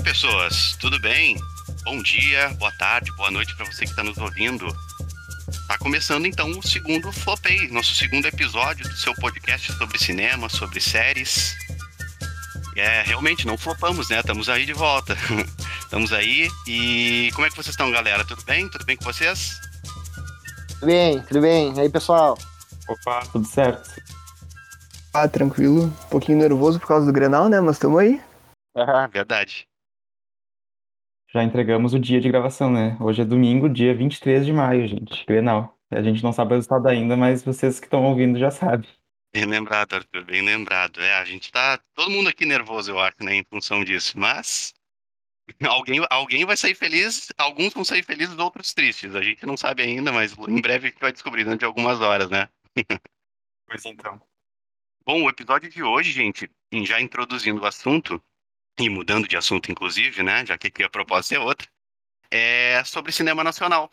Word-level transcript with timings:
aí, 0.00 0.02
pessoas? 0.02 0.76
Tudo 0.80 0.98
bem? 0.98 1.36
Bom 1.84 2.02
dia, 2.02 2.48
boa 2.58 2.72
tarde, 2.72 3.14
boa 3.16 3.30
noite 3.30 3.54
para 3.54 3.66
você 3.66 3.84
que 3.84 3.90
está 3.90 4.02
nos 4.02 4.16
ouvindo. 4.18 4.66
Tá 5.68 5.78
começando 5.78 6.26
então 6.26 6.50
o 6.50 6.66
segundo 6.66 7.12
Flopei, 7.12 7.68
nosso 7.68 7.94
segundo 7.94 8.26
episódio 8.26 8.88
do 8.88 8.96
seu 8.96 9.14
podcast 9.14 9.72
sobre 9.74 9.98
cinema, 9.98 10.48
sobre 10.48 10.80
séries. 10.80 11.54
É, 12.76 13.02
realmente, 13.02 13.46
não 13.46 13.58
flopamos, 13.58 14.08
né? 14.08 14.20
Estamos 14.20 14.48
aí 14.48 14.64
de 14.64 14.72
volta. 14.72 15.16
Estamos 15.82 16.12
aí 16.12 16.48
e 16.66 17.30
como 17.34 17.46
é 17.46 17.50
que 17.50 17.56
vocês 17.56 17.74
estão, 17.74 17.90
galera? 17.90 18.24
Tudo 18.24 18.42
bem? 18.44 18.68
Tudo 18.70 18.84
bem 18.84 18.96
com 18.96 19.04
vocês? 19.04 19.60
Tudo 20.68 20.86
bem, 20.86 21.20
tudo 21.22 21.40
bem. 21.40 21.74
E 21.76 21.80
aí, 21.80 21.88
pessoal? 21.90 22.38
Opa, 22.88 23.26
tudo 23.32 23.46
certo. 23.46 23.90
Ah, 25.12 25.28
tranquilo. 25.28 25.84
Um 25.84 26.08
pouquinho 26.08 26.38
nervoso 26.38 26.80
por 26.80 26.88
causa 26.88 27.06
do 27.06 27.12
Grenal, 27.12 27.48
né? 27.48 27.60
Mas 27.60 27.78
tamo 27.78 27.98
aí. 27.98 28.20
Ah, 28.72 29.08
verdade. 29.08 29.68
Já 31.32 31.44
entregamos 31.44 31.94
o 31.94 31.98
dia 31.98 32.20
de 32.20 32.28
gravação, 32.28 32.72
né? 32.72 32.96
Hoje 33.00 33.22
é 33.22 33.24
domingo, 33.24 33.68
dia 33.68 33.94
23 33.94 34.44
de 34.44 34.52
maio, 34.52 34.86
gente. 34.88 35.24
Grenal. 35.24 35.78
A 35.88 36.02
gente 36.02 36.24
não 36.24 36.32
sabe 36.32 36.52
o 36.52 36.56
resultado 36.56 36.88
ainda, 36.88 37.16
mas 37.16 37.44
vocês 37.44 37.78
que 37.78 37.86
estão 37.86 38.04
ouvindo 38.04 38.36
já 38.36 38.50
sabem. 38.50 38.88
Bem 39.32 39.44
lembrado, 39.44 39.94
Arthur, 39.94 40.24
bem 40.24 40.42
lembrado. 40.42 41.00
É, 41.00 41.14
a 41.14 41.24
gente 41.24 41.52
tá 41.52 41.78
todo 41.94 42.10
mundo 42.10 42.28
aqui 42.28 42.44
nervoso, 42.44 42.90
eu 42.90 42.98
acho, 42.98 43.22
né, 43.22 43.36
em 43.36 43.44
função 43.44 43.84
disso. 43.84 44.18
Mas 44.18 44.74
alguém, 45.68 46.04
alguém 46.10 46.44
vai 46.44 46.56
sair 46.56 46.74
feliz, 46.74 47.32
alguns 47.38 47.72
vão 47.72 47.84
sair 47.84 48.02
felizes, 48.02 48.36
outros 48.36 48.74
tristes. 48.74 49.14
A 49.14 49.22
gente 49.22 49.46
não 49.46 49.56
sabe 49.56 49.84
ainda, 49.84 50.10
mas 50.10 50.36
em 50.36 50.60
breve 50.60 50.88
a 50.88 50.90
gente 50.90 51.00
vai 51.00 51.12
descobrir 51.12 51.44
dentro 51.44 51.60
de 51.60 51.64
algumas 51.64 52.00
horas, 52.00 52.28
né? 52.28 52.48
Pois 53.68 53.84
então. 53.84 54.20
Bom, 55.06 55.22
o 55.22 55.30
episódio 55.30 55.70
de 55.70 55.80
hoje, 55.80 56.10
gente, 56.10 56.50
já 56.82 57.00
introduzindo 57.00 57.62
o 57.62 57.66
assunto, 57.66 58.20
e 58.84 58.88
mudando 58.88 59.28
de 59.28 59.36
assunto, 59.36 59.70
inclusive, 59.70 60.22
né? 60.22 60.44
Já 60.46 60.56
que 60.58 60.68
aqui 60.68 60.82
a 60.82 60.90
proposta 60.90 61.34
é 61.34 61.38
outra, 61.38 61.68
é 62.30 62.82
sobre 62.84 63.12
cinema 63.12 63.44
nacional. 63.44 63.90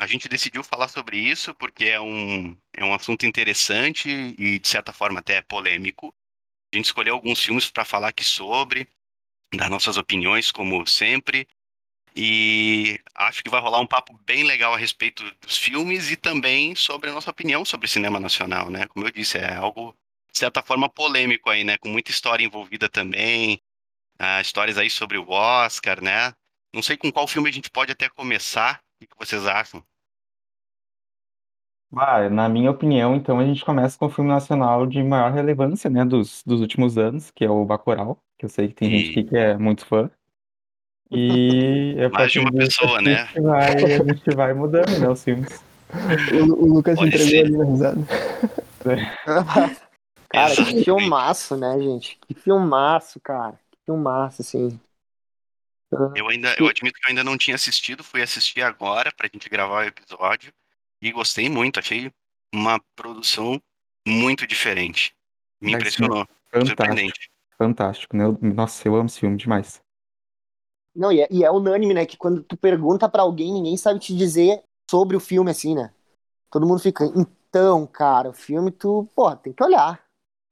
A 0.00 0.06
gente 0.06 0.28
decidiu 0.28 0.62
falar 0.62 0.88
sobre 0.88 1.18
isso 1.18 1.54
porque 1.54 1.86
é 1.86 2.00
um, 2.00 2.56
é 2.72 2.84
um 2.84 2.94
assunto 2.94 3.26
interessante 3.26 4.08
e, 4.38 4.58
de 4.58 4.68
certa 4.68 4.92
forma, 4.92 5.20
até 5.20 5.42
polêmico. 5.42 6.14
A 6.72 6.76
gente 6.76 6.86
escolheu 6.86 7.14
alguns 7.14 7.42
filmes 7.42 7.70
para 7.70 7.84
falar 7.84 8.08
aqui 8.08 8.22
sobre, 8.22 8.86
dar 9.54 9.70
nossas 9.70 9.96
opiniões, 9.96 10.52
como 10.52 10.86
sempre. 10.86 11.48
E 12.14 13.00
acho 13.14 13.42
que 13.42 13.50
vai 13.50 13.60
rolar 13.60 13.80
um 13.80 13.86
papo 13.86 14.18
bem 14.24 14.44
legal 14.44 14.74
a 14.74 14.76
respeito 14.76 15.24
dos 15.40 15.56
filmes 15.56 16.10
e 16.10 16.16
também 16.16 16.74
sobre 16.74 17.10
a 17.10 17.12
nossa 17.12 17.30
opinião 17.30 17.64
sobre 17.64 17.88
cinema 17.88 18.20
nacional, 18.20 18.70
né? 18.70 18.86
Como 18.88 19.06
eu 19.06 19.10
disse, 19.10 19.38
é 19.38 19.54
algo, 19.54 19.96
de 20.32 20.38
certa 20.38 20.62
forma, 20.62 20.88
polêmico 20.88 21.48
aí, 21.48 21.64
né? 21.64 21.78
Com 21.78 21.88
muita 21.88 22.10
história 22.10 22.44
envolvida 22.44 22.88
também. 22.88 23.60
Ah, 24.18 24.40
histórias 24.40 24.76
aí 24.78 24.90
sobre 24.90 25.16
o 25.16 25.28
Oscar, 25.30 26.02
né? 26.02 26.32
Não 26.74 26.82
sei 26.82 26.96
com 26.96 27.10
qual 27.10 27.26
filme 27.26 27.48
a 27.48 27.52
gente 27.52 27.70
pode 27.70 27.92
até 27.92 28.08
começar. 28.08 28.80
O 29.02 29.06
que 29.06 29.26
vocês 29.26 29.46
acham? 29.46 29.82
Ah, 31.96 32.28
na 32.28 32.48
minha 32.48 32.70
opinião, 32.70 33.14
então, 33.16 33.38
a 33.38 33.44
gente 33.46 33.64
começa 33.64 33.96
com 33.96 34.06
o 34.06 34.10
filme 34.10 34.28
nacional 34.28 34.86
de 34.86 35.02
maior 35.02 35.32
relevância, 35.32 35.88
né, 35.88 36.04
dos, 36.04 36.42
dos 36.44 36.60
últimos 36.60 36.98
anos, 36.98 37.30
que 37.30 37.44
é 37.44 37.50
o 37.50 37.64
Bacurau, 37.64 38.18
que 38.36 38.44
eu 38.44 38.48
sei 38.50 38.68
que 38.68 38.74
tem 38.74 38.90
gente 38.90 39.06
E- 39.06 39.10
aqui 39.12 39.24
que 39.24 39.36
é 39.36 39.56
muito 39.56 39.86
fã. 39.86 40.10
E 41.10 41.94
é 41.96 42.04
a 42.04 42.10
Mais 42.10 42.30
de 42.30 42.38
partir 42.38 42.38
uma 42.40 42.50
disso 42.50 42.80
pessoa, 42.80 43.00
né? 43.00 43.26
gente 43.28 43.40
vai, 43.40 43.72
a 43.84 44.04
gente 44.04 44.30
vai 44.36 44.52
mudando, 44.52 44.98
né, 44.98 45.08
os 45.08 45.24
filmes. 45.24 45.64
O, 46.50 46.64
o 46.64 46.74
Lucas 46.74 46.96
Pode 46.96 47.08
entregou 47.08 47.30
ser. 47.30 47.44
ali 47.46 47.56
na 47.56 47.64
risada. 47.64 48.00
Cara, 50.28 50.50
que 50.54 50.60
Exatamente. 50.60 50.84
filmaço, 50.84 51.56
né, 51.56 51.80
gente? 51.80 52.18
Que 52.26 52.34
filmaço, 52.34 53.18
cara. 53.20 53.58
Filmaço, 53.88 54.42
assim. 54.42 54.78
Eu 56.14 56.28
ainda, 56.28 56.54
eu 56.58 56.66
admito 56.66 56.98
que 57.00 57.06
eu 57.06 57.10
ainda 57.10 57.24
não 57.24 57.38
tinha 57.38 57.54
assistido, 57.54 58.04
fui 58.04 58.22
assistir 58.22 58.62
agora 58.62 59.10
pra 59.16 59.28
gente 59.32 59.48
gravar 59.48 59.84
o 59.84 59.88
episódio 59.88 60.52
e 61.00 61.10
gostei 61.12 61.48
muito, 61.48 61.78
achei 61.78 62.12
uma 62.54 62.78
produção 62.94 63.60
muito 64.06 64.46
diferente. 64.46 65.14
Me 65.60 65.72
Mas, 65.72 65.74
impressionou, 65.74 66.26
Fantástico, 66.50 66.66
surpreendente. 66.66 67.30
fantástico, 67.56 68.16
né? 68.16 68.24
Eu- 68.24 68.38
Nossa, 68.42 68.86
eu 68.86 68.94
amo 68.96 69.06
esse 69.06 69.20
filme 69.20 69.36
demais. 69.36 69.82
Não, 70.94 71.12
e 71.12 71.20
é, 71.20 71.28
e 71.30 71.44
é 71.44 71.50
unânime, 71.50 71.94
né? 71.94 72.04
Que 72.06 72.16
quando 72.16 72.42
tu 72.42 72.56
pergunta 72.56 73.08
pra 73.08 73.22
alguém, 73.22 73.52
ninguém 73.52 73.76
sabe 73.76 74.00
te 74.00 74.16
dizer 74.16 74.62
sobre 74.90 75.16
o 75.16 75.20
filme, 75.20 75.50
assim, 75.50 75.74
né? 75.74 75.92
Todo 76.50 76.66
mundo 76.66 76.80
fica, 76.80 77.04
então, 77.16 77.86
cara, 77.86 78.30
o 78.30 78.34
filme 78.34 78.72
tu, 78.72 79.08
porra, 79.14 79.36
tem 79.36 79.52
que 79.54 79.64
olhar. 79.64 80.07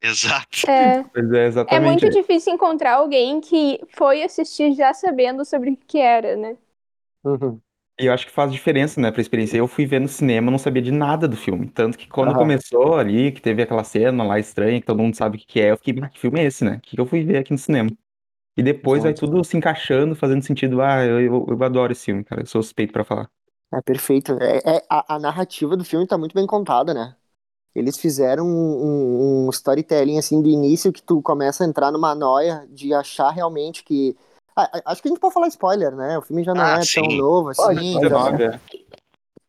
Exato. 0.06 0.69
É, 0.69 1.05
Pois 1.12 1.33
é, 1.33 1.47
é 1.69 1.81
exatamente. 1.81 1.81
muito 1.81 2.11
difícil 2.11 2.55
encontrar 2.55 2.94
alguém 2.97 3.41
que 3.41 3.81
foi 3.97 4.22
assistir 4.25 4.75
já 4.75 4.94
sabendo 4.94 5.44
sobre 5.44 5.71
o 5.72 5.77
que 5.77 5.99
era, 5.99 6.37
né? 6.37 6.59
Uhum. 7.25 7.61
E 7.99 8.06
eu 8.06 8.12
acho 8.12 8.27
que 8.27 8.33
faz 8.33 8.53
diferença, 8.53 9.00
né, 9.00 9.11
pra 9.11 9.21
experiência. 9.22 9.56
Eu 9.56 9.66
fui 9.66 9.87
ver 9.87 10.00
no 10.00 10.09
cinema, 10.09 10.50
não 10.50 10.59
sabia 10.59 10.83
de 10.83 10.93
nada 10.93 11.27
do 11.27 11.37
filme. 11.37 11.69
Tanto 11.71 11.97
que 11.97 12.06
quando 12.09 12.34
Aham. 12.34 12.34
começou 12.34 12.97
ali, 12.99 13.33
que 13.33 13.41
teve 13.41 13.62
aquela 13.62 13.83
cena 13.84 14.22
lá 14.22 14.39
estranha, 14.39 14.81
que 14.81 14.87
todo 14.87 14.99
mundo 15.03 15.16
sabe 15.16 15.37
o 15.37 15.41
que 15.41 15.47
que 15.47 15.61
é, 15.61 15.71
eu 15.72 15.77
fiquei, 15.78 15.95
ah, 16.03 16.09
que 16.11 16.19
filme 16.21 16.41
é 16.41 16.45
esse, 16.45 16.62
né? 16.65 16.77
O 16.77 16.81
que 16.81 16.95
que 16.95 17.00
eu 17.00 17.06
fui 17.06 17.25
ver 17.25 17.39
aqui 17.39 17.53
no 17.53 17.59
cinema? 17.59 17.91
E 18.56 18.62
depois 18.62 19.05
vai 19.05 19.15
Exato. 19.15 19.15
tudo 19.15 19.43
se 19.45 19.56
encaixando, 19.56 20.16
fazendo 20.16 20.43
sentido. 20.45 20.83
Ah, 20.83 21.05
eu, 21.05 21.21
eu, 21.21 21.47
eu 21.50 21.65
adoro 21.65 21.93
esse 21.93 22.06
filme, 22.06 22.25
cara. 22.25 22.43
Eu 22.43 22.47
sou 22.47 22.62
suspeito 22.62 22.93
pra 22.93 23.05
falar. 23.05 23.31
É 23.72 23.81
perfeito. 23.83 24.33
É, 24.43 24.59
é- 24.78 24.87
a, 24.91 25.15
a 25.16 25.19
narrativa 25.21 25.77
do 25.77 25.84
filme 25.84 26.06
tá 26.06 26.16
muito 26.19 26.34
bem 26.34 26.47
contada, 26.47 26.93
né? 26.95 27.16
Eles 27.76 27.98
fizeram 27.98 28.47
um, 28.47 29.47
um- 29.47 29.50
storytelling 29.50 30.19
assim 30.19 30.41
do 30.41 30.48
início 30.48 30.91
que 30.91 31.03
tu 31.03 31.20
começa 31.20 31.62
a 31.62 31.66
entrar 31.66 31.92
numa 31.92 32.14
noia 32.14 32.66
de 32.70 32.94
achar 32.94 33.31
realmente 33.31 33.84
que. 33.84 34.16
Ah, 34.56 34.81
acho 34.87 35.03
que 35.03 35.09
a 35.09 35.10
gente 35.10 35.20
pode 35.20 35.34
falar 35.34 35.48
spoiler, 35.48 35.94
né? 35.94 36.16
O 36.16 36.22
filme 36.22 36.42
já 36.42 36.54
não 36.54 36.62
Ah, 36.62 36.76
é 36.76 36.76
tão 36.76 36.84
sim. 36.86 37.19
novo 37.19 37.50
assim. 37.50 37.62
Pode, 37.62 37.92
pode. 37.92 38.09
já- 38.09 38.09
19, 38.09 38.42
é. 38.44 38.60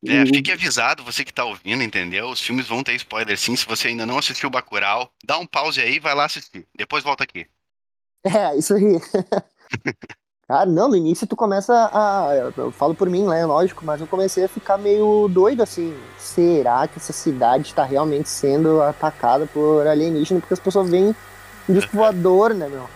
É, 0.10 0.26
fique 0.26 0.52
avisado, 0.52 1.04
você 1.04 1.24
que 1.24 1.34
tá 1.34 1.46
ouvindo, 1.46 1.82
entendeu? 1.84 2.30
Os 2.30 2.42
filmes 2.42 2.68
vão 2.68 2.84
ter 2.84 2.94
spoiler 2.96 3.38
sim. 3.38 3.56
Se 3.56 3.66
você 3.66 3.88
ainda 3.88 4.06
não 4.06 4.18
assistiu 4.18 4.50
Bacurau, 4.50 5.10
dá 5.26 5.38
um 5.38 5.46
pause 5.48 5.80
aí 5.80 5.96
e 5.96 6.00
vai 6.00 6.14
lá 6.14 6.26
assistir. 6.26 6.68
Depois 6.76 7.04
volta 7.06 7.24
aqui. 7.24 7.48
É, 8.26 8.58
isso 8.58 8.74
aí. 8.74 8.84
Cara, 10.48 10.66
não, 10.66 10.88
no 10.88 10.96
início 10.96 11.28
tu 11.28 11.36
começa 11.36 11.74
a. 11.92 12.52
Eu 12.56 12.72
falo 12.72 12.96
por 12.96 13.10
mim, 13.10 13.28
né? 13.28 13.46
Lógico, 13.46 13.84
mas 13.86 14.00
eu 14.00 14.08
comecei 14.08 14.46
a 14.46 14.48
ficar 14.48 14.78
meio 14.78 15.28
doido 15.28 15.62
assim. 15.62 15.94
Será 16.18 16.88
que 16.88 16.98
essa 16.98 17.12
cidade 17.12 17.64
está 17.68 17.84
realmente 17.84 18.30
sendo 18.30 18.82
atacada 18.82 19.46
por 19.46 19.86
alienígena? 19.86 20.40
Porque 20.40 20.54
as 20.54 20.60
pessoas 20.60 20.90
veem 20.90 21.14
disco 21.68 21.92
voador, 21.98 22.54
né, 22.54 22.70
meu? 22.70 22.88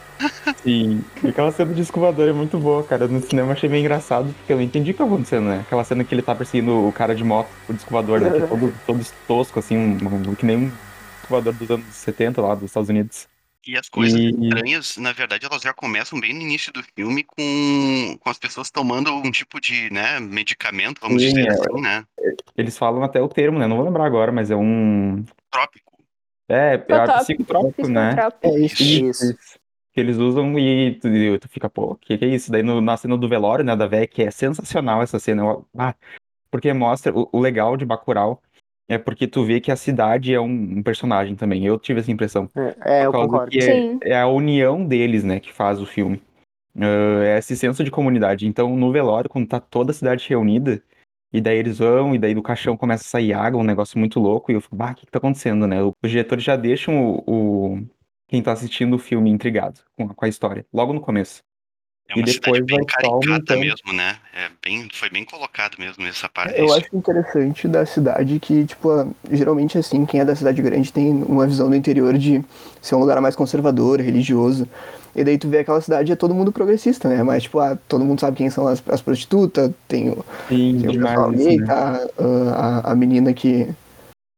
Sim. 0.63 1.03
Aquela 1.27 1.51
cena 1.51 1.73
de 1.73 1.81
escovador 1.81 2.29
é 2.29 2.31
muito 2.31 2.57
boa, 2.57 2.83
cara. 2.83 3.05
No 3.07 3.21
cinema 3.21 3.51
achei 3.51 3.67
meio 3.67 3.81
engraçado, 3.81 4.33
porque 4.37 4.53
eu 4.53 4.57
não 4.57 4.63
entendi 4.63 4.91
o 4.91 4.93
que 4.93 4.99
tá 4.99 5.03
acontecendo, 5.03 5.45
né? 5.49 5.59
Aquela 5.61 5.83
cena 5.83 6.05
que 6.05 6.15
ele 6.15 6.21
tá 6.21 6.33
perseguindo 6.33 6.87
o 6.87 6.91
cara 6.93 7.13
de 7.13 7.23
moto, 7.23 7.49
o 7.67 7.73
descovador, 7.73 8.21
né? 8.21 8.29
Que 8.29 8.37
é 8.37 8.47
todo, 8.47 8.73
todo 8.87 9.05
tosco, 9.27 9.59
assim, 9.59 9.75
um- 9.77 10.29
um- 10.29 10.35
que 10.35 10.45
nem 10.45 10.55
um 10.55 10.71
descovador 11.19 11.51
dos 11.53 11.69
anos 11.69 11.85
70 11.95 12.41
lá 12.41 12.55
dos 12.55 12.65
Estados 12.65 12.87
Unidos. 12.87 13.27
E 13.65 13.77
as 13.77 13.87
coisas 13.89 14.19
E- 14.19 14.29
estranhas, 14.29 14.97
na 14.97 15.11
verdade, 15.11 15.45
elas 15.45 15.61
já 15.61 15.73
começam 15.73 16.19
bem 16.19 16.33
no 16.33 16.41
início 16.41 16.73
do 16.73 16.81
filme 16.81 17.23
com, 17.23 18.17
com 18.19 18.29
as 18.29 18.39
pessoas 18.39 18.71
tomando 18.71 19.13
um 19.13 19.29
tipo 19.29 19.61
de, 19.61 19.91
né, 19.93 20.19
medicamento, 20.19 20.99
vamos 20.99 21.21
Sim, 21.21 21.29
dizer 21.29 21.47
é. 21.47 21.51
assim, 21.51 21.81
né? 21.81 22.05
Eles 22.57 22.77
falam 22.77 23.03
até 23.03 23.21
o 23.21 23.29
termo, 23.29 23.59
né? 23.59 23.67
Não 23.67 23.77
vou 23.77 23.85
lembrar 23.85 24.05
agora, 24.05 24.31
mas 24.31 24.49
é 24.49 24.55
um. 24.55 25.23
Trópico. 25.51 25.91
É, 26.49 26.73
é 26.73 26.77
psicotrópico, 26.77 27.87
né? 27.87 28.09
psicotrópico. 28.15 28.47
É 28.47 28.59
isso. 28.59 28.83
Isso. 28.83 29.59
Que 29.93 29.99
eles 29.99 30.17
usam 30.17 30.57
e 30.57 30.95
tu, 30.99 31.07
e 31.07 31.37
tu 31.39 31.47
fica, 31.49 31.69
pô, 31.69 31.91
o 31.91 31.95
que, 31.95 32.17
que 32.17 32.25
é 32.25 32.27
isso? 32.29 32.51
Daí 32.51 32.63
no- 32.63 32.81
na 32.81 32.95
cena 32.97 33.17
do 33.17 33.27
velório, 33.27 33.63
né, 33.63 33.75
da 33.75 33.87
véia, 33.87 34.07
que 34.07 34.23
é 34.23 34.31
sensacional 34.31 35.01
essa 35.01 35.19
cena. 35.19 35.43
eu- 35.43 35.67
ah, 35.77 35.93
porque 36.49 36.71
mostra 36.73 37.13
o, 37.17 37.29
o 37.31 37.39
legal 37.39 37.77
de 37.77 37.85
Bacurau 37.85 38.41
é 38.93 38.97
porque 38.97 39.27
tu 39.27 39.43
vê 39.43 39.59
que 39.61 39.71
a 39.71 39.75
cidade 39.75 40.33
é 40.33 40.39
um, 40.39 40.45
um 40.77 40.83
personagem 40.83 41.35
também. 41.35 41.65
Eu 41.65 41.79
tive 41.79 41.99
essa 41.99 42.11
impressão. 42.11 42.49
É, 42.85 43.05
eu 43.05 43.11
Por 43.11 43.19
causa 43.19 43.27
concordo. 43.31 43.51
que 43.51 43.59
é, 43.59 43.61
Sim. 43.61 43.99
é 44.03 44.17
a 44.19 44.27
união 44.27 44.85
deles, 44.85 45.23
né, 45.23 45.39
que 45.39 45.51
faz 45.51 45.79
o 45.81 45.85
filme. 45.85 46.21
Ah, 46.77 47.23
é 47.23 47.37
esse 47.37 47.55
senso 47.55 47.83
de 47.83 47.91
comunidade. 47.91 48.47
Então, 48.47 48.75
no 48.75 48.91
velório, 48.91 49.29
quando 49.29 49.47
tá 49.47 49.59
toda 49.59 49.91
a 49.91 49.93
cidade 49.93 50.27
reunida, 50.29 50.81
e 51.33 51.39
daí 51.39 51.57
eles 51.57 51.79
vão, 51.79 52.13
e 52.13 52.19
daí 52.19 52.33
do 52.33 52.41
caixão 52.43 52.75
começa 52.75 53.03
a 53.03 53.07
sair 53.07 53.33
água, 53.33 53.59
um 53.61 53.63
negócio 53.63 53.97
muito 53.97 54.19
louco, 54.19 54.51
e 54.51 54.55
eu 54.55 54.61
fico, 54.61 54.75
bah, 54.75 54.91
o 54.91 54.95
que 54.95 55.05
que 55.05 55.11
tá 55.11 55.17
acontecendo, 55.19 55.65
né? 55.67 55.77
Os 55.83 56.09
diretores 56.09 56.43
já 56.43 56.55
deixam 56.55 57.15
o, 57.25 57.75
o- 57.75 57.87
quem 58.27 58.41
tá 58.41 58.51
assistindo 58.51 58.93
o 58.95 58.99
filme 58.99 59.29
intrigado 59.29 59.79
com, 59.97 60.05
a- 60.05 60.13
com 60.13 60.25
a 60.25 60.29
história, 60.29 60.65
logo 60.73 60.91
no 60.93 61.01
começo. 61.01 61.41
É 62.11 62.17
E 62.17 62.21
uma 62.21 62.27
cidade 62.27 62.39
depois 62.39 62.65
bem 62.65 62.85
caricata 62.85 63.55
mesmo, 63.55 63.93
né? 63.93 64.17
É 64.33 64.49
bem, 64.63 64.87
foi 64.93 65.09
bem 65.09 65.23
colocado 65.23 65.77
mesmo 65.79 66.05
essa 66.05 66.27
parte. 66.27 66.59
Eu 66.59 66.73
acho 66.73 66.87
interessante 66.93 67.67
da 67.67 67.85
cidade 67.85 68.39
que, 68.39 68.65
tipo, 68.65 69.15
geralmente 69.31 69.77
assim, 69.77 70.05
quem 70.05 70.19
é 70.19 70.25
da 70.25 70.35
cidade 70.35 70.61
grande 70.61 70.91
tem 70.91 71.23
uma 71.23 71.47
visão 71.47 71.69
do 71.69 71.75
interior 71.75 72.17
de 72.17 72.43
ser 72.81 72.95
um 72.95 72.99
lugar 72.99 73.19
mais 73.21 73.35
conservador, 73.35 73.99
religioso. 74.01 74.67
E 75.15 75.23
daí 75.23 75.37
tu 75.37 75.49
vê 75.49 75.59
aquela 75.59 75.81
cidade 75.81 76.11
é 76.11 76.15
todo 76.15 76.33
mundo 76.33 76.51
progressista, 76.51 77.09
né? 77.09 77.21
Mas, 77.23 77.43
tipo, 77.43 77.59
ah, 77.59 77.77
todo 77.87 78.03
mundo 78.05 78.19
sabe 78.19 78.37
quem 78.37 78.49
são 78.49 78.67
as, 78.67 78.81
as 78.87 79.01
prostitutas, 79.01 79.71
tem 79.87 80.09
o, 80.09 80.25
Sim, 80.47 80.79
tem 80.79 80.89
o 80.89 80.91
demais 80.91 81.35
né? 81.35 81.65
tá? 81.65 81.99
Ah, 82.17 82.81
a, 82.85 82.91
a 82.91 82.95
menina 82.95 83.33
que. 83.33 83.67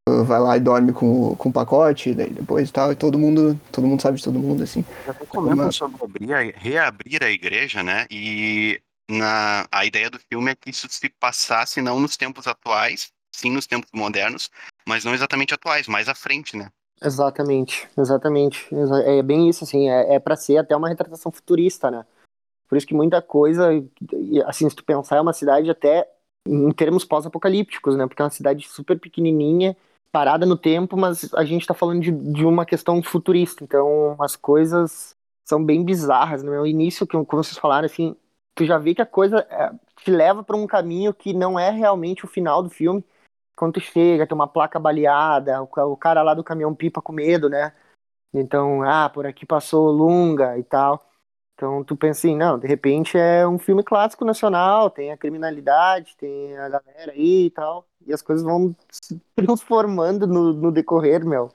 Vai 0.07 0.39
lá 0.39 0.57
e 0.57 0.59
dorme 0.59 0.91
com, 0.91 1.31
o- 1.31 1.35
com 1.35 1.49
o 1.49 1.53
pacote, 1.53 2.13
daí 2.13 2.29
depois 2.29 2.69
e 2.69 2.73
tal, 2.73 2.91
e 2.91 2.95
todo 2.95 3.17
mundo, 3.17 3.59
todo 3.71 3.87
mundo 3.87 4.01
sabe 4.01 4.17
de 4.17 4.23
todo 4.23 4.37
mundo, 4.39 4.63
assim. 4.63 4.83
Até 5.07 5.25
comentam 5.25 5.71
sobre 5.71 6.03
abrir 6.03 6.33
a- 6.33 6.59
reabrir 6.59 7.23
a 7.23 7.29
igreja, 7.29 7.81
né? 7.81 8.05
E 8.11 8.81
na, 9.09 9.65
a 9.71 9.85
ideia 9.85 10.09
do 10.09 10.19
filme 10.19 10.51
é 10.51 10.55
que 10.55 10.69
isso 10.69 10.87
se 10.89 11.09
passasse 11.09 11.81
não 11.81 11.99
nos 11.99 12.17
tempos 12.17 12.47
atuais, 12.47 13.11
sim 13.31 13.51
nos 13.51 13.65
tempos 13.65 13.89
modernos, 13.93 14.49
mas 14.87 15.05
não 15.05 15.13
exatamente 15.13 15.53
atuais, 15.53 15.87
mais 15.87 16.09
à 16.09 16.15
frente, 16.15 16.57
né? 16.57 16.69
Exatamente, 17.01 17.87
exatamente. 17.97 18.73
Exa- 18.73 19.03
É 19.03 19.21
bem 19.21 19.49
isso, 19.49 19.63
assim, 19.63 19.89
é, 19.89 20.15
é 20.15 20.19
para 20.19 20.35
ser 20.35 20.57
até 20.57 20.75
uma 20.75 20.89
retratação 20.89 21.31
futurista, 21.31 21.89
né? 21.89 22.05
Por 22.67 22.77
isso 22.77 22.87
que 22.87 22.93
muita 22.93 23.21
coisa, 23.21 23.69
assim, 24.47 24.69
se 24.69 24.75
tu 24.75 24.83
pensar, 24.83 25.17
é 25.17 25.21
uma 25.21 25.33
cidade 25.33 25.69
até 25.69 26.07
em 26.47 26.71
termos 26.71 27.05
pós-apocalípticos, 27.05 27.95
né? 27.95 28.07
Porque 28.07 28.21
é 28.21 28.25
uma 28.25 28.31
cidade 28.31 28.67
super 28.67 28.99
pequenininha, 28.99 29.75
parada 30.13 30.45
no 30.45 30.55
tempo, 30.55 30.95
mas 30.95 31.33
a 31.33 31.43
gente 31.43 31.65
tá 31.65 31.73
falando 31.73 31.99
de, 31.99 32.11
de 32.11 32.45
uma 32.45 32.67
questão 32.67 33.01
futurista, 33.01 33.63
então 33.63 34.15
as 34.21 34.35
coisas 34.35 35.15
são 35.43 35.65
bem 35.65 35.83
bizarras, 35.83 36.43
né? 36.43 36.59
O 36.59 36.67
início, 36.67 37.07
que 37.07 37.13
como 37.25 37.43
vocês 37.43 37.57
falaram, 37.57 37.87
assim, 37.87 38.15
tu 38.53 38.63
já 38.63 38.77
vê 38.77 38.93
que 38.93 39.01
a 39.01 39.07
coisa 39.07 39.39
é, 39.49 39.71
te 39.97 40.11
leva 40.11 40.43
para 40.43 40.55
um 40.55 40.67
caminho 40.67 41.15
que 41.15 41.33
não 41.33 41.57
é 41.59 41.71
realmente 41.71 42.25
o 42.25 42.27
final 42.27 42.61
do 42.61 42.69
filme, 42.69 43.03
quando 43.55 43.73
tu 43.73 43.79
chega, 43.81 44.27
tem 44.27 44.35
uma 44.35 44.47
placa 44.47 44.79
baleada, 44.79 45.61
o 45.63 45.97
cara 45.97 46.21
lá 46.21 46.35
do 46.35 46.43
caminhão 46.43 46.75
pipa 46.75 47.01
com 47.01 47.11
medo, 47.11 47.49
né? 47.49 47.73
Então, 48.33 48.83
ah, 48.83 49.09
por 49.09 49.25
aqui 49.25 49.45
passou 49.45 49.91
Lunga 49.91 50.57
e 50.59 50.63
tal. 50.63 51.03
Então 51.63 51.81
tu 51.81 51.95
pensa 51.95 52.19
assim, 52.19 52.35
não, 52.35 52.59
de 52.59 52.67
repente 52.67 53.17
é 53.17 53.47
um 53.47 53.57
filme 53.57 53.81
clássico 53.81 54.25
nacional, 54.25 54.89
tem 54.89 55.13
a 55.13 55.17
criminalidade, 55.17 56.13
tem 56.17 56.57
a 56.57 56.67
galera 56.67 57.13
aí 57.13 57.45
e 57.45 57.49
tal, 57.51 57.87
e 58.05 58.11
as 58.11 58.21
coisas 58.21 58.43
vão 58.43 58.75
se 58.91 59.17
transformando 59.33 60.27
no, 60.27 60.51
no 60.51 60.73
decorrer, 60.73 61.25
meu. 61.25 61.49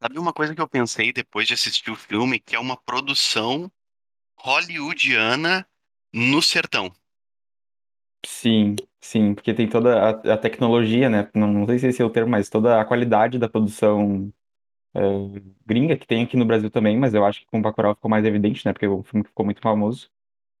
Sabe 0.00 0.16
uma 0.16 0.32
coisa 0.32 0.54
que 0.54 0.60
eu 0.60 0.68
pensei 0.68 1.12
depois 1.12 1.48
de 1.48 1.54
assistir 1.54 1.90
o 1.90 1.96
filme, 1.96 2.38
que 2.38 2.54
é 2.54 2.58
uma 2.60 2.76
produção 2.76 3.68
hollywoodiana 4.38 5.66
no 6.12 6.40
sertão. 6.40 6.88
Sim, 8.24 8.76
sim, 9.00 9.34
porque 9.34 9.52
tem 9.52 9.68
toda 9.68 9.98
a, 9.98 10.34
a 10.34 10.38
tecnologia, 10.38 11.10
né? 11.10 11.28
Não, 11.34 11.52
não 11.52 11.66
sei 11.66 11.80
se 11.80 11.88
esse 11.88 12.00
é 12.00 12.04
o 12.04 12.10
termo, 12.10 12.30
mas 12.30 12.48
toda 12.48 12.80
a 12.80 12.84
qualidade 12.84 13.40
da 13.40 13.48
produção 13.48 14.32
gringa 15.66 15.96
que 15.96 16.06
tem 16.06 16.22
aqui 16.22 16.36
no 16.36 16.44
Brasil 16.44 16.70
também, 16.70 16.96
mas 16.96 17.14
eu 17.14 17.24
acho 17.24 17.40
que 17.40 17.46
com 17.50 17.58
o 17.58 17.62
Bacurau 17.62 17.94
ficou 17.94 18.10
mais 18.10 18.24
evidente, 18.24 18.64
né? 18.64 18.72
Porque 18.72 18.86
o 18.86 19.02
filme 19.02 19.24
ficou 19.26 19.44
muito 19.44 19.60
famoso, 19.60 20.08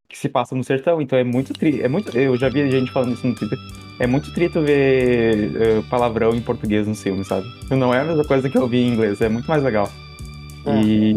que 0.08 0.18
se 0.18 0.28
passa 0.28 0.54
no 0.54 0.62
sertão, 0.64 1.00
então 1.00 1.18
é 1.18 1.24
muito 1.24 1.52
tri, 1.52 1.80
é 1.80 1.88
muito, 1.88 2.16
eu 2.16 2.36
já 2.36 2.48
vi 2.48 2.68
gente 2.70 2.90
falando 2.92 3.14
isso 3.14 3.26
no 3.26 3.34
Twitter, 3.34 3.58
é 3.98 4.06
muito 4.06 4.32
trito 4.32 4.60
ver 4.60 5.56
eh, 5.56 5.82
palavrão 5.88 6.34
em 6.34 6.40
português 6.40 6.86
no 6.86 6.94
filme, 6.94 7.24
sabe? 7.24 7.46
Não 7.70 7.92
é 7.94 8.00
a 8.00 8.04
mesma 8.04 8.24
coisa 8.24 8.48
que 8.50 8.56
eu 8.58 8.68
vi 8.68 8.78
em 8.78 8.88
inglês, 8.92 9.20
é 9.20 9.28
muito 9.28 9.46
mais 9.48 9.62
legal. 9.62 9.88
E 10.66 11.14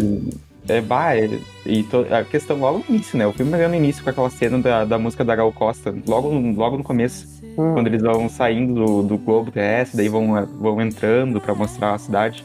é, 0.67 0.81
bah, 0.81 1.15
é- 1.15 1.39
e 1.65 1.83
to- 1.83 2.05
a 2.11 2.23
questão 2.23 2.59
logo 2.59 2.79
no 2.79 2.95
início, 2.95 3.17
né? 3.17 3.25
O 3.25 3.33
filme 3.33 3.53
é 3.57 3.67
no 3.67 3.75
início 3.75 4.03
com 4.03 4.09
aquela 4.09 4.29
cena 4.29 4.59
da, 4.59 4.83
da 4.85 4.99
música 4.99 5.23
da 5.23 5.35
Gal 5.35 5.51
Costa, 5.53 5.93
logo, 6.05 6.31
no- 6.33 6.55
logo 6.55 6.77
no 6.77 6.83
começo, 6.83 7.37
Hum, 7.57 7.73
quando 7.73 7.87
eles 7.87 8.01
vão 8.01 8.27
saindo 8.29 8.73
do, 8.73 9.03
do 9.03 9.17
globo 9.17 9.51
terrestre, 9.51 9.97
daí 9.97 10.09
vão, 10.09 10.45
vão 10.59 10.81
entrando 10.81 11.39
pra 11.41 11.55
mostrar 11.55 11.93
a 11.93 11.97
cidade. 11.97 12.43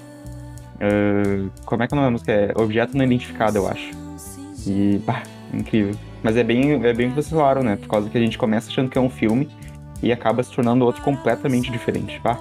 Ah, 0.83 1.51
como 1.65 1.83
é 1.83 1.87
que 1.89 1.95
é 1.95 1.97
o 1.97 2.01
nome 2.01 2.07
da 2.09 2.11
música? 2.11 2.33
É 2.33 2.53
Objeto 2.61 2.97
Não 2.97 3.05
Identificado, 3.05 3.57
eu 3.59 3.69
acho. 3.69 3.91
E, 4.67 4.99
bah, 4.99 5.23
incrível. 5.55 5.95
Mas 6.23 6.37
é 6.37 6.45
bem, 6.45 6.85
é 6.85 6.93
bem 6.93 7.07
o 7.07 7.11
que 7.11 7.15
vocês 7.17 7.31
falaram, 7.31 7.63
né? 7.63 7.77
Por 7.77 7.89
causa 7.89 8.11
que 8.11 8.19
a 8.19 8.21
gente 8.21 8.37
começa 8.39 8.69
achando 8.71 8.91
que 8.91 8.99
é 8.99 9.01
um 9.01 9.11
filme 9.11 9.49
e 10.03 10.13
acaba 10.13 10.43
se 10.43 10.53
tornando 10.53 10.85
outro 10.85 11.03
completamente 11.03 11.71
diferente. 11.71 12.19
Bah, 12.21 12.39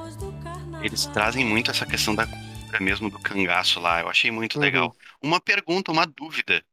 Eles 0.84 1.06
trazem 1.08 1.46
muito 1.46 1.70
essa 1.70 1.86
questão 1.86 2.16
da 2.16 2.26
cultura 2.26 2.80
mesmo 2.80 3.10
do 3.10 3.20
cangaço 3.20 3.80
lá. 3.80 4.02
Eu 4.02 4.10
achei 4.10 4.32
muito 4.32 4.56
Uhum. 4.56 4.62
legal. 4.62 4.96
Uma 5.22 5.40
pergunta, 5.40 5.92
uma 5.92 6.06
dúvida. 6.06 6.64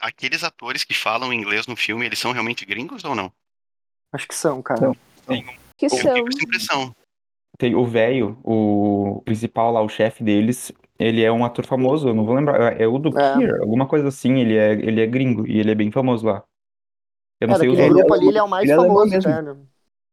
Aqueles 0.00 0.42
atores 0.42 0.82
que 0.82 0.94
falam 0.94 1.32
inglês 1.32 1.66
no 1.68 1.76
filme, 1.76 2.04
eles 2.04 2.18
são 2.18 2.32
realmente 2.32 2.64
gringos 2.66 3.04
ou 3.04 3.14
não? 3.14 3.32
acho 4.12 4.28
que 4.28 4.34
são, 4.34 4.60
cara. 4.60 4.80
São. 4.80 4.96
Que 5.78 5.86
Eu 5.86 5.90
são. 5.90 6.00
com 6.00 6.28
essa 6.28 6.42
impressão. 6.44 6.94
tem 7.56 7.74
o 7.74 7.86
velho, 7.86 8.36
o 8.44 9.22
principal 9.24 9.72
lá, 9.72 9.80
o 9.80 9.88
chefe 9.88 10.22
deles, 10.24 10.70
ele 11.06 11.22
é 11.22 11.32
um 11.32 11.44
ator 11.44 11.66
famoso, 11.66 12.08
eu 12.08 12.14
não 12.14 12.24
vou 12.24 12.34
lembrar, 12.34 12.80
é 12.80 12.86
o 12.86 12.98
do 12.98 13.12
É. 13.14 13.16
Kier, 13.16 13.60
alguma 13.60 13.86
coisa 13.88 14.08
assim, 14.08 14.38
ele 14.40 14.56
é, 14.56 14.72
ele 14.72 15.00
é 15.00 15.06
gringo 15.06 15.46
e 15.46 15.58
ele 15.58 15.70
é 15.72 15.74
bem 15.74 15.90
famoso 15.92 16.26
lá. 16.26 16.44
Eu 17.40 17.48
não 17.48 17.54
É, 17.54 17.56
sei 17.56 17.68
os 17.68 17.78
daquele 17.78 17.80
outros. 17.80 17.94
grupo 17.94 18.14
ali, 18.14 18.28
ele 18.28 18.38
é 18.38 18.42
o 18.42 18.48
mais 18.48 18.70
Ele 18.70 18.72
é 18.72 18.74
alemão 18.74 19.06
famoso, 19.06 19.08
mesmo. 19.08 19.38
né? 19.42 19.42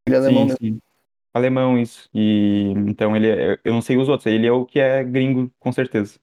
Ele 0.07 0.15
é 0.15 0.19
alemão 0.19 0.45
Sim, 0.45 0.47
mesmo. 0.47 0.59
sim. 0.61 0.81
Alemão, 1.33 1.79
isso. 1.79 2.09
E 2.13 2.73
então 2.87 3.15
ele 3.15 3.29
é, 3.29 3.61
eu 3.63 3.73
não 3.73 3.81
sei 3.83 3.97
os 3.97 4.09
outros, 4.09 4.27
ele 4.27 4.47
é 4.47 4.51
o 4.53 4.65
que 4.65 4.79
é 4.79 5.03
gringo, 5.03 5.51
com 5.59 5.71
certeza. 5.71 6.19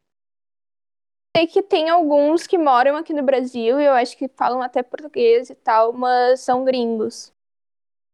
Sei 1.36 1.46
que 1.46 1.62
tem 1.62 1.88
alguns 1.88 2.46
que 2.48 2.58
moram 2.58 2.96
aqui 2.96 3.12
no 3.12 3.22
Brasil 3.22 3.80
e 3.80 3.84
eu 3.84 3.92
acho 3.92 4.16
que 4.16 4.26
falam 4.28 4.60
até 4.62 4.82
português 4.82 5.48
e 5.50 5.54
tal, 5.54 5.92
mas 5.92 6.40
são 6.40 6.64
gringos. 6.64 7.32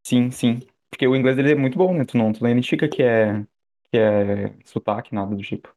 Sim, 0.04 0.30
sim. 0.30 0.60
Porque 0.90 1.06
o 1.06 1.16
inglês 1.16 1.36
dele 1.36 1.52
é 1.52 1.54
muito 1.54 1.78
bom, 1.78 1.94
né? 1.94 2.04
Tu 2.04 2.16
não, 2.16 2.32
tu 2.32 2.42
não 2.42 2.50
identifica 2.50 2.88
que 2.88 3.02
é, 3.02 3.42
que 3.90 3.96
é 3.98 4.54
sotaque, 4.64 5.14
nada 5.14 5.34
do 5.34 5.42
tipo. 5.42 5.74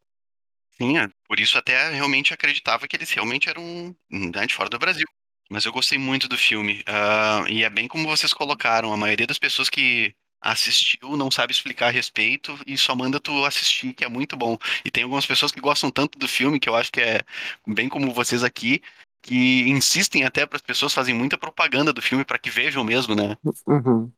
Sim, 0.78 0.98
é. 0.98 1.08
por 1.28 1.40
isso 1.40 1.58
até 1.58 1.90
realmente 1.90 2.34
acreditava 2.34 2.88
que 2.88 2.96
eles 2.96 3.10
realmente 3.12 3.50
eram 3.50 3.96
né, 4.10 4.46
de 4.46 4.54
fora 4.54 4.70
do 4.70 4.80
Brasil. 4.80 5.08
Mas 5.50 5.66
eu 5.66 5.72
gostei 5.72 5.98
muito 5.98 6.28
do 6.28 6.38
filme. 6.38 6.84
Ah, 6.88 7.44
e 7.48 7.64
é 7.64 7.70
bem 7.70 7.88
como 7.88 8.08
vocês 8.08 8.34
colocaram, 8.34 8.92
a 8.92 8.98
maioria 8.98 9.28
das 9.28 9.38
pessoas 9.38 9.70
que 9.70 10.14
assistiu 10.42 11.16
não 11.18 11.32
sabe 11.32 11.52
explicar 11.52 11.88
a 11.88 11.92
respeito 11.92 12.58
e 12.68 12.78
só 12.78 12.96
manda 12.96 13.20
tu 13.20 13.46
assistir, 13.46 13.94
que 13.94 14.04
é 14.04 14.10
muito 14.10 14.36
bom. 14.36 14.58
E 14.84 14.92
tem 14.92 15.04
algumas 15.04 15.26
pessoas 15.26 15.52
que 15.52 15.62
gostam 15.62 15.90
tanto 15.90 16.20
do 16.20 16.28
filme, 16.28 16.60
que 16.60 16.70
eu 16.70 16.76
acho 16.76 16.92
que 16.92 17.02
é 17.02 17.22
bem 17.68 17.90
como 17.90 18.12
vocês 18.12 18.44
aqui, 18.44 18.82
que 19.22 19.68
insistem 19.70 20.24
até 20.24 20.46
para 20.46 20.58
as 20.58 20.62
pessoas 20.62 20.94
fazem 20.94 21.16
muita 21.16 21.38
propaganda 21.38 21.92
do 21.92 22.02
filme 22.02 22.24
para 22.24 22.38
que 22.38 22.50
vejam 22.50 22.84
mesmo, 22.84 23.16
né? 23.16 23.36
Uhum. 23.66 24.12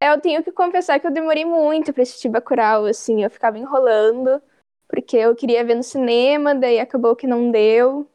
É, 0.00 0.10
Eu 0.10 0.20
tenho 0.20 0.42
que 0.42 0.52
confessar 0.52 0.98
que 1.00 1.06
eu 1.06 1.12
demorei 1.12 1.44
muito 1.44 1.92
pra 1.92 2.02
assistir 2.02 2.28
Bacurau, 2.28 2.86
assim, 2.86 3.22
eu 3.22 3.30
ficava 3.30 3.58
enrolando, 3.58 4.40
porque 4.88 5.16
eu 5.16 5.34
queria 5.36 5.64
ver 5.64 5.74
no 5.76 5.82
cinema, 5.82 6.54
daí 6.54 6.78
acabou 6.80 7.16
que 7.16 7.26
não 7.26 7.50
deu. 7.50 8.08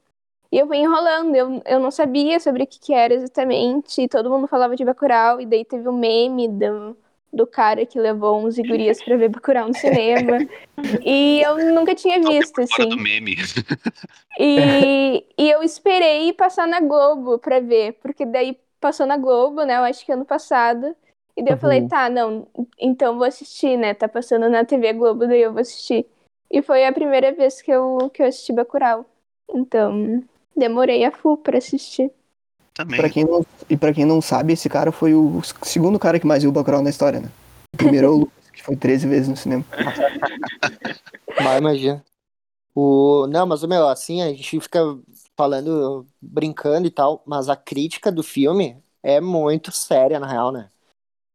E 0.52 0.60
eu 0.60 0.68
fui 0.68 0.78
enrolando, 0.78 1.36
eu, 1.36 1.62
eu 1.66 1.80
não 1.80 1.92
sabia 1.92 2.40
sobre 2.40 2.64
o 2.64 2.68
que, 2.68 2.80
que 2.80 2.94
era 2.94 3.14
exatamente, 3.14 4.02
e 4.04 4.08
todo 4.08 4.30
mundo 4.30 4.48
falava 4.48 4.76
de 4.76 4.86
Bacurau, 4.86 5.42
e 5.42 5.46
daí 5.48 5.66
teve 5.66 5.88
o 5.90 5.94
meme 5.94 6.48
do, 6.48 6.96
do 7.34 7.48
cara 7.48 7.86
que 7.86 8.00
levou 8.00 8.40
uns 8.46 8.58
gurias 8.60 9.02
pra 9.02 9.18
ver 9.18 9.30
Bacurau 9.30 9.68
no 9.68 9.74
cinema. 9.74 10.44
E 11.04 11.42
eu 11.42 11.58
nunca 11.74 11.96
tinha 11.96 12.20
visto, 12.22 12.62
Fora 12.70 12.86
assim. 12.86 12.88
do 12.88 12.98
meme. 12.98 13.36
E, 14.38 15.26
e 15.38 15.50
eu 15.52 15.62
esperei 15.64 16.34
passar 16.34 16.68
na 16.68 16.80
Globo 16.80 17.38
pra 17.40 17.60
ver, 17.60 17.94
porque 18.02 18.26
daí 18.26 18.60
passou 18.80 19.06
na 19.06 19.18
Globo, 19.18 19.64
né? 19.64 19.78
Eu 19.78 19.84
acho 19.84 20.06
que 20.06 20.12
ano 20.12 20.26
passado. 20.26 20.96
E 21.36 21.44
daí 21.44 21.54
eu 21.54 21.58
falei, 21.58 21.82
Uhum. 21.82 21.88
tá, 21.88 22.10
não, 22.10 22.48
então 22.80 23.18
vou 23.18 23.26
assistir, 23.28 23.78
né? 23.78 23.94
Tá 23.94 24.08
passando 24.08 24.50
na 24.50 24.66
TV 24.66 24.94
Globo, 24.94 25.28
daí 25.28 25.42
eu 25.42 25.52
vou 25.54 25.62
assistir. 25.62 26.06
E 26.54 26.62
foi 26.62 26.86
a 26.86 26.94
primeira 26.94 27.34
vez 27.34 27.64
que 27.64 27.72
eu, 27.72 28.12
que 28.14 28.22
eu 28.22 28.28
assisti 28.28 28.54
Bacurau. 28.54 29.04
Então, 29.50 30.24
demorei 30.56 31.04
a 31.04 31.12
full 31.12 31.36
pra 31.36 31.58
assistir. 31.58 32.12
Também. 32.76 33.00
Pra 33.00 33.10
quem 33.10 33.26
não, 33.26 33.44
e 33.68 33.76
pra 33.76 33.92
quem 33.92 34.06
não 34.06 34.22
sabe, 34.22 34.54
esse 34.54 34.70
cara 34.70 34.92
foi 34.92 35.16
o 35.16 35.42
segundo 35.64 35.98
cara 35.98 36.20
que 36.20 36.28
mais 36.28 36.44
viu 36.44 36.52
o 36.52 36.54
Bacurau 36.54 36.84
na 36.84 36.92
história, 36.92 37.20
né? 37.20 37.30
O 37.74 37.78
primeiro 37.78 38.06
é 38.06 38.10
o 38.12 38.16
Lucas, 38.18 38.52
que 38.52 38.62
foi 38.62 38.76
13 38.76 39.08
vezes 39.08 39.28
no 39.28 39.36
cinema. 39.36 39.66
Vai, 41.44 41.58
imagina. 41.58 42.06
O... 42.76 43.26
Não, 43.32 43.48
mas, 43.48 43.64
meu, 43.64 43.88
assim, 43.88 44.22
a 44.22 44.30
gente 44.30 44.60
fica 44.60 44.80
falando, 45.36 46.06
brincando 46.22 46.86
e 46.86 46.92
tal, 46.92 47.24
mas 47.26 47.50
a 47.50 47.56
crítica 47.56 48.12
do 48.12 48.22
filme 48.22 48.78
é 49.02 49.20
muito 49.20 49.72
séria, 49.72 50.20
na 50.20 50.28
real, 50.28 50.52
né? 50.52 50.70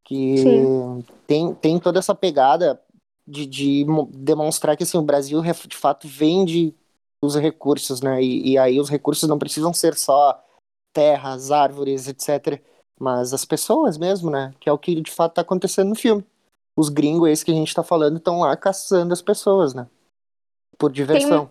Que 0.05 0.39
Sim. 0.39 1.05
tem, 1.27 1.55
tem 1.55 1.79
toda 1.81 1.99
essa 1.99 2.15
pegada 2.15 2.81
de, 3.29 3.47
de 3.47 3.85
mo- 3.85 4.11
demonstrar 4.13 4.77
que, 4.77 4.83
assim, 4.83 4.99
o 4.99 5.03
Brasil, 5.03 5.43
de 5.43 5.77
fato, 5.77 6.09
vende 6.09 6.75
os 7.23 7.37
recursos, 7.37 8.01
né? 8.01 8.23
E, 8.23 8.53
e 8.53 8.59
aí 8.59 8.81
os 8.81 8.89
recursos 8.89 9.29
não 9.29 9.39
precisam 9.39 9.73
ser 9.73 9.95
só 9.95 10.43
terras, 10.93 11.51
árvores, 11.51 12.09
etc., 12.09 12.61
mas 13.01 13.33
as 13.33 13.45
pessoas 13.45 13.97
mesmo, 13.97 14.31
né? 14.31 14.53
Que 14.59 14.69
é 14.69 14.73
o 14.73 14.79
que, 14.79 15.01
de 15.01 15.11
fato, 15.11 15.35
tá 15.35 15.43
acontecendo 15.43 15.91
no 15.91 15.95
filme. 15.95 16.25
Os 16.77 16.89
gringos, 16.89 17.29
esses 17.29 17.45
que 17.45 17.53
a 17.53 17.55
gente 17.55 17.75
tá 17.75 17.83
falando, 17.83 18.17
estão 18.17 18.41
lá 18.41 18.57
caçando 18.57 19.13
as 19.13 19.23
pessoas, 19.23 19.75
né? 19.75 19.87
Por 20.77 20.91
diversão. 20.91 21.51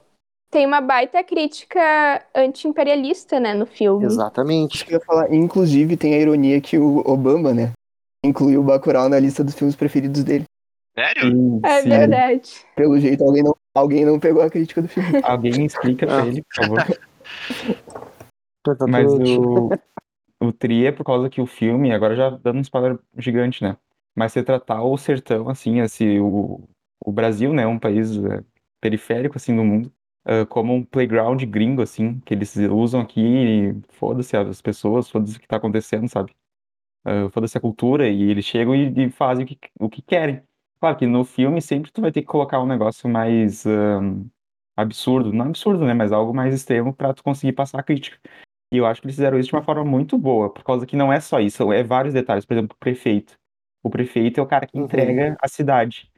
Tem 0.49 0.65
uma 0.65 0.79
baita 0.79 1.23
crítica 1.23 2.25
anti-imperialista, 2.33 3.39
né, 3.39 3.53
no 3.53 3.65
filme. 3.65 4.05
Exatamente. 4.05 4.85
Eu 4.87 4.93
ia 4.93 5.05
falar. 5.05 5.33
Inclusive, 5.33 5.97
tem 5.97 6.13
a 6.13 6.19
ironia 6.19 6.61
que 6.61 6.77
o 6.77 6.99
Obama, 6.99 7.53
né? 7.53 7.73
Incluiu 8.23 8.61
o 8.61 8.63
Bacurau 8.63 9.09
na 9.09 9.19
lista 9.19 9.43
dos 9.43 9.55
filmes 9.55 9.75
preferidos 9.75 10.23
dele. 10.23 10.45
Sério? 10.97 11.31
Sim, 11.31 11.61
É 11.63 11.81
sim. 11.81 11.89
verdade. 11.89 12.65
Pelo 12.75 12.99
jeito, 12.99 13.23
alguém 13.23 13.43
não, 13.43 13.55
alguém 13.75 14.03
não 14.03 14.19
pegou 14.19 14.41
a 14.41 14.49
crítica 14.49 14.81
do 14.81 14.87
filme. 14.87 15.21
Alguém 15.21 15.63
explica 15.63 16.07
pra 16.07 16.25
ele, 16.25 16.43
por 16.43 16.55
favor. 16.55 16.83
Mas 18.89 19.13
o, 19.13 19.69
o 20.41 20.51
Tri 20.51 20.87
é 20.87 20.91
por 20.91 21.05
causa 21.05 21.29
que 21.29 21.39
o 21.39 21.45
filme, 21.45 21.93
agora 21.93 22.15
já 22.15 22.31
dando 22.31 22.57
um 22.57 22.61
spoiler 22.61 22.97
gigante, 23.17 23.63
né? 23.63 23.77
Mas 24.15 24.33
se 24.33 24.41
tratar 24.43 24.81
o 24.81 24.97
sertão, 24.97 25.47
assim, 25.47 25.79
esse, 25.79 26.19
o, 26.19 26.67
o 26.99 27.11
Brasil, 27.11 27.53
né, 27.53 27.67
um 27.67 27.77
país 27.79 28.17
é, 28.17 28.43
periférico, 28.81 29.37
assim, 29.37 29.55
do 29.55 29.63
mundo, 29.63 29.93
uh, 30.27 30.45
como 30.47 30.73
um 30.73 30.83
playground 30.83 31.41
gringo, 31.43 31.83
assim, 31.83 32.19
que 32.21 32.33
eles 32.33 32.55
usam 32.55 33.01
aqui 33.01 33.21
e 33.21 33.75
foda-se 33.89 34.35
as 34.35 34.59
pessoas, 34.61 35.09
foda-se 35.09 35.37
o 35.37 35.39
que 35.39 35.47
tá 35.47 35.57
acontecendo, 35.57 36.09
sabe? 36.09 36.35
Uh, 37.05 37.29
foda-se 37.29 37.55
a 37.57 37.61
cultura 37.61 38.09
e 38.09 38.23
eles 38.23 38.43
chegam 38.43 38.75
e, 38.75 39.05
e 39.05 39.09
fazem 39.11 39.45
o 39.45 39.47
que, 39.47 39.57
o 39.79 39.89
que 39.89 40.01
querem. 40.01 40.41
Claro 40.79 40.97
que 40.97 41.07
no 41.07 41.23
filme 41.23 41.61
sempre 41.61 41.91
tu 41.91 42.01
vai 42.01 42.11
ter 42.11 42.21
que 42.21 42.27
colocar 42.27 42.61
um 42.61 42.67
negócio 42.67 43.09
mais 43.09 43.65
um, 43.65 44.27
absurdo, 44.75 45.33
não 45.33 45.47
absurdo, 45.47 45.85
né, 45.85 45.93
mas 45.93 46.11
algo 46.11 46.33
mais 46.33 46.53
extremo 46.53 46.93
para 46.93 47.13
tu 47.13 47.23
conseguir 47.23 47.53
passar 47.53 47.79
a 47.79 47.83
crítica. 47.83 48.17
E 48.71 48.77
eu 48.77 48.85
acho 48.85 49.01
que 49.01 49.07
eles 49.07 49.15
fizeram 49.15 49.39
isso 49.39 49.49
de 49.49 49.55
uma 49.55 49.63
forma 49.63 49.83
muito 49.83 50.17
boa, 50.17 50.51
por 50.53 50.63
causa 50.63 50.85
que 50.85 50.95
não 50.95 51.11
é 51.11 51.19
só 51.19 51.39
isso, 51.39 51.71
é 51.71 51.83
vários 51.83 52.13
detalhes. 52.13 52.45
Por 52.45 52.53
exemplo, 52.53 52.75
o 52.75 52.79
prefeito. 52.79 53.35
O 53.83 53.89
prefeito 53.89 54.39
é 54.39 54.43
o 54.43 54.47
cara 54.47 54.67
que 54.67 54.77
Uhum. 54.77 54.83
entrega 54.83 55.37
a 55.41 55.47
cidade. 55.47 56.11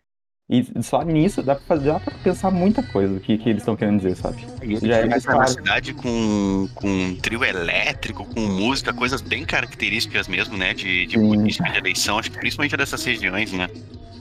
E 0.50 0.66
só 0.82 1.04
nisso 1.04 1.44
dá 1.44 1.54
pra, 1.54 1.64
fazer, 1.64 1.94
dá 1.94 2.00
pra 2.00 2.18
pensar 2.24 2.50
muita 2.50 2.82
coisa 2.92 3.20
que, 3.20 3.38
que 3.38 3.50
eles 3.50 3.62
estão 3.62 3.76
querendo 3.76 3.98
dizer, 3.98 4.16
sabe? 4.16 4.42
Já 4.82 4.98
é 4.98 5.06
mais 5.06 5.24
claro. 5.24 5.48
cidade 5.48 5.94
com, 5.94 6.68
com 6.74 7.16
trio 7.22 7.46
elétrico, 7.46 8.26
com 8.26 8.42
música, 8.42 8.92
coisas 8.92 9.22
bem 9.22 9.46
características 9.46 10.28
mesmo, 10.28 10.58
né? 10.58 10.74
De, 10.74 11.06
de 11.06 11.20
política 11.20 11.70
de 11.70 11.78
eleição, 11.78 12.18
acho 12.18 12.32
que 12.32 12.40
principalmente 12.40 12.76
dessas 12.76 13.06
regiões, 13.06 13.54
né? 13.54 13.68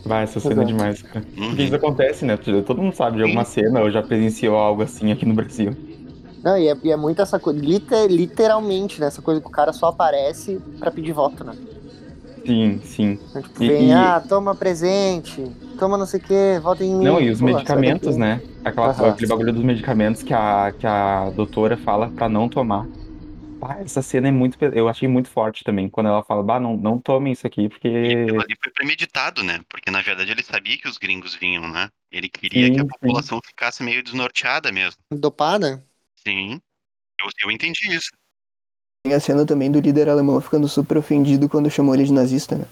Vai, 0.05 0.25
essa 0.25 0.41
cena 0.41 0.63
é 0.63 0.65
demais, 0.65 1.03
cara. 1.03 1.29
Uhum. 1.37 1.49
Porque 1.49 1.63
isso 1.63 1.75
acontece, 1.75 2.25
né? 2.25 2.37
Todo 2.37 2.83
mundo 2.83 2.95
sabe 2.95 3.17
de 3.19 3.23
alguma 3.23 3.45
cena 3.45 3.81
ou 3.83 3.91
já 3.91 4.03
presenciou 4.03 4.57
algo 4.57 4.83
assim 4.83 5.13
aqui 5.13 5.27
no 5.27 5.35
Brasil. 5.35 5.79
Não, 6.43 6.57
e 6.57 6.69
é, 6.69 6.75
e 6.85 6.91
é 6.93 6.97
muito 6.97 7.21
essa 7.21 7.39
coisa, 7.41 7.59
liter- 7.61 8.09
literalmente, 8.11 9.01
né? 9.01 9.07
Essa 9.09 9.23
coisa 9.23 9.41
que 9.41 9.47
o 9.47 9.51
cara 9.51 9.73
só 9.73 9.87
aparece 9.87 10.65
pra 10.79 10.91
pedir 10.91 11.13
voto, 11.13 11.45
né? 11.45 11.57
Sim, 12.47 12.81
sim. 12.83 13.21
Então, 13.31 13.43
tipo, 13.43 13.61
E- 13.61 13.65
vem, 13.65 13.93
e- 14.07 14.17
ah, 14.17 14.21
toma 14.21 14.57
presente, 14.57 15.43
toma 15.77 15.99
não 15.99 16.07
sei 16.07 16.21
o 16.21 16.23
que, 16.23 16.59
vota 16.61 16.85
em 16.85 16.97
mim. 16.97 17.07
Não, 17.07 17.21
e 17.21 17.31
os 17.31 17.41
Pô, 17.41 17.49
medicamentos, 17.49 18.17
né? 18.17 18.43
Aquela, 18.65 18.89
Aham. 18.89 19.11
Aquele 19.11 19.27
bagulho 19.29 19.53
dos 19.53 19.63
medicamentos 19.65 20.23
que 20.23 20.35
a, 20.35 20.73
que 20.73 20.87
a 20.87 21.31
doutora 21.31 21.77
fala 21.77 22.11
pra 22.11 22.29
não 22.29 22.49
tomar. 22.49 22.89
Pá, 23.61 23.81
essa 23.81 24.03
cena 24.03 24.29
é 24.29 24.31
muito. 24.31 24.57
pe- 24.59 24.71
Eu 24.73 24.89
achei 24.89 25.09
muito 25.09 25.29
forte 25.29 25.65
também. 25.65 25.89
Quando 25.91 26.09
ela 26.09 26.23
fala, 26.23 26.43
bah, 26.43 26.61
não, 26.61 26.77
não 26.77 26.99
tomem 27.01 27.33
isso 27.33 27.47
aqui, 27.47 27.69
E 27.69 27.69
porque. 27.69 27.89
aquilo 28.23 28.43
ali 28.43 28.57
foi 28.63 28.73
premeditado, 28.73 29.43
né? 29.43 29.61
Porque 29.69 29.91
na 29.91 30.03
verdade 30.03 30.31
ele 30.31 30.43
sabia 30.43 30.79
que 30.79 30.89
os 30.89 30.99
gringos 30.99 31.35
vinham, 31.35 31.69
né? 31.69 31.91
Ele 32.11 32.29
queria 32.29 32.71
que 32.71 32.81
a 32.81 32.85
Sim, 32.85 32.89
sim. 32.89 32.97
população 32.99 33.41
ficasse 33.45 33.83
meio 33.83 34.03
desnorteada 34.03 34.71
mesmo. 34.71 35.01
Dopada? 35.11 35.85
Sim. 36.17 36.61
Eu, 37.21 37.29
eu 37.45 37.51
entendi 37.51 37.95
isso. 37.95 38.11
Tem 39.05 39.15
a 39.15 39.21
cena 39.21 39.47
também 39.47 39.71
do 39.71 39.81
líder 39.81 40.09
alemão 40.09 40.41
ficando 40.41 40.69
super 40.69 40.99
ofendido 40.99 41.49
quando 41.49 41.71
chamou 41.71 41.95
ele 41.95 42.05
de 42.05 42.13
nazista, 42.13 42.57
né? 42.57 42.67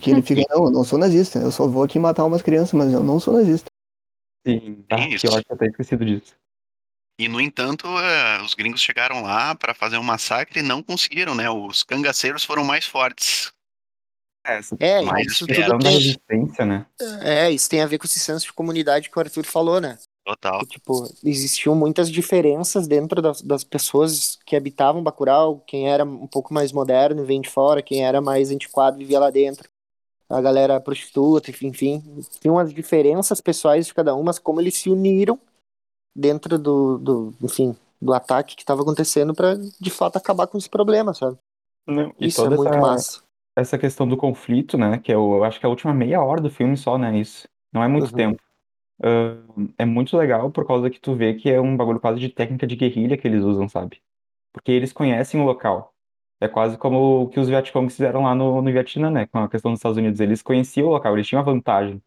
Que 0.00 0.10
ele 0.10 0.22
fica, 0.22 0.42
não, 0.50 0.66
eu 0.66 0.70
não 0.70 0.84
sou 0.84 0.98
nazista, 0.98 1.38
eu 1.40 1.52
só 1.52 1.66
vou 1.68 1.82
aqui 1.84 1.98
matar 1.98 2.24
umas 2.26 2.42
crianças, 2.42 2.72
mas 2.74 2.92
eu 2.92 3.02
não 3.02 3.20
sou 3.20 3.34
nazista. 3.34 3.66
Sim, 4.46 4.82
tá, 4.88 5.08
isso. 5.08 5.26
que 5.26 5.26
eu 5.26 5.34
acho 5.34 5.44
que 5.44 5.52
eu 5.52 5.56
até 5.56 5.66
esquecido 5.66 6.04
disso. 6.04 6.36
E 7.18 7.28
no 7.28 7.40
entanto, 7.40 7.86
eh, 7.86 8.42
os 8.42 8.54
gringos 8.54 8.80
chegaram 8.80 9.22
lá 9.22 9.54
pra 9.54 9.74
fazer 9.74 9.98
um 9.98 10.02
massacre 10.02 10.60
e 10.60 10.62
não 10.62 10.82
conseguiram, 10.82 11.34
né? 11.34 11.48
Os 11.50 11.82
cangaceiros 11.82 12.44
foram 12.44 12.64
mais 12.64 12.86
fortes. 12.86 13.52
É, 14.80 15.02
Mas 15.02 15.26
isso 15.28 15.46
é, 15.48 15.66
tudo 15.66 15.78
tem. 15.78 15.92
resistência, 15.92 16.64
né? 16.64 16.84
É, 17.20 17.50
isso 17.50 17.70
tem 17.70 17.80
a 17.80 17.86
ver 17.86 17.98
com 17.98 18.06
esse 18.06 18.18
senso 18.18 18.46
de 18.46 18.52
comunidade 18.52 19.08
que 19.08 19.16
o 19.16 19.20
Arthur 19.20 19.44
falou, 19.44 19.80
né? 19.80 19.96
Total. 20.24 20.60
Que, 20.60 20.66
tipo, 20.66 21.08
existiam 21.24 21.76
muitas 21.76 22.10
diferenças 22.10 22.88
dentro 22.88 23.22
das, 23.22 23.40
das 23.40 23.62
pessoas 23.62 24.38
que 24.44 24.56
habitavam 24.56 25.02
Bacurau, 25.02 25.62
quem 25.66 25.88
era 25.88 26.04
um 26.04 26.26
pouco 26.26 26.52
mais 26.52 26.72
moderno 26.72 27.24
vem 27.24 27.40
de 27.40 27.48
fora, 27.48 27.82
quem 27.82 28.04
era 28.04 28.20
mais 28.20 28.50
antiquado 28.50 28.98
vivia 28.98 29.20
lá 29.20 29.30
dentro. 29.30 29.68
A 30.28 30.40
galera 30.40 30.80
prostituta, 30.80 31.50
enfim, 31.50 31.68
enfim. 31.68 32.02
Tinham 32.40 32.58
as 32.58 32.72
diferenças 32.72 33.40
pessoais 33.40 33.86
de 33.86 33.94
cada 33.94 34.14
um, 34.14 34.24
mas 34.24 34.40
como 34.40 34.60
eles 34.60 34.74
se 34.76 34.90
uniram 34.90 35.38
dentro 36.14 36.58
do, 36.58 36.98
do 36.98 37.34
enfim, 37.42 37.76
do 38.00 38.12
ataque 38.12 38.56
que 38.56 38.62
estava 38.62 38.82
acontecendo 38.82 39.34
pra, 39.34 39.54
de 39.54 39.90
fato, 39.90 40.16
acabar 40.16 40.46
com 40.46 40.58
esse 40.58 40.68
problema, 40.68 41.14
sabe? 41.14 41.36
Não, 41.86 42.14
e 42.20 42.26
Isso 42.26 42.44
é 42.44 42.48
muito 42.50 42.68
essa, 42.68 42.80
massa. 42.80 43.22
essa 43.56 43.78
questão 43.78 44.06
do 44.06 44.16
conflito, 44.16 44.78
né? 44.78 44.98
Que 44.98 45.12
é 45.12 45.16
o, 45.16 45.36
eu 45.36 45.44
acho 45.44 45.58
que 45.58 45.66
é 45.66 45.68
a 45.68 45.70
última 45.70 45.92
meia 45.92 46.22
hora 46.22 46.40
do 46.40 46.50
filme 46.50 46.76
só, 46.76 46.96
né? 46.98 47.18
Isso. 47.18 47.48
Não 47.72 47.82
é 47.82 47.88
muito 47.88 48.10
Uhum. 48.10 48.16
tempo. 48.16 48.42
Ahn, 49.02 49.68
é 49.78 49.84
muito 49.84 50.16
legal 50.16 50.50
por 50.50 50.66
causa 50.66 50.90
que 50.90 51.00
tu 51.00 51.14
vê 51.16 51.34
que 51.34 51.50
é 51.50 51.60
um 51.60 51.76
bagulho 51.76 52.00
quase 52.00 52.20
de 52.20 52.28
técnica 52.28 52.66
de 52.66 52.76
guerrilha 52.76 53.16
que 53.18 53.26
eles 53.28 53.42
usam, 53.44 53.68
sabe? 53.68 54.00
Porque 54.52 54.72
eles 54.72 54.92
conhecem 54.92 55.40
o 55.40 55.44
local. 55.44 55.94
É 56.40 56.48
quase 56.48 56.76
como 56.78 57.24
o 57.24 57.28
que 57.28 57.40
os 57.40 57.48
Vietcongs 57.48 57.94
fizeram 57.96 58.24
lá 58.24 58.34
no, 58.34 58.62
no 58.62 58.72
Vietnã, 58.72 59.10
né? 59.10 59.26
Com 59.26 59.38
a 59.38 59.48
questão 59.48 59.72
dos 59.72 59.78
Estados 59.80 59.98
Unidos. 59.98 60.20
Eles 60.20 60.42
conheciam 60.42 60.88
o 60.88 60.90
local, 60.92 61.14
eles 61.16 61.26
tinham 61.26 61.40
a 61.40 61.44
vantagem. 61.44 62.02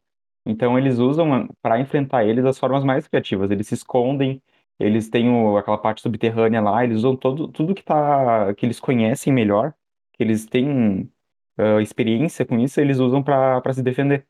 Então 0.46 0.78
eles 0.78 1.00
usam 1.00 1.48
para 1.62 1.80
enfrentar 1.80 2.26
eles 2.26 2.46
as 2.46 2.60
formas 2.60 2.84
mais 2.84 3.08
criativas. 3.08 3.50
Eles 3.52 3.68
se 3.68 3.74
escondem, 3.76 4.42
eles 4.80 5.10
têm 5.10 5.30
o- 5.30 5.58
aquela 5.58 5.78
parte 5.78 6.02
subterrânea 6.02 6.62
lá, 6.62 6.84
eles 6.84 6.98
usam 7.00 7.16
todo, 7.16 7.48
tudo 7.50 7.74
que 7.76 7.84
tá, 7.84 8.54
que 8.56 8.66
eles 8.66 8.80
conhecem 8.80 9.34
melhor, 9.34 9.74
que 10.14 10.24
eles 10.24 10.46
têm 10.46 11.12
ah, 11.58 11.82
experiência 11.82 12.46
com 12.46 12.60
isso, 12.60 12.80
eles 12.82 13.00
usam 13.00 13.24
pra 13.24 13.62
pra 13.62 13.74
se 13.74 13.82
defender. 13.84 14.26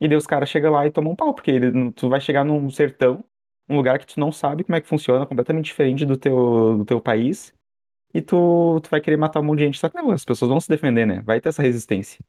E 0.00 0.08
daí 0.08 0.16
os 0.16 0.26
caras 0.26 0.48
chegam 0.48 0.72
lá 0.72 0.86
e 0.86 0.90
tomam 0.90 1.12
um 1.12 1.16
pau, 1.16 1.34
porque 1.34 1.50
ele, 1.50 1.92
tu 1.92 2.08
vai 2.08 2.20
chegar 2.20 2.44
num 2.44 2.68
sertão, 2.70 3.24
um 3.68 3.76
lugar 3.76 3.98
que 3.98 4.06
tu 4.06 4.18
não 4.20 4.32
sabe 4.32 4.64
como 4.64 4.76
é 4.76 4.80
que 4.80 4.88
funciona, 4.88 5.26
completamente 5.26 5.66
diferente 5.66 6.04
do 6.04 6.16
teu, 6.16 6.78
do 6.78 6.84
teu 6.84 7.00
país, 7.00 7.54
e 8.14 8.22
tu, 8.22 8.80
tu 8.82 8.90
vai 8.90 9.00
querer 9.00 9.16
matar 9.18 9.40
um 9.40 9.44
monte 9.44 9.58
de 9.60 9.64
gente. 9.66 9.78
Só 9.78 9.88
que 9.88 9.96
não, 9.96 10.10
as 10.10 10.24
pessoas 10.24 10.50
vão 10.50 10.60
se 10.60 10.68
defender, 10.68 11.06
né? 11.06 11.22
Vai 11.22 11.40
ter 11.40 11.48
essa 11.50 11.62
resistência. 11.62 12.20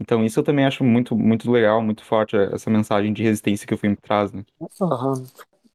Então 0.00 0.24
isso 0.24 0.40
eu 0.40 0.44
também 0.44 0.64
acho 0.64 0.82
muito, 0.82 1.16
muito 1.16 1.50
legal, 1.50 1.82
muito 1.82 2.02
forte, 2.02 2.36
essa 2.36 2.70
mensagem 2.70 3.12
de 3.12 3.22
resistência 3.22 3.66
que 3.66 3.74
o 3.74 3.78
filme 3.78 3.96
traz, 3.96 4.32
né? 4.32 4.44
Aham. 4.80 5.24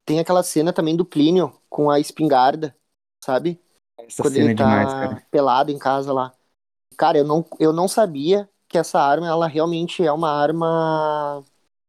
Tem 0.03 0.20
aquela 0.20 0.44
cena 0.44 0.74
também 0.74 0.96
do 0.96 1.05
Plínio 1.05 1.53
com 1.70 1.89
a 1.89 2.00
espingarda, 2.00 2.75
sabe? 3.24 3.60
Essa 3.98 4.24
quando 4.24 4.36
cena 4.36 4.46
ele 4.46 4.51
é 4.51 4.55
tá 4.55 4.63
demais, 4.63 4.94
cara. 4.94 5.24
pelado 5.32 5.72
em 5.72 5.79
casa 5.79 6.12
lá. 6.13 6.34
Cara, 6.98 7.17
eu 7.17 7.24
não, 7.25 7.46
eu 7.60 7.74
não 7.74 7.88
sabia 7.88 8.50
que 8.67 8.77
essa 8.77 9.00
arma, 9.00 9.27
ela 9.27 9.48
realmente 9.48 10.03
é 10.03 10.12
uma 10.12 10.32
arma 10.32 11.44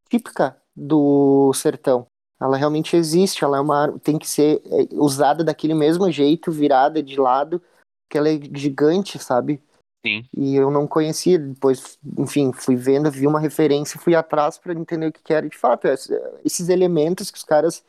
típica 0.09 0.61
do 0.75 1.53
sertão. 1.55 2.07
Ela 2.41 2.57
realmente 2.57 2.97
existe, 2.97 3.45
ela 3.45 3.59
é 3.59 3.61
uma 3.61 3.79
arma, 3.83 3.99
tem 3.99 4.19
que 4.19 4.29
ser 4.29 4.63
é, 4.67 4.95
usada 4.95 5.43
daquele 5.43 5.75
mesmo 5.75 6.11
jeito, 6.11 6.53
virada 6.53 7.03
de 7.03 7.19
lado, 7.19 7.63
que 8.11 8.19
ela 8.19 8.29
é 8.29 8.39
gigante, 8.55 9.19
sabe? 9.19 9.63
Sim. 10.07 10.25
E 10.37 10.55
eu 10.55 10.71
não 10.71 10.87
conhecia, 10.87 11.37
depois, 11.37 11.99
enfim, 12.17 12.53
fui 12.53 12.77
vendo, 12.77 13.11
vi 13.11 13.27
uma 13.27 13.41
referência, 13.41 13.99
fui 13.99 14.15
atrás 14.15 14.57
para 14.57 14.73
entender 14.73 15.09
o 15.09 15.13
que 15.13 15.21
que 15.21 15.33
era. 15.33 15.45
E, 15.45 15.51
de 15.51 15.59
fato, 15.59 15.87
esse- 15.89 16.15
esses 16.45 16.69
elementos 16.69 17.31
que 17.31 17.37
os 17.39 17.43
caras 17.43 17.85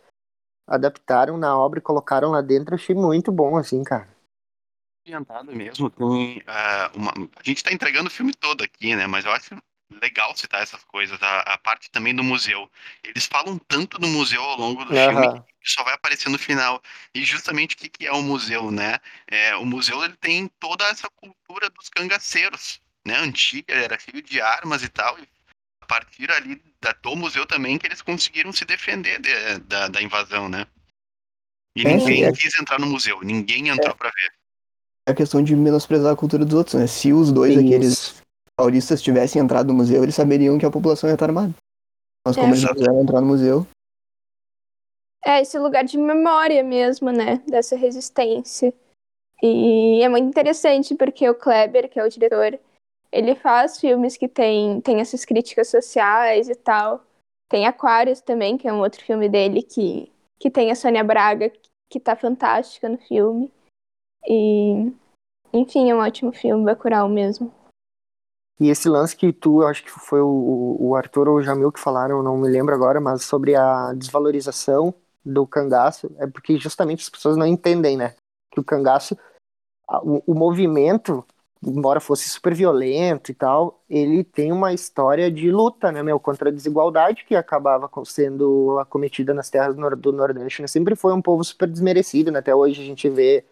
adaptaram 0.65 1.37
na 1.37 1.55
obra 1.57 1.77
e 1.79 1.81
colocaram 1.81 2.31
lá 2.31 2.41
dentro, 2.41 2.73
eu 2.73 2.75
achei 2.75 2.95
muito 2.95 3.31
bom, 3.31 3.55
assim, 3.55 3.83
cara. 3.83 4.09
Ambientado 5.05 5.55
mesmo, 5.55 5.89
tem 5.91 6.41
ah, 6.47 6.91
uma... 6.95 7.11
A 7.11 7.43
gente 7.43 7.63
tá 7.63 7.71
entregando 7.71 8.07
o 8.07 8.11
filme 8.11 8.33
todo 8.33 8.63
aqui, 8.63 8.95
né? 8.95 9.07
Mas 9.07 9.23
eu 9.23 9.31
acho 9.31 9.55
legal 10.01 10.35
citar 10.35 10.61
essas 10.61 10.83
coisas. 10.83 11.21
A, 11.21 11.39
a 11.41 11.57
parte 11.57 11.89
também 11.89 12.15
do 12.15 12.23
museu. 12.23 12.69
Eles 13.03 13.25
falam 13.25 13.57
tanto 13.67 13.97
do 13.97 14.07
museu 14.07 14.41
ao 14.41 14.57
longo 14.57 14.83
do 14.85 14.93
filme 14.93 15.25
Aham. 15.27 15.43
que 15.61 15.69
só 15.71 15.83
vai 15.83 15.93
aparecer 15.93 16.29
no 16.29 16.37
final. 16.37 16.81
E 17.13 17.23
justamente 17.23 17.75
o 17.75 17.77
que, 17.77 17.89
que 17.89 18.05
é 18.07 18.11
o 18.11 18.21
museu, 18.21 18.71
né? 18.71 18.99
É, 19.27 19.55
o 19.55 19.65
museu 19.65 20.03
ele 20.03 20.15
tem 20.17 20.47
toda 20.59 20.85
essa 20.85 21.09
cultura 21.15 21.69
dos 21.69 21.89
cangaceiros, 21.89 22.81
né? 23.05 23.17
Antiga, 23.17 23.73
era 23.73 23.97
cheio 23.99 24.21
de 24.21 24.41
armas 24.41 24.83
e 24.83 24.89
tal. 24.89 25.17
E 25.19 25.27
a 25.81 25.85
partir 25.85 26.31
ali 26.31 26.61
da, 26.81 26.91
do 26.93 27.15
museu 27.15 27.45
também 27.45 27.77
que 27.77 27.87
eles 27.87 28.01
conseguiram 28.01 28.51
se 28.51 28.65
defender 28.65 29.19
de- 29.21 29.59
da, 29.59 29.87
da 29.87 30.01
invasão, 30.01 30.49
né? 30.49 30.67
E 31.75 31.81
É, 31.83 31.95
ninguém 31.95 32.25
é. 32.25 32.31
quis 32.31 32.59
entrar 32.59 32.79
no 32.79 32.87
museu, 32.87 33.21
ninguém 33.21 33.69
entrou 33.69 33.95
pra 33.95 34.09
ver. 34.09 34.33
É 35.07 35.11
a 35.11 35.15
questão 35.15 35.41
de 35.43 35.55
menosprezar 35.55 36.11
a 36.11 36.15
cultura 36.17 36.43
dos 36.43 36.53
outros, 36.55 36.73
né? 36.75 36.87
Se 36.87 37.13
os 37.13 37.31
dois, 37.31 37.57
aqueles. 37.57 38.21
Paulistas, 38.57 39.01
tivessem 39.01 39.41
entrado 39.41 39.67
no 39.67 39.75
museu, 39.75 40.01
eles 40.01 40.15
saberiam 40.15 40.57
que 40.57 40.65
a 40.65 40.71
população 40.71 41.07
ia 41.09 41.13
estar 41.13 41.27
armada. 41.27 41.53
Mas 42.25 42.35
como 42.35 42.47
É. 42.47 42.51
eles 42.51 42.63
não 42.63 42.73
quiseram 42.73 43.01
entrar 43.01 43.21
no 43.21 43.27
museu, 43.27 43.65
É 45.25 45.41
esse 45.41 45.59
lugar 45.59 45.83
de 45.83 45.97
memória 45.97 46.63
mesmo, 46.63 47.11
né? 47.11 47.43
Dessa 47.47 47.75
resistência. 47.75 48.73
E 49.43 50.01
é 50.01 50.07
muito 50.07 50.25
interessante 50.25 50.95
porque 50.95 51.27
o 51.29 51.35
Kleber, 51.35 51.89
que 51.89 51.99
é 51.99 52.03
o 52.03 52.09
diretor, 52.09 52.57
ele 53.11 53.35
faz 53.35 53.77
filmes 53.77 54.15
que 54.15 54.27
tem, 54.27 54.79
tem 54.79 55.01
essas 55.01 55.25
críticas 55.25 55.69
sociais 55.69 56.47
e 56.47 56.55
tal. 56.55 57.03
Tem 57.49 57.67
Aquários 57.67 58.21
também, 58.21 58.57
que 58.57 58.69
é 58.69 58.71
um 58.73 58.79
outro 58.79 59.03
filme 59.03 59.27
dele 59.27 59.61
que, 59.63 60.09
que 60.39 60.49
tem 60.49 60.71
a 60.71 60.75
Sônia 60.75 61.03
Braga, 61.03 61.51
que 61.89 61.99
tá 61.99 62.15
fantástica 62.15 62.87
no 62.87 62.97
filme. 62.97 63.51
E, 64.25 64.93
enfim, 65.51 65.89
é 65.89 65.95
um 65.95 65.99
ótimo 65.99 66.31
filme, 66.31 66.63
Bacurau 66.63 67.09
mesmo. 67.09 67.53
E 68.59 68.69
esse 68.69 68.89
lance 68.89 69.15
que 69.15 69.31
tu, 69.31 69.61
eu 69.61 69.67
acho 69.67 69.83
que 69.83 69.91
foi 69.91 70.19
o, 70.19 70.77
o 70.79 70.95
Arthur 70.95 71.27
ou 71.27 71.35
o 71.35 71.43
Jamil 71.43 71.71
que 71.71 71.79
falaram, 71.79 72.23
não 72.23 72.37
me 72.37 72.49
lembro 72.49 72.73
agora, 72.73 72.99
mas 72.99 73.23
sobre 73.23 73.55
a 73.55 73.93
desvalorização 73.93 74.93
do 75.23 75.45
cangaço, 75.45 76.09
é 76.17 76.25
porque 76.25 76.57
justamente 76.57 77.03
as 77.03 77.09
pessoas 77.09 77.37
não 77.37 77.45
entendem, 77.45 77.95
né? 77.97 78.15
Que 78.51 78.59
o 78.59 78.63
cangaço, 78.63 79.17
o, 80.01 80.23
o 80.25 80.33
movimento 80.33 81.23
embora 81.63 81.99
fosse 81.99 82.29
super 82.29 82.53
violento 82.53 83.31
e 83.31 83.33
tal, 83.33 83.83
ele 83.89 84.23
tem 84.23 84.51
uma 84.51 84.73
história 84.73 85.31
de 85.31 85.51
luta, 85.51 85.91
né, 85.91 86.03
meu, 86.03 86.19
contra 86.19 86.49
a 86.49 86.51
desigualdade 86.51 87.25
que 87.25 87.35
acabava 87.35 87.89
sendo 88.05 88.77
acometida 88.79 89.33
nas 89.33 89.49
terras 89.49 89.75
do 89.75 90.11
Nordeste, 90.11 90.61
né? 90.61 90.67
Sempre 90.67 90.95
foi 90.95 91.13
um 91.13 91.21
povo 91.21 91.43
super 91.43 91.67
desmerecido, 91.67 92.31
né? 92.31 92.39
Até 92.39 92.53
hoje 92.53 92.81
a 92.81 92.85
gente 92.85 93.09
vê 93.09 93.45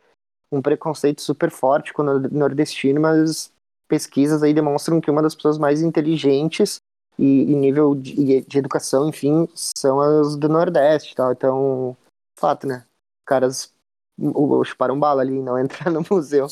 um 0.52 0.62
preconceito 0.62 1.22
super 1.22 1.50
forte 1.50 1.94
com 1.94 2.04
o 2.04 2.20
nordestino, 2.30 3.02
mas 3.02 3.52
pesquisas 3.88 4.44
aí 4.44 4.54
demonstram 4.54 5.00
que 5.00 5.12
uma 5.12 5.22
das 5.22 5.36
pessoas 5.36 5.58
mais 5.58 5.82
inteligentes 5.82 6.78
e, 7.18 7.44
e 7.44 7.56
nível 7.56 7.96
de, 7.96 8.42
de, 8.42 8.58
educação, 8.58 9.08
enfim, 9.08 9.48
são 9.54 10.00
as 10.00 10.36
do 10.36 10.50
Nordeste, 10.50 11.16
tal. 11.16 11.32
Então, 11.32 11.98
fato, 12.38 12.68
né? 12.68 12.86
Os 13.20 13.26
caras 13.26 13.74
chuparam 14.66 15.00
bala 15.00 15.22
ali, 15.22 15.42
não 15.42 15.58
entrar 15.60 15.92
no 15.92 16.04
museu. 16.10 16.48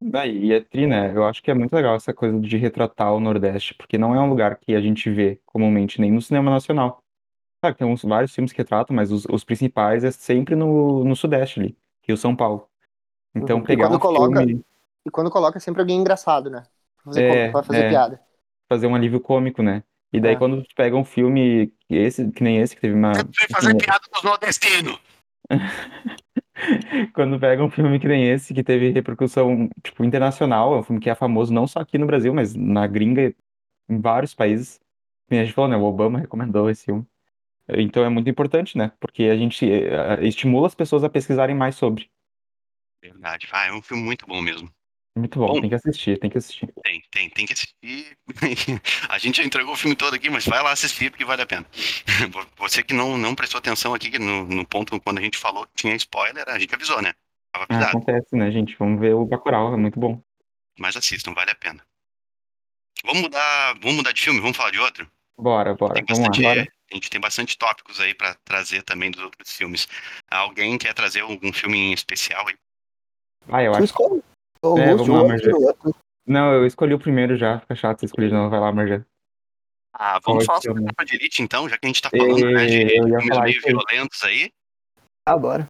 Daí, 0.00 0.46
e 0.46 0.52
é 0.52 0.60
tri, 0.60 0.86
né? 0.86 1.14
Eu 1.14 1.24
acho 1.24 1.42
que 1.42 1.50
é 1.50 1.54
muito 1.54 1.72
legal 1.72 1.94
essa 1.94 2.12
coisa 2.12 2.38
de 2.40 2.56
retratar 2.56 3.14
o 3.14 3.20
Nordeste, 3.20 3.74
porque 3.74 3.96
não 3.96 4.14
é 4.14 4.20
um 4.20 4.28
lugar 4.28 4.58
que 4.58 4.74
a 4.74 4.80
gente 4.80 5.08
vê 5.08 5.40
comumente 5.46 6.00
nem 6.00 6.10
no 6.10 6.20
cinema 6.20 6.50
nacional. 6.50 7.00
Claro, 7.60 7.76
tem 7.76 7.86
uns, 7.86 8.02
vários 8.02 8.34
filmes 8.34 8.50
que 8.50 8.58
retratam, 8.58 8.96
mas 8.96 9.12
os, 9.12 9.24
os 9.26 9.44
principais 9.44 10.02
é 10.02 10.10
sempre 10.10 10.56
no, 10.56 11.04
no 11.04 11.14
Sudeste 11.14 11.60
ali, 11.60 11.76
Rio 12.02 12.16
São 12.16 12.34
Paulo. 12.34 12.68
Então, 13.32 13.58
Uhum. 13.58 13.62
E 13.62 13.66
pegar 13.66 13.86
quando 13.86 13.96
um 13.96 14.00
coloca- 14.00 14.40
filme, 14.40 14.64
E 15.06 15.10
quando 15.10 15.30
coloca 15.30 15.58
é 15.58 15.60
sempre 15.60 15.80
alguém 15.80 15.98
engraçado, 16.00 16.48
né? 16.50 16.62
Pra 16.96 17.04
fazer, 17.04 17.22
É, 17.24 17.50
pra 17.50 17.62
fazer 17.62 17.84
é. 17.84 17.88
piada. 17.88 18.20
fazer 18.68 18.86
um 18.86 18.94
alívio 18.94 19.20
cômico, 19.20 19.62
né? 19.62 19.82
E 20.12 20.20
daí, 20.20 20.34
É. 20.34 20.36
quando 20.38 20.62
tu 20.62 20.74
pega 20.74 20.94
um 20.96 21.04
filme, 21.04 21.72
esse, 21.88 22.30
que 22.30 22.42
nem 22.44 22.58
esse, 22.58 22.74
que 22.74 22.80
teve 22.82 22.94
uma. 22.94 23.12
Fazer 23.50 23.74
piada 23.76 24.04
dos 24.12 24.22
nordestinos. 24.22 24.98
Quando 27.14 27.40
pega 27.40 27.62
um 27.64 27.70
filme 27.70 27.98
que 27.98 28.06
nem 28.06 28.28
esse, 28.28 28.54
que 28.54 28.62
teve 28.62 28.90
repercussão, 28.90 29.68
tipo, 29.82 30.04
internacional, 30.04 30.74
é 30.74 30.78
um 30.78 30.82
filme 30.82 31.00
que 31.00 31.10
é 31.10 31.14
famoso 31.14 31.52
não 31.52 31.66
só 31.66 31.80
aqui 31.80 31.98
no 31.98 32.06
Brasil, 32.06 32.32
mas 32.32 32.54
na 32.54 32.86
gringa, 32.86 33.34
em 33.88 34.00
vários 34.00 34.34
países. 34.34 34.78
Como 35.28 35.40
a 35.40 35.44
gente 35.44 35.54
falou, 35.54 35.70
né? 35.70 35.76
O 35.76 35.82
Obama 35.84 36.18
recomendou 36.20 36.70
esse 36.70 36.84
filme. 36.84 37.06
Então 37.68 38.04
é 38.04 38.08
muito 38.08 38.28
importante, 38.28 38.76
né? 38.76 38.92
Porque 39.00 39.24
a 39.24 39.36
gente 39.36 39.70
eh, 39.70 40.18
estimula 40.26 40.66
as 40.66 40.74
pessoas 40.74 41.04
a 41.04 41.08
pesquisarem 41.08 41.56
mais 41.56 41.74
sobre. 41.74 42.10
Verdade. 43.02 43.48
Ah, 43.50 43.66
é 43.66 43.72
um 43.72 43.82
filme 43.82 44.02
muito 44.02 44.26
bom 44.26 44.40
mesmo. 44.42 44.70
Muito 45.14 45.38
bom, 45.38 45.46
Bom. 45.48 45.60
tem 45.60 45.68
que 45.68 45.74
assistir, 45.74 46.18
tem 46.18 46.30
que 46.30 46.38
assistir. 46.38 46.72
Tem, 46.82 47.02
tem, 47.10 47.28
tem 47.28 47.46
que 47.46 47.52
assistir. 47.52 48.16
A 49.10 49.18
gente 49.18 49.36
já 49.36 49.44
entregou 49.44 49.74
o 49.74 49.76
filme 49.76 49.94
todo 49.94 50.14
aqui, 50.14 50.30
mas 50.30 50.46
vai 50.46 50.62
lá 50.62 50.72
assistir 50.72 51.10
porque 51.10 51.24
vale 51.24 51.42
a 51.42 51.46
pena. 51.46 51.66
Você 52.56 52.82
que 52.82 52.94
não, 52.94 53.18
não 53.18 53.34
prestou 53.34 53.58
atenção 53.58 53.92
aqui 53.92 54.18
no, 54.18 54.44
no 54.46 54.66
ponto 54.66 54.98
quando 55.02 55.18
a 55.18 55.22
gente 55.22 55.36
falou 55.36 55.66
que 55.66 55.74
tinha 55.82 55.94
spoiler, 55.96 56.48
a 56.48 56.58
gente 56.58 56.74
avisou, 56.74 57.02
né? 57.02 57.12
Tava 57.52 57.66
Ah, 57.68 57.74
avisado. 57.74 57.98
acontece, 57.98 58.34
né, 58.34 58.50
gente? 58.50 58.74
Vamos 58.78 58.98
ver 59.00 59.14
o 59.14 59.26
Bacurau, 59.26 59.74
é 59.74 59.76
muito 59.76 60.00
bom. 60.00 60.18
Mas 60.78 60.96
assistam, 60.96 61.34
vale 61.34 61.50
a 61.50 61.54
pena. 61.54 61.84
Vamos 63.04 63.20
mudar, 63.22 63.74
vamos 63.80 63.96
mudar 63.96 64.12
de 64.12 64.22
filme, 64.22 64.40
vamos 64.40 64.56
falar 64.56 64.70
de 64.70 64.78
outro? 64.78 65.06
Bora, 65.38 65.74
bora, 65.74 65.92
Tem 65.94 66.04
vamos 66.04 66.20
lá. 66.20 66.28
bastante, 66.28 66.42
Bora. 66.42 66.72
a 66.90 66.94
gente 66.94 67.10
tem 67.10 67.20
bastante 67.20 67.58
tópicos 67.58 68.00
aí 68.00 68.14
pra 68.14 68.34
trazer 68.46 68.82
também 68.82 69.10
dos 69.10 69.22
outros 69.22 69.54
filmes. 69.54 69.86
Alguém 70.30 70.78
quer 70.78 70.94
trazer 70.94 71.20
algum 71.20 71.52
filme 71.52 71.76
em 71.76 71.92
especial 71.92 72.48
aí? 72.48 72.54
Ah, 73.50 73.62
eu 73.62 73.72
acho. 73.74 73.84
escolhe. 73.84 74.22
O 74.64 74.78
É, 74.78 74.94
vamos 74.94 75.08
lá, 75.08 75.22
o 75.22 75.58
o 75.58 75.66
outro. 75.66 75.94
Não, 76.26 76.52
eu 76.52 76.64
escolhi 76.64 76.94
o 76.94 76.98
primeiro 76.98 77.36
já, 77.36 77.58
fica 77.58 77.74
chato 77.74 78.00
você 78.00 78.06
escolher 78.06 78.28
de 78.28 78.34
novo. 78.34 78.50
Vai 78.50 78.60
lá, 78.60 78.70
Marja. 78.72 79.04
Ah, 79.92 80.20
vamos 80.24 80.44
é 80.44 80.46
falar 80.46 80.58
o 80.58 80.62
sobre? 80.62 80.84
Tropa 80.84 81.04
de 81.04 81.16
Elite 81.16 81.42
então, 81.42 81.68
já 81.68 81.76
que 81.76 81.84
a 81.84 81.88
gente 81.88 82.00
tá 82.00 82.08
falando, 82.10 82.50
né, 82.50 82.66
de 82.66 82.96
Eu 82.96 83.08
ia 83.08 83.18
filmes 83.18 83.40
meio 83.40 83.42
aí. 83.44 83.58
violentos 83.66 84.22
aí. 84.22 84.50
Ah, 85.26 85.36
bora. 85.36 85.66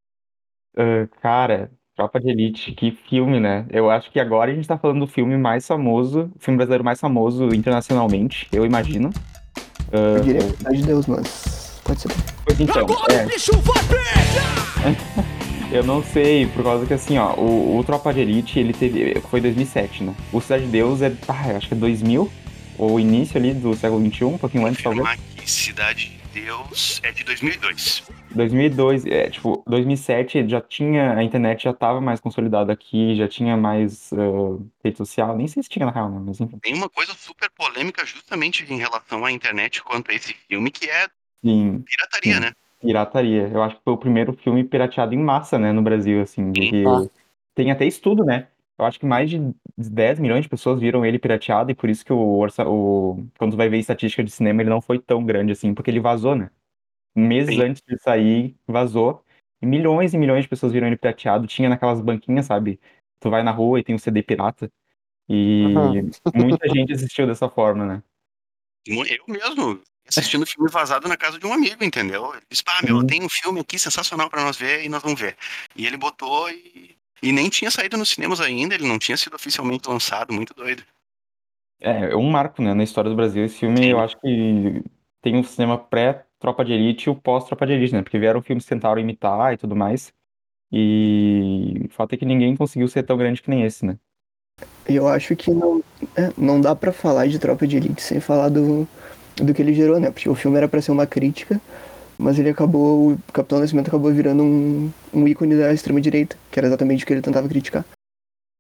Ah, 0.77 1.09
cara, 1.21 1.71
Tropa 1.97 2.21
de 2.21 2.29
Elite, 2.31 2.73
que 2.73 2.93
filme, 2.93 3.41
né? 3.41 3.67
Eu 3.71 3.91
acho 3.91 4.11
que 4.11 4.21
agora 4.21 4.53
a 4.53 4.55
gente 4.55 4.69
tá 4.69 4.79
falando 4.79 5.01
do 5.01 5.07
filme 5.07 5.37
mais 5.37 5.67
famoso, 5.67 6.31
o 6.37 6.39
filme 6.39 6.57
brasileiro 6.57 6.85
mais 6.85 7.01
famoso 7.01 7.55
internacionalmente, 7.55 8.49
eu 8.53 8.65
imagino. 8.65 9.11
Eu 9.91 10.21
diria 10.21 10.41
de 10.41 10.83
Deus, 10.87 11.07
mas 11.07 11.81
pode 11.85 12.01
ser. 12.01 12.09
Pois 12.45 12.61
então, 12.61 12.87
é. 13.11 13.27
Eu 15.73 15.83
não 15.83 16.05
sei, 16.05 16.47
por 16.49 16.63
causa 16.63 16.85
que 16.85 16.93
assim, 16.93 17.17
ó, 17.17 17.33
o, 17.33 17.79
o 17.79 17.83
Tropa 17.83 18.13
de 18.13 18.21
Elite, 18.21 18.59
ele 18.59 18.75
teve, 18.75 19.19
foi 19.31 19.41
2007, 19.41 20.05
né? 20.05 20.15
O 20.31 20.39
Cidade 20.39 20.67
de 20.67 20.71
Deus 20.71 21.01
é, 21.01 21.11
ah, 21.27 21.57
acho 21.57 21.67
que 21.67 21.73
é 21.73 21.77
2000, 21.79 22.31
ou 22.77 23.01
início 23.01 23.39
ali 23.39 23.55
do 23.55 23.75
século 23.75 24.07
XXI, 24.07 24.25
um 24.27 24.37
pouquinho 24.37 24.67
antes, 24.67 24.83
talvez. 24.83 25.19
Que 25.35 25.51
Cidade 25.51 26.11
de 26.11 26.43
Deus 26.43 27.01
é 27.03 27.11
de 27.11 27.25
2002. 27.25 28.03
2002, 28.33 29.07
é, 29.07 29.31
tipo, 29.31 29.65
2007 29.67 30.47
já 30.47 30.61
tinha, 30.61 31.15
a 31.15 31.25
internet 31.25 31.63
já 31.63 31.73
tava 31.73 32.03
mais 32.03 32.21
consolidada 32.21 32.71
aqui, 32.71 33.17
já 33.17 33.27
tinha 33.27 33.57
mais 33.57 34.13
ah, 34.13 34.63
rede 34.85 34.99
social, 34.99 35.35
nem 35.35 35.49
sei 35.49 35.63
se 35.63 35.71
tinha 35.71 35.87
na 35.87 35.93
real, 35.93 36.11
né? 36.11 36.21
Mas 36.23 36.39
enfim. 36.39 36.59
Tem 36.59 36.75
uma 36.75 36.91
coisa 36.91 37.15
super 37.15 37.49
polêmica 37.49 38.05
justamente 38.05 38.71
em 38.71 38.77
relação 38.77 39.25
à 39.25 39.33
internet 39.33 39.83
quanto 39.83 40.11
a 40.11 40.15
esse 40.15 40.37
filme, 40.47 40.71
que 40.71 40.91
é 40.91 41.09
Sim, 41.43 41.83
pirataria, 41.87 42.35
Sim. 42.35 42.41
né? 42.41 42.53
Pirataria. 42.83 43.49
Eu 43.49 43.63
acho 43.63 43.77
que 43.77 43.83
foi 43.85 43.93
o 43.93 43.99
primeiro 43.99 44.33
filme 44.33 44.65
pirateado 44.65 45.15
em 45.15 45.19
massa, 45.19 45.59
né, 45.59 45.73
no 45.73 45.83
Brasil, 45.83 46.21
assim, 46.21 46.53
que 46.53 46.85
Ah. 46.87 47.07
tem 47.55 47.71
até 47.71 47.87
estudo, 47.87 48.25
né? 48.25 48.49
Eu 48.79 48.85
acho 48.85 48.99
que 48.99 49.07
mais 49.07 49.31
de 49.31 49.39
10 49.77 50.19
milhões 50.19 50.43
de 50.43 50.49
pessoas 50.49 50.81
viram 50.81 51.05
ele 51.05 51.19
pirateado 51.19 51.71
e 51.71 51.75
por 51.75 51.89
isso 51.89 52.05
que 52.05 52.13
o, 52.13 52.19
orça... 52.19 52.69
o... 52.69 53.25
quando 53.39 53.57
vai 53.57 53.69
ver 53.69 53.79
estatística 53.79 54.25
de 54.25 54.31
cinema, 54.31 54.63
ele 54.63 54.71
não 54.71 54.81
foi 54.81 54.99
tão 54.99 55.25
grande 55.25 55.53
assim, 55.53 55.73
porque 55.75 55.91
ele 55.91 56.01
vazou, 56.01 56.35
né? 56.35 56.51
Meses 57.15 57.55
Sim. 57.55 57.63
antes 57.63 57.83
de 57.87 57.97
sair, 57.99 58.57
vazou. 58.67 59.23
E 59.61 59.67
milhões 59.67 60.15
e 60.15 60.19
milhões 60.19 60.43
de 60.43 60.49
pessoas 60.49 60.73
viram 60.73 60.87
ele 60.87 60.97
pirateado. 60.97 61.47
Tinha 61.47 61.69
naquelas 61.69 62.01
banquinhas, 62.01 62.47
sabe? 62.47 62.81
Tu 63.21 63.31
vai 63.31 63.43
na 63.43 63.53
rua 63.53 63.79
e 63.79 63.85
tem 63.85 63.95
o 63.95 63.99
CD 63.99 64.23
pirata. 64.23 64.71
E 65.29 65.65
Uhum. 65.77 66.11
muita 66.35 66.69
gente 66.69 66.93
assistiu 66.93 67.27
dessa 67.27 67.49
forma, 67.49 67.87
né? 67.87 68.03
Eu 68.87 68.97
mesmo 69.29 69.81
assistindo 70.09 70.47
filme 70.47 70.71
vazado 70.71 71.09
na 71.09 71.17
casa 71.17 71.39
de 71.39 71.47
um 71.47 71.53
amigo, 71.53 71.83
entendeu? 71.85 72.33
Ele 72.35 72.43
disse, 72.51 72.63
pá, 72.63 72.81
meu, 72.83 73.01
Sim. 73.01 73.07
tem 73.07 73.23
um 73.23 73.29
filme 73.29 73.61
aqui 73.61 73.79
sensacional 73.79 74.29
pra 74.29 74.45
nós 74.45 74.57
ver 74.57 74.85
e 74.85 74.89
nós 74.89 75.03
vamos 75.03 75.21
ver. 75.21 75.37
E 75.77 75.87
ele 75.87 75.97
botou 75.97 76.51
e, 76.51 76.97
e 77.23 77.33
nem 77.33 77.49
tinha 77.49 77.71
saído 77.71 77.97
nos 77.97 78.11
cinemas 78.11 78.41
ainda, 78.41 78.75
ele 78.75 78.87
não 78.87 78.99
tinha 78.99 79.17
sido 79.17 79.35
oficialmente 79.35 79.89
lançado, 79.89 80.33
muito 80.33 80.55
doido. 80.55 80.83
É, 81.81 82.13
é 82.13 82.17
um 82.17 82.31
marco, 82.31 82.63
né, 82.63 82.75
na 82.75 82.85
história 82.85 83.11
do 83.11 83.17
Brasil. 83.17 83.45
Esse 83.45 83.59
filme, 83.59 83.79
Sim. 83.79 83.91
eu 83.91 84.01
acho 84.01 84.19
que 84.21 84.83
tem 85.21 85.37
um 85.37 85.43
cinema 85.43 85.79
pré-Tropa 85.79 86.65
de 86.65 86.73
Elite 86.73 87.09
e 87.09 87.11
o 87.11 87.15
pós-Tropa 87.15 87.67
de 87.67 87.73
Elite, 87.73 87.95
né? 87.95 88.03
Porque 88.03 88.19
vieram 88.19 88.43
filmes 88.43 88.65
que 88.65 88.71
tentaram 88.71 89.01
imitar 89.01 89.53
e 89.53 89.57
tudo 89.57 89.75
mais. 89.75 90.13
E 90.71 91.87
o 91.87 91.89
fato 91.91 92.15
é 92.15 92.17
que 92.17 92.25
ninguém 92.25 92.57
conseguiu 92.57 92.89
ser 92.89 93.03
tão 93.03 93.17
grande 93.17 93.43
que 93.43 93.51
nem 93.51 93.63
esse, 93.63 93.85
né? 93.85 93.99
E 94.89 94.97
eu 94.97 95.07
acho 95.09 95.35
que 95.37 95.51
não, 95.51 95.83
é, 96.17 96.33
não 96.37 96.61
dá 96.61 96.75
pra 96.75 96.93
falar 96.93 97.27
de 97.27 97.39
Tropa 97.39 97.67
de 97.67 97.77
Elite 97.77 98.03
sem 98.03 98.21
falar 98.21 98.49
do, 98.49 98.89
do 99.37 99.55
que 99.55 99.63
ele 99.63 99.75
gerou, 99.75 99.99
né? 100.01 100.11
Porque 100.11 100.29
o 100.29 100.35
filme 100.35 100.57
era 100.57 100.69
pra 100.69 100.83
ser 100.83 100.93
uma 100.93 101.07
crítica, 101.07 101.61
mas 102.19 102.39
ele 102.39 102.51
acabou, 102.51 103.13
o 103.13 103.19
Capitão 103.33 103.59
Nascimento 103.59 103.89
acabou 103.89 104.13
virando 104.13 104.43
um, 104.43 104.91
um 105.13 105.27
ícone 105.27 105.57
da 105.57 105.73
extrema-direita, 105.73 106.37
que 106.51 106.59
era 106.59 106.67
exatamente 106.69 107.05
o 107.05 107.07
que 107.07 107.13
ele 107.13 107.23
tentava 107.23 107.49
criticar. 107.49 107.85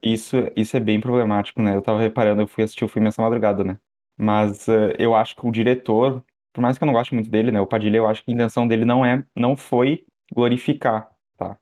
Isso, 0.02 0.36
isso 0.56 0.76
é 0.76 0.80
bem 0.80 1.00
problemático, 1.00 1.62
né? 1.62 1.76
Eu 1.76 1.82
tava 1.82 2.00
reparando, 2.00 2.42
eu 2.42 2.48
fui 2.48 2.64
assistir 2.64 2.84
o 2.84 2.88
filme 2.88 3.08
essa 3.08 3.22
madrugada, 3.22 3.62
né? 3.62 3.78
Mas 4.18 4.68
eh, 4.68 4.96
eu 4.98 5.14
acho 5.14 5.36
que 5.36 5.46
o 5.46 5.52
diretor, 5.52 6.24
por 6.52 6.60
mais 6.60 6.76
que 6.76 6.82
eu 6.82 6.86
não 6.86 6.92
goste 6.92 7.14
muito 7.14 7.30
dele, 7.30 7.52
né? 7.52 7.60
O 7.60 7.66
Padilha, 7.66 7.98
eu 7.98 8.08
acho 8.08 8.24
que 8.24 8.30
a 8.32 8.34
intenção 8.34 8.66
dele 8.66 8.84
não 8.84 9.06
é, 9.06 9.24
não 9.36 9.56
foi 9.56 10.04
glorificar, 10.34 11.08
tá? 11.36 11.56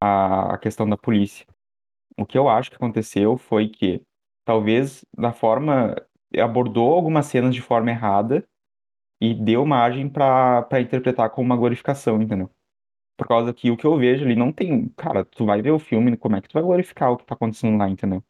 A, 0.00 0.54
a 0.54 0.58
questão 0.58 0.86
da 0.86 0.96
polícia. 0.96 1.46
O 2.18 2.26
que 2.26 2.36
eu 2.36 2.48
acho 2.48 2.70
que 2.70 2.76
aconteceu 2.76 3.38
foi 3.38 3.68
que, 3.68 4.02
talvez, 4.44 5.02
da 5.16 5.32
forma, 5.32 5.96
abordou 6.38 6.92
algumas 6.92 7.26
cenas 7.26 7.54
de 7.54 7.62
forma 7.62 7.90
errada 7.90 8.46
e 9.20 9.34
deu 9.34 9.64
margem 9.64 10.08
para 10.08 10.80
interpretar 10.80 11.30
como 11.30 11.46
uma 11.46 11.56
glorificação, 11.56 12.20
entendeu? 12.20 12.50
Por 13.16 13.26
causa 13.26 13.52
que 13.52 13.70
o 13.70 13.76
que 13.76 13.86
eu 13.86 13.96
vejo 13.96 14.24
ali 14.24 14.36
não 14.36 14.52
tem. 14.52 14.88
Cara, 14.96 15.24
tu 15.24 15.46
vai 15.46 15.62
ver 15.62 15.70
o 15.70 15.78
filme, 15.78 16.16
como 16.16 16.36
é 16.36 16.40
que 16.40 16.48
tu 16.48 16.54
vai 16.54 16.62
glorificar 16.62 17.12
o 17.12 17.16
que 17.16 17.24
tá 17.24 17.34
acontecendo 17.34 17.78
lá, 17.78 17.88
entendeu? 17.88 18.22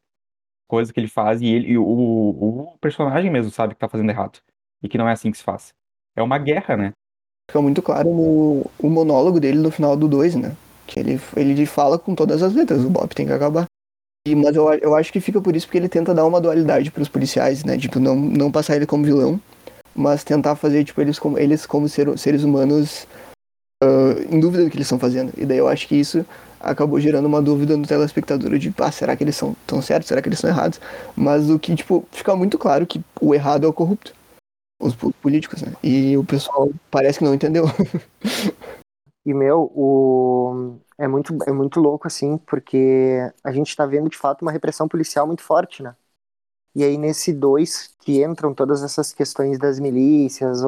Coisa 0.68 0.92
que 0.92 1.00
ele 1.00 1.08
faz 1.08 1.40
e 1.42 1.46
ele, 1.46 1.72
e 1.72 1.78
o, 1.78 1.84
o 1.84 2.78
personagem 2.80 3.30
mesmo 3.30 3.50
sabe 3.50 3.74
que 3.74 3.80
tá 3.80 3.88
fazendo 3.88 4.10
errado. 4.10 4.40
E 4.82 4.88
que 4.88 4.98
não 4.98 5.08
é 5.08 5.12
assim 5.12 5.30
que 5.30 5.38
se 5.38 5.44
faz. 5.44 5.74
É 6.14 6.22
uma 6.22 6.38
guerra, 6.38 6.76
né? 6.76 6.92
Fica 7.50 7.60
muito 7.60 7.82
claro 7.82 8.12
no 8.12 8.70
o 8.78 8.90
monólogo 8.90 9.38
dele 9.40 9.58
no 9.58 9.70
final 9.70 9.96
do 9.96 10.08
2, 10.08 10.36
né? 10.36 10.56
Que 10.86 11.00
ele, 11.00 11.20
ele 11.36 11.66
fala 11.66 11.98
com 11.98 12.14
todas 12.14 12.42
as 12.42 12.54
letras, 12.54 12.84
o 12.84 12.90
Bob 12.90 13.12
tem 13.14 13.26
que 13.26 13.32
acabar. 13.32 13.66
E, 14.26 14.34
mas 14.34 14.56
eu, 14.56 14.72
eu 14.74 14.94
acho 14.94 15.12
que 15.12 15.20
fica 15.20 15.40
por 15.40 15.54
isso 15.54 15.66
porque 15.66 15.78
ele 15.78 15.88
tenta 15.88 16.12
dar 16.12 16.26
uma 16.26 16.40
dualidade 16.40 16.90
pros 16.90 17.08
policiais, 17.08 17.64
né? 17.64 17.78
Tipo, 17.78 18.00
não, 18.00 18.16
não 18.16 18.50
passar 18.50 18.74
ele 18.76 18.86
como 18.86 19.04
vilão, 19.04 19.40
mas 19.96 20.24
tentar 20.24 20.56
fazer, 20.56 20.84
tipo, 20.84 21.00
eles 21.00 21.18
como, 21.18 21.38
eles 21.38 21.66
como 21.66 21.88
ser, 21.88 22.18
seres 22.18 22.42
humanos 22.44 23.06
ah, 23.82 24.14
em 24.30 24.40
dúvida 24.40 24.64
do 24.64 24.70
que 24.70 24.76
eles 24.76 24.86
estão 24.86 24.98
fazendo. 24.98 25.32
E 25.36 25.44
daí 25.46 25.58
eu 25.58 25.68
acho 25.68 25.86
que 25.88 25.96
isso 25.96 26.24
acabou 26.60 26.98
gerando 27.00 27.26
uma 27.26 27.42
dúvida 27.42 27.76
no 27.76 27.86
telespectador 27.86 28.58
de, 28.58 28.74
ah, 28.78 28.90
será 28.92 29.16
que 29.16 29.24
eles 29.24 29.36
são 29.36 29.54
tão 29.66 29.82
certos? 29.82 30.08
Será 30.08 30.22
que 30.22 30.28
eles 30.28 30.38
são 30.38 30.50
errados? 30.50 30.80
Mas 31.16 31.50
o 31.50 31.58
que, 31.58 31.74
tipo, 31.74 32.06
fica 32.12 32.34
muito 32.36 32.58
claro 32.58 32.86
que 32.86 33.00
o 33.20 33.34
errado 33.34 33.64
é 33.66 33.68
o 33.68 33.72
corrupto. 33.72 34.14
Os 34.80 34.94
po- 34.94 35.12
políticos, 35.22 35.62
né? 35.62 35.72
E 35.82 36.16
o 36.18 36.24
pessoal 36.24 36.70
parece 36.90 37.18
que 37.18 37.24
não 37.24 37.34
entendeu. 37.34 37.64
E, 39.24 39.34
meu, 39.34 39.70
o... 39.74 40.78
é, 40.98 41.08
muito, 41.08 41.36
é 41.46 41.52
muito 41.52 41.80
louco, 41.80 42.06
assim, 42.06 42.38
porque 42.38 43.18
a 43.42 43.50
gente 43.52 43.74
tá 43.74 43.84
vendo, 43.84 44.08
de 44.08 44.16
fato, 44.16 44.42
uma 44.42 44.52
repressão 44.52 44.86
policial 44.88 45.26
muito 45.26 45.42
forte, 45.42 45.82
né? 45.82 45.96
E 46.76 46.84
aí, 46.84 46.98
nesse 46.98 47.32
dois, 47.32 47.88
que 48.00 48.22
entram 48.22 48.52
todas 48.52 48.82
essas 48.82 49.10
questões 49.10 49.58
das 49.58 49.80
milícias, 49.80 50.60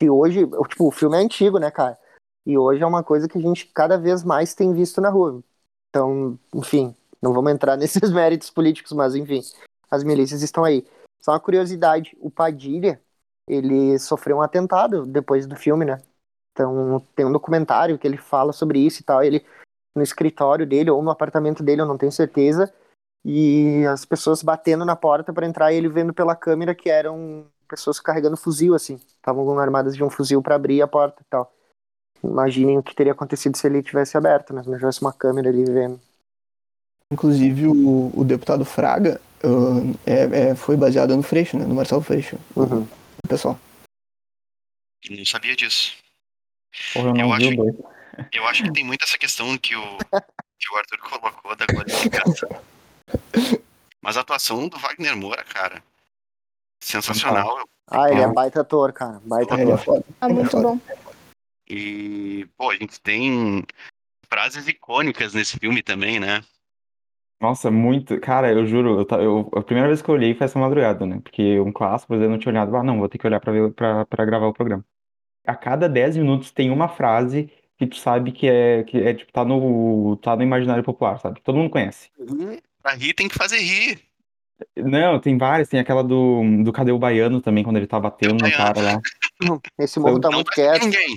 que 0.00 0.10
hoje, 0.10 0.40
tipo, 0.68 0.88
o 0.88 0.90
filme 0.90 1.16
é 1.16 1.20
antigo, 1.20 1.60
né, 1.60 1.70
cara? 1.70 1.96
E 2.44 2.58
hoje 2.58 2.82
é 2.82 2.86
uma 2.86 3.04
coisa 3.04 3.28
que 3.28 3.38
a 3.38 3.40
gente 3.40 3.66
cada 3.66 3.96
vez 3.96 4.24
mais 4.24 4.52
tem 4.52 4.72
visto 4.72 5.00
na 5.00 5.10
rua. 5.10 5.44
Então, 5.90 6.36
enfim, 6.52 6.92
não 7.22 7.32
vamos 7.32 7.52
entrar 7.52 7.76
nesses 7.78 8.10
méritos 8.10 8.50
políticos, 8.50 8.90
mas 8.90 9.14
enfim, 9.14 9.42
as 9.88 10.02
milícias 10.02 10.42
estão 10.42 10.64
aí. 10.64 10.84
Só 11.22 11.30
uma 11.30 11.38
curiosidade, 11.38 12.16
o 12.20 12.32
Padilha, 12.32 13.00
ele 13.48 13.96
sofreu 14.00 14.38
um 14.38 14.42
atentado 14.42 15.06
depois 15.06 15.46
do 15.46 15.54
filme, 15.54 15.84
né? 15.84 16.02
Então, 16.50 17.00
tem 17.14 17.24
um 17.24 17.32
documentário 17.32 17.96
que 17.96 18.08
ele 18.08 18.16
fala 18.16 18.52
sobre 18.52 18.80
isso 18.80 19.02
e 19.02 19.04
tal. 19.04 19.22
Ele, 19.22 19.46
no 19.94 20.02
escritório 20.02 20.66
dele 20.66 20.90
ou 20.90 21.00
no 21.00 21.12
apartamento 21.12 21.62
dele, 21.62 21.82
eu 21.82 21.86
não 21.86 21.96
tenho 21.96 22.10
certeza. 22.10 22.74
E 23.24 23.86
as 23.86 24.04
pessoas 24.04 24.42
batendo 24.42 24.84
na 24.84 24.94
porta 24.94 25.32
para 25.32 25.46
entrar 25.46 25.72
e 25.72 25.76
ele 25.76 25.88
vendo 25.88 26.12
pela 26.12 26.36
câmera 26.36 26.74
que 26.74 26.90
eram 26.90 27.46
pessoas 27.66 27.98
carregando 27.98 28.36
fuzil, 28.36 28.74
assim. 28.74 28.96
Estavam 29.16 29.58
armadas 29.58 29.96
de 29.96 30.04
um 30.04 30.10
fuzil 30.10 30.42
para 30.42 30.54
abrir 30.54 30.82
a 30.82 30.86
porta 30.86 31.22
e 31.22 31.24
tal. 31.30 31.52
Imaginem 32.22 32.78
o 32.78 32.82
que 32.82 32.94
teria 32.94 33.12
acontecido 33.12 33.56
se 33.56 33.66
ele 33.66 33.82
tivesse 33.82 34.16
aberto, 34.16 34.52
né? 34.52 34.62
Se 34.62 34.68
não 34.68 34.76
tivesse 34.76 35.00
uma 35.00 35.12
câmera 35.12 35.48
ali 35.48 35.64
vendo. 35.64 36.00
Inclusive, 37.12 37.66
o, 37.66 38.12
o 38.14 38.24
deputado 38.24 38.64
Fraga 38.64 39.20
uh, 39.42 39.98
é, 40.06 40.50
é, 40.50 40.54
foi 40.54 40.76
baseado 40.76 41.16
no 41.16 41.22
Freixo, 41.22 41.58
né? 41.58 41.64
No 41.64 41.74
Marcelo 41.74 42.02
Freixo. 42.02 42.38
Uhum. 42.56 42.86
Pessoal. 43.28 43.58
Não 45.10 45.24
sabia 45.24 45.54
disso. 45.54 45.96
Porra, 46.92 47.08
eu 47.08 47.14
não 47.14 47.20
Eu 47.20 47.32
acho- 47.32 47.56
dois. 47.56 47.74
Eu 48.32 48.44
acho 48.46 48.62
que 48.62 48.72
tem 48.72 48.84
muito 48.84 49.02
essa 49.02 49.18
questão 49.18 49.58
que 49.58 49.74
o, 49.74 49.98
que 49.98 50.72
o 50.72 50.76
Arthur 50.76 50.98
colocou 50.98 51.56
da 51.56 51.66
glorificação. 51.66 52.48
Mas 54.00 54.16
a 54.16 54.20
atuação 54.20 54.68
do 54.68 54.78
Wagner 54.78 55.16
Moura, 55.16 55.42
cara, 55.44 55.82
sensacional. 56.80 57.58
Ah, 57.86 58.10
ele 58.10 58.20
é 58.22 58.26
Não. 58.26 58.34
baita 58.34 58.60
ator, 58.60 58.92
cara. 58.92 59.20
Baita 59.24 59.54
é 59.54 59.62
ator. 59.64 59.78
foda. 59.78 60.04
É 60.20 60.24
é 60.26 60.28
muito 60.28 60.60
bom. 60.60 60.78
E, 61.68 62.46
pô, 62.56 62.70
a 62.70 62.74
gente 62.74 63.00
tem 63.00 63.64
frases 64.28 64.66
icônicas 64.68 65.32
nesse 65.34 65.58
filme 65.58 65.82
também, 65.82 66.20
né? 66.20 66.42
Nossa, 67.40 67.70
muito. 67.70 68.18
Cara, 68.20 68.50
eu 68.52 68.66
juro, 68.66 69.00
eu, 69.10 69.18
eu- 69.20 69.50
a 69.56 69.62
primeira 69.62 69.88
vez 69.88 70.00
que 70.00 70.08
eu 70.08 70.14
olhei 70.14 70.34
foi 70.34 70.44
essa 70.46 70.58
madrugada, 70.58 71.04
né? 71.06 71.20
Porque 71.22 71.58
um 71.60 71.72
clássico, 71.72 72.14
eu 72.14 72.30
não 72.30 72.38
tinha 72.38 72.52
olhado. 72.52 72.74
Ah, 72.76 72.82
não, 72.82 72.98
vou 72.98 73.08
ter 73.08 73.18
que 73.18 73.26
olhar 73.26 73.40
pra, 73.40 73.52
ver, 73.52 73.72
pra, 73.72 74.06
pra 74.06 74.24
gravar 74.24 74.46
o 74.46 74.52
programa. 74.54 74.84
A 75.46 75.54
cada 75.54 75.88
10 75.88 76.16
minutos 76.16 76.50
tem 76.50 76.70
uma 76.70 76.88
frase 76.88 77.50
que 77.76 77.86
tu 77.86 77.96
sabe 77.96 78.32
que 78.32 78.48
é, 78.48 78.82
que 78.84 78.98
é 78.98 79.12
tipo, 79.12 79.30
tá 79.32 79.44
no, 79.44 80.16
tá 80.22 80.36
no 80.36 80.42
imaginário 80.42 80.82
popular, 80.84 81.18
sabe? 81.18 81.40
Todo 81.42 81.56
mundo 81.58 81.70
conhece. 81.70 82.10
E 82.18 82.62
pra 82.84 82.94
rir 82.94 83.14
tem 83.14 83.26
que 83.26 83.34
fazer 83.34 83.58
rir. 83.58 83.98
Não, 84.76 85.18
tem 85.18 85.36
várias, 85.36 85.68
tem 85.68 85.80
aquela 85.80 86.04
do, 86.04 86.42
do 86.62 86.72
Cadê 86.72 86.92
o 86.92 86.98
Baiano 86.98 87.40
também, 87.40 87.64
quando 87.64 87.78
ele 87.78 87.86
tá 87.86 87.98
batendo 87.98 88.34
no 88.34 88.52
cara 88.52 88.80
lá. 88.80 89.00
Esse 89.78 89.98
morro 89.98 90.20
tá 90.20 90.28
não 90.28 90.36
muito 90.36 90.52
quieto. 90.52 90.84
ninguém. 90.84 91.16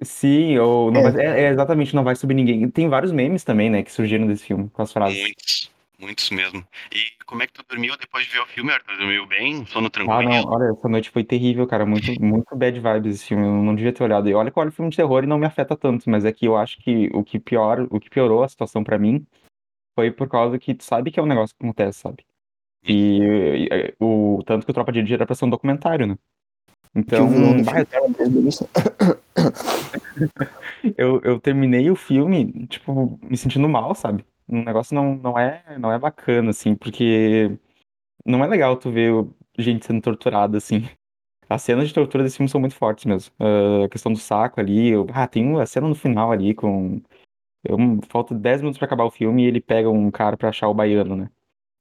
Sim, 0.00 0.56
ou 0.58 0.92
não 0.92 1.00
É. 1.00 1.10
vai, 1.10 1.26
é, 1.26 1.40
é 1.44 1.48
exatamente, 1.50 1.94
não 1.94 2.04
vai 2.04 2.14
subir 2.14 2.34
ninguém. 2.34 2.70
Tem 2.70 2.88
vários 2.88 3.10
memes 3.10 3.42
também, 3.42 3.68
né, 3.68 3.82
que 3.82 3.90
surgiram 3.90 4.26
desse 4.26 4.44
filme, 4.44 4.70
com 4.70 4.80
as 4.80 4.92
frases. 4.92 5.20
Muitos, 5.20 5.70
muitos 5.98 6.30
mesmo. 6.30 6.64
E 6.92 7.24
como 7.26 7.42
é 7.42 7.46
que 7.46 7.52
tu 7.52 7.64
dormiu 7.68 7.96
depois 7.96 8.24
de 8.24 8.30
ver 8.30 8.40
o 8.40 8.46
filme, 8.46 8.70
Arthur? 8.70 8.96
Dormiu 8.96 9.26
bem? 9.26 9.66
Sono 9.66 9.88
Ah, 9.88 9.90
tranquilo? 9.90 10.22
não, 10.22 10.44
olha, 10.44 10.72
essa 10.72 10.88
noite 10.88 11.10
foi 11.10 11.24
terrível, 11.24 11.66
cara. 11.66 11.84
Muito, 11.84 12.10
muito 12.22 12.56
bad 12.56 12.78
vibes 12.78 13.16
esse 13.16 13.26
filme. 13.26 13.44
Eu 13.44 13.52
não 13.62 13.74
devia 13.74 13.92
ter 13.92 14.04
olhado. 14.04 14.28
E 14.28 14.34
olha 14.34 14.50
que 14.52 14.58
eu 14.58 14.62
olho 14.62 14.72
filme 14.72 14.90
de 14.90 14.96
terror 14.96 15.24
e 15.24 15.26
não 15.26 15.38
me 15.38 15.46
afeta 15.46 15.76
tanto, 15.76 16.08
mas 16.08 16.24
é 16.24 16.32
que 16.32 16.46
eu 16.46 16.56
acho 16.56 16.78
que 16.78 17.10
o 17.12 17.24
que 17.24 17.38
pior, 17.40 17.86
o 17.90 17.98
que 18.00 18.08
piorou 18.08 18.44
a 18.44 18.48
situação 18.48 18.84
pra 18.84 18.98
mim 18.98 19.26
foi 19.98 20.12
por 20.12 20.28
causa 20.28 20.60
que 20.60 20.76
tu 20.76 20.84
sabe 20.84 21.10
que 21.10 21.18
é 21.18 21.22
um 21.22 21.26
negócio 21.26 21.56
que 21.58 21.66
acontece, 21.66 21.98
sabe? 21.98 22.24
E, 22.86 23.66
e, 23.68 23.94
o 23.98 24.40
tanto 24.46 24.64
que 24.64 24.70
o 24.70 24.74
Tropa 24.74 24.92
de 24.92 25.00
Elite 25.00 25.14
era 25.14 25.26
pra 25.26 25.34
ser 25.34 25.44
um 25.44 25.50
documentário, 25.50 26.06
né? 26.06 26.16
Então, 26.94 27.26
eu, 30.96 31.20
eu 31.24 31.40
terminei 31.40 31.90
o 31.90 31.96
filme, 31.96 32.64
tipo, 32.68 33.18
me 33.20 33.36
sentindo 33.36 33.68
mal, 33.68 33.92
sabe? 33.92 34.24
Um 34.48 34.62
negócio 34.62 34.94
não, 34.94 35.16
não 35.16 35.36
é, 35.36 35.64
não 35.80 35.90
é 35.90 35.98
bacana, 35.98 36.50
assim, 36.50 36.76
porque 36.76 37.58
não 38.24 38.44
é 38.44 38.46
legal 38.46 38.76
tu 38.76 38.92
ver 38.92 39.12
gente 39.58 39.84
sendo 39.84 40.00
torturada, 40.00 40.58
assim. 40.58 40.88
As 41.48 41.62
cenas 41.62 41.88
de 41.88 41.94
tortura 41.94 42.22
desse 42.22 42.36
filme 42.36 42.48
são 42.48 42.60
muito 42.60 42.76
fortes 42.76 43.04
mesmo. 43.04 43.34
Ah, 43.40 43.86
a 43.86 43.88
questão 43.88 44.12
do 44.12 44.18
saco 44.18 44.60
ali, 44.60 44.90
eu- 44.90 45.08
ah, 45.12 45.26
tem 45.26 45.44
uma 45.44 45.66
cena 45.66 45.88
no 45.88 45.94
final 45.96 46.30
ali 46.30 46.54
com. 46.54 47.02
Eu- 47.64 47.76
falta 48.08 48.34
10 48.34 48.60
minutos 48.60 48.78
pra 48.78 48.86
acabar 48.86 49.04
o 49.04 49.10
filme 49.10 49.42
e 49.44 49.46
ele 49.46 49.60
pega 49.60 49.88
um 49.90 50.10
cara 50.10 50.36
pra 50.36 50.48
achar 50.48 50.68
o 50.68 50.74
baiano, 50.74 51.16
né? 51.16 51.30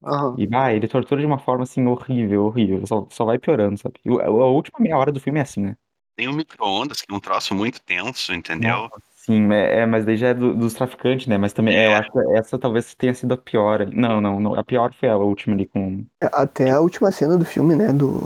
Aham. 0.03 0.35
E 0.37 0.45
vai, 0.45 0.75
ele 0.75 0.87
tortura 0.87 1.19
de 1.19 1.25
uma 1.27 1.39
forma 1.39 1.63
assim 1.63 1.85
horrível, 1.87 2.45
horrível. 2.45 2.85
Só, 2.85 3.07
só 3.09 3.25
vai 3.25 3.39
piorando, 3.39 3.77
sabe? 3.79 3.95
E 4.05 4.09
o- 4.11 4.19
a 4.21 4.47
última 4.47 4.79
meia 4.79 4.97
hora 4.97 5.11
do 5.11 5.19
filme 5.19 5.39
é 5.39 5.41
assim, 5.43 5.61
né? 5.61 5.75
Tem 6.15 6.27
o 6.27 6.33
micro-ondas, 6.33 7.01
que 7.01 7.11
é 7.11 7.15
um 7.15 7.19
troço 7.19 7.53
muito 7.55 7.81
tenso, 7.81 8.33
entendeu? 8.33 8.89
Sim, 9.11 9.51
é, 9.51 9.79
é, 9.81 9.85
mas 9.85 10.05
daí 10.05 10.15
já 10.17 10.29
é 10.29 10.33
do- 10.33 10.55
dos 10.55 10.73
traficantes, 10.73 11.27
né? 11.27 11.37
Mas 11.37 11.51
também, 11.53 11.75
é, 11.75 11.87
eu 11.87 11.95
acho 11.95 12.11
que 12.11 12.19
essa 12.37 12.57
talvez 12.57 12.95
tenha 12.95 13.13
sido 13.13 13.33
a 13.33 13.37
pior. 13.37 13.81
ali. 13.81 13.95
Não, 13.95 14.21
não, 14.21 14.39
não. 14.39 14.55
A 14.55 14.63
pior 14.63 14.93
foi 14.93 15.09
a 15.09 15.17
última 15.17 15.53
ali 15.55 15.65
com. 15.67 16.05
Até 16.21 16.71
a 16.71 16.79
última 16.79 17.11
cena 17.11 17.37
do 17.37 17.43
filme, 17.45 17.75
né? 17.75 17.91
Do, 17.91 18.21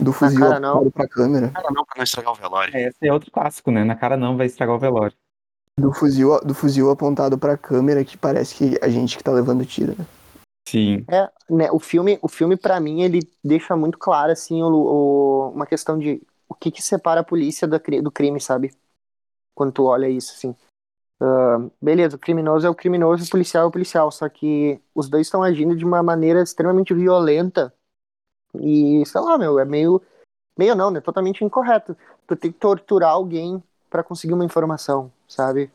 do 0.00 0.12
fuzil 0.12 0.40
cara, 0.40 0.60
não. 0.60 0.70
apontado 0.76 0.92
pra 0.92 1.08
câmera. 1.08 1.48
Cara, 1.50 1.68
não, 1.72 1.84
pra 1.84 1.94
não 1.96 2.04
estragar 2.04 2.32
o 2.32 2.36
velório. 2.36 2.74
É, 2.76 2.88
esse 2.88 3.06
é 3.06 3.12
outro 3.12 3.30
clássico, 3.30 3.70
né? 3.70 3.82
Na 3.84 3.96
cara 3.96 4.16
não 4.16 4.36
vai 4.36 4.46
estragar 4.46 4.74
o 4.76 4.78
velório. 4.78 5.16
Do 5.78 5.92
fuzil, 5.92 6.38
do 6.40 6.54
fuzil 6.54 6.90
apontado 6.90 7.38
pra 7.38 7.56
câmera 7.56 8.04
que 8.04 8.16
parece 8.16 8.54
que 8.54 8.78
a 8.82 8.88
gente 8.88 9.16
que 9.16 9.24
tá 9.24 9.32
levando 9.32 9.64
tiro, 9.64 9.92
né? 9.98 10.06
Sim. 10.68 11.04
É, 11.10 11.30
né, 11.50 11.70
o 11.72 11.78
filme, 11.78 12.18
o 12.22 12.28
filme 12.28 12.56
para 12.56 12.78
mim, 12.78 13.02
ele 13.02 13.20
deixa 13.42 13.76
muito 13.76 13.98
claro, 13.98 14.32
assim, 14.32 14.62
o, 14.62 14.68
o- 14.68 15.50
uma 15.50 15.66
questão 15.66 15.98
de 15.98 16.22
o 16.48 16.54
que 16.54 16.70
que 16.70 16.82
separa 16.82 17.20
a 17.20 17.24
polícia 17.24 17.66
da 17.66 17.80
cri- 17.80 18.00
do 18.02 18.10
crime, 18.10 18.40
sabe? 18.40 18.72
Quando 19.54 19.72
tu 19.72 19.84
olha 19.84 20.08
isso, 20.08 20.32
assim. 20.34 20.54
Ah, 21.20 21.58
beleza, 21.82 22.16
o 22.16 22.18
criminoso 22.20 22.66
é 22.66 22.70
o 22.70 22.74
criminoso, 22.74 23.24
o 23.24 23.30
policial 23.30 23.64
é 23.64 23.66
o 23.68 23.72
policial, 23.72 24.10
só 24.12 24.28
que 24.28 24.80
os 24.94 25.08
dois 25.08 25.26
estão 25.28 25.42
agindo 25.42 25.76
de 25.76 25.84
uma 25.84 26.02
maneira 26.02 26.42
extremamente 26.42 26.94
violenta 26.94 27.74
e, 28.60 29.04
sei 29.06 29.20
lá, 29.20 29.38
meu, 29.38 29.58
é 29.58 29.64
meio, 29.64 30.02
meio 30.58 30.74
não, 30.74 30.90
né, 30.90 31.00
totalmente 31.00 31.44
incorreto. 31.44 31.96
Tu 32.26 32.36
tem 32.36 32.52
que 32.52 32.58
torturar 32.58 33.10
alguém 33.12 33.62
pra 33.90 34.02
conseguir 34.04 34.34
uma 34.34 34.44
informação, 34.44 35.12
sabe? 35.32 35.70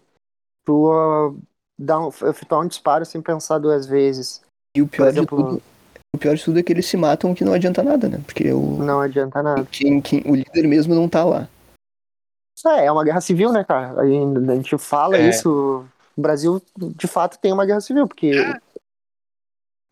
Tu 0.66 0.92
ah, 0.92 1.34
dá 1.78 2.00
um, 2.00 2.10
efetuar 2.10 2.62
um 2.62 2.68
disparo 2.68 3.06
sem 3.06 3.22
pensar 3.22 3.58
duas 3.60 3.86
vezes. 3.86 4.42
E 4.76 4.82
o 4.82 4.88
pior, 4.88 5.08
exemplo- 5.08 5.38
de 5.38 5.44
tudo, 5.60 5.64
o 6.16 6.18
pior 6.18 6.36
de 6.36 6.44
tudo 6.44 6.60
é 6.60 6.64
que 6.64 6.72
eles 6.74 6.86
se 6.86 6.98
matam 6.98 7.34
que 7.34 7.44
não 7.46 7.54
adianta 7.54 7.82
nada, 7.84 8.08
né? 8.10 8.20
Porque 8.26 8.52
o, 8.52 8.78
Não 8.78 9.00
adianta 9.02 9.42
nada. 9.42 9.66
quem, 9.66 10.02
quem, 10.02 10.22
o 10.26 10.36
líder 10.36 10.68
mesmo 10.68 10.94
não 10.94 11.08
tá 11.10 11.24
lá. 11.24 11.48
É, 12.66 12.86
é 12.86 12.92
uma 12.92 13.04
guerra 13.04 13.22
civil, 13.22 13.52
né, 13.52 13.64
cara? 13.64 14.00
A 14.02 14.06
gente, 14.08 14.50
a 14.52 14.56
gente 14.56 14.78
fala 14.78 15.16
É. 15.18 15.30
isso. 15.30 15.86
O 16.18 16.22
Brasil, 16.22 16.60
de 16.76 17.08
fato, 17.08 17.38
tem 17.38 17.54
uma 17.54 17.66
guerra 17.66 17.80
civil, 17.82 18.08
porque 18.08 18.32
É. 18.32 18.60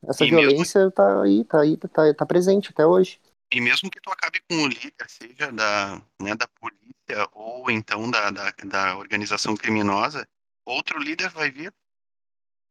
essa 0.08 0.25
E 0.25 0.32
mesmo- 0.32 0.49
violência 0.49 0.89
tá 0.91 1.21
aí, 1.21 1.43
tá 1.45 1.62
aí, 1.62 1.78
tá, 1.78 2.13
tá 2.13 2.25
presente 2.25 2.71
até 2.71 2.86
hoje. 2.86 3.19
E 3.54 3.62
mesmo 3.62 3.89
que 3.91 4.01
tu 4.01 4.10
acabe 4.12 4.41
com 4.49 4.56
o 4.63 4.67
líder, 4.67 5.06
seja 5.08 5.51
da, 5.51 6.01
né, 6.21 6.36
da 6.36 6.47
polícia 6.60 6.84
ou 7.33 7.69
então 7.69 8.09
da, 8.09 8.31
da, 8.31 8.53
da 8.63 8.97
organização 8.97 9.55
criminosa, 9.55 10.27
outro 10.65 10.99
líder 10.99 11.29
vai 11.29 11.51
vir, 11.51 11.73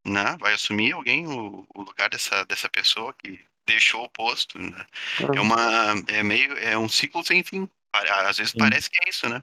né? 0.05 0.35
Vai 0.39 0.53
assumir 0.53 0.93
alguém 0.93 1.27
o, 1.27 1.65
o 1.73 1.81
lugar 1.81 2.09
dessa, 2.09 2.45
dessa 2.45 2.69
pessoa 2.69 3.13
que 3.13 3.39
deixou 3.65 4.03
o 4.03 4.09
posto, 4.09 4.59
né? 4.59 4.85
É 5.33 5.39
uma, 5.41 5.95
é 6.07 6.21
meio, 6.21 6.53
é 6.57 6.77
um 6.77 6.87
ciclo 6.87 7.23
sem 7.23 7.43
fim. 7.43 7.67
Às 7.93 8.37
vezes 8.37 8.51
Sim. 8.51 8.59
parece 8.59 8.89
que 8.89 8.97
é 9.05 9.09
isso, 9.09 9.27
né? 9.29 9.41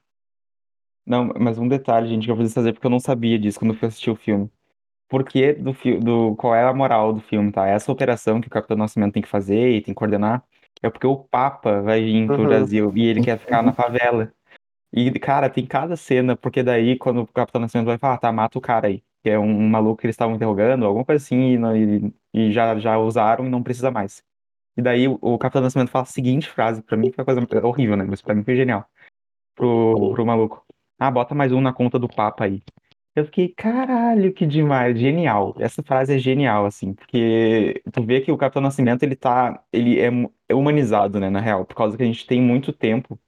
Não, 1.05 1.33
mas 1.39 1.59
um 1.59 1.67
detalhe, 1.67 2.09
gente, 2.09 2.27
que 2.27 2.31
eu 2.31 2.37
preciso 2.37 2.55
fazer 2.55 2.73
porque 2.73 2.87
eu 2.87 2.91
não 2.91 3.01
sabia 3.01 3.39
disso 3.39 3.59
quando 3.59 3.75
fui 3.75 3.89
assistir 3.89 4.11
o 4.11 4.17
filme. 4.17 4.49
Por 5.09 5.25
que 5.25 5.53
do, 5.55 5.73
do 6.01 6.37
qual 6.37 6.55
é 6.55 6.65
a 6.65 6.73
moral 6.73 7.13
do 7.13 7.21
filme, 7.21 7.51
tá? 7.51 7.67
Essa 7.67 7.91
operação 7.91 8.41
que 8.41 8.47
o 8.47 8.51
Capitão 8.51 8.77
Nascimento 8.77 9.15
tem 9.15 9.23
que 9.23 9.29
fazer 9.29 9.71
e 9.71 9.83
tem 9.83 9.93
que 9.93 9.99
coordenar 9.99 10.45
é 10.83 10.89
porque 10.89 11.07
o 11.07 11.17
Papa 11.17 11.81
vai 11.81 12.03
vir 12.03 12.27
pro 12.27 12.39
Uhum. 12.39 12.49
Brasil 12.49 12.93
e 12.97 13.07
ele 13.07 13.23
quer 13.23 13.39
ficar 13.39 13.63
na 13.63 13.73
favela. 13.73 14.33
E, 14.93 15.11
cara, 15.19 15.49
tem 15.49 15.67
cada 15.67 15.97
cena, 15.97 16.37
porque 16.37 16.63
daí 16.63 16.97
quando 16.99 17.23
o 17.23 17.27
Capitão 17.27 17.61
Nascimento 17.61 17.87
vai 17.87 17.99
falar, 17.99 18.19
tá, 18.19 18.31
mata 18.33 18.59
o 18.59 18.61
cara 18.61 18.89
aí, 18.89 19.03
que 19.23 19.31
é 19.31 19.39
um, 19.39 19.69
maluco 19.69 20.01
que 20.01 20.07
eles 20.07 20.15
estavam 20.15 20.37
interrogando, 20.37 20.85
alguma 20.85 21.05
coisa 21.05 21.25
assim, 21.25 21.53
e, 21.55 21.59
não- 21.59 21.77
e- 21.77 22.13
e 22.35 22.53
já, 22.53 22.79
já 22.79 22.99
usaram 22.99 23.47
e 23.47 23.49
não 23.49 23.63
precisa 23.63 23.91
mais. 23.91 24.23
E 24.77 24.83
daí 24.83 25.09
o, 25.09 25.19
o 25.23 25.39
Capitão 25.39 25.63
Nascimento 25.63 25.91
fala 25.91 26.05
a 26.05 26.07
seguinte 26.07 26.49
frase, 26.51 26.83
pra 26.83 26.97
mim 26.97 27.11
foi 27.13 27.25
uma 27.25 27.47
coisa 27.47 27.67
horrível, 27.67 27.97
né? 27.97 28.05
Mas 28.09 28.23
pra 28.23 28.35
mim 28.35 28.45
foi 28.45 28.57
genial. 28.57 28.87
Pro, 29.55 30.13
pro 30.15 30.27
maluco. 30.27 30.65
Ah, 30.99 31.11
bota 31.11 31.35
mais 31.35 31.53
um 31.53 31.61
na 31.61 31.73
conta 31.73 31.99
do 31.99 32.09
Papa 32.09 32.45
aí. 32.45 32.63
Eu 33.15 33.27
fiquei, 33.27 33.49
caralho, 33.49 34.33
que 34.33 34.47
demais, 34.47 34.99
genial. 34.99 35.55
Essa 35.59 35.83
frase 35.83 36.15
é 36.15 36.19
genial, 36.19 36.65
assim, 36.67 36.95
porque 36.95 37.83
tu 37.93 38.03
vê 38.05 38.21
que 38.23 38.33
o 38.33 38.39
Capitão 38.39 38.63
Nascimento, 38.63 39.03
ele 39.03 39.17
tá, 39.17 39.63
ele 39.73 40.01
é, 40.01 40.11
mu- 40.11 40.33
é 40.49 40.55
humanizado, 40.55 41.21
né, 41.21 41.29
na 41.31 41.41
real, 41.41 41.65
por 41.67 41.77
causa 41.77 41.97
que 41.97 42.03
a 42.03 42.07
gente 42.07 42.27
tem 42.27 42.41
muito 42.41 42.73
tempo 42.73 43.19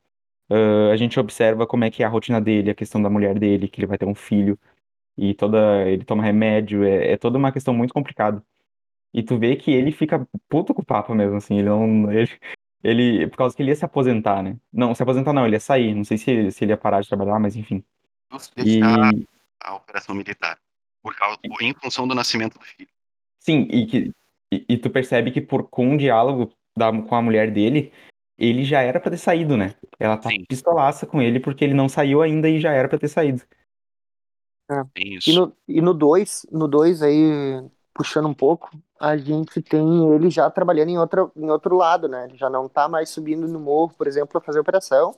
ah, 0.51 0.91
a 0.93 0.97
gente 0.97 1.19
observa 1.19 1.67
como 1.67 1.85
é 1.85 1.91
que 1.91 2.03
é 2.03 2.07
a 2.07 2.09
rotina 2.09 2.41
dele, 2.41 2.71
a 2.71 2.75
questão 2.75 3.03
da 3.03 3.11
mulher 3.11 3.39
dele, 3.39 3.69
que 3.69 3.81
ele 3.81 3.87
vai 3.87 3.99
ter 3.99 4.07
um 4.07 4.15
filho, 4.15 4.59
e 5.17 5.35
toda, 5.35 5.89
ele 5.89 6.05
toma 6.05 6.23
remédio, 6.23 6.85
é, 6.85 7.13
é 7.13 7.17
toda 7.17 7.39
uma 7.39 7.53
questão 7.53 7.73
muito 7.73 7.95
complicada. 7.95 8.45
E 9.13 9.23
tu 9.23 9.39
vê 9.39 9.55
que 9.57 9.71
ele 9.71 9.93
fica 9.93 10.27
puto 10.49 10.75
com 10.75 10.83
o 10.83 10.85
Papa 10.85 11.15
mesmo, 11.15 11.37
assim, 11.37 11.59
ele 11.59 11.69
não. 11.69 12.11
Ele, 12.13 12.29
ele, 12.83 13.27
por 13.29 13.39
causa 13.39 13.57
que 13.57 13.63
ele 13.63 13.71
ia 13.71 13.77
se 13.77 13.85
aposentar, 13.85 14.43
né? 14.43 14.57
Não, 14.73 14.95
se 14.95 15.03
aposentar 15.03 15.33
não, 15.33 15.47
ele 15.47 15.55
ia 15.55 15.61
sair. 15.61 15.95
Não 15.95 16.05
sei 16.05 16.19
se, 16.19 16.51
se 16.51 16.65
ele 16.65 16.73
ia 16.73 16.77
parar 16.77 17.01
de 17.01 17.09
trabalhar, 17.09 17.39
mas 17.39 17.55
enfim. 17.55 17.83
E 18.57 18.65
deixar 18.65 19.13
a 19.63 19.77
operação 19.77 20.15
militar. 20.15 20.59
Por 21.01 21.15
causa, 21.15 21.39
em 21.61 21.75
função 21.75 22.09
do 22.09 22.15
nascimento 22.15 22.59
do 22.59 22.65
filho. 22.65 22.89
sim, 23.39 23.69
e, 23.71 23.87
que, 23.87 24.13
e, 24.53 24.65
e 24.71 24.79
tu 24.79 24.91
percebe 24.91 25.31
que 25.31 25.41
por, 25.41 25.69
com 25.69 25.91
um 25.91 25.97
diálogo 25.97 26.53
da, 26.77 26.91
com 26.91 27.15
a 27.15 27.23
mulher 27.23 27.51
dele, 27.53 27.93
ele 28.39 28.65
já 28.65 28.81
era 28.81 29.01
pra 29.01 29.11
ter 29.11 29.17
saído, 29.19 29.57
né? 29.57 29.75
Ela 29.99 30.17
tá 30.17 30.29
Sim. 30.31 30.45
pistolaça 30.45 31.07
com 31.07 31.23
ele 31.23 31.41
porque 31.41 31.65
ele 31.65 31.75
não 31.75 31.89
saiu 31.89 32.23
ainda 32.23 32.49
e 32.49 32.61
já 32.61 32.73
era 32.73 32.89
pra 32.89 32.99
ter 32.99 33.09
saído. 33.09 33.43
Tem 34.95 35.15
E 35.15 35.17
isso. 35.17 35.35
no, 35.35 35.57
e 35.69 35.81
no 35.81 35.95
2, 35.95 36.47
no 36.51 36.67
2 36.67 37.03
aí, 37.03 37.63
puxando 37.93 38.29
um 38.29 38.35
pouco, 38.35 38.71
a 38.99 39.17
gente 39.17 39.61
tem 39.63 40.15
ele 40.15 40.31
já 40.31 40.51
trabalhando 40.51 40.89
em, 40.89 40.99
outra, 40.99 41.31
em 41.37 41.51
outro 41.51 41.77
lado, 41.77 42.09
né? 42.09 42.25
Ele 42.25 42.37
já 42.37 42.49
não 42.49 42.69
tá 42.69 42.89
mais 42.89 43.11
subindo 43.11 43.47
no 43.47 43.61
morro, 43.61 43.95
por 43.95 44.07
exemplo, 44.07 44.29
pra 44.29 44.41
fazer 44.41 44.59
operação. 44.59 45.15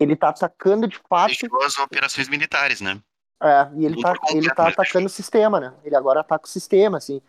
Ele 0.00 0.16
tá 0.16 0.30
atacando 0.30 0.88
de 0.88 0.98
fato, 1.08 1.28
Deixou 1.28 1.62
as 1.62 1.78
operações 1.78 2.28
militares, 2.28 2.80
né? 2.80 3.00
é, 3.40 3.70
e 3.76 3.84
ele 3.84 4.00
tá, 4.00 4.12
Luta 4.12 4.36
ele 4.36 4.50
tá 4.50 4.64
né? 4.64 4.70
atacando 4.70 5.06
o 5.06 5.10
sistema, 5.10 5.60
né? 5.60 5.74
Ele 5.84 5.94
agora 5.94 6.20
ataca 6.20 6.46
o 6.46 6.50
sistema, 6.50 6.98
assim. 6.98 7.20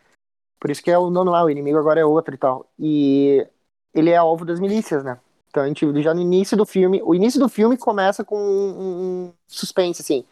Por 0.59 0.71
isso 0.71 0.81
que 0.81 0.89
é 0.89 0.97
o 0.97 1.09
nome 1.09 1.29
lá, 1.29 1.43
o 1.43 1.49
inimigo 1.49 1.77
agora 1.77 1.99
é 1.99 2.05
outro 2.05 2.33
e 2.33 2.37
tal. 2.37 2.71
E 2.79 3.47
ele 3.93 4.09
é 4.09 4.15
alvo 4.17 4.45
das 4.45 4.59
milícias, 4.59 5.03
né? 5.03 5.19
Então 5.49 5.63
a 5.63 5.67
gente 5.67 6.01
já 6.01 6.13
no 6.13 6.21
início 6.21 6.57
do 6.57 6.65
filme. 6.65 7.01
O 7.03 7.13
início 7.13 7.39
do 7.39 7.47
filme 7.47 7.77
começa 7.77 8.23
com 8.23 8.37
um, 8.37 9.27
um 9.27 9.33
suspense, 9.47 10.01
assim. 10.01 10.25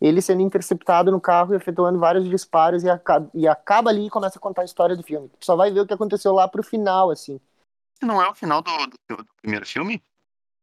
Ele 0.00 0.20
sendo 0.20 0.42
interceptado 0.42 1.10
no 1.12 1.20
carro 1.20 1.54
e 1.54 1.56
efetuando 1.56 1.98
vários 1.98 2.28
disparos 2.28 2.82
e, 2.82 2.90
aca- 2.90 3.26
e 3.32 3.46
acaba 3.46 3.90
ali 3.90 4.06
e 4.06 4.10
começa 4.10 4.38
a 4.38 4.40
contar 4.40 4.62
a 4.62 4.64
história 4.64 4.96
do 4.96 5.02
filme. 5.02 5.30
Tu 5.38 5.46
só 5.46 5.54
vai 5.56 5.70
ver 5.70 5.80
o 5.80 5.86
que 5.86 5.94
aconteceu 5.94 6.32
lá 6.32 6.48
pro 6.48 6.62
final, 6.62 7.10
assim. 7.10 7.40
Não 8.02 8.20
é 8.20 8.28
o 8.28 8.34
final 8.34 8.60
do, 8.60 8.70
do- 9.08 9.16
do 9.22 9.26
primeiro 9.40 9.64
filme? 9.64 10.02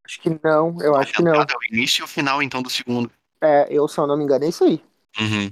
Acho 0.05 0.19
que 0.21 0.29
não, 0.43 0.75
eu 0.81 0.95
acho 0.95 1.13
que 1.13 1.23
não. 1.23 1.33
É 1.35 1.45
o 1.45 1.73
início 1.73 2.01
e 2.01 2.03
o 2.03 2.07
final, 2.07 2.43
então, 2.43 2.61
do 2.61 2.69
segundo. 2.69 3.09
É, 3.39 3.67
eu, 3.71 3.87
se 3.87 3.97
eu 3.97 4.05
não 4.05 4.17
me 4.17 4.23
engano, 4.25 4.43
é 4.43 4.49
isso 4.49 4.63
aí. 4.65 4.83
Uhum. 5.19 5.51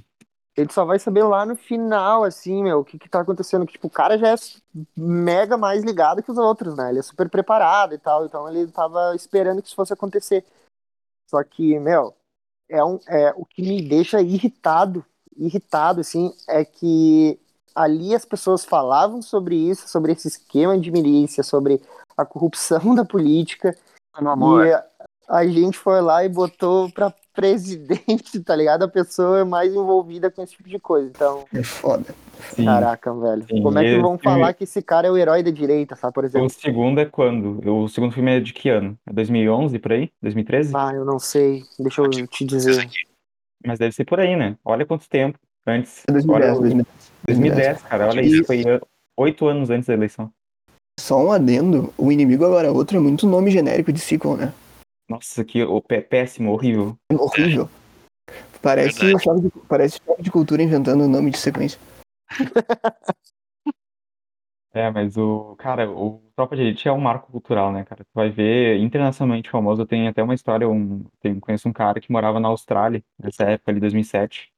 Ele 0.56 0.72
só 0.72 0.84
vai 0.84 0.98
saber 0.98 1.22
lá 1.22 1.46
no 1.46 1.54
final, 1.54 2.24
assim, 2.24 2.62
meu, 2.62 2.80
o 2.80 2.84
que 2.84 2.98
que 2.98 3.08
tá 3.08 3.20
acontecendo. 3.20 3.64
Que, 3.66 3.72
tipo, 3.72 3.86
o 3.86 3.90
cara 3.90 4.18
já 4.18 4.32
é 4.32 4.34
mega 4.96 5.56
mais 5.56 5.82
ligado 5.82 6.22
que 6.22 6.30
os 6.30 6.38
outros, 6.38 6.76
né? 6.76 6.90
Ele 6.90 6.98
é 6.98 7.02
super 7.02 7.28
preparado 7.28 7.94
e 7.94 7.98
tal, 7.98 8.26
então 8.26 8.48
ele 8.48 8.70
tava 8.70 9.14
esperando 9.14 9.62
que 9.62 9.68
isso 9.68 9.76
fosse 9.76 9.92
acontecer. 9.92 10.44
Só 11.28 11.42
que, 11.44 11.78
meu, 11.78 12.14
é, 12.68 12.84
um, 12.84 12.98
é 13.08 13.32
o 13.36 13.44
que 13.44 13.62
me 13.62 13.80
deixa 13.80 14.20
irritado, 14.20 15.04
irritado, 15.36 16.00
assim, 16.00 16.34
é 16.48 16.64
que 16.64 17.38
ali 17.74 18.14
as 18.14 18.24
pessoas 18.24 18.64
falavam 18.64 19.22
sobre 19.22 19.56
isso, 19.56 19.88
sobre 19.88 20.12
esse 20.12 20.28
esquema 20.28 20.78
de 20.78 20.90
milícia, 20.90 21.42
sobre 21.42 21.80
a 22.16 22.26
corrupção 22.26 22.94
da 22.94 23.04
política, 23.04 23.76
No 24.20 24.36
e 24.64 24.99
a, 25.30 25.46
gente 25.46 25.78
foi 25.78 26.00
lá 26.00 26.24
e 26.24 26.28
botou 26.28 26.90
pra 26.90 27.12
presidente, 27.32 28.40
tá 28.44 28.54
ligado? 28.56 28.82
A 28.82 28.88
pessoa 28.88 29.44
mais 29.44 29.72
envolvida 29.72 30.30
com 30.30 30.42
esse 30.42 30.52
tipo 30.56 30.68
de 30.68 30.78
coisa. 30.78 31.08
Então, 31.08 31.44
É 31.54 31.62
foda. 31.62 32.14
Sim. 32.54 32.64
caraca, 32.64 33.12
velho. 33.14 33.44
sim, 33.48 33.62
Como 33.62 33.78
é 33.78 33.82
que 33.82 33.88
esse 33.90 34.00
vão 34.00 34.18
filme- 34.18 34.38
falar 34.38 34.52
que 34.54 34.64
esse 34.64 34.82
cara 34.82 35.06
é 35.08 35.10
o 35.10 35.16
herói 35.16 35.42
da 35.42 35.50
direita, 35.50 35.94
sabe? 35.94 36.12
Por 36.14 36.24
O 36.24 36.26
exemplo. 36.26 36.50
segundo 36.50 36.98
é 37.00 37.04
quando? 37.04 37.60
O 37.70 37.88
segundo 37.88 38.12
filme 38.12 38.36
é 38.36 38.40
de 38.40 38.52
que 38.52 38.68
ano? 38.68 38.98
É 39.06 39.12
2011 39.12 39.78
por 39.78 39.92
aí? 39.92 40.10
2013? 40.22 40.72
Ah, 40.74 40.92
eu 40.94 41.04
não 41.04 41.18
sei. 41.18 41.62
Deixa 41.78 42.00
eu 42.02 42.10
te 42.26 42.44
dizer. 42.44 42.88
Mas 43.64 43.78
deve 43.78 43.92
ser 43.94 44.04
por 44.04 44.18
aí, 44.20 44.34
né? 44.36 44.56
Olha 44.64 44.86
quanto 44.86 45.08
tempo 45.08 45.38
antes. 45.66 46.02
É 46.08 46.12
2010, 46.12 46.50
Olha, 46.50 46.58
o- 46.58 46.60
2010. 46.60 47.12
2010, 47.26 47.82
cara. 47.82 48.08
Olha 48.08 48.20
isso. 48.22 48.44
Foi 48.44 48.62
uh, 48.62 48.80
oito 49.18 49.46
anos 49.46 49.68
antes 49.70 49.86
da 49.86 49.94
eleição. 49.94 50.32
Só 50.98 51.22
um 51.22 51.30
adendo, 51.32 51.92
o 51.96 52.10
inimigo 52.10 52.44
agora 52.44 52.68
é 52.68 52.70
outro 52.70 52.96
é 52.96 53.00
muito 53.00 53.26
nome 53.26 53.50
genérico 53.50 53.92
de 53.92 54.00
sequel, 54.00 54.36
né? 54.36 54.52
Nossa, 55.10 55.44
que 55.44 55.60
o 55.64 55.82
pé- 55.82 56.00
péssimo, 56.00 56.52
horrível. 56.52 56.96
Horrível. 57.12 57.68
Parece, 58.62 59.10
choque 59.18 59.40
de, 59.40 59.50
parece 59.68 59.98
choque 60.06 60.22
de 60.22 60.30
cultura 60.30 60.62
inventando 60.62 61.02
o 61.02 61.08
nome 61.08 61.32
de 61.32 61.38
sequência. 61.38 61.80
É, 64.72 64.88
mas 64.88 65.16
o. 65.16 65.56
Cara, 65.56 65.90
o 65.90 66.22
Tropa 66.36 66.54
de 66.54 66.62
Elite 66.62 66.86
é 66.86 66.92
um 66.92 67.00
marco 67.00 67.32
cultural, 67.32 67.72
né, 67.72 67.84
cara? 67.84 68.04
Tu 68.04 68.10
vai 68.14 68.30
ver 68.30 68.78
internacionalmente 68.78 69.50
famoso. 69.50 69.84
Tem 69.84 70.06
até 70.06 70.22
uma 70.22 70.32
história. 70.32 70.68
Um, 70.68 71.04
tem, 71.20 71.40
conheço 71.40 71.68
um 71.68 71.72
cara 71.72 72.00
que 72.00 72.12
morava 72.12 72.38
na 72.38 72.46
Austrália, 72.46 73.02
nessa 73.18 73.42
época 73.50 73.72
ali, 73.72 73.80
2007. 73.80 74.48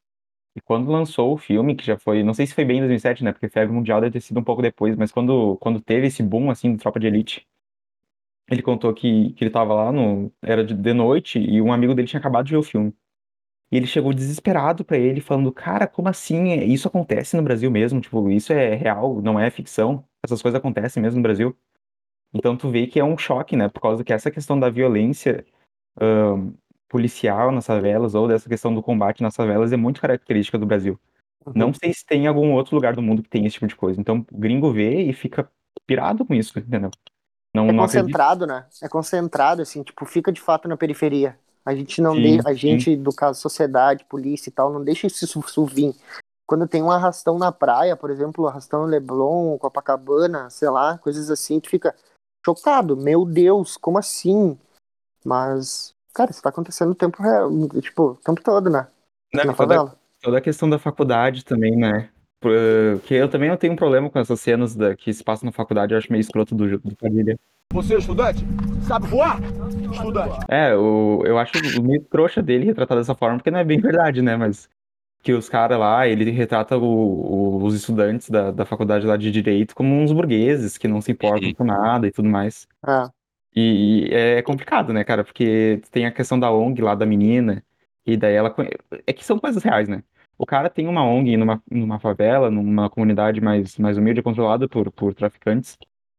E 0.55 0.61
quando 0.61 0.93
lançou 0.93 1.33
o 1.33 1.39
filme, 1.39 1.75
que 1.75 1.87
já 1.87 1.99
foi. 1.99 2.23
Não 2.23 2.35
sei 2.35 2.47
se 2.47 2.53
foi 2.53 2.63
bem 2.63 2.77
em 2.77 2.81
2007, 2.81 3.25
né? 3.25 3.33
Porque 3.33 3.49
Febre 3.49 3.75
Mundial 3.75 4.03
deve 4.03 4.13
ter 4.13 4.21
sido 4.21 4.39
um 4.39 4.45
pouco 4.45 4.61
depois. 4.61 4.95
Mas 4.97 5.11
quando, 5.11 5.57
quando 5.57 5.81
teve 5.81 6.09
esse 6.09 6.23
boom, 6.23 6.51
assim, 6.51 6.73
do 6.75 6.79
Tropa 6.79 7.01
de 7.01 7.07
Elite. 7.07 7.49
Ele 8.51 8.63
contou 8.63 8.93
que, 8.95 9.33
que 9.35 9.45
ele 9.45 9.51
tava 9.51 9.75
lá 9.75 9.93
no. 9.93 10.33
Era 10.43 10.65
de, 10.65 10.75
de 10.75 10.93
noite 10.93 11.39
e 11.39 11.61
um 11.63 11.73
amigo 11.73 11.95
dele 11.95 12.09
tinha 12.09 12.21
acabado 12.21 12.47
de 12.47 12.53
ver 12.53 12.59
o 12.59 12.63
filme. 12.63 12.93
E 13.73 13.77
ele 13.79 13.87
chegou 13.87 14.13
desesperado 14.15 14.85
pra 14.85 14.99
ele, 14.99 15.21
falando: 15.21 15.53
Cara, 15.53 15.87
como 15.89 16.09
assim? 16.09 16.51
É- 16.53 16.65
Isso 16.65 16.89
acontece 16.89 17.37
no 17.37 17.43
Brasil 17.45 17.71
mesmo? 17.71 18.01
Tipo, 18.01 18.31
isso 18.31 18.53
é 18.53 18.75
real, 18.77 19.23
não 19.23 19.41
é 19.41 19.51
ficção. 19.51 20.05
Essas 20.25 20.43
coisas 20.43 20.59
acontecem 20.59 21.03
mesmo 21.03 21.19
no 21.19 21.23
Brasil. 21.23 21.57
Então 22.35 22.57
tu 22.57 22.71
vê 22.71 22.87
que 22.87 23.01
é 23.01 23.05
um 23.05 23.19
choque, 23.19 23.57
né? 23.57 23.69
Por 23.69 23.81
causa 23.81 24.05
que 24.05 24.13
essa 24.13 24.31
questão 24.31 24.59
da 24.59 24.71
violência 24.71 25.45
ahn, 26.01 26.53
policial 26.89 27.53
nas 27.53 27.67
favelas, 27.67 28.15
ou 28.15 28.29
dessa 28.29 28.49
questão 28.49 28.75
do 28.75 28.83
combate 28.83 29.23
nas 29.23 29.37
favelas, 29.37 29.73
é 29.73 29.77
muito 29.77 30.01
característica 30.01 30.59
do 30.59 30.67
Brasil. 30.67 30.99
Uhum. 31.47 31.53
Não 31.57 31.75
sei 31.75 31.93
se 31.95 32.07
tem 32.07 32.27
algum 32.27 32.53
outro 32.55 32.75
lugar 32.77 32.95
do 32.97 33.03
mundo 33.03 33.23
que 33.23 33.31
tem 33.31 33.47
esse 33.47 33.55
tipo 33.55 33.67
de 33.69 33.77
coisa. 33.77 34.01
Então 34.01 34.27
o 34.33 34.39
gringo 34.39 34.73
vê 34.73 35.03
e 35.03 35.13
fica 35.13 35.51
pirado 35.87 36.25
com 36.27 36.35
isso, 36.35 36.59
entendeu? 36.59 36.91
Não, 37.55 37.67
É 37.67 37.73
não 37.73 37.79
concentrado, 37.85 38.47
né? 38.47 38.67
É 38.83 38.89
concentrado, 38.89 39.63
assim, 39.63 39.83
tipo, 39.83 40.05
fica 40.07 40.33
de 40.33 40.41
fato 40.41 40.69
na 40.69 40.77
periferia. 40.77 41.39
A 41.65 41.75
gente 41.75 42.01
não 42.01 42.15
Sim, 42.15 42.23
deixa, 42.23 42.49
a 42.49 42.53
sim. 42.53 42.59
gente, 42.59 42.97
do 42.97 43.13
caso, 43.15 43.41
sociedade, 43.41 44.05
polícia 44.07 44.49
e 44.49 44.53
tal, 44.53 44.73
não 44.73 44.83
deixa 44.83 45.07
isso 45.07 45.27
su- 45.27 45.43
subir. 45.47 45.95
Quando 46.47 46.67
tem 46.67 46.83
um 46.83 46.91
arrastão 46.91 47.39
na 47.39 47.53
praia, 47.53 47.97
por 47.97 48.11
exemplo, 48.11 48.47
arrastão 48.47 48.85
Leblon, 48.85 49.57
Copacabana, 49.59 50.51
sei 50.51 50.69
lá, 50.71 50.99
coisas 50.99 51.31
assim, 51.31 51.61
tu 51.61 51.69
fica 51.69 51.95
chocado. 52.45 52.97
Meu 52.97 53.25
Deus, 53.25 53.77
como 53.77 53.97
assim? 53.99 54.59
Mas, 55.25 55.95
cara, 56.13 56.31
isso 56.31 56.43
tá 56.43 56.49
acontecendo 56.49 56.91
o 56.91 56.97
tempo 56.97 57.23
real, 57.23 57.49
tipo, 57.81 58.03
o 58.13 58.15
tempo 58.17 58.43
todo, 58.43 58.69
né? 58.69 58.89
Não, 59.33 59.45
Na 59.45 59.53
toda, 59.55 59.75
favela. 59.77 59.97
toda 60.21 60.39
a 60.39 60.43
questão 60.43 60.69
da 60.69 60.79
faculdade 60.79 61.45
também, 61.45 61.77
né? 61.77 62.11
Porque 62.43 63.15
eu 63.15 63.29
também 63.29 63.49
não 63.49 63.57
tenho 63.57 63.73
um 63.73 63.77
problema 63.77 64.11
com 64.11 64.19
essas 64.19 64.41
cenas 64.41 64.75
da, 64.75 64.97
que 64.97 65.13
se 65.15 65.23
passam 65.23 65.47
na 65.47 65.53
faculdade, 65.53 65.95
eu 65.95 65.99
acho 65.99 66.11
meio 66.11 66.21
escroto 66.21 66.55
do, 66.55 66.79
do 66.79 66.97
Padilha. 66.97 67.39
Você 67.73 67.95
é 67.95 67.99
estudante? 67.99 68.45
Sabe 68.83 69.07
voar? 69.07 69.39
Estudante. 69.93 70.39
É, 70.49 70.75
o, 70.77 71.23
eu 71.25 71.39
acho 71.39 71.53
meio 71.81 72.03
trouxa 72.03 72.43
dele 72.43 72.67
retratar 72.67 72.99
dessa 72.99 73.15
forma, 73.15 73.37
porque 73.39 73.51
não 73.51 73.61
é 73.61 73.65
bem 73.65 73.79
verdade, 73.81 74.21
né? 74.21 74.37
Mas 74.37 74.69
que 75.23 75.33
os 75.33 75.49
caras 75.49 75.79
lá, 75.79 76.07
ele 76.09 76.29
retrata 76.33 76.77
o- 76.77 76.83
o- 76.83 77.65
os 77.65 77.75
estudantes 77.77 78.29
da, 78.29 78.51
da 78.51 78.65
faculdade 78.67 79.07
lá 79.07 79.17
de 79.17 79.31
Direito 79.31 79.73
como 79.75 79.95
uns 79.95 80.11
burgueses 80.13 80.77
que 80.77 80.89
não 80.89 81.01
se 81.01 81.13
importam 81.13 81.55
com 81.55 81.65
nada 81.65 82.09
e 82.09 82.11
tudo 82.11 82.29
mais. 82.29 82.67
É. 82.87 83.09
E, 83.55 84.09
e 84.11 84.15
é 84.15 84.43
complicado, 84.43 84.93
né, 84.93 85.05
cara? 85.05 85.23
Porque 85.23 85.81
tem 85.93 86.07
a 86.07 86.11
questão 86.11 86.41
da 86.41 86.51
ONG 86.51 86.83
lá 86.83 86.95
da 86.97 87.07
menina, 87.07 87.63
e 88.05 88.17
daí 88.17 88.35
ela. 88.35 88.53
É 89.07 89.13
que 89.13 89.25
são 89.25 89.39
coisas 89.39 89.63
reais, 89.63 89.89
né? 89.89 90.03
O 90.43 90.47
cara 90.47 90.69
tem 90.69 90.89
uma 90.89 91.05
ONG 91.05 91.37
numa, 91.37 91.63
numa 91.71 92.01
favela, 92.01 92.51
numa 92.51 92.91
comunidade 92.91 93.41
mais, 93.41 93.79
mais 93.79 93.97
humilde, 93.97 94.25
controlada 94.25 94.69
por, 94.69 94.91
por 94.91 95.15
traficantes. 95.15 95.79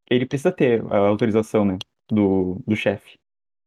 Ele 0.10 0.26
precisa 0.26 0.50
ter 0.50 0.82
a 0.90 0.98
autorização, 1.10 1.66
né, 1.66 1.78
do, 2.10 2.58
do 2.66 2.74
chefe 2.74 3.20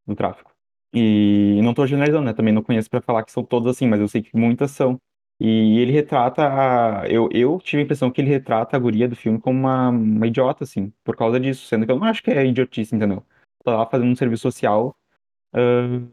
do 0.07 0.17
tráfico. 0.17 0.51
E 0.95 1.61
não 1.63 1.75
tô 1.75 1.87
generalizando, 1.87 2.25
né? 2.25 2.33
Também 2.33 2.55
não 2.55 2.63
conheço 2.63 2.89
pra 2.89 3.03
falar 3.03 3.23
que 3.23 3.33
são 3.33 3.45
todas 3.45 3.77
assim, 3.77 3.87
mas 3.87 4.01
eu 4.01 4.09
sei 4.09 4.23
que 4.23 4.35
muitas 4.35 4.71
são. 4.71 4.99
E 5.39 5.79
ele 5.79 5.93
retrata 5.93 6.49
a. 6.49 7.07
Eu, 7.07 7.29
eu 7.33 7.59
tive 7.63 7.83
a 7.83 7.85
impressão 7.85 8.11
que 8.11 8.23
ele 8.23 8.31
retrata 8.31 8.79
a 8.79 8.81
guria 8.81 9.07
do 9.07 9.15
filme 9.15 9.39
como 9.39 9.59
uma, 9.59 9.91
uma 9.91 10.27
idiota, 10.27 10.65
assim, 10.65 10.91
por 11.05 11.15
causa 11.17 11.39
disso, 11.39 11.67
sendo 11.67 11.85
que 11.85 11.93
eu 11.93 11.99
não 11.99 12.07
acho 12.07 12.23
que 12.23 12.31
é 12.31 12.47
idiotice, 12.47 12.97
entendeu? 12.97 13.23
Tá 13.63 13.77
lá 13.77 13.85
fazendo 13.85 14.11
um 14.11 14.17
serviço 14.17 14.43
social, 14.45 14.97
ah, 15.53 15.61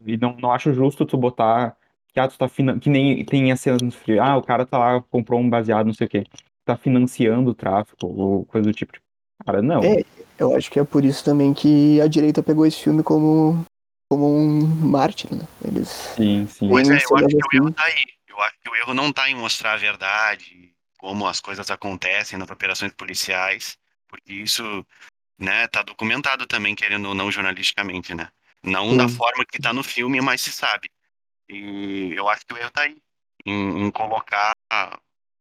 e 0.06 0.18
não, 0.18 0.36
não 0.36 0.52
acho 0.52 0.74
justo 0.74 1.06
tu 1.06 1.16
botar 1.16 1.78
que, 2.14 2.20
ah, 2.20 2.28
tu 2.28 2.38
tá 2.38 2.48
finan... 2.48 2.78
que 2.78 2.88
nem 2.88 3.24
tem 3.24 3.50
as 3.50 3.60
cenas 3.60 3.82
no 3.82 3.90
filme, 3.90 4.20
ah, 4.20 4.36
o 4.36 4.42
cara 4.42 4.64
tá 4.64 4.78
lá, 4.78 5.02
comprou 5.02 5.40
um 5.40 5.50
baseado, 5.50 5.86
não 5.86 5.92
sei 5.92 6.06
o 6.06 6.10
quê, 6.10 6.24
tá 6.64 6.76
financiando 6.76 7.50
o 7.50 7.54
tráfico, 7.54 8.06
ou 8.06 8.46
coisa 8.46 8.68
do 8.68 8.72
tipo. 8.72 8.92
Cara, 9.44 9.60
não. 9.60 9.82
É. 9.82 10.04
Eu 10.38 10.56
acho 10.56 10.70
que 10.70 10.78
é 10.78 10.84
por 10.84 11.04
isso 11.04 11.24
também 11.24 11.52
que 11.52 12.00
a 12.00 12.06
direita 12.06 12.42
pegou 12.42 12.64
esse 12.64 12.80
filme 12.80 13.02
como, 13.02 13.64
como 14.08 14.26
um 14.26 14.64
mártir, 14.64 15.34
né? 15.34 15.46
Eles 15.64 15.88
Sim, 15.88 16.46
sim. 16.46 16.68
Pois 16.68 16.88
é, 16.88 16.92
eu 16.92 16.96
acho 16.96 17.08
que 17.08 17.16
o 17.16 17.16
cenas 17.18 17.38
erro 17.54 17.72
tá 17.72 17.84
aí. 17.84 18.04
Eu 18.28 18.40
acho 18.40 18.54
que 18.60 18.70
o 18.70 18.76
erro 18.76 18.94
não 18.94 19.12
tá 19.12 19.28
em 19.28 19.34
mostrar 19.34 19.74
a 19.74 19.76
verdade, 19.76 20.72
como 20.98 21.26
as 21.26 21.40
coisas 21.40 21.70
acontecem 21.70 22.38
nas 22.38 22.50
operações 22.50 22.92
policiais, 22.92 23.76
porque 24.08 24.32
isso, 24.32 24.86
né, 25.38 25.66
tá 25.68 25.82
documentado 25.82 26.46
também, 26.46 26.74
querendo 26.74 27.08
ou 27.08 27.14
não, 27.14 27.30
jornalisticamente, 27.30 28.14
né? 28.14 28.28
Não 28.62 28.96
da 28.96 29.08
forma 29.08 29.44
que 29.44 29.60
tá 29.60 29.72
no 29.72 29.82
filme, 29.82 30.20
mas 30.20 30.40
se 30.40 30.50
sabe. 30.50 30.88
E 31.48 32.12
eu 32.16 32.28
acho 32.28 32.46
que 32.46 32.54
o 32.54 32.56
erro 32.56 32.70
tá 32.70 32.82
aí. 32.82 32.96
Em, 33.46 33.86
em 33.86 33.90
colocar 33.90 34.54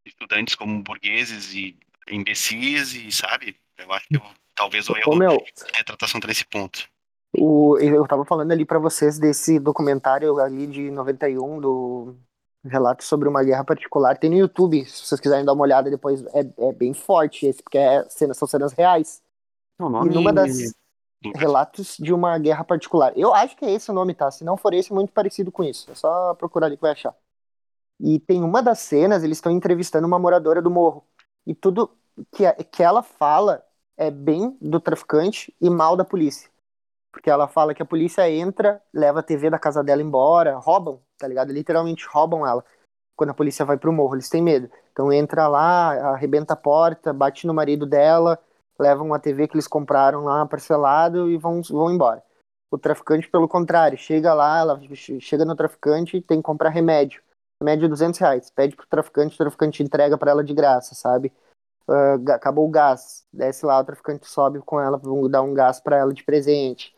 estudantes 0.06 0.56
como 0.56 0.84
burgueses 0.84 1.54
e 1.54 1.78
imbecis 2.10 2.94
e, 2.94 3.12
sabe? 3.12 3.56
Eu 3.78 3.92
acho 3.94 4.08
que 4.08 4.18
eu- 4.18 4.22
talvez 4.56 4.90
o 4.90 4.98
erro 4.98 5.16
meu, 5.16 5.32
a 5.74 5.78
retratação 5.78 6.20
tá 6.20 6.28
nesse 6.28 6.46
ponto. 6.46 6.88
o, 7.36 7.78
eu 7.80 8.06
tava 8.08 8.26
falando 8.26 8.52
ali 8.52 8.66
pra 8.66 8.78
vocês 8.80 9.18
desse 9.18 9.60
documentário 9.60 10.38
ali 10.40 10.68
de 10.68 10.92
91, 10.92 11.60
do 11.60 12.16
relato 12.66 13.04
sobre 13.04 13.28
uma 13.28 13.44
guerra 13.44 13.64
particular. 13.64 14.18
Tem 14.18 14.30
no 14.30 14.38
YouTube, 14.38 14.86
se 14.86 15.06
vocês 15.06 15.20
quiserem 15.20 15.46
dar 15.46 15.54
uma 15.54 15.64
olhada 15.64 15.90
depois. 15.90 16.24
É, 16.28 16.70
é 16.70 16.74
bem 16.74 16.94
forte 16.94 17.46
esse, 17.46 17.64
porque 17.64 17.78
é 17.78 18.08
cena, 18.10 18.34
são 18.34 18.48
cenas 18.48 18.74
reais. 18.74 19.22
O 19.80 20.06
E 20.06 20.10
numa 20.10 20.32
das 20.32 20.74
Relatos 21.36 21.98
de 21.98 22.14
uma 22.14 22.38
guerra 22.38 22.64
particular. 22.64 23.14
Eu 23.16 23.34
acho 23.34 23.56
que 23.56 23.66
é 23.66 23.72
esse 23.72 23.90
o 23.90 23.94
nome, 23.94 24.14
tá? 24.14 24.30
Se 24.32 24.44
não 24.44 24.58
for 24.58 24.74
esse, 24.74 24.92
é 24.92 24.96
muito 24.96 25.14
parecido 25.14 25.52
com 25.52 25.64
isso. 25.64 25.90
É 25.92 25.96
só 25.96 26.34
procurar 26.36 26.68
ali 26.68 26.76
que 26.76 26.82
vai 26.82 26.92
achar. 26.92 27.16
E 28.00 28.20
tem 28.20 28.44
uma 28.44 28.62
das 28.62 28.80
cenas, 28.80 29.24
eles 29.24 29.38
estão 29.38 29.52
entrevistando 29.52 30.08
uma 30.08 30.20
moradora 30.20 30.62
do 30.62 30.70
morro. 30.70 31.06
E 31.46 31.56
tudo 31.56 31.90
que, 32.32 32.52
que 32.66 32.84
ela 32.84 33.02
fala 33.02 33.64
é 33.96 34.12
bem 34.12 34.58
do 34.62 34.80
traficante 34.80 35.56
e 35.62 35.70
mal 35.70 35.96
da 35.96 36.04
polícia. 36.04 36.50
Porque 37.12 37.30
ela 37.30 37.48
fala 37.48 37.74
que 37.74 37.82
a 37.84 37.86
polícia 37.86 38.30
entra, 38.30 38.82
leva 38.94 39.20
a 39.20 39.24
TV 39.24 39.50
da 39.50 39.60
casa 39.60 39.84
dela 39.84 40.02
embora, 40.02 40.58
roubam, 40.58 41.00
tá 41.18 41.28
ligado? 41.28 41.54
Literalmente 41.54 42.08
roubam 42.12 42.46
ela. 42.46 42.66
Quando 43.16 43.30
a 43.30 43.36
polícia 43.36 43.64
vai 43.64 43.78
pro 43.78 43.94
morro, 43.94 44.16
eles 44.16 44.30
têm 44.30 44.42
medo. 44.42 44.70
Então 44.92 45.14
entra 45.14 45.48
lá, 45.48 46.14
arrebenta 46.14 46.54
a 46.54 46.58
porta, 46.58 47.14
bate 47.14 47.46
no 47.46 47.54
marido 47.54 47.86
dela, 47.86 48.40
levam 48.84 49.14
a 49.14 49.20
TV 49.20 49.48
que 49.48 49.56
eles 49.56 49.68
compraram 49.68 50.26
lá 50.26 50.46
parcelado 50.46 51.30
e 51.30 51.38
vão, 51.38 51.62
vão 51.62 51.92
embora. 51.92 52.22
O 52.70 52.78
traficante, 52.78 53.30
pelo 53.30 53.48
contrário, 53.48 53.98
chega 53.98 54.34
lá, 54.34 54.60
ela 54.60 54.80
che- 54.94 55.20
chega 55.20 55.46
no 55.46 55.56
traficante 55.56 56.18
e 56.18 56.22
tem 56.22 56.38
que 56.38 56.44
comprar 56.44 56.70
remédio. 56.70 57.22
Remédio 57.62 57.88
200 57.88 58.20
reais. 58.20 58.52
Pede 58.52 58.76
pro 58.76 58.86
traficante, 58.88 59.36
o 59.36 59.38
traficante 59.38 59.82
entrega 59.84 60.18
pra 60.18 60.32
ela 60.32 60.44
de 60.44 60.54
graça, 60.54 60.96
sabe? 60.96 61.32
Ga- 62.22 62.36
acabou 62.36 62.68
o 62.68 62.72
gás. 62.72 63.26
Desce 63.32 63.66
lá, 63.66 63.80
o 63.80 63.84
traficante 63.84 64.28
sobe 64.28 64.60
com 64.60 64.80
ela, 64.80 64.98
vão 64.98 65.30
dar 65.30 65.42
um 65.42 65.54
gás 65.54 65.80
pra 65.80 65.98
ela 65.98 66.14
de 66.14 66.24
presente. 66.24 66.96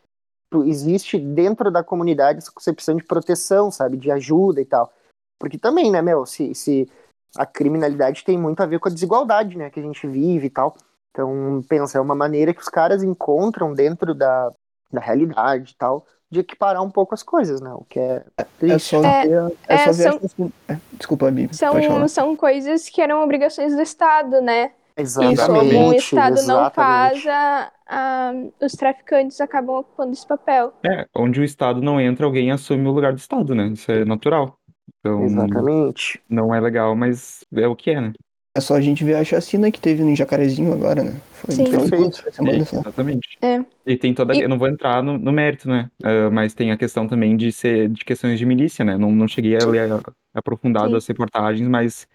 Existe 0.66 1.20
dentro 1.20 1.70
da 1.70 1.84
comunidade 1.84 2.38
essa 2.40 2.52
concepção 2.52 2.96
de 2.96 3.04
proteção, 3.04 3.70
sabe? 3.70 3.98
De 3.98 4.10
ajuda 4.12 4.62
e 4.62 4.66
tal. 4.66 4.92
Porque 5.40 5.58
também, 5.58 5.92
né, 5.92 6.02
meu, 6.02 6.26
se, 6.26 6.56
se 6.56 6.90
a 7.36 7.46
criminalidade 7.46 8.24
tem 8.24 8.38
muito 8.38 8.62
a 8.64 8.66
ver 8.66 8.80
com 8.80 8.88
a 8.88 8.92
desigualdade, 8.92 9.58
né, 9.58 9.70
que 9.70 9.80
a 9.80 9.84
gente 9.84 10.08
vive 10.08 10.48
e 10.48 10.50
tal. 10.50 10.78
Então, 11.16 11.62
pensa, 11.70 11.98
é 11.98 12.02
uma 12.02 12.14
maneira 12.14 12.54
que 12.54 12.60
os 12.62 12.68
caras 12.68 13.02
encontram 13.02 13.74
dentro 13.74 14.14
da, 14.14 14.52
da 14.92 15.00
realidade 15.00 15.72
e 15.72 15.78
tal, 15.78 16.06
de 16.30 16.42
equiparar 16.42 16.84
um 16.84 16.92
pouco 16.92 17.14
as 17.14 17.24
coisas, 17.24 17.62
né? 17.62 17.74
O 17.74 17.86
que 17.86 17.98
é 17.98 18.26
É 18.38 18.44
triste. 18.60 18.90
só 18.90 19.02
É, 19.02 19.26
ver. 19.26 19.54
É, 19.70 19.74
é, 19.76 19.78
só 19.78 19.92
ver 19.94 20.08
as 20.10 20.36
é, 20.68 20.78
Desculpa, 20.92 21.32
Bibi. 21.32 21.56
São, 21.56 22.08
são 22.10 22.36
coisas 22.36 22.90
que 22.90 23.02
eram 23.02 23.24
obrigações 23.24 23.74
do 23.74 23.82
Estado, 23.82 24.42
né? 24.42 24.72
E 24.98 25.02
Exatamente. 25.02 25.74
como 25.74 25.90
o 25.90 25.94
Estado 25.94 26.36
não 26.36 26.42
exatamente. 26.42 26.74
faz, 26.74 27.28
a- 27.28 27.72
a- 27.88 28.34
os 28.62 28.74
traficantes 28.74 29.40
acabam 29.40 29.78
ocupando 29.78 30.12
esse 30.12 30.28
papel. 30.28 30.74
É, 30.86 31.06
onde 31.16 31.40
o 31.40 31.44
Estado 31.46 31.82
não 31.82 32.00
entra, 32.00 32.26
alguém 32.26 32.52
assume 32.52 32.86
o 32.88 32.92
lugar 32.92 33.14
do 33.14 33.20
Estado, 33.20 33.56
né? 33.56 33.68
Isso 33.68 33.90
é 33.90 34.04
natural. 34.04 34.58
Então, 35.00 35.24
Exatamente. 35.24 36.22
não 36.30 36.54
é 36.54 36.60
legal, 36.60 36.96
mas 36.96 37.46
é 37.56 37.68
o 37.68 37.76
que 37.76 37.92
é, 37.92 38.02
né? 38.02 38.14
É 38.58 38.62
só 38.62 38.76
a 38.76 38.82
gente 38.82 39.04
ver 39.04 39.16
a 39.16 39.24
chacina 39.24 39.70
que 39.70 39.82
teve 39.82 40.02
no 40.02 40.16
Jacarezinho 40.16 40.72
agora, 40.72 41.04
né? 41.04 41.20
Foi, 41.34 41.54
Sim. 41.56 41.66
foi 41.66 41.90
Perfeito. 41.90 42.34
semana 42.34 42.58
É, 42.58 42.62
exatamente. 42.62 43.38
É. 43.42 43.60
E 43.86 43.98
tem 43.98 44.14
toda. 44.14 44.34
E- 44.34 44.42
Eu 44.42 44.48
não 44.48 44.58
vou 44.58 44.70
entrar 44.70 45.04
no, 45.04 45.18
no 45.18 45.32
mérito, 45.32 45.68
né? 45.68 45.92
Ah, 46.02 46.30
mas 46.32 46.54
tem 46.54 46.72
a 46.72 46.78
questão 46.78 47.06
também 47.06 47.36
de 47.36 47.52
ser 47.52 47.90
de 47.90 48.06
questões 48.06 48.40
de 48.40 48.46
milícia, 48.46 48.86
né? 48.86 48.98
Não, 48.98 49.12
não 49.12 49.28
cheguei 49.28 49.58
a 49.58 49.66
ler 49.66 49.92
a- 49.92 50.00
aprofundado 50.34 50.92
Sim. 50.92 50.96
as 50.96 51.06
reportagens, 51.06 51.68
mas 51.68 52.08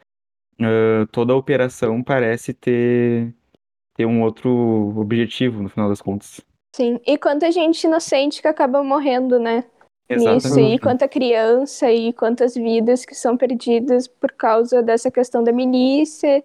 ah, 0.62 1.06
toda 1.12 1.34
a 1.34 1.36
operação 1.36 2.02
parece 2.02 2.54
ter, 2.54 3.34
ter 3.94 4.06
um 4.06 4.22
outro 4.22 4.94
objetivo, 4.96 5.62
no 5.62 5.68
final 5.68 5.90
das 5.90 6.00
contas. 6.00 6.40
Sim. 6.74 6.98
E 7.06 7.18
quanta 7.18 7.52
gente 7.52 7.84
inocente 7.84 8.40
que 8.40 8.48
acaba 8.48 8.82
morrendo, 8.82 9.38
né? 9.38 9.64
Nisso. 10.16 10.58
E 10.58 10.78
quanta 10.78 11.08
criança 11.08 11.90
e 11.90 12.12
quantas 12.12 12.54
vidas 12.54 13.04
que 13.04 13.14
são 13.14 13.36
perdidas 13.36 14.08
por 14.08 14.32
causa 14.32 14.82
dessa 14.82 15.10
questão 15.10 15.42
da 15.42 15.52
milícia 15.52 16.42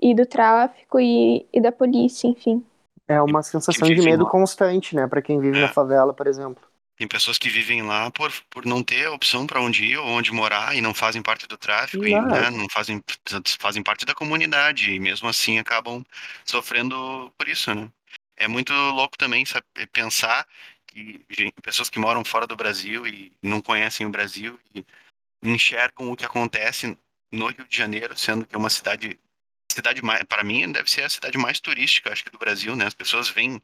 e 0.00 0.14
do 0.14 0.26
tráfico 0.26 0.98
e, 0.98 1.46
e 1.52 1.60
da 1.60 1.70
polícia, 1.70 2.26
enfim. 2.26 2.64
É 3.06 3.20
uma 3.20 3.42
sensação 3.42 3.88
de 3.88 4.02
medo 4.02 4.24
lá. 4.24 4.30
constante, 4.30 4.96
né? 4.96 5.06
Pra 5.06 5.22
quem 5.22 5.38
vive 5.38 5.60
na 5.60 5.66
É. 5.66 5.72
favela, 5.72 6.12
por 6.12 6.26
exemplo. 6.26 6.62
Tem 6.96 7.08
pessoas 7.08 7.38
que 7.38 7.48
vivem 7.48 7.82
lá 7.82 8.08
por, 8.10 8.32
por 8.48 8.64
não 8.64 8.82
ter 8.82 9.08
opção 9.08 9.46
para 9.46 9.60
onde 9.60 9.84
ir 9.84 9.98
ou 9.98 10.06
onde 10.06 10.32
morar 10.32 10.76
e 10.76 10.80
não 10.80 10.94
fazem 10.94 11.22
parte 11.22 11.46
do 11.48 11.56
tráfico 11.56 12.06
e 12.06 12.12
né, 12.14 12.50
não 12.50 12.68
fazem, 12.70 13.02
fazem 13.58 13.82
parte 13.82 14.06
da 14.06 14.14
comunidade 14.14 14.92
e 14.92 15.00
mesmo 15.00 15.28
assim 15.28 15.58
acabam 15.58 16.04
sofrendo 16.44 17.32
por 17.36 17.48
isso, 17.48 17.74
né? 17.74 17.90
É 18.36 18.46
muito 18.46 18.72
louco 18.72 19.18
também 19.18 19.44
sabe, 19.44 19.64
pensar 19.92 20.46
que 20.94 21.24
gen- 21.28 21.52
pessoas 21.62 21.90
que 21.90 21.98
moram 21.98 22.24
fora 22.24 22.46
do 22.46 22.56
Brasil 22.56 23.06
e 23.06 23.32
não 23.42 23.60
conhecem 23.60 24.06
o 24.06 24.10
Brasil 24.10 24.58
e 24.74 24.84
enxergam 25.42 26.10
o 26.10 26.16
que 26.16 26.24
acontece 26.24 26.96
no 27.32 27.48
Rio 27.48 27.66
de 27.66 27.76
Janeiro, 27.76 28.16
sendo 28.16 28.46
que 28.46 28.54
é 28.54 28.58
uma 28.58 28.70
cidade 28.70 29.18
cidade 29.70 30.02
mais 30.02 30.22
para 30.22 30.44
mim 30.44 30.70
deve 30.70 30.88
ser 30.88 31.02
a 31.02 31.08
cidade 31.08 31.36
mais 31.36 31.58
turística 31.58 32.12
acho 32.12 32.22
que 32.24 32.30
do 32.30 32.38
Brasil, 32.38 32.76
né? 32.76 32.86
As 32.86 32.94
pessoas 32.94 33.28
vêm 33.28 33.60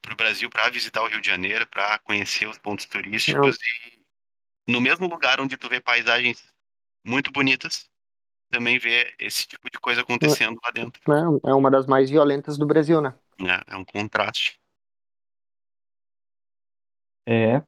para 0.00 0.12
o 0.12 0.16
Brasil 0.16 0.48
para 0.48 0.70
visitar 0.70 1.02
o 1.02 1.08
Rio 1.08 1.20
de 1.20 1.28
Janeiro, 1.28 1.66
para 1.66 1.98
conhecer 1.98 2.46
os 2.48 2.58
pontos 2.58 2.86
turísticos 2.86 3.56
e 3.56 3.98
no 4.70 4.80
mesmo 4.80 5.08
lugar 5.08 5.40
onde 5.40 5.56
tu 5.56 5.68
vê 5.68 5.80
paisagens 5.80 6.46
muito 7.04 7.32
bonitas, 7.32 7.88
também 8.50 8.78
vê 8.78 9.14
esse 9.18 9.46
tipo 9.46 9.68
de 9.70 9.78
coisa 9.78 10.02
acontecendo 10.02 10.58
lá 10.62 10.70
dentro. 10.70 11.00
É 11.44 11.54
uma 11.54 11.70
das 11.70 11.86
mais 11.86 12.08
violentas 12.08 12.56
do 12.56 12.66
Brasil, 12.66 13.00
né? 13.00 13.14
Né? 13.38 13.60
É 13.66 13.76
um 13.76 13.84
contraste. 13.84 14.57
É 17.30 17.62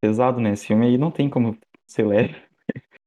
pesado, 0.00 0.40
né? 0.40 0.52
Esse 0.52 0.66
filme 0.66 0.86
aí 0.86 0.98
não 0.98 1.10
tem 1.10 1.30
como 1.30 1.56
ser 1.86 2.04
leve. 2.04 2.34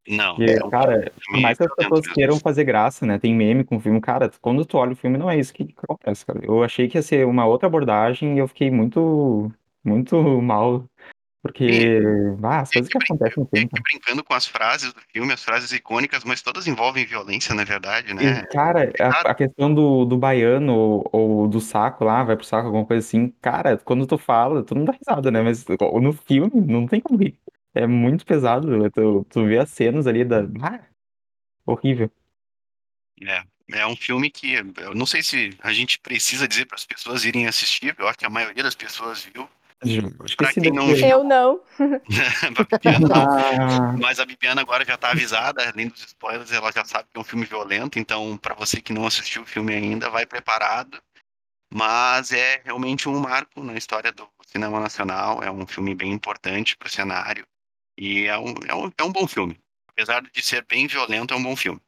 Não, 0.07 0.35
Porque, 0.35 0.51
é 0.51 0.69
cara, 0.69 1.11
por 1.25 1.41
mais 1.41 1.57
que 1.57 1.65
as 1.65 1.75
pessoas 1.75 2.07
queiram 2.07 2.39
fazer 2.39 2.63
graça, 2.63 3.05
né? 3.05 3.19
Tem 3.19 3.35
meme 3.35 3.65
com 3.65 3.75
o 3.75 3.79
filme, 3.79 3.99
cara, 3.99 4.31
quando 4.41 4.65
tu 4.65 4.77
olha 4.77 4.93
o 4.93 4.95
filme, 4.95 5.17
não 5.17 5.29
é 5.29 5.37
isso 5.37 5.53
que 5.53 5.75
acontece, 5.83 6.25
cara. 6.25 6.39
Eu 6.41 6.63
achei 6.63 6.87
que 6.87 6.97
ia 6.97 7.01
ser 7.01 7.27
uma 7.27 7.45
outra 7.45 7.67
abordagem 7.67 8.35
e 8.35 8.39
eu 8.39 8.47
fiquei 8.47 8.71
muito, 8.71 9.51
muito 9.83 10.15
mal. 10.41 10.85
Porque, 11.47 11.99
ah, 12.43 12.61
as 12.61 12.71
coisas 12.71 12.91
que 12.91 12.97
acontecem 12.97 13.43
no 13.43 13.49
É 13.51 13.57
filme, 13.57 13.69
que 13.69 13.81
brincando 13.81 14.23
com 14.23 14.33
as 14.33 14.45
frases 14.45 14.93
do 14.93 15.01
filme, 15.11 15.33
as 15.33 15.43
frases 15.43 15.71
icônicas, 15.71 16.23
mas 16.23 16.41
todas 16.41 16.67
envolvem 16.67 17.05
violência, 17.05 17.55
na 17.55 17.63
verdade, 17.63 18.11
E, 18.11 18.15
né? 18.15 18.43
cara, 18.51 18.91
a, 18.99 19.31
a 19.31 19.35
questão 19.35 19.73
do, 19.73 20.05
do 20.05 20.17
baiano 20.17 20.73
ou, 20.73 21.09
ou 21.11 21.47
do 21.47 21.59
saco 21.59 22.03
lá, 22.03 22.23
vai 22.23 22.35
pro 22.35 22.45
saco, 22.45 22.67
alguma 22.67 22.85
coisa 22.85 23.05
assim, 23.05 23.29
cara, 23.41 23.77
quando 23.77 24.05
tu 24.05 24.17
fala, 24.17 24.63
tu 24.63 24.75
não 24.75 24.85
dá 24.85 24.93
risada, 24.93 25.31
né? 25.31 25.41
Mas 25.41 25.65
no 25.67 26.13
filme, 26.13 26.51
não 26.61 26.85
tem 26.87 26.99
como 26.99 27.19
rir. 27.19 27.37
É 27.73 27.85
muito 27.85 28.25
pesado, 28.25 28.89
tu, 28.91 29.25
tu 29.29 29.45
vê 29.45 29.59
as 29.59 29.69
cenas 29.69 30.07
ali 30.07 30.25
da. 30.25 30.39
Ah, 30.61 30.79
horrível. 31.65 32.09
É, 33.21 33.43
é 33.73 33.87
um 33.87 33.95
filme 33.95 34.29
que 34.31 34.53
eu 34.53 34.95
não 34.95 35.05
sei 35.05 35.21
se 35.21 35.55
a 35.61 35.71
gente 35.71 35.99
precisa 35.99 36.47
dizer 36.47 36.65
para 36.65 36.75
as 36.75 36.85
pessoas 36.85 37.25
irem 37.25 37.47
assistir, 37.47 37.95
eu 37.97 38.07
acho 38.07 38.17
que 38.17 38.25
a 38.25 38.29
maioria 38.29 38.63
das 38.63 38.75
pessoas 38.75 39.23
viu. 39.23 39.47
Esse 39.83 40.59
quem 40.59 40.71
não 40.71 40.87
viu, 40.87 41.05
Eu 41.05 41.23
não. 41.23 41.61
a 41.79 42.63
Bibiana 42.63 43.07
não. 43.07 43.15
Ah, 43.15 43.93
Mas 44.01 44.19
a 44.19 44.25
Bibiana 44.25 44.61
agora 44.61 44.83
já 44.83 44.97
tá 44.97 45.11
avisada, 45.11 45.69
além 45.69 45.87
dos 45.87 46.03
spoilers, 46.03 46.51
ela 46.51 46.71
já 46.71 46.83
sabe 46.83 47.07
que 47.11 47.17
é 47.17 47.19
um 47.19 47.23
filme 47.23 47.45
violento, 47.45 47.99
então 47.99 48.37
para 48.37 48.55
você 48.55 48.81
que 48.81 48.91
não 48.91 49.05
assistiu 49.05 49.43
o 49.43 49.45
filme 49.45 49.73
ainda, 49.73 50.09
vai 50.09 50.25
preparado. 50.25 51.01
Mas 51.71 52.31
é 52.31 52.61
realmente 52.63 53.09
um 53.09 53.19
marco 53.19 53.61
na 53.61 53.73
história 53.75 54.11
do 54.11 54.27
cinema 54.47 54.79
nacional, 54.79 55.43
é 55.43 55.51
um 55.51 55.67
filme 55.67 55.93
bem 55.93 56.11
importante 56.11 56.75
pro 56.77 56.89
cenário 56.89 57.45
e 57.97 58.25
é 58.25 58.37
um, 58.37 58.53
é 58.67 58.73
um, 58.73 58.91
é 58.97 59.03
um 59.03 59.11
bom 59.11 59.27
filme. 59.27 59.59
Apesar 59.89 60.21
de 60.21 60.41
ser 60.41 60.65
bem 60.65 60.87
violento, 60.87 61.33
é 61.33 61.37
um 61.37 61.43
bom 61.43 61.55
filme. 61.55 61.81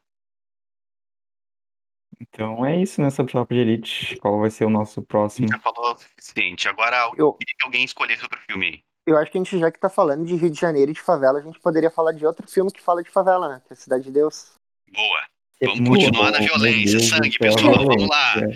Então 2.22 2.66
é 2.66 2.82
isso, 2.82 3.02
né, 3.02 3.10
sobre 3.10 3.32
Tropa 3.32 3.54
de 3.54 3.60
Elite. 3.62 4.18
Qual 4.18 4.40
vai 4.40 4.50
ser 4.50 4.66
o 4.66 4.70
nosso 4.70 5.00
A 5.00 5.04
próximo? 5.04 5.48
gente 5.48 5.56
já 5.58 5.62
falou 5.62 5.94
o 5.94 5.98
suficiente. 5.98 6.68
Agora 6.68 6.98
eu 6.98 7.28
Eu, 7.28 7.34
queria 7.34 7.56
que 7.58 7.66
alguém 7.66 7.84
escolhesse 7.84 8.24
outro 8.24 8.40
filme 8.50 8.66
aí. 8.66 8.84
eu 9.08 9.18
acho 9.18 9.32
que 9.32 9.38
a 9.38 9.42
gente, 9.44 9.58
já 9.58 9.72
que 9.72 9.80
tá 9.80 9.90
falando 9.90 10.26
de 10.26 10.36
Rio 10.36 10.50
de 10.50 10.60
Janeiro 10.60 10.92
e 10.92 10.94
de 10.94 11.02
favela, 11.02 11.40
a 11.40 11.42
gente 11.42 11.60
poderia 11.60 11.90
falar 11.90 12.12
de 12.12 12.26
outro 12.26 12.48
filme 12.48 12.72
que 12.72 12.82
fala 12.82 13.02
de 13.04 13.10
favela, 13.10 13.48
né? 13.50 13.62
Que 13.68 13.74
é 13.74 13.76
Cidade 13.76 14.04
de 14.04 14.12
Deus. 14.12 14.54
Boa. 14.94 15.20
É 15.62 15.66
Vamos 15.66 15.82
muito 15.82 16.06
continuar 16.06 16.32
na 16.32 16.40
bom, 16.40 16.46
violência. 16.46 16.74
meu 16.74 16.92
Deus 16.92 16.94
do 16.94 17.16
Sangue, 17.16 17.32
céu, 17.32 17.40
pessoal, 17.40 17.74
vamos 17.76 17.96
violência. 17.96 18.08
lá. 18.08 18.54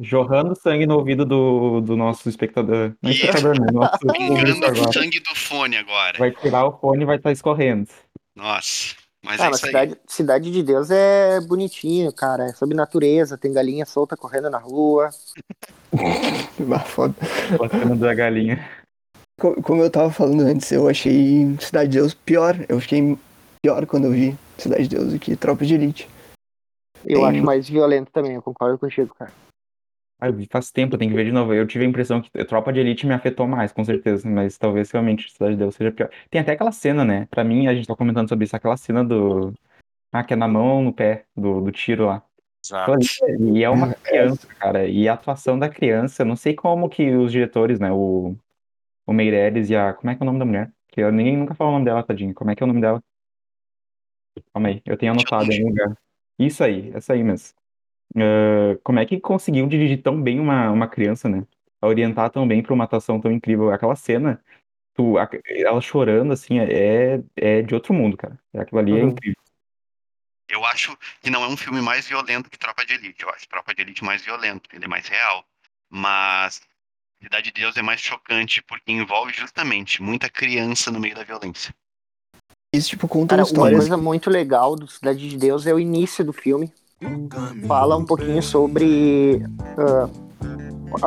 Jorrando 0.00 0.54
sangue 0.56 0.86
no 0.86 0.96
ouvido 0.96 1.24
do, 1.26 1.80
do 1.82 1.96
nosso 1.96 2.26
espectador. 2.28 2.94
Não 3.02 3.10
é 3.10 3.12
Isso. 3.12 3.26
espectador, 3.26 3.60
não. 3.60 3.80
Nosso 3.82 3.98
Pingando 4.10 4.64
agora. 4.66 4.92
sangue 4.92 5.20
do 5.20 5.34
fone 5.34 5.76
agora. 5.76 6.18
Vai 6.18 6.30
tirar 6.30 6.64
o 6.66 6.78
fone 6.78 7.02
e 7.02 7.06
vai 7.06 7.16
estar 7.16 7.30
escorrendo. 7.30 7.90
Nossa. 8.34 8.96
Mas 9.24 9.40
ah, 9.40 9.46
é 9.46 9.50
mas. 9.50 9.60
Cidade, 9.60 9.96
Cidade 10.06 10.50
de 10.50 10.62
Deus 10.62 10.90
é 10.90 11.40
bonitinho, 11.40 12.12
cara. 12.12 12.46
É 12.46 12.52
sobre 12.52 12.74
natureza, 12.76 13.38
tem 13.38 13.52
galinha 13.52 13.86
solta 13.86 14.16
correndo 14.16 14.50
na 14.50 14.58
rua. 14.58 15.10
Foda. 16.86 17.14
A 17.64 17.68
cena 17.68 17.94
da 17.94 18.14
galinha. 18.14 18.68
Co- 19.40 19.60
Como 19.62 19.82
eu 19.82 19.90
tava 19.90 20.10
falando 20.10 20.40
antes, 20.42 20.70
eu 20.72 20.88
achei 20.88 21.56
Cidade 21.60 21.90
de 21.90 21.98
Deus 21.98 22.14
pior. 22.14 22.56
Eu 22.68 22.80
fiquei 22.80 23.16
pior 23.62 23.86
quando 23.86 24.06
eu 24.06 24.12
vi 24.12 24.36
Cidade 24.58 24.88
de 24.88 24.96
Deus 24.96 25.12
do 25.12 25.18
que 25.18 25.36
Tropa 25.36 25.64
de 25.64 25.74
Elite. 25.74 26.08
Eu 27.04 27.20
Tem- 27.20 27.28
acho 27.28 27.44
mais 27.44 27.68
violento 27.68 28.10
também, 28.12 28.34
eu 28.34 28.42
concordo 28.42 28.78
contigo, 28.78 29.14
cara. 29.18 29.32
Ah, 30.22 30.28
eu 30.28 30.32
vi 30.34 30.46
faz 30.48 30.70
tempo, 30.70 30.96
tem 30.96 31.08
que 31.08 31.16
ver 31.16 31.24
de 31.24 31.32
novo. 31.32 31.52
Eu 31.52 31.66
tive 31.66 31.84
a 31.84 31.88
impressão 31.88 32.22
que 32.22 32.30
Tropa 32.44 32.72
de 32.72 32.78
Elite 32.78 33.04
me 33.08 33.12
afetou 33.12 33.44
mais, 33.48 33.72
com 33.72 33.84
certeza, 33.84 34.28
mas 34.28 34.56
talvez 34.56 34.88
realmente 34.88 35.32
Cidade 35.32 35.54
de 35.54 35.58
Deus 35.58 35.74
seja 35.74 35.90
pior. 35.90 36.08
Tem 36.30 36.40
até 36.40 36.52
aquela 36.52 36.70
cena, 36.70 37.04
né? 37.04 37.26
Pra 37.28 37.42
mim, 37.42 37.66
a 37.66 37.74
gente 37.74 37.88
tá 37.88 37.96
comentando 37.96 38.28
sobre 38.28 38.44
isso, 38.44 38.54
aquela 38.54 38.76
cena 38.76 39.02
do. 39.02 39.52
Ah, 40.12 40.22
que 40.22 40.32
é 40.32 40.36
na 40.36 40.46
mão 40.46 40.76
ou 40.76 40.82
no 40.82 40.92
pé 40.92 41.24
do, 41.36 41.60
do 41.62 41.72
tiro 41.72 42.06
lá. 42.06 42.22
Exato. 42.64 42.92
Ali, 42.92 43.58
E 43.58 43.64
é 43.64 43.68
uma 43.68 43.94
criança, 43.98 44.46
cara. 44.46 44.86
E 44.86 45.08
a 45.08 45.14
atuação 45.14 45.58
da 45.58 45.68
criança, 45.68 46.22
eu 46.22 46.26
não 46.26 46.36
sei 46.36 46.54
como 46.54 46.88
que 46.88 47.10
os 47.16 47.32
diretores, 47.32 47.80
né? 47.80 47.90
O, 47.90 48.36
o 49.04 49.12
Meirelles 49.12 49.70
e 49.70 49.74
a. 49.74 49.92
Como 49.92 50.08
é 50.08 50.14
que 50.14 50.22
é 50.22 50.24
o 50.24 50.26
nome 50.26 50.38
da 50.38 50.44
mulher? 50.44 50.70
Que 50.86 51.00
eu, 51.00 51.10
ninguém 51.10 51.36
nunca 51.36 51.56
falou 51.56 51.72
o 51.72 51.74
nome 51.74 51.86
dela, 51.86 52.04
tadinho. 52.04 52.32
Como 52.32 52.48
é 52.48 52.54
que 52.54 52.62
é 52.62 52.64
o 52.64 52.68
nome 52.68 52.80
dela? 52.80 53.02
Calma 54.54 54.68
aí, 54.68 54.80
eu 54.86 54.96
tenho 54.96 55.10
anotado 55.10 55.50
em 55.50 55.56
algum 55.56 55.70
lugar. 55.70 55.98
Isso 56.38 56.62
aí, 56.62 56.92
essa 56.94 57.12
aí 57.12 57.24
mesmo. 57.24 57.60
Ah, 58.16 58.78
como 58.82 58.98
é 58.98 59.06
que 59.06 59.20
conseguiu 59.20 59.66
dirigir 59.66 60.02
tão 60.02 60.20
bem 60.20 60.40
uma, 60.40 60.70
uma 60.70 60.88
criança, 60.88 61.28
né? 61.28 61.46
A 61.80 61.86
orientar 61.86 62.30
tão 62.30 62.46
bem 62.46 62.62
pra 62.62 62.74
uma 62.74 62.84
atuação 62.84 63.20
tão 63.20 63.30
incrível. 63.32 63.70
Aquela 63.70 63.96
cena, 63.96 64.42
tu, 64.94 65.18
a- 65.18 65.28
ela 65.46 65.80
chorando, 65.80 66.32
assim, 66.32 66.60
é, 66.60 67.22
é 67.36 67.62
de 67.62 67.74
outro 67.74 67.94
mundo, 67.94 68.16
cara. 68.16 68.38
Aquilo 68.54 68.80
ali 68.80 68.92
é 68.92 69.02
Uhum. 69.02 69.08
incrível. 69.10 69.42
Eu 70.48 70.64
acho 70.66 70.96
que 71.22 71.30
não 71.30 71.42
é 71.42 71.48
um 71.48 71.56
filme 71.56 71.80
mais 71.80 72.06
violento 72.06 72.50
que 72.50 72.58
Tropa 72.58 72.84
de 72.84 72.94
Elite. 72.94 73.22
Eu 73.22 73.30
acho 73.30 73.48
Tropa 73.48 73.74
de 73.74 73.80
Elite 73.82 74.04
mais 74.04 74.22
violento, 74.22 74.68
ele 74.72 74.84
é 74.84 74.88
mais 74.88 75.08
real. 75.08 75.44
Mas 75.88 76.60
Cidade 77.22 77.52
de 77.52 77.60
Deus 77.60 77.76
é 77.76 77.82
mais 77.82 78.00
chocante 78.00 78.62
porque 78.62 78.92
envolve 78.92 79.32
justamente 79.32 80.02
muita 80.02 80.28
criança 80.28 80.90
no 80.90 81.00
meio 81.00 81.14
da 81.14 81.24
violência. 81.24 81.74
Isso, 82.74 82.90
tipo, 82.90 83.06
conta 83.08 83.34
Cara, 83.34 83.42
uma 83.42 83.48
histórias. 83.48 83.78
coisa 83.80 83.96
muito 83.96 84.28
legal 84.28 84.76
do 84.76 84.86
Cidade 84.86 85.28
de 85.28 85.36
Deus 85.38 85.66
é 85.66 85.72
o 85.72 85.78
início 85.80 86.24
do 86.24 86.32
filme. 86.32 86.72
Fala 87.66 87.96
um 87.96 88.04
pouquinho 88.04 88.42
sobre 88.42 89.44
ah, 89.78 90.08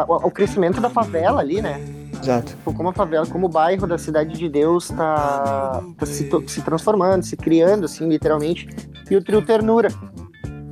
o, 0.07 0.27
o 0.27 0.31
crescimento 0.31 0.79
da 0.81 0.89
favela 0.89 1.39
ali, 1.41 1.61
né? 1.61 1.79
Exato. 2.21 2.47
Tipo, 2.51 2.73
Como 2.73 2.89
a 2.89 2.93
favela, 2.93 3.25
como 3.27 3.45
o 3.45 3.49
bairro 3.49 3.85
da 3.85 3.97
Cidade 3.97 4.37
de 4.37 4.49
Deus 4.49 4.87
tá, 4.89 5.83
tá 5.97 6.05
se, 6.05 6.29
se 6.47 6.61
transformando, 6.61 7.23
se 7.23 7.35
criando, 7.37 7.85
assim, 7.85 8.07
literalmente. 8.07 8.67
E 9.09 9.15
o 9.15 9.23
trio 9.23 9.41
Ternura. 9.45 9.89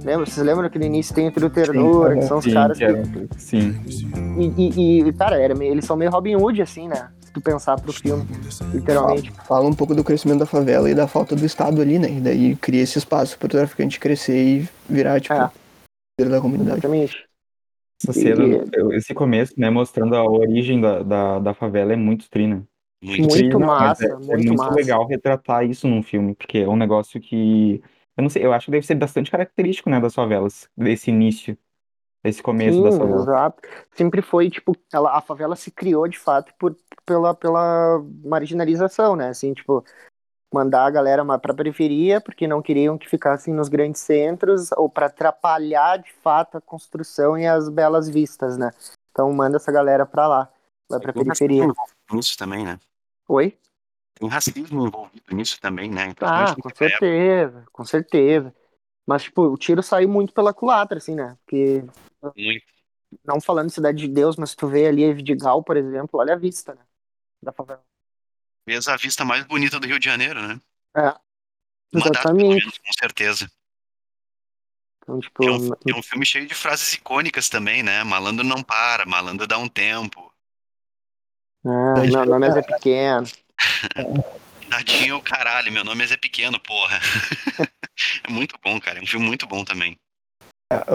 Lembra? 0.03 0.25
Vocês 0.25 0.45
lembram 0.45 0.69
que 0.69 0.79
no 0.79 0.85
início 0.85 1.13
tem 1.13 1.27
o 1.27 1.31
trio 1.31 1.49
Ternura, 1.49 2.15
que 2.15 2.23
são 2.23 2.39
os 2.39 2.43
Sim, 2.43 2.53
caras 2.53 2.77
que 2.77 2.83
era- 2.83 3.03
sim. 3.37 3.75
E, 4.37 4.53
e- 4.57 5.01
e, 5.07 5.13
cara, 5.13 5.39
era 5.39 5.53
meio- 5.55 5.71
eles 5.73 5.85
são 5.85 5.95
meio 5.95 6.11
Robin 6.11 6.35
Hood, 6.35 6.61
assim, 6.61 6.87
né? 6.87 7.07
Tu 7.33 7.41
pensar 7.41 7.81
pro 7.81 7.91
filme, 7.91 8.25
literalmente. 8.73 9.31
Fala 9.47 9.67
um 9.67 9.73
pouco 9.73 9.95
do 9.95 10.03
crescimento 10.03 10.39
da 10.39 10.45
favela 10.45 10.89
e 10.89 10.93
da 10.93 11.07
falta 11.07 11.35
do 11.35 11.43
Estado 11.43 11.81
ali, 11.81 11.97
né? 11.97 12.09
E 12.11 12.21
daí 12.21 12.55
cria 12.55 12.81
esse 12.83 12.99
espaço 12.99 13.37
pro 13.39 13.47
traficante 13.47 13.99
crescer 13.99 14.37
e 14.37 14.69
virar, 14.87 15.19
tipo, 15.19 15.33
É. 15.33 15.49
líder 16.19 16.31
da 16.31 16.39
comunidade. 16.39 16.77
Exatamente. 16.77 17.25
Essa 18.07 18.19
E- 18.19 18.21
cena, 18.21 18.43
esse 18.95 19.13
começo, 19.13 19.53
né, 19.57 19.69
mostrando 19.69 20.15
a 20.15 20.23
origem 20.23 20.79
da, 20.79 21.01
da, 21.01 21.39
da 21.39 21.53
favela 21.53 21.93
é 21.93 21.95
muito 21.95 22.29
trina. 22.29 22.63
Muito. 23.03 23.19
Muito 23.21 23.33
Tri, 23.33 23.49
não, 23.49 23.59
mas 23.59 23.79
massa, 23.81 24.05
é, 24.05 24.07
é 24.09 24.15
muito 24.15 24.29
muito 24.29 24.55
massa. 24.55 24.75
legal 24.75 25.07
retratar 25.07 25.65
isso 25.65 25.87
num 25.87 26.01
filme, 26.03 26.35
porque 26.35 26.59
é 26.59 26.67
um 26.69 26.75
negócio 26.75 27.19
que, 27.19 27.81
eu 28.15 28.21
não 28.21 28.29
sei, 28.29 28.45
eu 28.45 28.53
acho 28.53 28.65
que 28.65 28.71
deve 28.71 28.85
ser 28.85 28.95
bastante 28.95 29.29
característico, 29.31 29.89
né, 29.89 29.99
das 29.99 30.13
favelas, 30.13 30.69
desse 30.77 31.09
início, 31.09 31.57
desse 32.23 32.41
começo 32.41 32.81
Sim, 32.81 32.97
favelas. 32.97 33.21
exato. 33.21 33.61
Sempre 33.91 34.21
foi, 34.21 34.49
tipo, 34.49 34.73
ela, 34.91 35.17
a 35.17 35.21
favela 35.21 35.55
se 35.55 35.69
criou 35.71 36.07
de 36.07 36.17
fato 36.17 36.53
por, 36.57 36.75
pela, 37.05 37.33
pela 37.35 37.99
marginalização, 38.23 39.15
né? 39.15 39.29
Assim, 39.29 39.53
tipo, 39.53 39.83
mandar 40.53 40.85
a 40.85 40.89
galera 40.91 41.25
pra 41.39 41.53
periferia 41.53 42.21
porque 42.21 42.47
não 42.47 42.61
queriam 42.61 42.97
que 42.97 43.09
ficassem 43.09 43.53
nos 43.53 43.69
grandes 43.69 44.01
centros 44.01 44.71
ou 44.73 44.89
para 44.89 45.07
atrapalhar 45.07 45.97
de 45.97 46.13
fato 46.21 46.57
a 46.57 46.61
construção 46.61 47.37
e 47.37 47.45
as 47.45 47.69
belas 47.69 48.07
vistas, 48.07 48.57
né? 48.57 48.71
Então 49.11 49.31
manda 49.33 49.57
essa 49.57 49.71
galera 49.71 50.05
pra 50.05 50.27
lá, 50.27 50.49
vai 50.89 50.99
pra 50.99 51.11
Tem 51.11 51.23
periferia. 51.23 51.63
racismo 51.63 51.71
envolvido 51.71 52.15
nisso 52.15 52.37
também, 52.37 52.65
né? 52.65 52.79
Oi? 53.27 53.57
Tem 54.15 54.29
racismo 54.29 54.87
envolvido 54.87 55.35
nisso 55.35 55.59
também, 55.59 55.89
né? 55.89 56.07
Então, 56.07 56.29
Ah, 56.29 56.55
com 56.61 56.69
certeza, 56.75 57.65
com 57.71 57.83
certeza. 57.83 58.53
Mas, 59.05 59.23
tipo, 59.23 59.41
o 59.43 59.57
tiro 59.57 59.83
saiu 59.83 60.07
muito 60.07 60.33
pela 60.33 60.53
culatra, 60.53 60.97
assim, 60.97 61.15
né? 61.15 61.37
Porque, 61.45 61.83
Muito. 62.35 62.65
não 63.25 63.41
falando 63.41 63.67
de 63.67 63.73
Cidade 63.73 63.97
de 63.97 64.07
Deus, 64.07 64.37
mas 64.37 64.51
se 64.51 64.55
tu 64.55 64.67
vê 64.67 64.87
ali 64.87 65.03
a 65.05 65.13
Vidigal, 65.13 65.63
por 65.63 65.75
exemplo, 65.77 66.19
olha 66.19 66.33
a 66.33 66.37
vista, 66.37 66.73
né? 66.73 66.81
Da 67.41 67.51
favela. 67.51 67.83
Fez 68.65 68.87
a 68.87 68.95
vista 68.95 69.25
mais 69.25 69.43
bonita 69.45 69.79
do 69.79 69.87
Rio 69.87 69.99
de 69.99 70.05
Janeiro, 70.05 70.41
né? 70.41 70.59
É, 70.95 71.13
Uma 71.93 72.05
exatamente. 72.05 72.55
menos, 72.55 72.77
com 72.77 72.93
certeza. 72.97 73.51
Então, 74.99 75.19
tipo, 75.19 75.43
É 75.45 75.51
um, 75.51 75.71
é 75.73 75.99
um 75.99 76.03
filme 76.03 76.25
cheio 76.25 76.47
de 76.47 76.55
frases 76.55 76.93
icônicas 76.93 77.49
também, 77.49 77.83
né? 77.83 78.03
Malandro 78.03 78.45
não 78.45 78.63
para, 78.63 79.05
malandro 79.05 79.45
dá 79.45 79.57
um 79.57 79.67
tempo. 79.67 80.33
ah, 81.65 81.93
meu 82.05 82.25
nome 82.25 82.47
é 82.47 82.51
Zé 82.51 82.61
Pequeno. 82.61 83.27
Dadinho 84.69 85.15
é 85.15 85.17
o 85.17 85.21
caralho, 85.21 85.71
meu 85.71 85.83
nome 85.83 86.03
é 86.03 86.07
Zé 86.07 86.17
Pequeno, 86.17 86.59
porra. 86.59 86.99
é 88.23 88.31
muito 88.31 88.55
bom, 88.63 88.79
cara. 88.79 88.99
É 88.99 89.01
um 89.01 89.07
filme 89.07 89.25
muito 89.25 89.47
bom 89.47 89.63
também. 89.63 89.97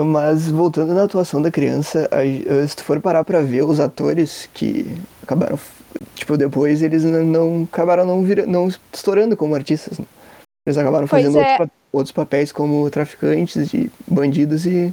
Mas 0.06 0.50
voltando 0.50 0.92
na 0.92 1.04
atuação 1.04 1.40
da 1.40 1.50
criança, 1.50 2.08
a- 2.12 2.66
se 2.66 2.76
tu 2.76 2.84
for 2.84 3.00
parar 3.00 3.24
pra 3.24 3.40
ver 3.42 3.62
os 3.64 3.78
atores 3.78 4.48
que 4.52 4.84
acabaram, 5.22 5.58
tipo, 6.16 6.36
depois 6.36 6.82
eles 6.82 7.04
não, 7.04 7.62
acabaram 7.64 8.04
não, 8.04 8.24
vira, 8.24 8.44
não 8.44 8.68
estourando 8.92 9.36
como 9.36 9.54
artistas. 9.54 9.98
né? 9.98 10.06
Eles 10.66 10.76
acabaram 10.76 11.06
Pois 11.06 11.22
fazendo 11.22 11.38
é. 11.38 11.56
outros, 11.58 11.68
outros 11.92 12.12
papéis 12.12 12.52
como 12.52 12.90
traficantes 12.90 13.72
e 13.72 13.90
bandidos 14.06 14.66
e, 14.66 14.92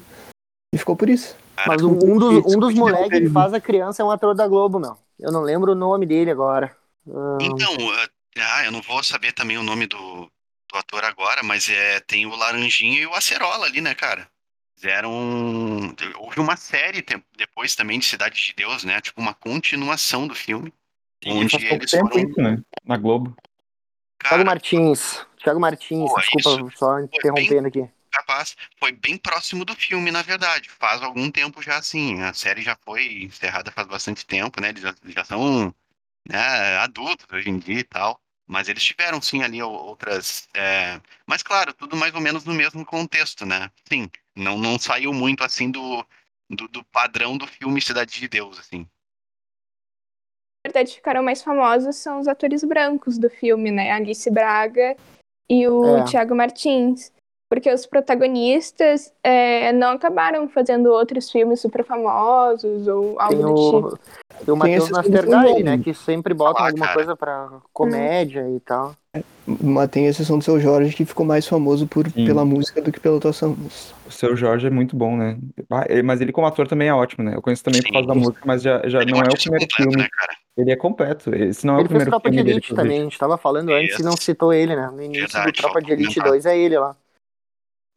e 0.73 0.78
ficou 0.78 0.95
por 0.95 1.09
isso. 1.09 1.36
Mas 1.65 1.82
um, 1.84 1.91
um 1.91 2.17
dos, 2.19 2.45
um 2.45 2.59
dos 2.59 2.73
Isso, 2.73 2.80
moleques 2.80 3.19
que 3.19 3.30
faz 3.30 3.53
a 3.53 3.59
criança 3.61 4.01
é 4.03 4.05
um 4.05 4.11
ator 4.11 4.36
da 4.36 4.47
Globo, 4.47 4.80
meu. 4.80 4.95
Eu 5.19 5.32
não 5.32 5.41
lembro 5.41 5.71
o 5.71 5.76
nome 5.76 6.05
dele 6.05 6.30
agora. 6.30 6.76
Ah, 7.09 7.38
Então, 7.41 7.73
eh, 7.73 8.07
ah, 8.41 8.65
eu 8.65 8.71
não 8.71 8.81
vou 8.81 9.03
saber 9.03 9.31
também 9.33 9.57
o 9.57 9.63
nome 9.63 9.88
do, 9.88 10.31
do 10.69 10.77
ator 10.77 11.03
agora, 11.03 11.43
mas 11.43 11.69
é, 11.69 11.99
tem 12.01 12.25
o 12.25 12.36
Laranjinha 12.36 13.01
e 13.01 13.05
o 13.05 13.13
Acerola 13.13 13.65
ali, 13.65 13.81
né, 13.81 13.95
cara? 13.95 14.27
Fizeram. 14.75 15.11
Houve 16.17 16.39
uma 16.39 16.57
série 16.57 17.01
te- 17.01 17.23
depois 17.38 17.75
também 17.75 17.97
de 17.97 18.05
Cidade 18.05 18.36
de 18.41 18.53
Deus, 18.53 18.83
né? 18.83 18.99
Tipo, 18.99 19.21
uma 19.21 19.33
continuação 19.33 20.27
do 20.27 20.36
filme. 20.36 20.73
Onde 21.25 21.51
faz 21.51 21.63
pouco 21.63 21.75
eles 21.81 21.91
tempo 21.91 22.09
foram. 22.09 22.29
isso, 22.29 22.41
né, 22.41 22.57
na 22.83 22.97
Globo. 22.97 23.36
Thiago 24.21 24.36
Cara, 24.38 24.45
Martins. 24.45 25.25
Thiago 25.38 25.59
Martins, 25.59 26.11
Pô, 26.11 26.19
desculpa 26.19 26.75
só 26.75 26.99
interrompendo 26.99 27.67
aqui. 27.67 27.88
capaz. 28.11 28.55
Foi 28.79 28.91
bem 28.91 29.17
próximo 29.17 29.63
do 29.65 29.75
filme, 29.75 30.11
na 30.11 30.21
verdade. 30.21 30.69
Faz 30.69 31.01
algum 31.01 31.29
tempo 31.31 31.61
já 31.61 31.77
assim. 31.77 32.21
A 32.21 32.33
série 32.33 32.61
já 32.61 32.75
foi 32.83 33.23
encerrada 33.23 33.71
faz 33.71 33.88
bastante 33.88 34.25
tempo, 34.25 34.59
né? 34.61 34.69
Eles 34.69 34.81
já, 34.81 34.95
já 35.05 35.23
são 35.23 35.73
né, 36.27 36.77
adultos 36.77 37.25
hoje 37.31 37.49
em 37.49 37.59
dia 37.59 37.79
e 37.79 37.83
tal. 37.83 38.19
Mas 38.47 38.69
eles 38.69 38.83
tiveram, 38.83 39.21
sim, 39.21 39.41
ali 39.41 39.61
outras. 39.61 40.47
é, 40.55 41.01
Mas, 41.25 41.41
claro, 41.41 41.73
tudo 41.73 41.95
mais 41.95 42.13
ou 42.13 42.21
menos 42.21 42.45
no 42.45 42.53
mesmo 42.53 42.85
contexto, 42.85 43.45
né? 43.45 43.71
Sim, 43.87 44.09
não, 44.35 44.57
não 44.57 44.77
saiu 44.77 45.11
muito 45.11 45.43
assim 45.43 45.71
do, 45.71 46.05
do, 46.49 46.67
do 46.67 46.83
padrão 46.85 47.37
do 47.37 47.47
filme 47.47 47.81
Cidade 47.81 48.19
de 48.19 48.27
Deus, 48.27 48.59
assim. 48.59 48.87
Na 50.65 50.71
verdade, 50.71 50.95
ficaram 50.95 51.23
mais 51.23 51.43
famosos 51.43 51.95
são 51.95 52.19
os 52.19 52.27
atores 52.27 52.63
brancos 52.63 53.17
do 53.17 53.29
filme, 53.29 53.71
né? 53.71 53.91
Alice 53.91 54.29
Braga 54.29 54.95
e 55.49 55.67
o 55.67 55.97
É. 55.99 56.03
Thiago 56.05 56.35
Martins. 56.35 57.11
Porque 57.49 57.71
os 57.71 57.85
protagonistas 57.85 59.13
é, 59.23 59.71
não 59.71 59.89
acabaram 59.91 60.49
fazendo 60.49 60.87
outros 60.91 61.29
filmes 61.29 61.61
super 61.61 61.83
famosos 61.85 62.87
ou 62.87 63.19
algo 63.19 63.35
Tem 63.35 63.45
do 63.45 63.53
tipo. 63.53 63.87
o, 63.87 64.45
tem 64.45 64.53
o 64.53 64.57
Matheus 64.57 64.85
segundo 64.85 65.63
né? 65.63 65.77
Que 65.77 65.93
sempre 65.93 66.33
bota 66.33 66.59
Ah, 66.61 66.67
alguma 66.67 66.85
cara. 66.85 66.97
coisa 66.97 67.15
pra 67.15 67.49
comédia 67.71 68.49
e 68.49 68.59
tal. 68.59 68.95
Mas 69.47 69.89
tem 69.91 70.07
a 70.07 70.09
exceção 70.09 70.39
do 70.39 70.43
seu 70.43 70.59
Jorge 70.59 70.93
que 70.95 71.05
ficou 71.05 71.25
mais 71.25 71.47
famoso 71.47 71.87
por, 71.87 72.09
Sim. 72.09 72.25
pela 72.25 72.43
música 72.43 72.81
do 72.81 72.91
que 72.91 72.99
pela 72.99 73.17
atuação. 73.17 73.55
O 74.07 74.11
seu 74.11 74.35
Jorge 74.35 74.67
é 74.67 74.69
muito 74.71 74.95
bom, 74.95 75.15
né? 75.15 75.37
Ah, 75.69 75.85
Mas 76.03 76.19
ele 76.21 76.31
como 76.31 76.47
ator 76.47 76.67
também 76.67 76.87
é 76.89 76.93
ótimo, 76.93 77.23
né? 77.23 77.35
Eu 77.35 77.41
conheço 77.41 77.63
também 77.63 77.81
por 77.81 77.87
Sim. 77.87 77.93
causa 77.93 78.07
da 78.07 78.15
música, 78.15 78.41
mas 78.43 78.61
já, 78.63 78.81
já 78.87 79.01
Ele 79.01 79.11
não 79.11 79.19
é 79.19 79.21
o 79.21 79.25
artista 79.27 79.51
primeiro 79.51 79.67
completo, 79.71 79.91
filme. 79.91 80.03
né, 80.03 80.09
cara? 80.11 80.33
Ele 80.57 80.71
é 80.71 80.75
completo. 80.75 81.35
Esse 81.35 81.65
não 81.67 81.75
é 81.75 81.77
o 81.77 81.81
Ele 81.81 81.89
fez 81.89 81.89
primeiro 81.89 82.11
Tropa 82.11 82.29
de 82.31 82.35
filme 82.37 82.43
dele, 82.43 82.55
Elite 82.57 82.73
inclusive. 82.73 82.87
também, 82.87 83.01
a 83.01 83.03
gente 83.03 83.19
tava 83.19 83.37
falando 83.37 83.71
antes 83.71 83.99
e 83.99 84.03
não 84.03 84.17
citou 84.17 84.51
ele, 84.51 84.75
né? 84.75 84.89
No 84.91 85.01
início 85.01 85.27
Verdade, 85.27 85.51
do 85.51 85.57
Tropa 85.61 85.81
de 85.81 85.91
Elite 85.91 86.15
comentar. 86.15 86.27
2 86.31 86.45
é 86.45 86.57
ele 86.57 86.77
lá. 86.79 86.95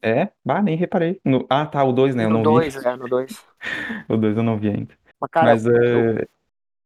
É? 0.03 0.29
Bah, 0.45 0.63
nem 0.63 0.77
reparei. 0.77 1.21
No- 1.25 1.47
Ah, 1.51 1.67
tá, 1.67 1.83
o 1.85 1.93
2, 1.93 2.15
né? 2.15 2.25
Eu 2.25 2.29
no 2.31 2.37
não 2.37 2.43
2, 2.45 2.75
vi. 2.75 2.87
é, 2.87 2.97
no 2.97 3.09
2. 3.09 3.37
O 4.09 4.17
2 4.17 4.37
eu 4.37 4.43
não 4.43 4.57
vi 4.59 4.69
ainda. 4.69 4.95
Mas, 5.21 5.31
cara, 5.31 5.47
Mas 5.47 5.67
o, 5.67 5.71
é, 5.71 6.27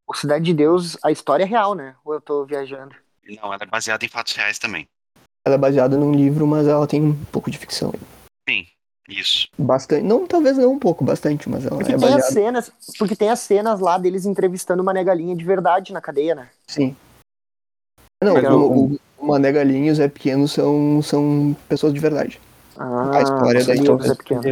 o 0.06 0.14
Cidade 0.14 0.44
de 0.44 0.54
Deus, 0.54 0.96
a 1.04 1.10
história 1.12 1.44
é 1.44 1.46
real, 1.46 1.74
né? 1.74 1.94
Ou 2.04 2.14
eu 2.14 2.20
tô 2.20 2.44
viajando? 2.44 2.94
Não, 3.28 3.52
ela 3.52 3.62
é 3.62 3.66
baseada 3.66 4.04
em 4.04 4.08
fatos 4.08 4.34
reais 4.34 4.58
também. 4.58 4.88
ela 5.44 5.54
é 5.54 5.58
baseada 5.58 5.96
num 5.96 6.12
livro, 6.12 6.46
mas 6.46 6.66
ela 6.66 6.86
tem 6.86 7.02
um 7.02 7.24
pouco 7.26 7.50
de 7.50 7.58
ficção. 7.58 7.92
Sim. 8.48 8.66
Isso. 9.08 9.48
Bastante. 9.58 10.02
Não, 10.04 10.26
talvez 10.26 10.56
não 10.56 10.72
um 10.72 10.78
pouco, 10.78 11.04
bastante, 11.04 11.48
mas 11.48 11.66
ela 11.66 11.76
Porque 11.76 11.92
é 11.92 11.96
tem 11.98 12.06
as 12.08 12.12
baseada. 12.12 12.32
cenas, 12.32 12.72
porque 12.98 13.16
tem 13.16 13.30
as 13.30 13.40
cenas 13.40 13.80
lá 13.80 13.98
deles 13.98 14.24
entrevistando 14.24 14.82
uma 14.82 14.92
negalinha 14.92 15.36
de 15.36 15.44
verdade 15.44 15.92
na 15.92 16.00
cadeia, 16.00 16.34
né? 16.34 16.48
Sim. 16.66 16.96
Não, 18.22 18.34
Mas 18.34 18.44
o, 18.44 18.56
o- 18.56 18.84
o, 18.94 19.00
o 19.18 19.26
Mané 19.26 19.50
Galinha 19.52 19.88
e 19.88 19.90
o 19.90 19.94
Zé 19.94 20.08
Pequeno 20.08 20.46
são, 20.48 21.02
são 21.02 21.54
pessoas 21.68 21.92
de 21.92 22.00
verdade. 22.00 22.40
Ah, 22.82 23.18
A 23.18 23.22
história 23.22 23.64
da 24.08 24.16
Pequeno. 24.16 24.42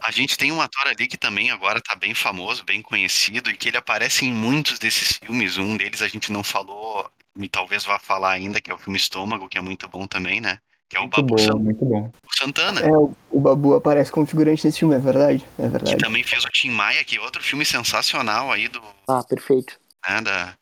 A 0.00 0.10
gente 0.10 0.36
tem 0.36 0.50
um 0.50 0.60
ator 0.60 0.86
ali 0.88 1.06
que 1.06 1.16
também 1.16 1.50
agora 1.50 1.80
tá 1.80 1.94
bem 1.94 2.12
famoso, 2.14 2.64
bem 2.64 2.82
conhecido, 2.82 3.50
e 3.50 3.56
que 3.56 3.68
ele 3.68 3.76
aparece 3.76 4.24
em 4.24 4.32
muitos 4.32 4.78
desses 4.78 5.18
filmes. 5.18 5.58
Um 5.58 5.76
deles 5.76 6.02
a 6.02 6.08
gente 6.08 6.32
não 6.32 6.42
falou, 6.42 7.08
e 7.36 7.48
talvez 7.48 7.84
vá 7.84 7.98
falar 7.98 8.32
ainda, 8.32 8.60
que 8.60 8.70
é 8.70 8.74
o 8.74 8.78
filme 8.78 8.98
Estômago, 8.98 9.48
que 9.48 9.58
é 9.58 9.60
muito 9.60 9.88
bom 9.88 10.06
também, 10.06 10.40
né? 10.40 10.58
Que 10.88 10.96
é 10.96 11.00
o 11.00 11.04
Muito 11.04 11.16
Babu 11.22 11.36
bom, 11.36 11.38
San- 11.38 11.54
muito 11.54 11.84
bom. 11.84 12.12
Santana, 12.36 12.80
É, 12.80 12.90
o, 12.90 13.14
o 13.30 13.40
Babu 13.40 13.74
aparece 13.74 14.10
como 14.10 14.26
figurante 14.26 14.64
nesse 14.66 14.80
filme, 14.80 14.94
é 14.94 14.98
verdade. 14.98 15.46
É 15.58 15.62
que 15.62 15.68
verdade. 15.68 15.96
também 15.98 16.22
fez 16.24 16.44
o 16.44 16.48
Tim 16.48 16.70
Maia, 16.70 17.04
que 17.04 17.16
é 17.16 17.20
outro 17.20 17.42
filme 17.42 17.64
sensacional 17.64 18.50
aí 18.52 18.68
do, 18.68 18.82
Ah, 19.08 19.22
perfeito. 19.24 19.78
né, 20.08 20.20
da, 20.20 20.54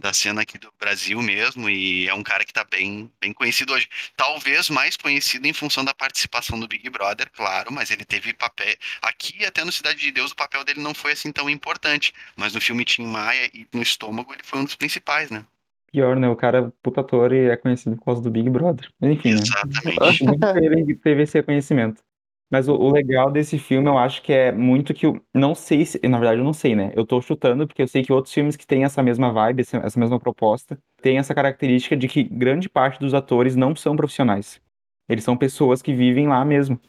da 0.00 0.12
cena 0.12 0.42
aqui 0.42 0.58
do 0.58 0.72
Brasil 0.80 1.20
mesmo, 1.22 1.68
e 1.68 2.08
é 2.08 2.14
um 2.14 2.22
cara 2.22 2.44
que 2.44 2.52
tá 2.52 2.64
bem, 2.68 3.10
bem 3.20 3.32
conhecido 3.32 3.72
hoje. 3.72 3.88
Talvez 4.16 4.70
mais 4.70 4.96
conhecido 4.96 5.46
em 5.46 5.52
função 5.52 5.84
da 5.84 5.94
participação 5.94 6.58
do 6.58 6.66
Big 6.66 6.88
Brother, 6.90 7.30
claro, 7.32 7.72
mas 7.72 7.90
ele 7.90 8.04
teve 8.04 8.32
papel. 8.32 8.74
Aqui, 9.02 9.44
até 9.44 9.64
no 9.64 9.70
Cidade 9.70 10.00
de 10.00 10.10
Deus, 10.10 10.32
o 10.32 10.36
papel 10.36 10.64
dele 10.64 10.80
não 10.80 10.94
foi 10.94 11.12
assim 11.12 11.30
tão 11.30 11.48
importante, 11.48 12.12
mas 12.36 12.54
no 12.54 12.60
filme 12.60 12.84
Tim 12.84 13.06
Maia 13.06 13.50
e 13.54 13.66
no 13.72 13.82
Estômago 13.82 14.32
ele 14.32 14.42
foi 14.42 14.58
um 14.58 14.64
dos 14.64 14.74
principais, 14.74 15.30
né? 15.30 15.44
Pior, 15.92 16.16
né? 16.16 16.28
O 16.28 16.36
cara, 16.36 16.72
puta 16.82 17.00
ator, 17.00 17.32
e 17.32 17.50
é 17.50 17.56
conhecido 17.56 17.96
por 17.96 18.04
causa 18.04 18.22
do 18.22 18.30
Big 18.30 18.48
Brother. 18.48 18.88
Enfim, 19.02 19.34
né? 19.34 19.40
Exatamente. 19.40 20.24
Ele 20.64 20.94
teve 20.94 21.22
esse 21.22 21.36
reconhecimento. 21.38 22.02
Mas 22.50 22.68
o, 22.68 22.74
o 22.74 22.90
legal 22.90 23.30
desse 23.30 23.58
filme, 23.58 23.88
eu 23.88 23.96
acho 23.98 24.22
que 24.22 24.32
é 24.32 24.50
muito 24.52 24.92
que 24.92 25.06
eu 25.06 25.20
não 25.34 25.54
sei 25.54 25.86
se, 25.86 26.00
na 26.08 26.18
verdade 26.18 26.40
eu 26.40 26.44
não 26.44 26.52
sei, 26.52 26.74
né? 26.74 26.92
Eu 26.96 27.06
tô 27.06 27.20
chutando 27.20 27.66
porque 27.66 27.82
eu 27.82 27.88
sei 27.88 28.02
que 28.04 28.12
outros 28.12 28.34
filmes 28.34 28.56
que 28.56 28.66
têm 28.66 28.84
essa 28.84 29.02
mesma 29.02 29.32
vibe, 29.32 29.60
essa, 29.62 29.98
mesma 30.00 30.18
proposta, 30.18 30.78
têm 31.02 31.18
essa 31.18 31.34
característica 31.34 31.96
de 31.96 32.08
que 32.08 32.24
grande 32.24 32.68
parte 32.68 32.98
dos 33.00 33.14
atores 33.14 33.54
não 33.56 33.74
são 33.76 33.96
profissionais. 33.96 34.60
Eles 35.08 35.24
são 35.24 35.36
pessoas 35.36 35.80
que 35.82 35.94
vivem 35.94 36.28
lá 36.28 36.44
mesmo. 36.44 36.80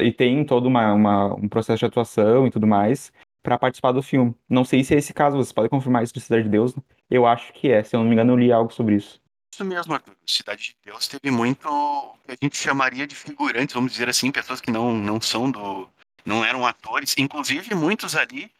E 0.00 0.12
tem 0.12 0.44
todo 0.46 0.66
uma, 0.66 0.94
uma- 0.94 1.34
um 1.36 1.48
processo 1.48 1.80
de 1.80 1.86
atuação 1.86 2.46
e 2.46 2.52
tudo 2.52 2.66
mais 2.66 3.12
pra 3.42 3.58
participar 3.58 3.92
do 3.92 4.02
filme. 4.02 4.34
Não 4.50 4.64
sei 4.64 4.84
se 4.84 4.94
é 4.94 4.98
esse 4.98 5.14
caso, 5.14 5.36
vocês 5.38 5.52
podem 5.52 5.70
confirmar 5.70 6.04
isso 6.04 6.14
do 6.14 6.20
Cidade 6.20 6.44
de 6.44 6.50
Deus? 6.50 6.76
né? 6.76 6.82
Eu 7.10 7.26
acho 7.26 7.52
que 7.54 7.70
é, 7.70 7.84
se 7.84 7.96
eu 7.96 8.00
não 8.00 8.08
me 8.08 8.14
engano, 8.14 8.32
eu 8.34 8.38
li 8.38 8.52
algo 8.52 8.72
sobre 8.74 8.96
isso. 8.96 9.21
Isso 9.52 9.64
mesmo. 9.64 10.00
Cidade 10.26 10.62
de 10.62 10.76
Deus 10.82 11.06
teve 11.06 11.30
muito 11.30 11.68
o 11.68 12.16
que 12.24 12.32
a 12.32 12.36
gente 12.40 12.56
chamaria 12.56 13.06
de 13.06 13.14
figurantes, 13.14 13.74
vamos 13.74 13.92
dizer 13.92 14.08
assim, 14.08 14.32
pessoas 14.32 14.62
que 14.62 14.70
não, 14.70 14.94
não 14.94 15.20
são 15.20 15.50
do. 15.50 15.88
não 16.24 16.42
eram 16.42 16.66
atores. 16.66 17.14
Inclusive, 17.18 17.74
muitos 17.74 18.16
ali 18.16 18.50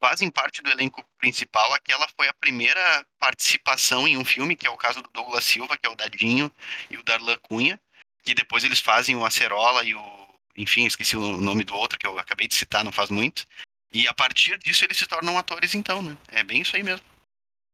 fazem 0.00 0.28
parte 0.28 0.60
do 0.60 0.70
elenco 0.70 1.04
principal. 1.18 1.72
Aquela 1.72 2.08
foi 2.16 2.28
a 2.28 2.34
primeira 2.34 3.06
participação 3.18 4.08
em 4.08 4.16
um 4.16 4.24
filme, 4.24 4.56
que 4.56 4.66
é 4.66 4.70
o 4.70 4.76
caso 4.76 5.00
do 5.00 5.10
Douglas 5.12 5.44
Silva, 5.44 5.76
que 5.76 5.86
é 5.86 5.90
o 5.90 5.94
Dadinho, 5.94 6.50
e 6.90 6.96
o 6.96 7.02
Darlan 7.04 7.36
Cunha, 7.42 7.78
que 8.24 8.34
depois 8.34 8.64
eles 8.64 8.80
fazem 8.80 9.14
o 9.14 9.24
Acerola 9.24 9.84
e 9.84 9.94
o. 9.94 10.20
Enfim, 10.56 10.84
esqueci 10.84 11.16
o 11.16 11.36
nome 11.36 11.62
do 11.62 11.76
outro 11.76 11.96
que 11.96 12.06
eu 12.06 12.18
acabei 12.18 12.48
de 12.48 12.56
citar, 12.56 12.82
não 12.82 12.90
faz 12.90 13.08
muito. 13.08 13.46
E 13.92 14.08
a 14.08 14.14
partir 14.14 14.58
disso 14.58 14.84
eles 14.84 14.98
se 14.98 15.06
tornam 15.06 15.38
atores, 15.38 15.74
então, 15.76 16.02
né? 16.02 16.16
É 16.28 16.42
bem 16.42 16.62
isso 16.62 16.74
aí 16.74 16.82
mesmo. 16.82 17.06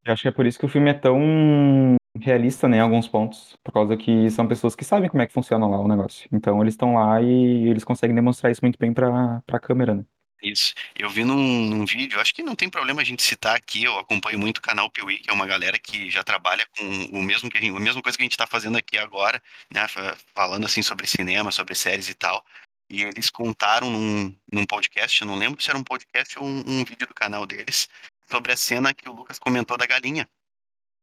Eu 0.05 0.13
acho 0.13 0.23
que 0.23 0.29
é 0.29 0.33
por 0.33 0.47
isso 0.47 0.59
que 0.59 0.67
o 0.67 0.69
filme 0.69 0.91
é 0.91 0.95
tão 0.95 1.97
realista, 2.21 2.69
né, 2.69 2.79
em 2.79 2.81
alguns 2.81 3.09
pontos, 3.09 3.57
por 3.63 3.73
causa 3.73 3.97
que 3.97 4.31
são 4.31 4.47
pessoas 4.47 4.75
que 4.75 4.85
sabem 4.85 5.09
como 5.09 5.23
é 5.23 5.27
que 5.27 5.33
funciona 5.33 5.67
lá 5.67 5.79
o 5.79 5.89
negócio. 5.89 6.29
Então 6.33 6.61
eles 6.63 6.75
estão 6.75 6.95
lá 6.95 7.21
e 7.21 7.69
eles 7.69 7.85
conseguem 7.85 8.15
demonstrar 8.15 8.51
isso 8.53 8.61
muito 8.63 8.79
bem 8.79 8.93
pra, 8.93 9.43
pra 9.47 9.61
câmera, 9.61 9.95
né? 9.95 10.05
Isso. 10.43 10.75
Eu 10.95 11.09
vi 11.09 11.25
num, 11.25 11.35
num 11.37 11.87
vídeo, 11.87 12.21
acho 12.21 12.35
que 12.35 12.43
não 12.43 12.55
tem 12.55 12.69
problema 12.69 13.01
a 13.01 13.05
gente 13.05 13.23
citar 13.23 13.57
aqui, 13.57 13.85
eu 13.85 13.99
acompanho 13.99 14.39
muito 14.39 14.59
o 14.59 14.63
canal 14.63 14.91
Piuí, 14.91 15.19
que 15.19 15.31
é 15.31 15.33
uma 15.33 15.47
galera 15.47 15.79
que 15.79 16.11
já 16.11 16.23
trabalha 16.23 16.65
com 16.77 16.85
o 17.19 17.23
mesmo 17.23 17.49
que 17.51 17.57
a, 17.57 17.61
gente, 17.61 17.75
a 17.75 17.81
mesma 17.81 18.03
coisa 18.03 18.17
que 18.19 18.23
a 18.23 18.27
gente 18.27 18.33
está 18.33 18.47
fazendo 18.47 18.77
aqui 18.77 18.99
agora, 18.99 19.43
né? 19.73 19.89
fa- 19.89 20.17
Falando 20.35 20.67
assim 20.67 20.83
sobre 20.83 21.07
cinema, 21.07 21.51
sobre 21.51 21.75
séries 21.75 22.09
e 22.11 22.15
tal. 22.15 22.45
E 22.89 23.03
eles 23.03 23.31
contaram 23.31 23.91
num, 23.91 24.37
num 24.53 24.67
podcast, 24.67 25.21
eu 25.21 25.27
não 25.27 25.37
lembro 25.37 25.61
se 25.61 25.71
era 25.71 25.79
um 25.79 25.83
podcast 25.83 26.39
ou 26.39 26.45
um, 26.45 26.59
um 26.67 26.85
vídeo 26.85 27.07
do 27.09 27.15
canal 27.15 27.47
deles, 27.47 27.89
sobre 28.31 28.53
a 28.53 28.57
cena 28.57 28.93
que 28.95 29.09
o 29.09 29.13
Lucas 29.13 29.39
comentou 29.39 29.77
da 29.79 29.87
galinha. 29.87 30.29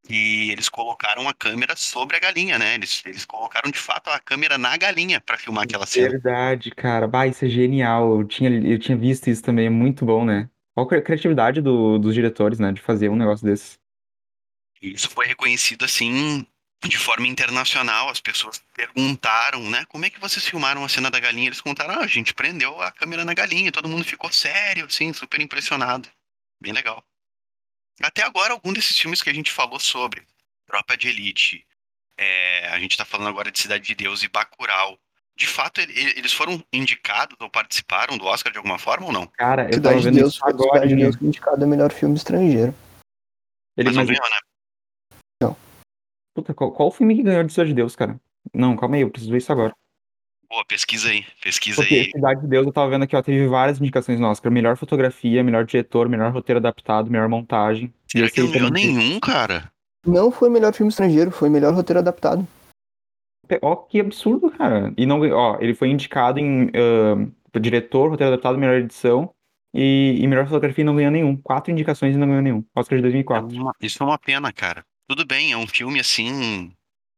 E 0.09 0.51
eles 0.51 0.69
colocaram 0.69 1.27
a 1.29 1.33
câmera 1.33 1.75
sobre 1.75 2.17
a 2.17 2.19
galinha, 2.19 2.59
né? 2.59 2.75
Eles, 2.75 3.01
eles 3.05 3.25
colocaram 3.25 3.71
de 3.71 3.79
fato 3.79 4.09
a 4.09 4.19
câmera 4.19 4.57
na 4.57 4.75
galinha 4.77 5.21
para 5.21 5.37
filmar 5.37 5.63
aquela 5.63 5.85
cena. 5.85 6.09
Verdade, 6.09 6.71
cara. 6.71 7.07
Bah, 7.07 7.27
isso 7.27 7.45
é 7.45 7.49
genial. 7.49 8.19
Eu 8.19 8.27
tinha, 8.27 8.49
eu 8.49 8.79
tinha 8.79 8.97
visto 8.97 9.27
isso 9.29 9.41
também, 9.43 9.67
é 9.67 9.69
muito 9.69 10.05
bom, 10.05 10.25
né? 10.25 10.49
Qual 10.73 10.87
é 10.91 10.97
a 10.97 11.01
criatividade 11.01 11.61
do- 11.61 11.99
dos 11.99 12.13
diretores, 12.13 12.59
né, 12.59 12.71
de 12.71 12.81
fazer 12.81 13.09
um 13.09 13.15
negócio 13.15 13.45
desse. 13.45 13.77
E 14.81 14.93
isso 14.93 15.09
foi 15.09 15.25
reconhecido 15.25 15.83
assim 15.85 16.45
de 16.85 16.97
forma 16.97 17.27
internacional. 17.27 18.09
As 18.09 18.19
pessoas 18.19 18.61
perguntaram, 18.75 19.67
né? 19.69 19.85
Como 19.85 20.05
é 20.05 20.09
que 20.09 20.19
vocês 20.19 20.45
filmaram 20.45 20.83
a 20.83 20.89
cena 20.89 21.09
da 21.09 21.19
galinha? 21.19 21.47
Eles 21.47 21.61
contaram, 21.61 21.95
ah, 21.95 22.03
a 22.03 22.07
gente 22.07 22.33
prendeu 22.33 22.79
a 22.81 22.91
câmera 22.91 23.23
na 23.25 23.33
galinha, 23.33 23.71
todo 23.71 23.89
mundo 23.89 24.03
ficou 24.03 24.31
sério, 24.31 24.85
assim, 24.85 25.11
super 25.13 25.41
impressionado. 25.41 26.09
Bem 26.61 26.73
legal. 26.73 27.03
Até 28.01 28.23
agora, 28.23 28.53
algum 28.53 28.73
desses 28.73 28.97
filmes 28.97 29.21
que 29.21 29.29
a 29.29 29.33
gente 29.33 29.51
falou 29.51 29.79
sobre, 29.79 30.23
Tropa 30.65 30.97
de 30.97 31.07
Elite, 31.07 31.65
é, 32.17 32.67
a 32.69 32.79
gente 32.79 32.97
tá 32.97 33.05
falando 33.05 33.29
agora 33.29 33.51
de 33.51 33.59
Cidade 33.59 33.83
de 33.85 33.95
Deus 33.95 34.23
e 34.23 34.27
Bacurau. 34.27 34.97
De 35.35 35.47
fato, 35.47 35.81
ele- 35.81 35.97
ele- 35.97 36.19
eles 36.19 36.33
foram 36.33 36.63
indicados 36.71 37.35
ou 37.39 37.49
participaram 37.49 38.17
do 38.17 38.25
Oscar 38.25 38.51
de 38.51 38.57
alguma 38.57 38.77
forma 38.77 39.07
ou 39.07 39.11
não? 39.11 39.25
Cara, 39.27 39.63
eu 39.63 39.81
tava 39.81 39.95
Cidade 39.95 39.97
de 39.99 40.05
vendo 40.05 40.15
Deus 40.15 40.33
isso 40.35 40.45
agora. 40.45 40.73
Cidade 40.73 40.87
de 40.89 40.95
né? 40.95 41.01
Deus 41.01 41.15
foi 41.15 41.27
indicado 41.27 41.63
a 41.63 41.67
melhor 41.67 41.91
filme 41.91 42.15
estrangeiro. 42.15 42.75
Ele, 43.75 43.89
Mas 43.89 43.95
não 43.95 44.05
ganhou, 44.05 44.29
né? 44.29 44.37
puta, 46.35 46.53
qual, 46.53 46.71
qual 46.71 46.89
o 46.89 46.91
filme 46.91 47.15
que 47.15 47.23
ganhou 47.23 47.43
de 47.43 47.51
Cidade 47.51 47.69
de 47.69 47.75
Deus, 47.75 47.95
cara? 47.95 48.19
Não, 48.53 48.75
calma 48.75 48.95
aí, 48.95 49.01
eu 49.01 49.09
preciso 49.09 49.31
ver 49.31 49.37
isso 49.37 49.51
agora. 49.51 49.75
Boa, 50.53 50.63
pesquisa 50.63 51.09
aí, 51.09 51.25
pesquisa 51.41 51.81
Porque 51.81 51.95
aí. 51.95 52.11
Cidade 52.11 52.41
de 52.41 52.47
Deus, 52.47 52.67
eu 52.67 52.71
tava 52.71 52.87
vendo 52.91 53.01
aqui, 53.01 53.15
ó, 53.15 53.23
teve 53.23 53.47
várias 53.47 53.81
indicações 53.81 54.19
no 54.19 54.27
Oscar. 54.27 54.51
Melhor 54.51 54.77
fotografia, 54.77 55.43
melhor 55.43 55.65
diretor, 55.65 56.07
melhor 56.07 56.31
roteiro 56.31 56.59
adaptado, 56.59 57.09
melhor 57.09 57.27
montagem. 57.27 57.91
E 58.13 58.19
Será 58.19 58.29
que 58.29 58.39
não 58.39 58.51
ganhou 58.51 58.69
nenhum, 58.69 59.19
cara? 59.19 59.71
Não 60.05 60.31
foi 60.31 60.51
melhor 60.51 60.71
filme 60.71 60.91
estrangeiro, 60.91 61.31
foi 61.31 61.49
melhor 61.49 61.73
roteiro 61.73 61.97
adaptado. 62.01 62.47
Ó, 63.63 63.75
que 63.77 63.99
absurdo, 63.99 64.51
cara. 64.51 64.93
E 64.95 65.07
não, 65.07 65.19
ó, 65.31 65.57
ele 65.59 65.73
foi 65.73 65.89
indicado 65.89 66.39
em 66.39 66.69
ah, 66.75 67.59
diretor, 67.59 68.11
roteiro 68.11 68.33
adaptado, 68.33 68.55
melhor 68.59 68.75
edição 68.75 69.33
e, 69.73 70.19
e 70.19 70.27
melhor 70.27 70.45
fotografia 70.45 70.83
e 70.83 70.85
não 70.85 70.95
ganhou 70.95 71.11
nenhum. 71.11 71.35
Quatro 71.35 71.71
indicações 71.71 72.13
e 72.13 72.19
não 72.19 72.27
ganhou 72.27 72.43
nenhum. 72.43 72.63
Oscar 72.75 72.95
de 72.99 73.01
É 73.01 73.09
2004. 73.09 73.47
uma- 73.59 73.73
isso 73.81 74.03
é 74.03 74.05
uma 74.05 74.19
pena, 74.19 74.53
cara. 74.53 74.85
Tudo 75.09 75.25
bem, 75.25 75.51
é 75.51 75.57
um 75.57 75.65
filme 75.65 75.99
assim, 75.99 76.71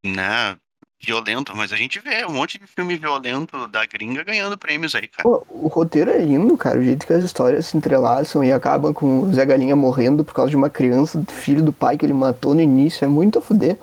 né, 0.05 0.57
violento, 1.01 1.55
mas 1.55 1.71
a 1.71 1.75
gente 1.75 1.99
vê 1.99 2.25
um 2.25 2.31
monte 2.33 2.57
de 2.57 2.65
filme 2.67 2.95
violento 2.95 3.67
da 3.67 3.85
gringa 3.85 4.23
ganhando 4.23 4.57
prêmios 4.57 4.95
aí, 4.95 5.07
cara. 5.07 5.23
Pô, 5.27 5.45
o 5.49 5.67
roteiro 5.67 6.09
é 6.09 6.17
lindo, 6.17 6.57
cara. 6.57 6.79
O 6.79 6.83
jeito 6.83 7.05
que 7.05 7.13
as 7.13 7.23
histórias 7.23 7.67
se 7.67 7.77
entrelaçam 7.77 8.43
e 8.43 8.51
acabam 8.51 8.93
com 8.93 9.19
o 9.21 9.33
Zé 9.33 9.45
Galinha 9.45 9.75
morrendo 9.75 10.23
por 10.23 10.33
causa 10.33 10.49
de 10.49 10.55
uma 10.55 10.69
criança, 10.69 11.23
filho 11.29 11.63
do 11.63 11.71
pai 11.73 11.97
que 11.97 12.05
ele 12.05 12.13
matou 12.13 12.55
no 12.55 12.61
início. 12.61 13.05
É 13.05 13.07
muito 13.07 13.39
a 13.39 13.41
fuder. 13.41 13.77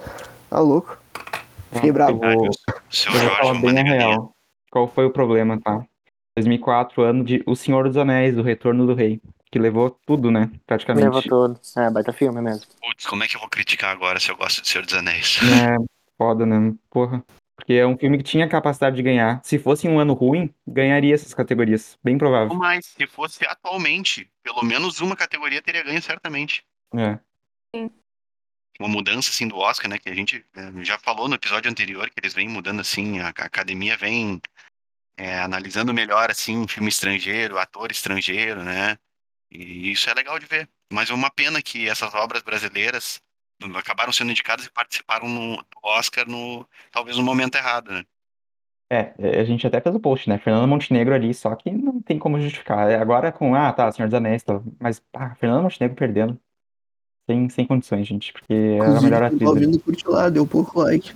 Tá 0.50 0.58
louco. 0.58 0.98
Fiquei 1.72 1.92
bravo. 1.92 2.20
Ai, 2.24 2.34
vou- 2.34 2.42
meu- 2.44 2.52
Seu 2.90 3.12
Jorge, 3.12 3.60
bem 3.60 3.78
a 3.78 3.82
real. 3.82 4.34
Qual 4.70 4.88
foi 4.88 5.04
o 5.06 5.10
problema, 5.10 5.60
tá? 5.60 5.82
2004, 6.36 7.02
ano 7.02 7.22
de 7.24 7.42
O 7.46 7.54
Senhor 7.54 7.86
dos 7.88 7.96
Anéis, 7.96 8.36
O 8.38 8.42
Retorno 8.42 8.86
do 8.86 8.94
Rei, 8.94 9.20
que 9.50 9.58
levou 9.58 9.90
tudo, 10.06 10.30
né? 10.30 10.50
Praticamente. 10.66 11.04
Leva 11.04 11.22
todo. 11.22 11.60
É, 11.76 11.90
baita 11.90 12.12
filme 12.12 12.40
mesmo. 12.40 12.62
Putz, 12.80 13.06
como 13.06 13.22
é 13.22 13.28
que 13.28 13.36
eu 13.36 13.40
vou 13.40 13.48
criticar 13.50 13.90
agora 13.92 14.18
se 14.18 14.30
eu 14.30 14.36
gosto 14.36 14.62
de 14.62 14.68
Senhor 14.68 14.84
dos 14.84 14.94
Anéis? 14.94 15.38
É, 15.42 15.76
foda, 16.22 16.46
né? 16.46 16.74
Porra. 16.88 17.24
Porque 17.56 17.74
é 17.74 17.86
um 17.86 17.98
filme 17.98 18.18
que 18.18 18.24
tinha 18.24 18.48
capacidade 18.48 18.96
de 18.96 19.02
ganhar. 19.02 19.40
Se 19.44 19.58
fosse 19.58 19.86
um 19.88 19.98
ano 19.98 20.14
ruim, 20.14 20.52
ganharia 20.66 21.14
essas 21.14 21.34
categorias. 21.34 21.98
Bem 22.02 22.16
provável. 22.16 22.54
Mas 22.54 22.86
se 22.86 23.06
fosse 23.06 23.44
atualmente, 23.46 24.30
pelo 24.42 24.62
menos 24.64 25.00
uma 25.00 25.16
categoria 25.16 25.60
teria 25.60 25.82
ganho 25.82 26.00
certamente. 26.00 26.64
É. 26.94 27.18
Uma 28.78 28.88
mudança 28.88 29.30
assim 29.30 29.46
do 29.46 29.56
Oscar, 29.56 29.90
né? 29.90 29.98
Que 29.98 30.08
a 30.08 30.14
gente 30.14 30.44
eh, 30.56 30.84
já 30.84 30.98
falou 30.98 31.28
no 31.28 31.34
episódio 31.34 31.70
anterior 31.70 32.08
que 32.08 32.18
eles 32.18 32.34
vêm 32.34 32.48
mudando 32.48 32.80
assim, 32.80 33.20
a, 33.20 33.28
academia 33.28 33.96
vem 33.96 34.40
eh, 35.16 35.38
analisando 35.40 35.92
melhor 35.92 36.30
assim 36.30 36.66
filme 36.66 36.88
estrangeiro, 36.88 37.58
ator 37.58 37.90
estrangeiro, 37.90 38.62
né? 38.62 38.98
E 39.50 39.92
isso 39.92 40.08
é 40.08 40.14
legal 40.14 40.38
de 40.38 40.46
ver. 40.46 40.68
Mas 40.92 41.10
é 41.10 41.14
uma 41.14 41.30
pena 41.30 41.62
que 41.62 41.88
essas 41.88 42.14
obras 42.14 42.42
brasileiras 42.42 43.20
acabaram 43.76 44.12
sendo 44.12 44.30
indicadas 44.30 44.66
e 44.66 44.70
participaram 44.70 45.28
no, 45.28 45.56
do 45.56 45.78
Oscar 45.82 46.28
no 46.28 46.66
talvez 46.90 47.16
no 47.16 47.22
momento 47.22 47.56
errado, 47.56 47.92
né? 47.92 48.04
É, 48.90 49.14
é, 49.18 49.40
a 49.40 49.44
gente 49.44 49.66
até 49.66 49.80
fez 49.80 49.94
o 49.94 49.98
post, 49.98 50.28
né? 50.28 50.36
Fernanda 50.36 50.66
Montenegro 50.66 51.14
ali, 51.14 51.32
só 51.32 51.54
que 51.54 51.70
não 51.70 52.02
tem 52.02 52.18
como 52.18 52.38
justificar. 52.38 52.90
É, 52.90 52.96
Agora 52.96 53.32
com, 53.32 53.54
ah, 53.54 53.72
tá, 53.72 53.90
Senhor 53.90 54.06
dos 54.06 54.14
Anéis, 54.14 54.42
tá, 54.42 54.60
mas, 54.78 55.02
ah, 55.14 55.34
Fernanda 55.36 55.62
Montenegro 55.62 55.96
perdendo. 55.96 56.38
Sem, 57.24 57.48
sem 57.48 57.66
condições, 57.66 58.06
gente, 58.06 58.32
porque 58.32 58.52
era 58.52 58.98
a 58.98 59.00
melhor 59.00 59.22
atriz 59.22 59.42
ali. 59.42 59.50
ouvindo, 59.50 59.80
curte 59.80 60.06
lá, 60.06 60.28
deu 60.28 60.46
pouco 60.46 60.80
like. 60.80 61.14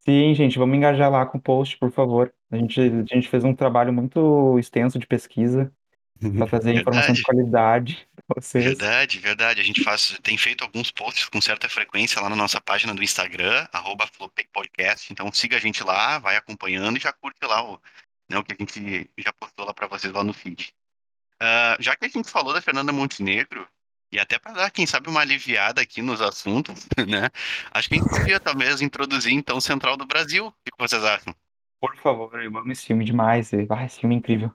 Sim, 0.00 0.32
gente, 0.34 0.58
vamos 0.58 0.76
engajar 0.76 1.10
lá 1.10 1.26
com 1.26 1.38
o 1.38 1.40
post, 1.40 1.76
por 1.76 1.90
favor. 1.90 2.32
A 2.50 2.56
gente, 2.56 2.80
a 2.80 3.14
gente 3.14 3.28
fez 3.28 3.42
um 3.42 3.54
trabalho 3.54 3.92
muito 3.92 4.56
extenso 4.60 4.98
de 4.98 5.06
pesquisa 5.08 5.72
para 6.36 6.46
trazer 6.46 6.74
informação 6.74 7.14
de 7.14 7.22
qualidade 7.22 8.08
vocês. 8.28 8.64
verdade, 8.64 9.18
verdade. 9.18 9.60
A 9.60 9.64
gente 9.64 9.82
faz, 9.82 10.18
tem 10.22 10.36
feito 10.36 10.62
alguns 10.62 10.90
posts 10.90 11.28
com 11.28 11.40
certa 11.40 11.68
frequência 11.68 12.20
lá 12.20 12.28
na 12.28 12.36
nossa 12.36 12.60
página 12.60 12.94
do 12.94 13.02
Instagram, 13.02 13.66
arroba 13.72 14.08
Podcast. 14.52 15.12
Então 15.12 15.32
siga 15.32 15.56
a 15.56 15.60
gente 15.60 15.82
lá, 15.82 16.18
vai 16.18 16.36
acompanhando 16.36 16.96
e 16.96 17.00
já 17.00 17.12
curte 17.12 17.44
lá 17.44 17.62
o, 17.62 17.80
né, 18.28 18.38
o 18.38 18.44
que 18.44 18.52
a 18.52 18.56
gente 18.58 19.10
já 19.18 19.32
postou 19.32 19.64
lá 19.64 19.72
para 19.72 19.86
vocês 19.86 20.12
lá 20.12 20.22
no 20.22 20.32
feed. 20.32 20.74
Ah, 21.40 21.76
já 21.80 21.94
que 21.96 22.04
a 22.04 22.08
gente 22.08 22.30
falou 22.30 22.52
da 22.52 22.60
Fernanda 22.60 22.92
Montenegro, 22.92 23.66
e 24.10 24.18
até 24.18 24.38
para 24.38 24.52
dar, 24.52 24.70
quem 24.70 24.86
sabe, 24.86 25.08
uma 25.08 25.20
aliviada 25.20 25.80
aqui 25.80 26.00
nos 26.00 26.20
assuntos, 26.20 26.88
né? 27.06 27.28
Acho 27.72 27.88
que 27.88 27.94
a 27.94 27.98
gente 27.98 28.10
devia 28.10 28.40
talvez 28.40 28.80
introduzir 28.80 29.32
então 29.32 29.60
Central 29.60 29.96
do 29.96 30.06
Brasil. 30.06 30.46
O 30.46 30.52
que 30.64 30.72
vocês 30.78 31.04
acham? 31.04 31.34
Por 31.80 31.96
favor, 31.96 32.42
eu 32.42 32.56
amo 32.56 32.72
esse 32.72 32.86
filme 32.86 33.04
demais. 33.04 33.52
Ah, 33.70 33.84
esse 33.84 34.00
filme 34.00 34.14
é 34.14 34.18
incrível. 34.18 34.52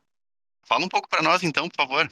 Fala 0.66 0.86
um 0.86 0.90
pouco 0.90 1.08
para 1.08 1.22
nós 1.22 1.44
então, 1.44 1.70
por 1.70 1.76
favor. 1.76 2.10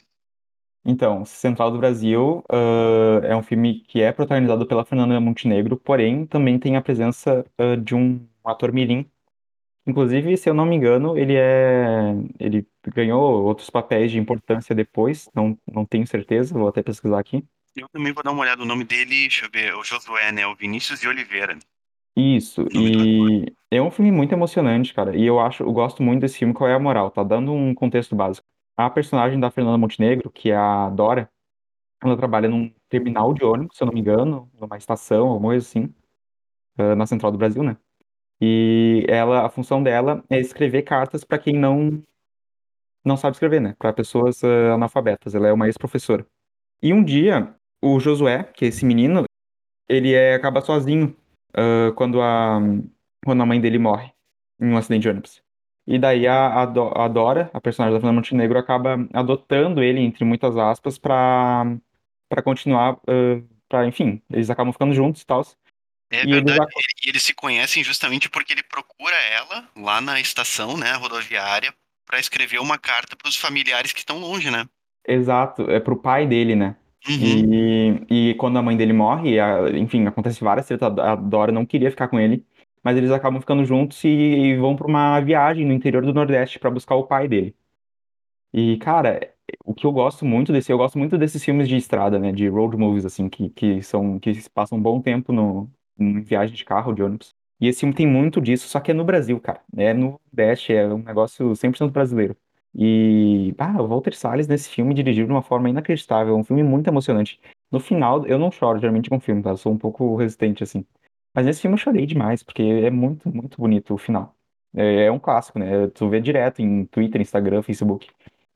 Então, 0.84 1.24
Central 1.24 1.70
do 1.70 1.78
Brasil, 1.78 2.44
ah, 2.50 3.20
é 3.24 3.36
um 3.36 3.42
filme 3.42 3.80
que 3.80 4.00
é 4.02 4.12
protagonizado 4.12 4.66
pela 4.66 4.84
Fernanda 4.84 5.20
Montenegro, 5.20 5.76
porém 5.76 6.26
também 6.26 6.58
tem 6.58 6.76
a 6.76 6.82
presença 6.82 7.44
ah, 7.58 7.76
de 7.76 7.94
um 7.94 8.26
ator 8.44 8.72
mirim. 8.72 9.06
Inclusive, 9.86 10.36
se 10.36 10.48
eu 10.48 10.54
não 10.54 10.64
me 10.64 10.76
engano, 10.76 11.18
ele 11.18 11.34
é, 11.34 12.14
ele 12.38 12.66
ganhou 12.94 13.44
outros 13.44 13.68
papéis 13.68 14.12
de 14.12 14.18
importância 14.18 14.74
depois. 14.74 15.28
Não, 15.34 15.58
não 15.66 15.84
tenho 15.84 16.06
certeza. 16.06 16.54
Vou 16.54 16.68
até 16.68 16.82
pesquisar 16.82 17.18
aqui. 17.18 17.44
Eu 17.74 17.88
também 17.88 18.12
vou 18.12 18.22
dar 18.22 18.30
uma 18.30 18.42
olhada 18.42 18.60
no 18.60 18.66
nome 18.66 18.84
dele, 18.84 19.22
deixa 19.22 19.46
eu 19.46 19.50
ver, 19.50 19.74
o 19.74 19.82
Josué, 19.82 20.30
né? 20.30 20.46
O 20.46 20.54
Vinícius 20.54 21.00
de 21.00 21.08
Oliveira. 21.08 21.58
Isso. 22.14 22.62
Nome 22.72 22.90
do 22.90 23.40
E 23.72 23.76
é 23.76 23.82
um 23.82 23.90
filme 23.90 24.12
muito 24.12 24.32
emocionante, 24.32 24.92
cara. 24.92 25.16
E 25.16 25.24
eu 25.24 25.40
acho, 25.40 25.62
eu 25.62 25.72
gosto 25.72 26.02
muito 26.02 26.20
desse 26.20 26.38
filme. 26.38 26.54
Qual 26.54 26.68
é 26.68 26.74
a 26.74 26.78
moral? 26.78 27.10
Tá 27.10 27.24
dando 27.24 27.52
um 27.52 27.74
contexto 27.74 28.14
básico. 28.14 28.46
A 28.76 28.90
personagem 28.90 29.38
da 29.38 29.50
Fernanda 29.50 29.78
Montenegro, 29.78 30.30
que 30.30 30.50
é 30.50 30.56
a 30.56 30.88
Dora, 30.90 31.30
ela 32.02 32.16
trabalha 32.16 32.48
num 32.48 32.72
terminal 32.88 33.32
de 33.34 33.44
ônibus, 33.44 33.76
se 33.76 33.82
eu 33.82 33.86
não 33.86 33.94
me 33.94 34.00
engano, 34.00 34.50
numa 34.60 34.76
estação, 34.76 35.28
alguma 35.28 35.50
coisa 35.50 35.66
assim, 35.66 35.94
ah, 36.78 36.94
na 36.96 37.06
Central 37.06 37.32
do 37.32 37.38
Brasil, 37.38 37.62
né? 37.62 37.76
E 38.40 39.06
ela, 39.08 39.46
a 39.46 39.50
função 39.50 39.82
dela 39.82 40.24
é 40.30 40.40
escrever 40.40 40.82
cartas 40.82 41.24
para 41.24 41.38
quem 41.38 41.58
não 41.58 42.02
não 43.04 43.16
sabe 43.16 43.34
escrever, 43.34 43.60
né? 43.60 43.74
Para 43.78 43.92
pessoas 43.92 44.42
ah, 44.44 44.74
analfabetas. 44.74 45.34
Ela 45.34 45.48
é 45.48 45.52
uma 45.52 45.66
ex-professora. 45.66 46.26
E 46.82 46.92
um 46.92 47.04
dia, 47.04 47.54
o 47.82 48.00
Josué, 48.00 48.44
que 48.44 48.64
é 48.64 48.68
esse 48.68 48.84
menino, 48.84 49.24
ele 49.88 50.14
é, 50.14 50.34
acaba 50.34 50.60
sozinho 50.62 51.16
ah, 51.54 51.92
quando 51.96 52.20
a 52.22 52.60
quando 53.24 53.42
a 53.42 53.46
mãe 53.46 53.60
dele 53.60 53.78
morre 53.78 54.12
em 54.60 54.68
um 54.72 54.76
acidente 54.76 55.02
de 55.02 55.08
ônibus. 55.10 55.42
E 55.86 55.98
daí 55.98 56.26
a, 56.26 56.62
a, 56.62 56.66
Do- 56.66 56.92
a 56.96 57.08
Dora, 57.08 57.50
a 57.52 57.60
personagem 57.60 57.94
da 57.94 58.00
Fernanda 58.00 58.16
Montenegro, 58.20 58.58
acaba 58.58 58.96
adotando 59.12 59.82
ele, 59.82 60.00
entre 60.00 60.24
muitas 60.24 60.56
aspas, 60.56 60.98
para 60.98 61.64
para 62.28 62.42
continuar, 62.42 62.98
para 63.68 63.86
enfim, 63.86 64.22
eles 64.30 64.48
acabam 64.50 64.72
ficando 64.72 64.94
juntos 64.94 65.22
e 65.22 65.26
tal. 65.26 65.42
É 66.10 66.26
E 66.26 66.30
eles 66.30 66.44
verdade, 66.44 66.60
ac- 66.62 66.74
e 67.04 67.08
eles 67.08 67.22
se 67.22 67.34
conhecem 67.34 67.82
justamente 67.82 68.28
porque 68.28 68.52
ele 68.52 68.62
procura 68.62 69.16
ela 69.16 69.68
lá 69.76 70.00
na 70.00 70.20
estação, 70.20 70.76
né, 70.76 70.92
rodoviária, 70.92 71.74
para 72.06 72.20
escrever 72.20 72.60
uma 72.60 72.78
carta 72.78 73.16
para 73.16 73.28
os 73.28 73.36
familiares 73.36 73.92
que 73.92 74.00
estão 74.00 74.18
longe, 74.18 74.50
né? 74.50 74.66
Exato, 75.06 75.62
é 75.70 75.80
pro 75.80 75.96
pai 76.00 76.26
dele, 76.26 76.54
né? 76.54 76.76
Uhum. 77.08 78.06
E, 78.08 78.30
e 78.30 78.34
quando 78.36 78.58
a 78.58 78.62
mãe 78.62 78.76
dele 78.76 78.92
morre, 78.92 79.38
a- 79.40 79.68
enfim, 79.76 80.06
acontece 80.06 80.42
várias 80.44 80.66
tretas, 80.66 80.96
a 80.98 81.14
Dora 81.16 81.50
não 81.50 81.66
queria 81.66 81.90
ficar 81.90 82.08
com 82.08 82.18
ele, 82.20 82.46
mas 82.82 82.96
eles 82.96 83.10
acabam 83.10 83.40
ficando 83.40 83.64
juntos 83.64 84.02
e, 84.04 84.08
e 84.08 84.56
vão 84.56 84.76
pra 84.76 84.86
uma 84.86 85.20
viagem 85.20 85.66
no 85.66 85.72
interior 85.72 86.04
do 86.04 86.12
Nordeste 86.14 86.58
pra 86.58 86.70
buscar 86.70 86.94
o 86.96 87.06
pai 87.06 87.28
dele. 87.28 87.54
E, 88.52 88.76
cara, 88.78 89.32
o 89.64 89.74
que 89.74 89.86
eu 89.86 89.92
gosto 89.92 90.24
muito 90.24 90.52
desse, 90.52 90.70
eu 90.72 90.78
gosto 90.78 90.98
muito 90.98 91.16
desses 91.16 91.42
filmes 91.42 91.68
de 91.68 91.76
estrada, 91.76 92.18
né, 92.18 92.32
de 92.32 92.48
road 92.48 92.76
movies, 92.76 93.04
assim, 93.06 93.28
que, 93.28 93.48
que 93.50 93.82
são, 93.82 94.18
que 94.18 94.32
passam 94.50 94.78
um 94.78 94.82
bom 94.82 95.00
tempo 95.00 95.32
no, 95.32 95.70
em 95.98 96.20
viagem 96.20 96.54
de 96.54 96.64
carro, 96.64 96.92
de 96.92 97.02
ônibus. 97.02 97.34
E 97.60 97.68
esse 97.68 97.80
filme 97.80 97.94
tem 97.94 98.06
muito 98.06 98.40
disso, 98.40 98.68
só 98.68 98.80
que 98.80 98.90
é 98.90 98.94
no 98.94 99.04
Brasil, 99.04 99.40
cara. 99.40 99.60
É 99.76 99.94
no 99.94 100.20
Nordeste, 100.32 100.72
é 100.74 100.86
um 100.86 100.98
negócio 100.98 101.54
100% 101.54 101.92
brasileiro. 101.92 102.36
E, 102.74 103.54
ah, 103.58 103.80
o 103.82 103.86
Walter 103.86 104.14
Salles 104.16 104.48
nesse 104.48 104.68
filme 104.70 104.94
dirigiu 104.94 105.26
de 105.26 105.32
uma 105.32 105.42
forma 105.42 105.68
inacreditável, 105.70 106.36
um 106.36 106.44
filme 106.44 106.62
muito 106.62 106.88
emocionante. 106.88 107.40
No 107.70 107.78
final, 107.80 108.26
eu 108.26 108.38
não 108.38 108.50
choro 108.50 108.78
geralmente 108.78 109.08
com 109.10 109.20
filme, 109.20 109.42
tá? 109.42 109.50
Eu 109.50 109.56
sou 109.56 109.72
um 109.72 109.78
pouco 109.78 110.16
resistente, 110.16 110.62
assim. 110.62 110.84
Mas 111.34 111.46
nesse 111.46 111.62
filme 111.62 111.74
eu 111.74 111.78
chorei 111.78 112.06
demais, 112.06 112.42
porque 112.42 112.62
é 112.62 112.90
muito, 112.90 113.34
muito 113.34 113.56
bonito 113.58 113.94
o 113.94 113.98
final. 113.98 114.36
É, 114.74 115.04
é 115.04 115.12
um 115.12 115.18
clássico, 115.18 115.58
né? 115.58 115.88
Tu 115.88 116.08
vê 116.08 116.20
direto 116.20 116.60
em 116.60 116.84
Twitter, 116.86 117.20
Instagram, 117.20 117.62
Facebook 117.62 118.08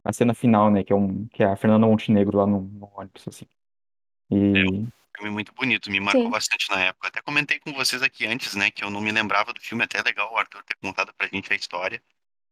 a 0.07 0.13
cena 0.13 0.35
final, 0.35 0.71
né? 0.71 0.85
Que 0.85 0.93
é, 0.93 0.97
um, 0.97 1.27
que 1.29 1.43
é 1.43 1.47
a 1.47 1.57
Fernanda 1.57 1.87
Montenegro 1.87 2.39
lá 2.39 2.47
no, 2.47 2.61
no 2.61 2.91
ônibus, 2.95 3.27
assim. 3.27 3.47
E. 4.31 4.53
filme 5.17 5.31
muito 5.31 5.53
bonito, 5.53 5.91
me 5.91 5.99
marcou 5.99 6.23
Sim. 6.23 6.31
bastante 6.31 6.71
na 6.71 6.81
época. 6.81 7.09
Até 7.09 7.21
comentei 7.21 7.59
com 7.59 7.73
vocês 7.73 8.03
aqui 8.03 8.27
antes, 8.27 8.55
né, 8.55 8.71
que 8.71 8.85
eu 8.85 8.91
não 8.91 9.01
me 9.01 9.11
lembrava 9.11 9.53
do 9.53 9.61
filme, 9.61 9.83
até 9.83 9.99
é 9.99 10.03
legal 10.03 10.33
o 10.33 10.37
Arthur 10.37 10.63
ter 10.63 10.77
contado 10.77 11.13
pra 11.15 11.27
gente 11.27 11.53
a 11.53 11.57
história. 11.57 12.01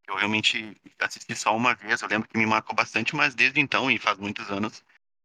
Eu 0.09 0.17
realmente 0.17 0.77
assisti 0.99 1.35
só 1.35 1.57
uma 1.57 1.75
vez, 1.75 2.03
eu 2.03 2.09
lembro 2.09 2.29
que 2.29 2.37
me 2.37 2.45
marcou 2.45 2.75
bastante, 2.75 3.15
mas 3.15 3.35
desde 3.35 3.61
então, 3.61 3.91
e 3.91 3.99
faz 3.99 4.19
muitos 4.19 4.51
anos, 4.51 4.83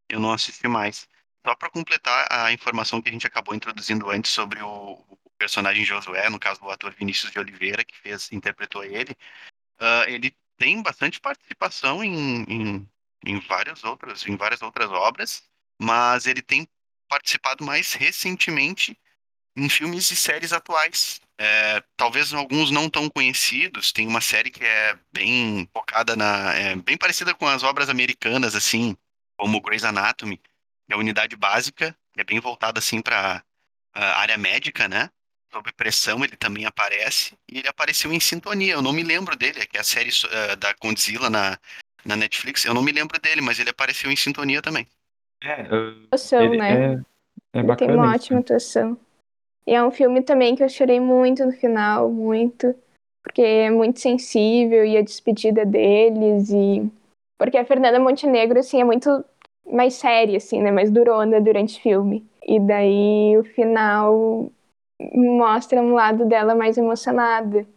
eu 0.07 0.19
não 0.19 0.31
assisti 0.31 0.67
mais. 0.67 1.07
Só 1.45 1.55
para 1.55 1.69
completar 1.69 2.27
a 2.31 2.51
informação 2.51 3.01
que 3.01 3.09
a 3.09 3.11
gente 3.11 3.27
acabou 3.27 3.55
introduzindo 3.55 4.09
antes 4.09 4.31
sobre 4.31 4.61
o, 4.61 4.67
o 4.67 5.29
personagem 5.37 5.85
Josué, 5.85 6.29
no 6.29 6.39
caso 6.39 6.63
o 6.63 6.69
ator 6.69 6.93
Vinícius 6.93 7.31
de 7.31 7.39
Oliveira, 7.39 7.83
que 7.83 7.97
fez, 7.97 8.31
interpretou 8.31 8.83
ele, 8.83 9.15
ah, 9.79 10.05
ele 10.07 10.35
tem 10.57 10.81
bastante 10.81 11.19
participação 11.19 12.03
em, 12.03 12.43
em, 12.43 12.89
em 13.25 13.39
várias 13.39 13.83
outras, 13.83 14.27
em 14.27 14.35
várias 14.35 14.61
outras 14.61 14.89
obras, 14.91 15.43
mas 15.81 16.25
ele 16.27 16.41
tem 16.41 16.67
participado 17.07 17.63
mais 17.63 17.93
recentemente 17.93 18.99
em 19.55 19.69
filmes 19.69 20.11
e 20.11 20.15
séries 20.15 20.53
atuais. 20.53 21.21
É, 21.37 21.81
talvez 21.95 22.33
alguns 22.33 22.69
não 22.69 22.89
tão 22.89 23.09
conhecidos. 23.09 23.91
Tem 23.93 24.05
uma 24.05 24.21
série 24.21 24.51
que 24.51 24.63
é 24.63 24.99
bem 25.11 25.67
focada 25.73 26.15
na, 26.15 26.53
é, 26.53 26.75
bem 26.75 26.97
parecida 26.97 27.33
com 27.33 27.47
as 27.47 27.63
obras 27.63 27.89
americanas, 27.89 28.55
assim, 28.55 28.95
como 29.37 29.61
Grey's 29.61 29.85
Anatomy, 29.85 30.39
é 30.89 30.93
a 30.93 30.97
unidade 30.97 31.35
básica, 31.35 31.95
é 32.17 32.23
bem 32.23 32.39
voltada 32.39 32.79
assim 32.79 33.01
para 33.01 33.43
a 33.93 34.19
área 34.19 34.37
médica, 34.37 34.87
né? 34.87 35.09
Sob 35.51 35.71
pressão 35.73 36.23
ele 36.23 36.35
também 36.35 36.65
aparece 36.65 37.35
e 37.51 37.59
ele 37.59 37.67
apareceu 37.67 38.13
em 38.13 38.19
Sintonia. 38.19 38.73
Eu 38.73 38.81
não 38.81 38.93
me 38.93 39.03
lembro 39.03 39.35
dele, 39.35 39.65
que 39.65 39.77
é 39.77 39.79
a 39.79 39.83
série 39.83 40.11
eh, 40.31 40.55
da 40.55 40.73
Godzilla 40.79 41.29
na 41.29 41.57
na 42.05 42.15
Netflix. 42.15 42.65
Eu 42.65 42.73
não 42.73 42.81
me 42.81 42.91
lembro 42.91 43.19
dele, 43.19 43.41
mas 43.41 43.59
ele 43.59 43.69
apareceu 43.69 44.11
em 44.11 44.15
Sintonia 44.15 44.61
também. 44.61 44.87
É, 45.43 45.61
Atuação, 46.07 46.41
ele 46.41 46.57
né? 46.57 46.71
é, 46.71 46.75
é 46.75 46.91
Ele 46.91 47.01
tem 47.53 47.63
bacana 47.63 47.93
uma 47.93 48.05
isso. 48.07 48.15
ótima 48.15 48.39
atuação. 48.39 48.97
E 49.65 49.73
é 49.73 49.83
um 49.83 49.91
filme 49.91 50.21
também 50.21 50.55
que 50.55 50.63
eu 50.63 50.69
chorei 50.69 50.99
muito 50.99 51.45
no 51.45 51.51
final, 51.51 52.09
muito. 52.09 52.75
Porque 53.23 53.41
é 53.41 53.69
muito 53.69 53.99
sensível 53.99 54.85
e 54.85 54.97
a 54.97 55.01
despedida 55.01 55.65
deles 55.65 56.49
e... 56.49 56.89
Porque 57.37 57.57
a 57.57 57.65
Fernanda 57.65 57.99
Montenegro, 57.99 58.59
assim, 58.59 58.81
é 58.81 58.83
muito 58.83 59.23
mais 59.71 59.95
séria, 59.95 60.37
assim, 60.37 60.61
né? 60.61 60.71
Mais 60.71 60.91
durona 60.91 61.39
durante 61.39 61.77
o 61.77 61.81
filme. 61.81 62.25
E 62.45 62.59
daí 62.59 63.37
o 63.37 63.43
final 63.43 64.51
mostra 65.13 65.81
um 65.81 65.93
lado 65.93 66.25
dela 66.25 66.55
mais 66.55 66.77
emocionada. 66.77 67.67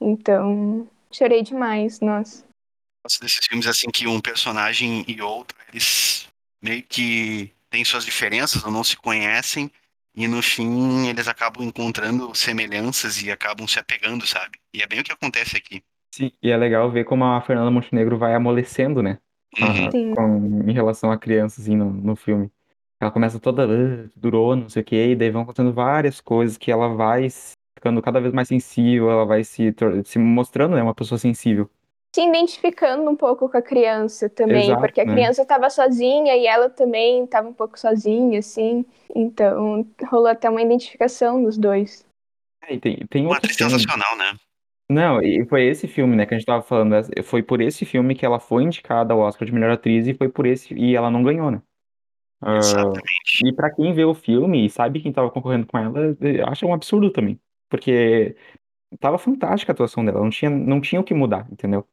Então, 0.00 0.86
chorei 1.10 1.42
demais, 1.42 2.00
nossa. 2.00 2.44
gosto 3.04 3.20
desses 3.20 3.44
filmes 3.46 3.66
assim 3.66 3.90
que 3.90 4.06
um 4.06 4.20
personagem 4.20 5.04
e 5.06 5.20
outro, 5.20 5.56
eles 5.70 6.28
meio 6.62 6.82
que 6.82 7.52
têm 7.68 7.84
suas 7.84 8.04
diferenças 8.04 8.64
ou 8.64 8.70
não 8.70 8.84
se 8.84 8.96
conhecem 8.96 9.70
e 10.14 10.26
no 10.26 10.42
fim 10.42 11.08
eles 11.08 11.28
acabam 11.28 11.64
encontrando 11.64 12.34
semelhanças 12.34 13.22
e 13.22 13.30
acabam 13.30 13.66
se 13.66 13.78
apegando, 13.78 14.26
sabe? 14.26 14.58
E 14.74 14.82
é 14.82 14.86
bem 14.86 15.00
o 15.00 15.04
que 15.04 15.12
acontece 15.12 15.56
aqui. 15.56 15.82
Sim, 16.12 16.32
e 16.42 16.50
é 16.50 16.56
legal 16.56 16.90
ver 16.90 17.04
como 17.04 17.24
a 17.24 17.40
Fernanda 17.40 17.70
Montenegro 17.70 18.18
vai 18.18 18.34
amolecendo, 18.34 19.02
né? 19.02 19.18
Com 19.58 19.64
a- 19.64 19.68
Uhum. 19.68 19.90
Sim. 19.90 20.14
com- 20.14 20.70
em 20.70 20.72
relação 20.72 21.10
à 21.10 21.18
criança, 21.18 21.60
assim, 21.60 21.76
no, 21.76 21.90
no 21.90 22.16
filme. 22.16 22.50
Ela 23.00 23.10
começa 23.10 23.40
toda 23.40 23.64
"Ah, 23.64 24.08
durona, 24.14 24.62
não 24.62 24.68
sei 24.68 24.82
o 24.82 24.84
quê, 24.84 25.08
e 25.12 25.16
daí 25.16 25.30
vão 25.30 25.42
acontecendo 25.42 25.72
várias 25.72 26.20
coisas 26.20 26.58
que 26.58 26.70
ela 26.70 26.88
vai 26.94 27.28
ficando 27.74 28.02
cada 28.02 28.20
vez 28.20 28.32
mais 28.32 28.48
sensível, 28.48 29.10
ela 29.10 29.24
vai 29.24 29.42
se, 29.42 29.72
tor- 29.72 30.04
se 30.04 30.18
mostrando, 30.18 30.76
né, 30.76 30.82
uma 30.82 30.94
pessoa 30.94 31.18
sensível. 31.18 31.68
Se 32.14 32.20
identificando 32.22 33.08
um 33.08 33.16
pouco 33.16 33.48
com 33.48 33.56
a 33.56 33.62
criança 33.62 34.28
também, 34.28 34.64
Exato, 34.64 34.80
porque 34.80 35.00
a 35.00 35.06
né? 35.06 35.12
criança 35.14 35.42
estava 35.42 35.70
sozinha 35.70 36.36
e 36.36 36.44
ela 36.46 36.68
também 36.68 37.24
estava 37.24 37.48
um 37.48 37.52
pouco 37.54 37.78
sozinha, 37.78 38.40
assim. 38.40 38.84
Então, 39.14 39.86
rolou 40.10 40.26
até 40.26 40.50
uma 40.50 40.60
identificação 40.60 41.42
dos 41.42 41.56
dois. 41.56 42.04
É, 42.64 42.74
e 42.74 42.80
tem, 42.80 42.96
tem 43.08 43.22
Uma 43.22 43.36
outro 43.36 43.46
atriz 43.50 43.56
filme. 43.56 43.72
sensacional, 43.72 44.16
né? 44.16 44.36
Não, 44.90 45.22
e 45.22 45.46
foi 45.46 45.66
esse 45.66 45.86
filme, 45.86 46.16
né, 46.16 46.26
que 46.26 46.34
a 46.34 46.36
gente 46.38 46.46
tava 46.46 46.62
falando. 46.62 46.94
essa- 46.96 47.12
Foi 47.22 47.42
por 47.44 47.60
esse 47.60 47.84
filme 47.84 48.14
que 48.14 48.26
ela 48.26 48.40
foi 48.40 48.64
indicada 48.64 49.14
ao 49.14 49.20
Oscar 49.20 49.46
de 49.46 49.52
melhor 49.54 49.70
atriz 49.70 50.06
e 50.08 50.14
foi 50.14 50.28
por 50.28 50.46
esse. 50.46 50.74
E 50.74 50.96
ela 50.96 51.10
não 51.10 51.22
ganhou, 51.22 51.50
né? 51.50 51.62
Ah, 52.40 52.56
Exatamente. 52.56 53.02
e 53.44 53.52
pra 53.52 53.70
quem 53.72 53.92
vê 53.94 54.04
o 54.04 54.14
filme 54.14 54.66
e 54.66 54.70
sabe 54.70 55.00
quem 55.00 55.12
tava 55.12 55.30
concorrendo 55.30 55.66
com 55.66 55.78
ela, 55.78 56.16
eh, 56.20 56.42
acha 56.42 56.66
um 56.66 56.74
absurdo 56.74 57.10
também. 57.10 57.38
Porque 57.68 58.36
tava 58.98 59.18
fantástica 59.18 59.72
a 59.72 59.74
atuação 59.74 60.04
dela, 60.04 60.20
não 60.20 60.30
tinha, 60.30 60.50
não 60.50 60.80
tinha 60.80 61.00
o 61.00 61.04
que 61.04 61.14
mudar, 61.14 61.46
entendeu? 61.52 61.86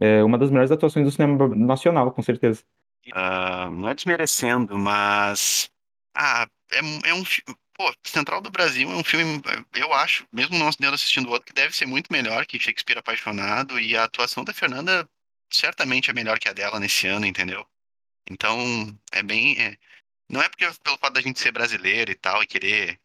É 0.00 0.24
uma 0.24 0.38
das 0.38 0.50
melhores 0.50 0.70
atuações 0.70 1.04
do 1.04 1.12
cinema 1.12 1.48
nacional, 1.54 2.12
com 2.12 2.22
certeza. 2.22 2.64
Ah, 3.12 3.68
não 3.70 3.88
é 3.88 3.94
desmerecendo, 3.94 4.78
mas. 4.78 5.70
Ah, 6.14 6.46
é, 6.72 6.82
um- 6.82 7.00
é 7.06 7.14
um. 7.14 7.24
fi- 7.24 7.42
Pô, 7.80 7.90
Central 8.04 8.42
do 8.42 8.50
Brasil 8.50 8.90
é 8.90 8.94
um 8.94 9.02
filme, 9.02 9.40
eu 9.72 9.90
acho, 9.94 10.28
mesmo 10.30 10.54
não 10.58 10.68
assistindo 10.68 11.28
o 11.28 11.30
outro, 11.30 11.46
que 11.46 11.52
deve 11.54 11.74
ser 11.74 11.86
muito 11.86 12.12
melhor 12.12 12.44
que 12.44 12.60
Shakespeare 12.60 12.98
Apaixonado, 12.98 13.80
e 13.80 13.96
a 13.96 14.04
atuação 14.04 14.44
da 14.44 14.52
Fernanda 14.52 15.08
certamente 15.50 16.10
é 16.10 16.12
melhor 16.12 16.38
que 16.38 16.46
a 16.46 16.52
dela 16.52 16.78
nesse 16.78 17.06
ano, 17.06 17.24
entendeu? 17.24 17.66
Então, 18.30 18.58
é 19.12 19.22
bem. 19.22 19.58
é- 19.58 19.78
Não 20.28 20.42
é 20.42 20.48
porque 20.50 20.70
pelo 20.84 20.98
fato 20.98 21.14
da 21.14 21.22
gente 21.22 21.40
ser 21.40 21.52
brasileiro 21.52 22.10
e 22.12 22.14
tal, 22.14 22.42
e 22.42 22.46
querer 22.46 23.00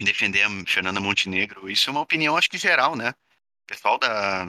defender 0.00 0.42
a 0.44 0.50
Fernanda 0.66 1.00
Montenegro, 1.00 1.70
isso 1.70 1.90
é 1.90 1.92
uma 1.92 2.02
opinião, 2.02 2.36
acho 2.36 2.50
que 2.50 2.58
geral, 2.58 2.96
né? 2.96 3.10
O 3.10 3.66
pessoal 3.66 3.98
da, 3.98 4.46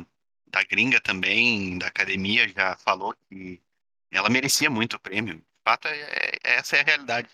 da 0.48 0.64
gringa 0.64 1.02
também, 1.02 1.78
da 1.80 1.88
academia, 1.88 2.48
já 2.50 2.78
falou 2.80 3.16
que 3.30 3.62
ela 4.12 4.30
merecia 4.30 4.70
muito 4.70 4.98
o 4.98 5.00
prêmio. 5.00 5.36
De 5.38 5.44
fato, 5.64 5.88
é, 5.88 6.00
é- 6.02 6.40
essa 6.44 6.78
é 6.78 6.82
a 6.82 6.84
realidade. 6.86 7.30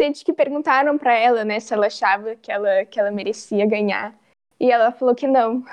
Gente 0.00 0.24
que 0.24 0.32
perguntaram 0.32 0.98
pra 0.98 1.14
ela, 1.14 1.44
né, 1.44 1.58
se 1.58 1.72
ela 1.72 1.86
achava 1.86 2.36
que 2.36 2.52
ela, 2.52 2.84
que 2.84 3.00
ela 3.00 3.10
merecia 3.10 3.66
ganhar. 3.66 4.14
E 4.60 4.70
ela 4.70 4.92
falou 4.92 5.14
que 5.14 5.26
não. 5.26 5.64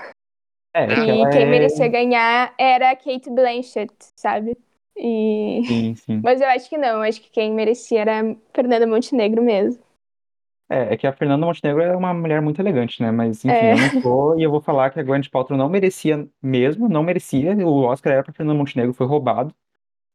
É, 0.73 0.85
E 0.85 0.87
que 0.87 1.05
quem 1.05 1.41
é- 1.43 1.45
merecia 1.45 1.87
ganhar 1.87 2.53
era 2.57 2.91
a 2.91 2.95
Kate 2.95 3.29
Blanchett, 3.29 3.93
sabe? 4.15 4.57
E... 4.95 5.61
Sim, 5.65 5.95
sim. 5.95 6.21
Mas 6.23 6.39
eu 6.41 6.47
acho 6.47 6.69
que 6.69 6.77
não, 6.77 6.97
eu 6.97 7.01
acho 7.01 7.21
que 7.21 7.29
quem 7.29 7.53
merecia 7.53 8.01
era 8.01 8.21
a 8.21 8.35
Fernanda 8.53 8.87
Montenegro 8.87 9.41
mesmo. 9.41 9.83
É, 10.69 10.93
é 10.93 10.97
que 10.97 11.05
a 11.05 11.13
Fernanda 11.13 11.45
Montenegro 11.45 11.81
é 11.81 11.95
uma 11.95 12.13
mulher 12.13 12.41
muito 12.41 12.59
elegante, 12.61 13.01
né? 13.01 13.11
Mas, 13.11 13.43
enfim, 13.43 13.53
É. 13.55 13.73
eu 13.73 13.77
não 13.77 14.01
sou, 14.01 14.39
e 14.39 14.43
eu 14.43 14.49
vou 14.49 14.61
falar 14.61 14.89
que 14.89 14.99
a 14.99 15.03
Gwyneth 15.03 15.29
Paltrow 15.29 15.57
não 15.57 15.69
merecia 15.69 16.27
mesmo, 16.41 16.87
não 16.87 17.03
merecia. 17.03 17.53
O 17.67 17.83
Oscar 17.83 18.13
era 18.13 18.23
pra 18.23 18.33
Fernanda 18.33 18.57
Montenegro, 18.57 18.93
foi 18.93 19.05
roubado. 19.05 19.53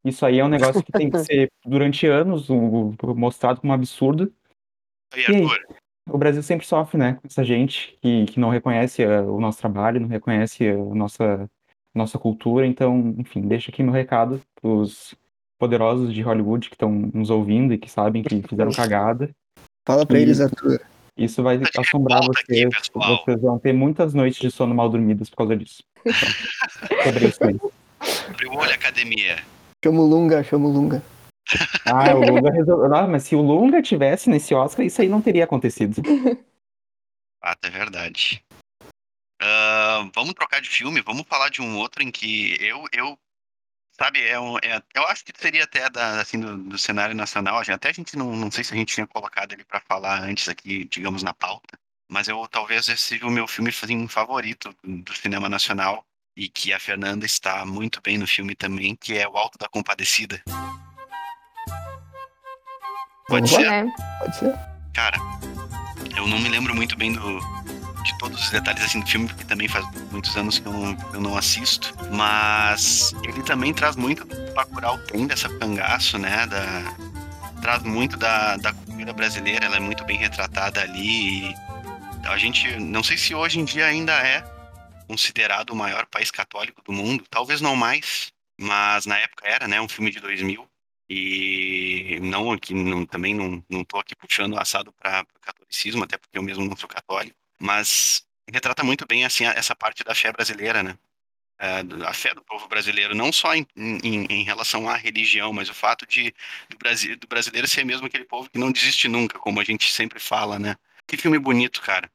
Isso 0.05 0.25
aí 0.25 0.39
é 0.39 0.45
um 0.45 0.49
negócio 0.49 0.83
que 0.83 0.93
tem 0.93 1.11
que 1.11 1.19
ser, 1.25 1.49
durante 1.65 2.07
anos, 2.07 2.49
o- 2.49 2.95
o- 3.03 3.15
mostrado 3.15 3.61
como 3.61 3.73
um 3.73 3.75
absurdo. 3.75 4.33
E 5.17 5.23
O 6.11 6.17
Brasil 6.17 6.43
sempre 6.43 6.67
sofre, 6.67 6.97
né, 6.99 7.15
com 7.15 7.27
essa 7.27 7.45
gente 7.45 7.97
que, 8.01 8.25
que 8.27 8.41
não 8.41 8.49
reconhece 8.49 9.03
eh, 9.03 9.21
o 9.21 9.39
nosso 9.41 9.59
trabalho, 9.59 10.01
não 10.01 10.09
reconhece 10.09 10.67
a 10.69 10.75
nossa, 10.95 11.47
nossa 11.95 12.19
cultura. 12.19 12.67
Então, 12.67 13.15
enfim, 13.19 13.43
deixa 13.43 13.71
aqui 13.71 13.83
meu 13.83 13.93
recado 13.93 14.41
pros 14.61 15.15
poderosos 15.59 16.15
de 16.15 16.23
Hollywood 16.23 16.69
que 16.71 16.77
estão 16.77 16.91
nos 16.91 17.29
ouvindo 17.29 17.75
e 17.75 17.79
que 17.79 17.91
sabem 17.91 18.23
que 18.23 18.41
fizeram 18.43 18.71
cagada. 18.73 19.31
Fala 19.87 20.07
pra 20.07 20.19
E- 20.19 20.23
eles, 20.23 20.41
Arthur. 20.41 20.81
Isso 21.17 21.43
vai 21.43 21.61
assombrar 21.77 22.21
revolta 22.21 22.41
aqui, 22.41 22.65
vocês. 22.69 22.89
Vocês 22.95 23.41
vão 23.43 23.59
ter 23.59 23.73
muitas 23.75 24.15
noites 24.15 24.39
de 24.41 24.51
sono 24.53 24.73
mal 24.75 24.89
dormidas 24.89 25.29
por 25.29 25.37
causa 25.39 25.57
disso. 25.57 25.83
Então, 26.07 26.15
sobre 27.05 27.27
isso 27.29 27.45
aí. 27.45 27.57
abre 28.31 28.47
o 28.47 28.55
olho, 28.57 28.73
academia. 28.73 29.37
Chama 29.85 30.01
o 30.01 30.07
Lunga, 30.07 30.43
chama 30.43 30.69
o 30.69 30.73
Lunga. 30.73 31.03
Ah, 31.85 32.15
o 32.15 32.21
Lunga 32.21 32.51
resolveu. 32.51 32.95
Ah, 32.95 33.07
mas 33.07 33.23
se 33.23 33.37
o 33.37 33.41
Lunga 33.41 33.81
tivesse 33.81 34.29
nesse 34.29 34.55
Oscar, 34.55 34.85
isso 34.85 35.01
aí 35.01 35.09
não 35.09 35.23
teria 35.23 35.45
acontecido. 35.45 36.03
Fato, 37.41 37.65
é 37.67 37.71
verdade. 37.71 38.45
Ah, 39.41 40.09
vamos 40.15 40.35
trocar 40.35 40.61
de 40.61 40.69
filme, 40.69 41.01
vamos 41.01 41.27
falar 41.29 41.49
de 41.49 41.63
um 41.63 41.79
outro 41.79 42.03
em 42.03 42.11
que 42.11 42.57
eu, 42.61 42.85
eu 42.93 43.17
sabe, 43.93 44.21
é 44.27 44.39
um, 44.39 44.59
é- 44.59 44.83
eu 44.95 45.07
acho 45.07 45.25
que 45.25 45.33
seria 45.39 45.63
até 45.63 45.89
da, 45.89 46.21
assim, 46.21 46.41
do, 46.41 46.57
do 46.57 46.77
cenário 46.79 47.15
nacional, 47.15 47.61
até 47.61 47.89
a 47.89 47.93
gente 47.93 48.17
não, 48.17 48.35
não 48.35 48.51
sei 48.51 48.65
se 48.65 48.75
a 48.75 48.77
gente 48.77 48.95
tinha 48.95 49.07
colocado 49.07 49.53
ele 49.53 49.65
para 49.65 49.81
falar 49.81 50.21
antes 50.23 50.49
aqui, 50.49 50.85
digamos, 50.87 51.23
na 51.23 51.33
pauta, 51.33 51.79
mas 52.09 52.27
eu 52.27 52.47
talvez 52.49 52.89
esse 52.89 53.01
seja 53.01 53.27
o 53.27 53.31
meu 53.31 53.47
filme 53.47 53.71
assim, 53.71 54.09
favorito 54.09 54.75
do 54.83 55.15
cinema 55.15 55.49
nacional 55.49 56.05
e 56.39 56.49
que 56.49 56.73
a 56.73 56.79
Fernanda 56.79 57.27
está 57.27 57.67
muito 57.67 58.01
bem 58.01 58.17
no 58.17 58.25
filme 58.25 58.55
também, 58.55 58.95
que 58.95 59.19
é 59.19 59.29
O 59.29 59.37
Alto 59.37 59.59
da 59.59 59.69
Compadecida. 59.69 60.41
Pode 63.27 63.51
ser? 63.51 63.69
Né? 63.69 63.93
Pode 64.21 64.37
ser? 64.39 64.55
Cara, 64.95 65.19
eu 66.17 66.29
não 66.29 66.39
me 66.39 66.49
lembro 66.49 66.77
muito 66.77 66.97
bem 66.97 67.13
do, 67.13 67.41
de 68.05 68.19
todos 68.19 68.41
os 68.41 68.51
detalhes 68.51 68.85
assim 68.85 69.01
do 69.01 69.09
filme, 69.09 69.27
porque 69.27 69.45
também 69.47 69.67
faz 69.67 69.85
muitos 70.13 70.37
anos 70.37 70.61
que 70.61 70.67
eu 70.67 70.73
não, 70.73 70.97
eu 71.13 71.21
não 71.21 71.37
assisto. 71.37 71.93
Mas 72.13 73.13
ele 73.25 73.43
também 73.43 73.75
traz 73.75 73.97
muito 73.97 74.25
do 74.25 74.55
Bacurau 74.55 74.97
tem 74.99 75.27
dessa 75.27 75.49
cangaço, 75.59 76.19
né? 76.19 76.47
Da, 76.47 76.95
traz 77.61 77.83
muito 77.83 78.17
da, 78.17 78.57
da 78.59 78.73
cultura 78.73 79.13
brasileira, 79.13 79.67
ela 79.67 79.77
é 79.77 79.81
muito 79.81 80.05
bem 80.05 80.17
retratada 80.17 80.83
ali. 80.83 81.49
E 81.49 81.55
a 82.23 82.39
gente, 82.39 82.77
não 82.79 83.03
sei 83.03 83.19
se 83.19 83.35
hoje 83.35 83.59
em 83.59 83.65
dia 83.65 83.87
ainda 83.87 84.13
é 84.13 84.58
considerado 85.09 85.71
o 85.71 85.77
maior 85.77 86.07
país 86.07 86.31
católico 86.31 86.83
do 86.83 86.93
mundo, 86.93 87.25
talvez 87.31 87.61
não 87.61 87.75
mais, 87.75 88.31
mas 88.61 89.07
na 89.07 89.19
época 89.19 89.49
era, 89.49 89.67
né? 89.67 89.81
Um 89.81 89.89
filme 89.89 90.11
de 90.11 90.21
2000. 90.21 90.69
E 91.11 92.19
não 92.21 92.53
aqui, 92.53 92.75
não, 92.75 93.07
também 93.07 93.35
não, 93.35 93.65
não 93.71 93.83
tô 93.83 93.99
aqui 93.99 94.15
puxando 94.15 94.59
assado 94.59 94.93
para 94.93 95.25
catolicismo, 95.41 96.05
até 96.05 96.19
porque 96.19 96.37
eu 96.37 96.43
mesmo 96.43 96.67
não 96.67 96.77
sou 96.77 96.89
católico, 96.89 97.35
mas 97.59 98.27
retrata 98.53 98.85
muito 98.85 99.07
bem 99.07 99.25
assim 99.25 99.45
essa 99.47 99.75
parte 99.75 100.05
da 100.05 100.15
fé 100.15 100.31
brasileira, 100.31 100.83
né? 100.83 100.99
É, 101.61 101.81
a 102.07 102.13
fé 102.13 102.35
do 102.35 102.43
povo 102.43 102.69
brasileiro, 102.69 103.17
não 103.17 103.33
só 103.33 103.53
em, 103.55 103.67
em, 103.77 104.27
em 104.27 104.43
relação 104.45 104.89
à 104.89 104.97
religião, 104.97 105.53
mas 105.53 105.69
o 105.69 105.75
fato 105.75 106.07
de 106.07 106.33
do, 106.69 106.79
Brasi, 106.79 107.17
do 107.17 107.27
brasileiro 107.27 107.67
ser 107.67 107.85
mesmo 107.85 108.07
aquele 108.07 108.25
povo 108.25 108.49
que 108.49 108.59
não 108.59 108.71
desiste 108.71 109.09
nunca, 109.09 109.39
como 109.39 109.61
a 109.61 109.65
gente 109.65 109.91
sempre 109.91 110.21
fala, 110.21 110.59
né? 110.59 110.77
Que 111.07 111.17
filme 111.17 111.39
bonito, 111.39 111.81
cara. 111.81 112.09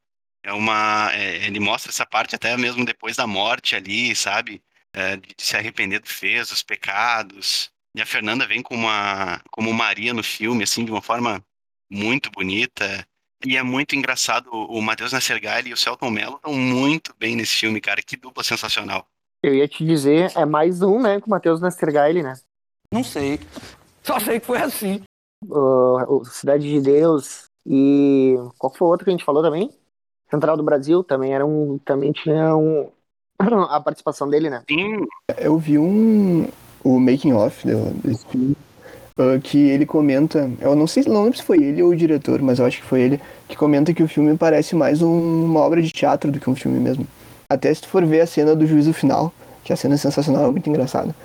É 0.43 0.51
uma, 0.51 1.09
é, 1.13 1.45
ele 1.45 1.59
mostra 1.59 1.89
essa 1.89 2.05
parte 2.05 2.35
até 2.35 2.55
mesmo 2.57 2.83
depois 2.83 3.15
da 3.15 3.25
morte 3.25 3.75
ali, 3.75 4.15
sabe? 4.15 4.61
É, 4.93 5.15
de 5.15 5.33
se 5.37 5.55
arrepender 5.55 5.99
do 5.99 6.05
que 6.05 6.13
fez, 6.13 6.49
dos 6.49 6.61
pecados. 6.61 7.71
E 7.95 8.01
a 8.01 8.05
Fernanda 8.05 8.45
vem 8.45 8.61
como 8.61 8.81
uma, 8.81 9.41
como 9.49 9.73
Maria 9.73 10.13
no 10.13 10.23
filme, 10.23 10.63
assim, 10.63 10.83
de 10.83 10.91
uma 10.91 11.01
forma 11.01 11.43
muito 11.89 12.29
bonita. 12.29 13.07
E 13.45 13.55
é 13.57 13.63
muito 13.63 13.95
engraçado, 13.95 14.49
o 14.51 14.81
Matheus 14.81 15.11
Nascergalli 15.11 15.69
e 15.69 15.73
o 15.73 15.77
Celton 15.77 16.09
Mello 16.09 16.35
estão 16.35 16.53
muito 16.53 17.13
bem 17.17 17.35
nesse 17.35 17.57
filme, 17.57 17.79
cara. 17.79 18.01
Que 18.01 18.15
dupla 18.15 18.43
sensacional. 18.43 19.07
Eu 19.41 19.53
ia 19.53 19.67
te 19.67 19.85
dizer, 19.85 20.31
é 20.35 20.45
mais 20.45 20.81
um, 20.81 21.01
né, 21.01 21.19
com 21.19 21.27
o 21.27 21.29
Matheus 21.29 21.59
Nastergaile, 21.59 22.23
né? 22.23 22.33
Não 22.91 23.03
sei. 23.03 23.39
Só 24.01 24.19
sei 24.19 24.39
que 24.39 24.45
foi 24.45 24.59
assim. 24.59 25.03
O 25.45 26.23
Cidade 26.23 26.69
de 26.69 26.79
Deus 26.79 27.45
e 27.65 28.35
qual 28.57 28.73
foi 28.73 28.87
o 28.87 28.91
outro 28.91 29.03
que 29.03 29.09
a 29.09 29.13
gente 29.13 29.25
falou 29.25 29.43
também? 29.43 29.69
Central 30.33 30.57
do 30.57 30.63
Brasil 30.63 31.03
também 31.03 31.33
era 31.33 31.45
um, 31.45 31.77
também 31.79 32.11
tinha 32.11 32.55
um 32.55 32.89
a 33.69 33.79
participação 33.79 34.29
dele, 34.29 34.49
né? 34.49 34.63
Sim, 34.69 35.05
Eu 35.37 35.57
vi 35.57 35.77
um. 35.77 36.47
O 36.83 36.99
making 36.99 37.31
off 37.31 37.65
desse 38.03 38.25
filme. 38.27 38.57
ah, 39.17 39.39
que 39.41 39.57
ele 39.69 39.85
comenta. 39.85 40.49
Eu 40.59 40.75
não 40.75 40.87
sei, 40.87 41.03
não 41.07 41.23
lembro 41.23 41.37
se 41.37 41.43
foi 41.43 41.57
ele 41.63 41.81
ou 41.81 41.91
o 41.91 41.95
diretor, 41.95 42.41
mas 42.41 42.59
eu 42.59 42.65
acho 42.65 42.79
que 42.81 42.85
foi 42.87 43.01
ele. 43.01 43.21
Que 43.47 43.55
comenta 43.55 43.93
que 43.93 44.03
o 44.03 44.07
filme 44.07 44.35
parece 44.37 44.75
mais 44.75 45.01
um- 45.01 45.45
uma 45.45 45.61
obra 45.61 45.81
de 45.81 45.91
teatro 45.91 46.31
do 46.31 46.39
que 46.39 46.49
um 46.49 46.55
filme 46.55 46.79
mesmo. 46.79 47.07
Até 47.49 47.73
se 47.73 47.81
tu 47.81 47.87
for 47.89 48.03
ver 48.05 48.21
a 48.21 48.27
cena 48.27 48.55
do 48.55 48.65
juízo 48.65 48.91
final, 48.93 49.31
que 49.63 49.71
a 49.71 49.75
cena 49.77 49.95
é 49.95 49.97
sensacional, 49.97 50.47
é 50.47 50.51
muito 50.51 50.69
engraçada. 50.69 51.15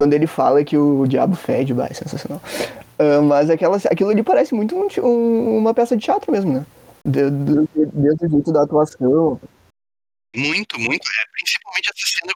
Quando 0.00 0.12
ele 0.14 0.26
fala 0.26 0.64
que 0.64 0.76
o 0.76 1.06
diabo 1.06 1.36
fede, 1.36 1.72
bah, 1.74 1.86
é 1.90 1.94
sensacional. 1.94 2.40
Ah, 2.98 3.20
mas 3.22 3.50
aquela, 3.50 3.76
aquilo 3.76 4.10
ali 4.10 4.22
parece 4.22 4.54
muito 4.54 4.74
um 4.76 4.88
um- 5.06 5.58
uma 5.58 5.74
peça 5.74 5.96
de 5.96 6.04
teatro 6.04 6.32
mesmo, 6.32 6.52
né? 6.52 6.66
De- 7.04 7.30
de- 7.30 7.86
Desde 7.92 8.26
o 8.26 8.30
jeito 8.30 8.52
da 8.52 8.62
atuação. 8.62 9.40
muito, 10.34 10.78
muito. 10.80 11.06
É, 11.06 11.26
principalmente 11.32 11.90
essa 11.90 12.18
cena, 12.18 12.32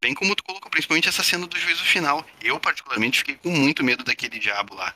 bem 0.00 0.14
como 0.14 0.34
tu 0.36 0.44
colocou, 0.44 0.70
principalmente 0.70 1.08
essa 1.08 1.22
cena 1.22 1.46
do 1.46 1.58
juízo 1.58 1.84
final. 1.84 2.24
Eu, 2.42 2.58
particularmente, 2.60 3.18
fiquei 3.18 3.36
com 3.36 3.50
muito 3.50 3.82
medo 3.84 4.04
daquele 4.04 4.38
diabo 4.38 4.74
lá. 4.74 4.94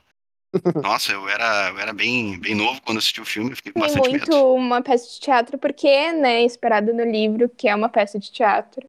Nossa, 0.83 1.12
eu 1.12 1.29
era, 1.29 1.70
eu 1.70 1.79
era 1.79 1.93
bem, 1.93 2.39
bem 2.39 2.55
novo 2.55 2.81
quando 2.83 2.99
assisti 2.99 3.20
o 3.20 3.24
filme, 3.27 3.51
eu 3.51 3.57
fiquei 3.57 3.72
com 3.72 3.81
Tem 3.81 3.89
bastante 3.89 4.11
muito 4.11 4.31
medo. 4.31 4.55
uma 4.55 4.81
peça 4.81 5.09
de 5.12 5.20
teatro, 5.20 5.59
porque 5.59 5.87
é 5.89 6.12
né, 6.12 6.43
inspirado 6.43 6.95
no 6.95 7.05
livro, 7.05 7.49
que 7.49 7.68
é 7.68 7.74
uma 7.74 7.89
peça 7.89 8.18
de 8.18 8.31
teatro. 8.31 8.87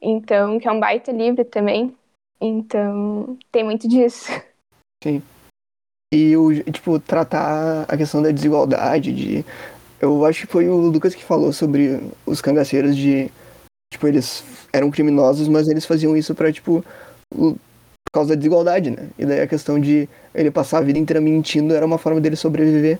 Então, 0.00 0.58
que 0.60 0.68
é 0.68 0.72
um 0.72 0.78
baita 0.80 1.10
livro 1.10 1.44
também. 1.44 1.96
Então, 2.40 3.38
tem 3.50 3.64
muito 3.64 3.88
disso. 3.88 4.30
E 6.12 6.36
o, 6.36 6.62
tipo, 6.72 6.98
tratar 6.98 7.84
a 7.86 7.96
questão 7.96 8.22
da 8.22 8.30
desigualdade, 8.30 9.12
de. 9.12 9.44
Eu 10.00 10.24
acho 10.24 10.46
que 10.46 10.52
foi 10.52 10.68
o 10.68 10.76
Lucas 10.76 11.14
que 11.14 11.24
falou 11.24 11.52
sobre 11.52 12.00
os 12.24 12.40
cangaceiros 12.40 12.96
de. 12.96 13.30
Tipo, 13.92 14.08
eles 14.08 14.42
eram 14.72 14.90
criminosos, 14.90 15.48
mas 15.48 15.68
eles 15.68 15.84
faziam 15.84 16.16
isso 16.16 16.34
pra, 16.34 16.50
tipo. 16.50 16.82
por 17.30 17.58
causa 18.12 18.30
da 18.30 18.36
desigualdade, 18.36 18.90
né? 18.90 19.08
E 19.18 19.26
daí 19.26 19.40
a 19.40 19.46
questão 19.46 19.78
de 19.78 20.08
ele 20.34 20.50
passar 20.50 20.78
a 20.78 20.82
vida 20.82 20.98
inteira 20.98 21.20
mentindo 21.20 21.74
era 21.74 21.84
uma 21.84 21.98
forma 21.98 22.20
dele 22.20 22.36
sobreviver. 22.36 22.98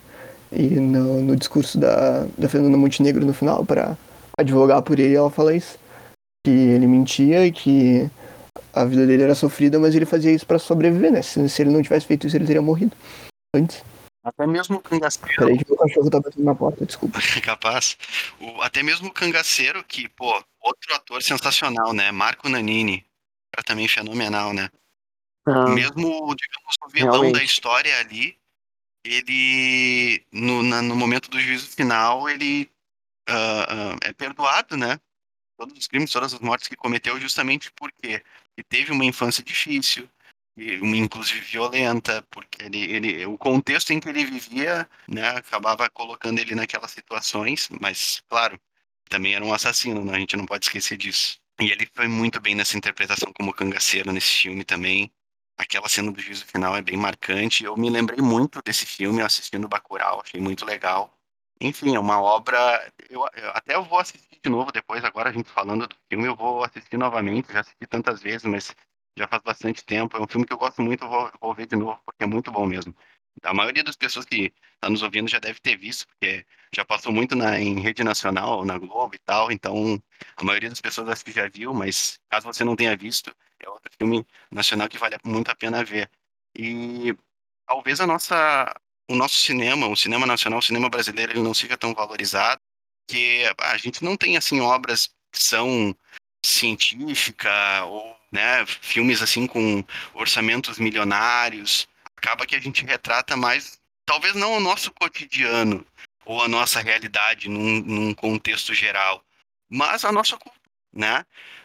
E 0.53 0.63
no, 0.63 1.23
no 1.23 1.37
discurso 1.37 1.79
da, 1.79 2.27
da 2.37 2.49
Fernanda 2.49 2.77
Montenegro 2.77 3.25
no 3.25 3.33
final, 3.33 3.65
pra 3.65 3.97
advogar 4.39 4.83
por 4.83 4.99
ele, 4.99 5.15
ela 5.15 5.31
fala 5.31 5.55
isso. 5.55 5.79
Que 6.45 6.51
ele 6.51 6.87
mentia 6.87 7.47
e 7.47 7.53
que 7.53 8.11
a 8.73 8.85
vida 8.85 9.07
dele 9.07 9.23
era 9.23 9.35
sofrida, 9.35 9.79
mas 9.79 9.95
ele 9.95 10.07
fazia 10.07 10.33
isso 10.33 10.47
pra 10.47 10.59
sobreviver, 10.59 11.13
né? 11.13 11.23
Se, 11.23 11.49
se 11.49 11.63
ele 11.63 11.71
não 11.71 11.83
tivesse 11.83 12.07
feito 12.07 12.27
isso, 12.27 12.37
ele 12.37 12.47
teria 12.47 12.63
morrido 12.63 12.97
antes. 13.55 13.83
Até 14.25 14.47
mesmo 14.47 14.77
o 14.77 14.81
cangaceiro, 14.81 15.35
Peraí 15.37 15.57
que 15.59 15.65
meu 15.69 15.79
cachorro 15.79 16.11
tá 16.11 16.21
batendo 16.21 16.45
na 16.45 16.55
porta, 16.55 16.85
desculpa. 16.85 17.19
capaz. 17.43 17.97
O, 18.41 18.61
até 18.63 18.83
mesmo 18.83 19.09
o 19.09 19.13
cangaceiro, 19.13 19.83
que, 19.85 20.09
pô, 20.09 20.33
outro 20.61 20.95
ator 20.95 21.23
sensacional, 21.23 21.93
né? 21.93 22.11
Marco 22.11 22.49
Nanini. 22.49 23.07
Cara 23.55 23.65
também 23.65 23.89
fenomenal, 23.89 24.53
né? 24.53 24.69
Ah, 25.47 25.71
Mesmo, 25.71 26.35
digamos, 26.35 26.77
o 26.85 26.89
vilão 26.91 27.11
Realmente. 27.13 27.33
da 27.39 27.43
história 27.43 27.99
ali, 28.01 28.37
ele, 29.05 30.23
no, 30.31 30.63
na- 30.63 30.83
no 30.83 30.95
momento 30.95 31.31
do 31.31 31.41
juízo 31.41 31.69
final, 31.69 32.29
ele 32.29 32.71
ah, 33.29 33.67
ah, 33.69 33.97
é 34.03 34.13
perdoado, 34.13 34.77
né? 34.77 35.01
Todos 35.57 35.77
os 35.79 35.87
crimes, 35.87 36.11
todas 36.13 36.35
as 36.35 36.41
mortes 36.41 36.69
que 36.69 36.77
cometeu, 36.77 37.19
justamente 37.19 37.73
porque 37.73 38.23
ele 38.59 38.65
teve 38.65 38.91
uma 38.91 39.05
infância 39.05 39.43
difícil, 39.43 40.11
inclusive 40.57 41.41
violenta, 41.43 42.27
porque 42.29 42.65
ele, 42.65 42.81
ele, 42.93 43.27
o 43.27 43.39
contexto 43.39 43.93
em 43.93 44.01
que 44.01 44.09
ele 44.09 44.25
vivia, 44.25 44.89
né, 45.07 45.29
acabava 45.29 45.89
colocando 45.89 46.41
ele 46.41 46.57
naquelas 46.57 46.91
situações, 46.91 47.69
mas, 47.81 48.21
claro, 48.29 48.61
também 49.09 49.35
era 49.35 49.45
um 49.45 49.55
assassino, 49.55 50.05
né? 50.05 50.17
A 50.17 50.19
gente 50.19 50.37
não 50.37 50.45
pode 50.45 50.67
esquecer 50.67 50.97
disso. 50.97 51.39
E 51.61 51.71
ele 51.71 51.89
foi 51.95 52.09
muito 52.09 52.41
bem 52.41 52.55
nessa 52.57 52.77
interpretação 52.77 53.33
como 53.33 53.55
cangaceiro 53.55 54.13
nesse 54.13 54.43
filme 54.43 54.65
também. 54.65 55.11
Aquela 55.57 55.89
cena 55.89 56.11
do 56.11 56.21
juízo 56.21 56.45
final 56.45 56.77
é 56.77 56.83
bem 56.83 56.97
marcante. 56.97 57.65
Eu 57.65 57.77
me 57.77 57.89
lembrei 57.89 58.21
muito 58.21 58.61
desse 58.63 58.85
filme 58.87 59.23
assistindo 59.23 59.69
Bacurau, 59.69 60.21
achei 60.21 60.41
muito 60.41 60.65
legal. 60.65 61.17
Enfim, 61.61 61.95
é 61.97 61.99
uma 62.01 62.21
obra. 62.21 62.57
Eu, 63.11 63.23
eu- 63.35 63.51
até 63.51 63.75
eu 63.75 63.85
vou 63.85 63.99
assistir 63.99 64.39
de 64.43 64.49
novo 64.51 64.71
depois, 64.73 65.05
agora 65.05 65.31
a 65.31 65.33
gente 65.33 65.51
falando 65.51 65.87
do 65.89 65.97
filme, 66.09 66.27
eu 66.27 66.37
vou 66.37 66.65
assistir 66.65 66.97
novamente. 66.97 67.53
Já 67.53 67.61
assisti 67.61 67.87
tantas 67.87 68.21
vezes, 68.23 68.45
mas 68.45 68.75
já 69.17 69.27
faz 69.27 69.43
bastante 69.43 69.85
tempo. 69.85 70.17
É 70.17 70.21
um 70.21 70.29
filme 70.29 70.47
que 70.47 70.53
eu 70.53 70.59
gosto 70.59 70.81
muito, 70.83 71.09
vou, 71.09 71.31
vou 71.41 71.55
ver 71.55 71.67
de 71.67 71.77
novo, 71.77 72.01
porque 72.05 72.23
é 72.25 72.27
muito 72.27 72.51
bom 72.53 72.67
mesmo. 72.67 72.95
A 73.43 73.55
maioria 73.55 73.85
das 73.85 73.97
pessoas 73.97 74.25
que 74.25 74.53
está 74.75 74.89
nos 74.91 75.03
ouvindo 75.03 75.29
já 75.29 75.39
deve 75.39 75.61
ter 75.61 75.77
visto, 75.77 76.07
porque 76.09 76.45
já 76.75 76.85
passou 76.85 77.13
muito 77.13 77.37
na, 77.37 77.59
em 77.61 77.79
rede 77.81 78.03
nacional, 78.05 78.65
na 78.65 78.77
Globo 78.79 79.15
e 79.15 79.19
tal, 79.19 79.51
então 79.53 80.01
a 80.37 80.43
maioria 80.45 80.69
das 80.69 80.81
pessoas 80.81 81.09
acho 81.09 81.25
que 81.25 81.31
já 81.33 81.49
viu, 81.49 81.73
mas 81.73 82.19
caso 82.29 82.47
você 82.47 82.65
não 82.65 82.75
tenha 82.77 82.97
visto, 82.97 83.35
é 83.61 83.69
outro 83.69 83.93
filme 83.97 84.27
nacional 84.51 84.89
que 84.89 84.99
vale 84.99 85.17
muito 85.25 85.51
a 85.51 85.55
pena 85.57 85.85
ver. 85.85 86.11
E 86.57 87.15
talvez 87.67 88.01
a 88.01 88.07
nossa, 88.07 88.75
o 89.09 89.15
nosso 89.15 89.39
cinema, 89.39 89.89
o 89.89 89.97
cinema 89.97 90.27
nacional, 90.27 90.59
o 90.59 90.63
cinema 90.63 90.89
brasileiro, 90.89 91.33
ele 91.33 91.43
não 91.43 91.55
seja 91.55 91.77
tão 91.77 91.95
valorizado, 91.95 92.61
que 93.09 93.43
a 93.59 93.77
gente 93.79 94.05
não 94.05 94.17
tem 94.17 94.37
assim 94.37 94.61
obras 94.61 95.09
que 95.33 95.43
são 95.43 95.97
científica 96.45 97.85
ou 97.87 98.17
né, 98.31 98.65
filmes 98.67 99.23
assim 99.23 99.47
com 99.47 99.83
orçamentos 100.15 100.79
milionários. 100.79 101.89
Acaba 102.17 102.47
que 102.47 102.55
a 102.55 102.61
gente 102.61 102.85
retrata 102.85 103.37
mais, 103.37 103.81
talvez 104.05 104.35
não 104.35 104.53
o 104.53 104.61
nosso 104.61 104.93
cotidiano 104.93 105.85
ou 106.27 106.43
a 106.43 106.49
nossa 106.49 106.81
realidade 106.81 107.49
num, 107.49 107.81
num 107.81 108.15
contexto 108.15 108.75
geral, 108.75 109.25
mas 109.71 110.05
a 110.05 110.13
nossa 110.13 110.37
cultura, 110.37 110.61
né? 110.93 111.25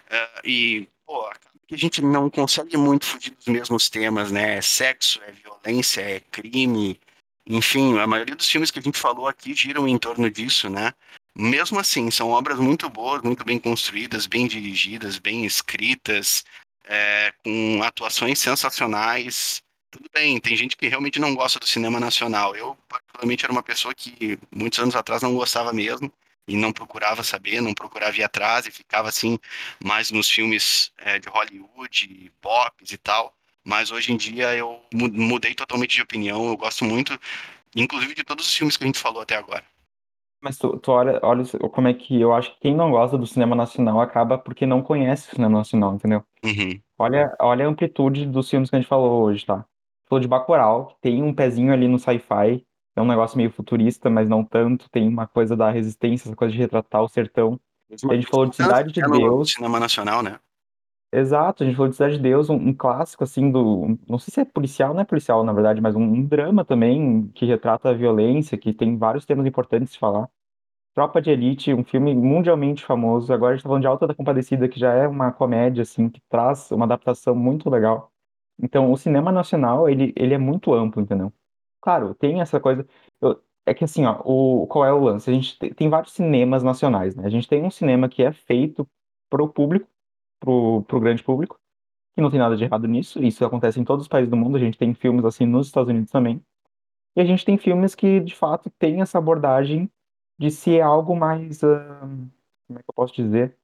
Eh, 0.10 0.42
e 0.46 0.90
pô, 1.06 1.30
que 1.68 1.76
a 1.76 1.78
gente 1.78 2.02
não 2.02 2.30
consegue 2.30 2.78
muito 2.78 3.06
fugir 3.06 3.32
dos 3.32 3.48
mesmos 3.48 3.90
temas, 3.90 4.32
né? 4.32 4.58
É 4.58 4.62
sexo, 4.62 5.22
é 5.24 5.32
violência, 5.32 6.02
é 6.02 6.20
crime, 6.20 7.00
enfim, 7.48 7.98
a 8.00 8.08
maioria 8.08 8.36
dos 8.36 8.50
filmes 8.50 8.72
que 8.72 8.80
a 8.80 8.82
gente 8.82 8.98
falou 8.98 9.28
aqui 9.28 9.54
giram 9.54 9.88
em 9.88 9.98
torno 9.98 10.30
disso, 10.30 10.70
né? 10.70 10.94
Mesmo 11.36 11.80
assim, 11.80 12.12
são 12.12 12.30
obras 12.30 12.60
muito 12.60 12.90
boas, 12.90 13.22
muito 13.22 13.44
bem 13.44 13.60
construídas, 13.60 14.28
bem 14.28 14.48
dirigidas, 14.48 15.18
bem 15.18 15.46
escritas, 15.46 16.46
é, 16.86 17.34
com 17.44 17.82
atuações 17.84 18.40
sensacionais. 18.40 19.62
Tudo 19.92 20.10
bem, 20.14 20.40
tem 20.40 20.56
gente 20.56 20.78
que 20.78 20.88
realmente 20.88 21.20
não 21.20 21.36
gosta 21.36 21.60
do 21.60 21.68
cinema 21.68 22.00
nacional. 22.00 22.56
Eu, 22.56 22.78
particularmente, 22.88 23.46
era 23.46 23.52
uma 23.52 23.64
pessoa 23.64 23.94
que 23.94 24.40
muitos 24.52 24.80
anos 24.80 24.96
atrás 24.96 25.22
não 25.22 25.36
gostava 25.36 25.74
mesmo 25.74 26.12
e 26.48 26.56
não 26.56 26.72
procurava 26.72 27.24
saber, 27.24 27.62
não 27.62 27.74
procurava 27.74 28.16
ir 28.18 28.24
atrás 28.24 28.66
e 28.66 28.72
ficava 28.72 29.10
assim 29.10 29.40
mais 29.84 30.12
nos 30.12 30.30
filmes 30.30 30.92
é, 30.98 31.20
de 31.20 31.30
Hollywood, 31.30 32.32
pops 32.42 32.92
e 32.92 32.98
tal. 32.98 33.36
Mas 33.66 33.92
hoje 33.92 34.12
em 34.12 34.18
dia 34.18 34.56
eu 34.56 34.80
mu- 34.94 35.12
mudei 35.12 35.54
totalmente 35.54 35.96
de 35.96 36.02
opinião. 36.02 36.48
Eu 36.48 36.58
gosto 36.58 36.84
muito, 36.84 37.18
inclusive, 37.76 38.14
de 38.14 38.24
todos 38.24 38.46
os 38.46 38.54
filmes 38.54 38.76
que 38.76 38.84
a 38.84 38.88
gente 38.88 39.00
falou 39.00 39.22
até 39.22 39.36
agora. 39.36 39.64
Mas 40.42 40.58
tu, 40.58 40.78
tu 40.78 40.92
olha, 40.92 41.20
olha 41.24 41.44
como 41.72 41.88
é 41.88 41.94
que 41.94 42.20
eu 42.20 42.34
acho 42.34 42.54
que 42.54 42.60
quem 42.62 42.76
não 42.76 42.92
gosta 42.92 43.18
do 43.18 43.26
cinema 43.26 43.56
nacional 43.56 44.02
acaba 44.02 44.38
porque 44.38 44.66
não 44.66 44.82
conhece 44.82 45.30
o 45.30 45.36
cinema 45.36 45.60
nacional, 45.60 45.96
entendeu? 45.96 46.22
Uhum. 46.44 46.82
Olha, 47.00 47.34
olha 47.40 47.66
a 47.66 47.70
amplitude 47.70 48.26
dos 48.26 48.50
filmes 48.50 48.70
que 48.70 48.76
a 48.76 48.80
gente 48.80 48.88
falou 48.90 49.24
hoje, 49.24 49.46
tá? 49.46 49.66
Falou 50.06 50.20
de 50.20 50.28
Bacurau, 50.28 50.88
que 50.88 50.96
tem 51.02 51.24
um 51.24 51.34
pezinho 51.34 51.72
ali 51.72 51.88
no 51.88 51.98
sci-fi, 51.98 52.66
é 52.96 53.02
um 53.02 53.08
negócio 53.08 53.38
meio 53.38 53.52
futurista, 53.52 54.10
mas 54.10 54.28
não 54.28 54.44
tanto, 54.44 54.90
tem 54.90 55.08
uma 55.08 55.26
coisa 55.26 55.56
da 55.56 55.72
resistência, 55.72 56.28
essa 56.28 56.36
coisa 56.36 56.52
de 56.52 56.60
retratar 56.60 57.02
o 57.02 57.08
sertão. 57.08 57.60
A 57.90 58.14
gente 58.16 58.28
falou 58.28 58.46
de 58.46 58.56
Cidade 58.56 58.92
de 58.92 59.02
Deus. 59.02 59.54
cinema 59.54 59.80
nacional, 59.80 60.22
né? 60.22 60.40
Exato, 61.16 61.62
a 61.64 61.66
gente 61.68 61.76
falou 61.76 61.90
de 61.90 61.96
Cidade 61.96 62.16
de 62.18 62.24
Deus, 62.24 62.50
um, 62.50 62.56
um 62.56 62.74
clássico, 62.74 63.24
assim, 63.24 63.52
do. 63.52 64.00
Não 64.10 64.18
sei 64.18 64.32
se 64.34 64.42
é 64.42 64.46
policial, 64.46 64.94
não 64.96 65.02
é 65.02 65.06
policial, 65.06 65.44
na 65.44 65.54
verdade, 65.54 65.80
mas 65.80 65.96
um, 65.96 66.02
um 66.02 66.26
drama 66.26 66.66
também 66.66 67.28
que 67.36 67.46
retrata 67.46 67.90
a 67.90 67.94
violência, 67.94 68.58
que 68.58 68.74
tem 68.74 68.98
vários 68.98 69.24
temas 69.26 69.46
importantes 69.46 69.94
de 69.94 70.00
falar. 70.00 70.28
Tropa 70.96 71.22
de 71.22 71.32
Elite, 71.32 71.74
um 71.74 71.84
filme 71.84 72.16
mundialmente 72.16 72.86
famoso. 72.86 73.34
Agora 73.34 73.54
a 73.54 73.56
gente 73.58 73.64
tá 73.64 73.70
falando 73.70 73.82
de 73.84 73.88
Alta 73.88 74.08
da 74.08 74.16
Compadecida, 74.16 74.70
que 74.70 74.80
já 74.80 74.94
é 74.94 75.08
uma 75.08 75.32
comédia, 75.32 75.84
assim, 75.84 76.10
que 76.10 76.22
traz 76.30 76.72
uma 76.72 76.86
adaptação 76.86 77.36
muito 77.36 77.70
legal. 77.70 78.12
Então, 78.62 78.92
o 78.92 78.98
cinema 78.98 79.32
nacional, 79.32 79.90
ele, 79.90 80.14
ele 80.18 80.34
é 80.36 80.38
muito 80.40 80.74
amplo, 80.74 81.02
entendeu? 81.02 81.34
Claro, 81.82 82.16
tem 82.16 82.42
essa 82.42 82.60
coisa. 82.60 82.88
eu- 83.22 83.42
é 83.66 83.74
que 83.74 83.84
assim, 83.84 84.06
ó, 84.06 84.22
o, 84.26 84.68
qual 84.68 84.86
é 84.86 84.94
o 84.94 85.00
lance? 85.00 85.30
A 85.30 85.34
gente 85.34 85.58
te- 85.60 85.74
tem 85.74 85.90
vários 85.90 86.14
cinemas 86.14 86.64
nacionais, 86.64 87.16
né? 87.16 87.26
A 87.26 87.30
gente 87.30 87.48
tem 87.48 87.64
um 87.64 87.72
cinema 87.72 88.10
que 88.10 88.24
é 88.24 88.32
feito 88.34 88.88
pro 89.30 89.48
público, 89.50 89.88
pro, 90.44 90.84
pro 90.84 91.00
grande 91.00 91.24
público, 91.24 91.60
que 92.16 92.22
não 92.22 92.32
tem 92.32 92.40
nada 92.40 92.58
de 92.58 92.64
errado 92.66 92.88
nisso. 92.88 93.24
Isso 93.24 93.46
acontece 93.46 93.80
em 93.80 93.86
todos 93.86 94.04
os 94.06 94.10
países 94.10 94.30
do 94.32 94.38
mundo. 94.38 94.58
A 94.58 94.62
gente 94.62 94.78
tem 94.78 94.94
filmes 94.94 95.26
assim 95.26 95.46
nos 95.46 95.68
Estados 95.68 95.90
Unidos 95.90 96.12
também. 96.12 96.42
E 97.16 97.22
a 97.22 97.26
gente 97.26 97.46
tem 97.46 97.58
filmes 97.58 97.96
que, 97.96 98.20
de 98.20 98.36
fato, 98.36 98.70
têm 98.80 99.02
essa 99.02 99.18
abordagem 99.18 99.90
de 100.38 100.50
ser 100.52 100.82
algo 100.82 101.16
mais, 101.16 101.64
ah, 101.64 102.00
como 102.68 102.80
é 102.80 102.84
que 102.84 102.90
eu 102.90 102.94
posso 102.96 103.14
dizer? 103.14 103.58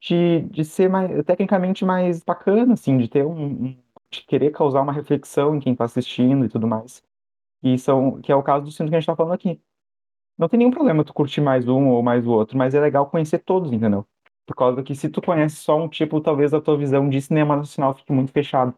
De, 0.00 0.42
de 0.42 0.64
ser 0.64 0.88
mais, 0.90 1.24
tecnicamente 1.24 1.84
mais 1.84 2.22
bacana, 2.24 2.74
assim, 2.74 2.98
de 2.98 3.08
ter 3.08 3.24
um, 3.26 3.66
um- 3.66 3.78
de 4.10 4.22
querer 4.24 4.52
causar 4.52 4.82
uma 4.82 4.92
reflexão 4.92 5.56
em 5.56 5.60
quem 5.60 5.72
está 5.72 5.84
assistindo 5.84 6.44
e 6.46 6.48
tudo 6.48 6.66
mais. 6.68 7.02
E 7.62 7.78
são, 7.78 8.20
que 8.22 8.32
é 8.32 8.36
o 8.36 8.42
caso 8.42 8.66
do 8.66 8.72
filme 8.72 8.90
que 8.90 8.96
a 8.96 9.00
gente 9.00 9.06
tá 9.08 9.16
falando 9.16 9.34
aqui. 9.34 9.60
Não 10.38 10.48
tem 10.48 10.58
nenhum 10.58 10.70
problema 10.72 11.04
tu 11.04 11.14
curtir 11.14 11.40
mais 11.40 11.68
um 11.68 11.88
ou 11.88 12.02
mais 12.02 12.26
o 12.26 12.30
outro, 12.32 12.58
mas 12.58 12.74
é 12.74 12.80
legal 12.80 13.08
conhecer 13.10 13.38
todos, 13.40 13.72
entendeu? 13.72 14.06
Por 14.50 14.56
causa 14.56 14.82
que 14.82 14.96
se 14.96 15.08
tu 15.08 15.22
conhece 15.22 15.54
só 15.54 15.80
um 15.80 15.88
tipo, 15.88 16.20
talvez 16.20 16.52
a 16.52 16.60
tua 16.60 16.76
visão 16.76 17.08
de 17.08 17.22
cinema 17.22 17.54
nacional 17.54 17.94
fique 17.94 18.10
muito 18.10 18.32
fechada. 18.32 18.74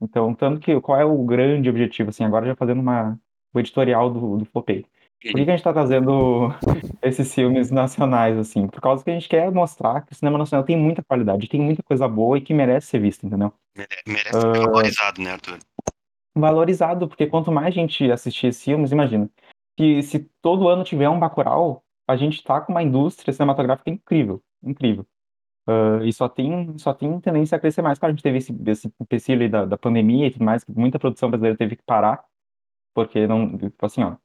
Então, 0.00 0.32
tanto 0.32 0.60
que 0.60 0.80
qual 0.80 1.00
é 1.00 1.04
o 1.04 1.24
grande 1.24 1.68
objetivo, 1.68 2.10
assim, 2.10 2.22
agora 2.22 2.46
já 2.46 2.54
fazendo 2.54 2.80
uma, 2.80 3.18
o 3.52 3.58
editorial 3.58 4.08
do, 4.08 4.36
do 4.36 4.44
Flopei. 4.44 4.82
Por 4.82 5.34
que 5.34 5.44
que 5.44 5.50
a 5.50 5.56
gente 5.56 5.64
tá 5.64 5.72
trazendo 5.72 6.50
esses 7.02 7.34
filmes 7.34 7.72
nacionais, 7.72 8.38
assim? 8.38 8.68
Por 8.68 8.80
causa 8.80 9.02
que 9.02 9.10
a 9.10 9.12
gente 9.12 9.28
quer 9.28 9.50
mostrar 9.50 10.02
que 10.02 10.12
o 10.12 10.14
cinema 10.14 10.38
nacional 10.38 10.64
tem 10.64 10.76
muita 10.76 11.02
qualidade, 11.02 11.48
tem 11.48 11.60
muita 11.60 11.82
coisa 11.82 12.06
boa 12.06 12.38
e 12.38 12.40
que 12.40 12.54
merece 12.54 12.86
ser 12.86 13.00
visto, 13.00 13.26
entendeu? 13.26 13.52
Mere- 13.76 13.88
Merece 14.06 14.40
ser 14.40 14.58
valorizado, 14.60 15.20
né, 15.20 15.32
Arthur? 15.32 15.58
Valorizado, 16.36 17.08
porque 17.08 17.26
quanto 17.26 17.50
mais 17.50 17.74
gente 17.74 18.12
assistir 18.12 18.46
esses 18.46 18.62
filmes, 18.62 18.92
imagina, 18.92 19.28
se, 19.76 20.02
se 20.02 20.30
todo 20.40 20.68
ano 20.68 20.84
tiver 20.84 21.08
um 21.08 21.18
Bacurau, 21.18 21.82
a 22.08 22.16
gente 22.16 22.44
tá 22.44 22.60
com 22.60 22.70
uma 22.70 22.82
indústria 22.82 23.32
cinematográfica 23.32 23.90
incrível, 23.90 24.40
incrível. 24.62 25.06
Ah, 25.66 26.00
e 26.04 26.12
só 26.12 26.28
tem, 26.28 26.76
só 26.78 26.92
tem 26.92 27.20
tendência 27.20 27.56
a 27.56 27.60
crescer 27.60 27.82
mais. 27.82 27.98
Claro, 27.98 28.12
a 28.12 28.14
gente 28.14 28.22
teve 28.22 28.38
esse, 28.38 28.54
esse 28.66 28.92
empecilho 29.00 29.48
da, 29.48 29.64
da 29.64 29.78
pandemia 29.78 30.26
e 30.26 30.30
tudo 30.30 30.44
mais, 30.44 30.64
que 30.64 30.72
muita 30.72 30.98
produção 30.98 31.30
brasileira 31.30 31.56
teve 31.56 31.76
que 31.76 31.82
parar, 31.84 32.24
porque 32.94 33.26
não, 33.26 33.56
tipo 33.56 33.86
assim, 33.86 34.02
ó, 34.02 34.16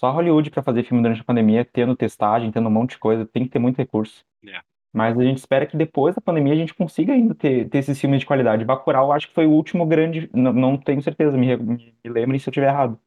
só 0.00 0.10
Hollywood 0.10 0.50
para 0.50 0.62
fazer 0.62 0.82
filme 0.84 1.02
durante 1.02 1.20
a 1.22 1.24
pandemia, 1.24 1.64
tendo 1.64 1.96
testagem, 1.96 2.50
tendo 2.50 2.68
um 2.68 2.72
monte 2.72 2.90
de 2.90 2.98
coisa, 2.98 3.26
tem 3.26 3.44
que 3.44 3.50
ter 3.50 3.58
muito 3.58 3.78
recurso. 3.78 4.24
É. 4.46 4.60
Mas 4.92 5.16
a 5.18 5.22
gente 5.22 5.38
espera 5.38 5.66
que 5.66 5.76
depois 5.76 6.14
da 6.14 6.20
pandemia 6.20 6.52
a 6.52 6.56
gente 6.56 6.74
consiga 6.74 7.12
ainda 7.12 7.34
ter, 7.34 7.68
ter 7.68 7.78
esses 7.78 7.98
filmes 8.00 8.20
de 8.20 8.26
qualidade. 8.26 8.64
Bacurau, 8.64 9.12
acho 9.12 9.28
que 9.28 9.34
foi 9.34 9.46
o 9.46 9.50
último 9.50 9.86
grande, 9.86 10.28
não, 10.34 10.52
não 10.52 10.76
tenho 10.76 11.00
certeza, 11.00 11.36
me, 11.36 11.56
me, 11.56 11.94
lembrem 12.04 12.38
se 12.38 12.48
eu 12.48 12.50
estiver 12.50 12.68
errado. 12.68 12.98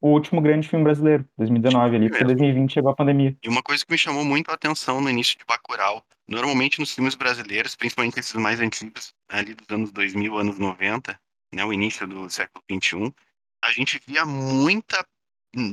O 0.00 0.08
último 0.08 0.40
grande 0.40 0.66
filme 0.66 0.82
brasileiro, 0.82 1.24
2019 1.36 1.94
ali, 1.94 2.08
porque 2.08 2.24
mesmo. 2.24 2.38
2020 2.38 2.72
chegou 2.72 2.90
a 2.90 2.96
pandemia. 2.96 3.36
E 3.42 3.48
uma 3.48 3.62
coisa 3.62 3.84
que 3.84 3.92
me 3.92 3.98
chamou 3.98 4.24
muito 4.24 4.50
a 4.50 4.54
atenção 4.54 5.00
no 5.00 5.10
início 5.10 5.38
de 5.38 5.44
Bacurau, 5.44 6.02
normalmente 6.30 6.78
nos 6.78 6.94
filmes 6.94 7.16
brasileiros, 7.16 7.74
principalmente 7.74 8.20
esses 8.20 8.34
mais 8.34 8.60
antigos, 8.60 9.12
ali 9.28 9.52
dos 9.52 9.66
anos 9.68 9.90
2000, 9.90 10.38
anos 10.38 10.58
90, 10.58 11.20
né, 11.52 11.64
o 11.64 11.72
início 11.72 12.06
do 12.06 12.30
século 12.30 12.62
21, 12.70 13.12
a 13.62 13.72
gente 13.72 14.00
via 14.06 14.24
muita, 14.24 15.04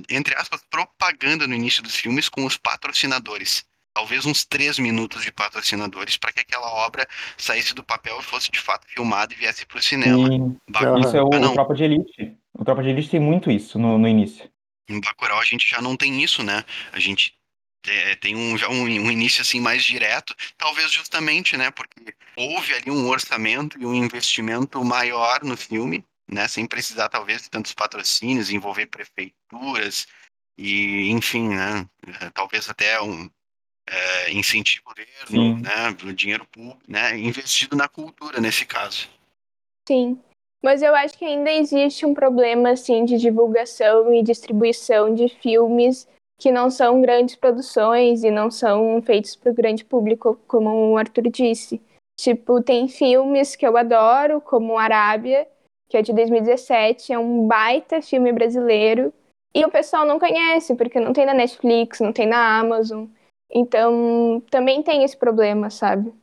entre 0.10 0.36
aspas, 0.36 0.64
propaganda 0.70 1.46
no 1.48 1.54
início 1.54 1.84
dos 1.84 1.96
filmes 1.96 2.28
com 2.28 2.44
os 2.44 2.58
patrocinadores. 2.58 3.64
Talvez 3.94 4.26
uns 4.26 4.46
três 4.46 4.78
minutos 4.78 5.24
de 5.24 5.32
patrocinadores 5.32 6.18
para 6.18 6.32
que 6.32 6.42
aquela 6.42 6.72
obra 6.86 7.08
saísse 7.38 7.74
do 7.74 7.84
papel 7.84 8.20
e 8.20 8.24
fosse 8.24 8.52
de 8.52 8.60
fato 8.60 8.88
filmada 8.88 9.34
e 9.34 9.38
viesse 9.38 9.66
para 9.66 9.78
o 9.78 9.82
cinema. 9.82 10.58
Bacurau 10.70 11.00
isso 11.00 11.18
é 11.18 11.22
o, 11.22 11.30
não. 11.30 11.52
o 11.52 11.54
Tropa 11.54 11.74
de 11.74 11.84
Elite. 11.84 12.38
O 12.54 12.66
Tropa 12.66 12.84
de 12.84 12.90
Elite 12.90 13.10
tem 13.10 13.20
muito 13.20 13.50
isso 13.50 13.80
no, 13.80 13.98
no 13.98 14.08
início. 14.08 14.50
Em 14.90 15.00
Bacurau 15.02 15.40
a 15.40 15.46
gente 15.46 15.68
já 15.68 15.82
não 15.82 15.98
tem 15.98 16.22
isso, 16.24 16.44
né? 16.44 16.64
A 16.92 17.00
gente 17.00 17.34
é, 17.86 18.16
tem 18.16 18.36
um, 18.36 18.58
já 18.58 18.70
um, 18.70 18.84
um 18.84 19.12
início 19.12 19.42
assim 19.42 19.60
mais 19.60 19.84
direto, 19.84 20.36
talvez 20.58 20.92
justamente, 20.92 21.56
né? 21.58 21.72
Porque 21.72 22.14
houve 22.36 22.74
ali 22.74 22.92
um 22.92 23.08
orçamento 23.08 23.80
e 23.80 23.86
um 23.86 23.94
investimento 23.94 24.84
maior 24.84 25.44
no 25.44 25.56
filme, 25.56 26.04
né? 26.28 26.48
Sem 26.48 26.66
precisar 26.66 27.10
talvez 27.10 27.44
de 27.44 27.50
tantos 27.50 27.74
patrocínios, 27.74 28.50
envolver 28.50 28.88
prefeituras 28.88 30.08
e, 30.58 31.10
enfim, 31.12 31.50
né? 31.50 31.88
É, 32.22 32.30
Talvez 32.32 32.70
até 32.70 33.02
um 33.02 33.30
é, 33.88 34.32
incentivo 34.34 34.84
governo, 34.86 35.60
né? 35.60 36.14
Dinheiro 36.14 36.46
público, 36.46 36.82
né? 36.88 37.18
Investido 37.18 37.76
na 37.76 37.88
cultura 37.88 38.42
nesse 38.42 38.66
caso. 38.66 39.10
Sim. 39.88 40.20
Mas 40.62 40.82
eu 40.82 40.94
acho 40.96 41.18
que 41.18 41.24
ainda 41.24 41.52
existe 41.52 42.06
um 42.06 42.14
problema, 42.14 42.72
assim, 42.72 43.06
de 43.06 43.18
divulgação 43.18 44.14
e 44.14 44.24
distribuição 44.24 45.14
de 45.14 45.30
filmes 45.30 46.08
que 46.40 46.52
não 46.52 46.70
são 46.70 47.02
grandes 47.02 47.36
produções 47.36 48.24
e 48.24 48.30
não 48.30 48.52
são 48.52 49.02
feitos 49.02 49.36
para 49.36 49.52
o 49.52 49.56
grande 49.56 49.84
público, 49.84 50.40
como 50.48 50.92
o 50.92 50.98
Arthur 50.98 51.30
disse. 51.30 51.82
Tipo, 52.20 52.62
tem 52.62 52.88
filmes 52.88 53.56
que 53.56 53.66
eu 53.66 53.76
adoro, 53.78 54.40
como 54.42 54.78
Arábia, 54.78 55.48
que 55.90 55.98
é 55.98 56.02
de 56.02 56.14
2017, 56.14 57.14
é 57.14 57.20
um 57.20 57.48
baita 57.48 58.02
filme 58.02 58.32
brasileiro, 58.32 59.14
e 59.54 59.66
o 59.66 59.72
pessoal 59.72 60.06
não 60.06 60.20
conhece, 60.20 60.76
porque 60.76 61.00
não 61.00 61.14
tem 61.14 61.26
na 61.26 61.34
Netflix, 61.34 62.00
não 62.00 62.14
tem 62.14 62.28
na 62.28 62.60
Amazon. 62.60 63.08
Então, 63.50 64.44
também 64.52 64.84
tem 64.84 65.04
esse 65.04 65.18
problema, 65.18 65.70
sabe? 65.70 66.14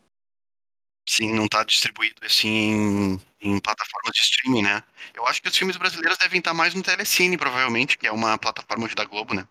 Sim, 1.08 1.34
não 1.34 1.48
tá 1.48 1.64
distribuído 1.64 2.24
assim 2.24 2.48
em, 2.48 3.20
em 3.40 3.60
plataformas 3.60 4.12
de 4.12 4.20
streaming, 4.20 4.62
né? 4.62 4.82
Eu 5.14 5.26
acho 5.26 5.42
que 5.42 5.48
os 5.48 5.56
filmes 5.56 5.76
brasileiros 5.76 6.18
devem 6.18 6.38
estar 6.38 6.54
mais 6.54 6.74
no 6.74 6.82
Telecine, 6.82 7.36
provavelmente, 7.36 7.98
que 7.98 8.06
é 8.06 8.12
uma 8.12 8.38
plataforma 8.38 8.88
da 8.88 9.04
Globo, 9.04 9.34
né? 9.34 9.46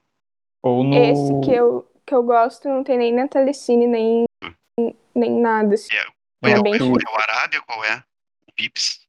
Ou 0.63 0.83
no. 0.83 0.95
Esse 0.95 1.45
que 1.45 1.51
eu, 1.51 1.87
que 2.05 2.15
eu 2.15 2.23
gosto 2.23 2.67
não 2.69 2.83
tem 2.83 2.97
nem 2.97 3.13
na 3.13 3.27
Telecine, 3.27 3.85
nem, 3.87 4.25
nem 5.15 5.39
nada. 5.39 5.75
Assim. 5.75 5.95
É, 5.95 6.49
É 6.49 6.51
é, 6.51 6.61
bem 6.61 6.73
é, 6.73 6.75
o- 6.75 6.79
difícil. 6.79 6.95
é 7.07 7.11
o 7.11 7.21
Arábia, 7.21 7.61
qual 7.61 7.83
é? 7.85 7.97
O 8.47 8.51
Vips. 8.57 9.03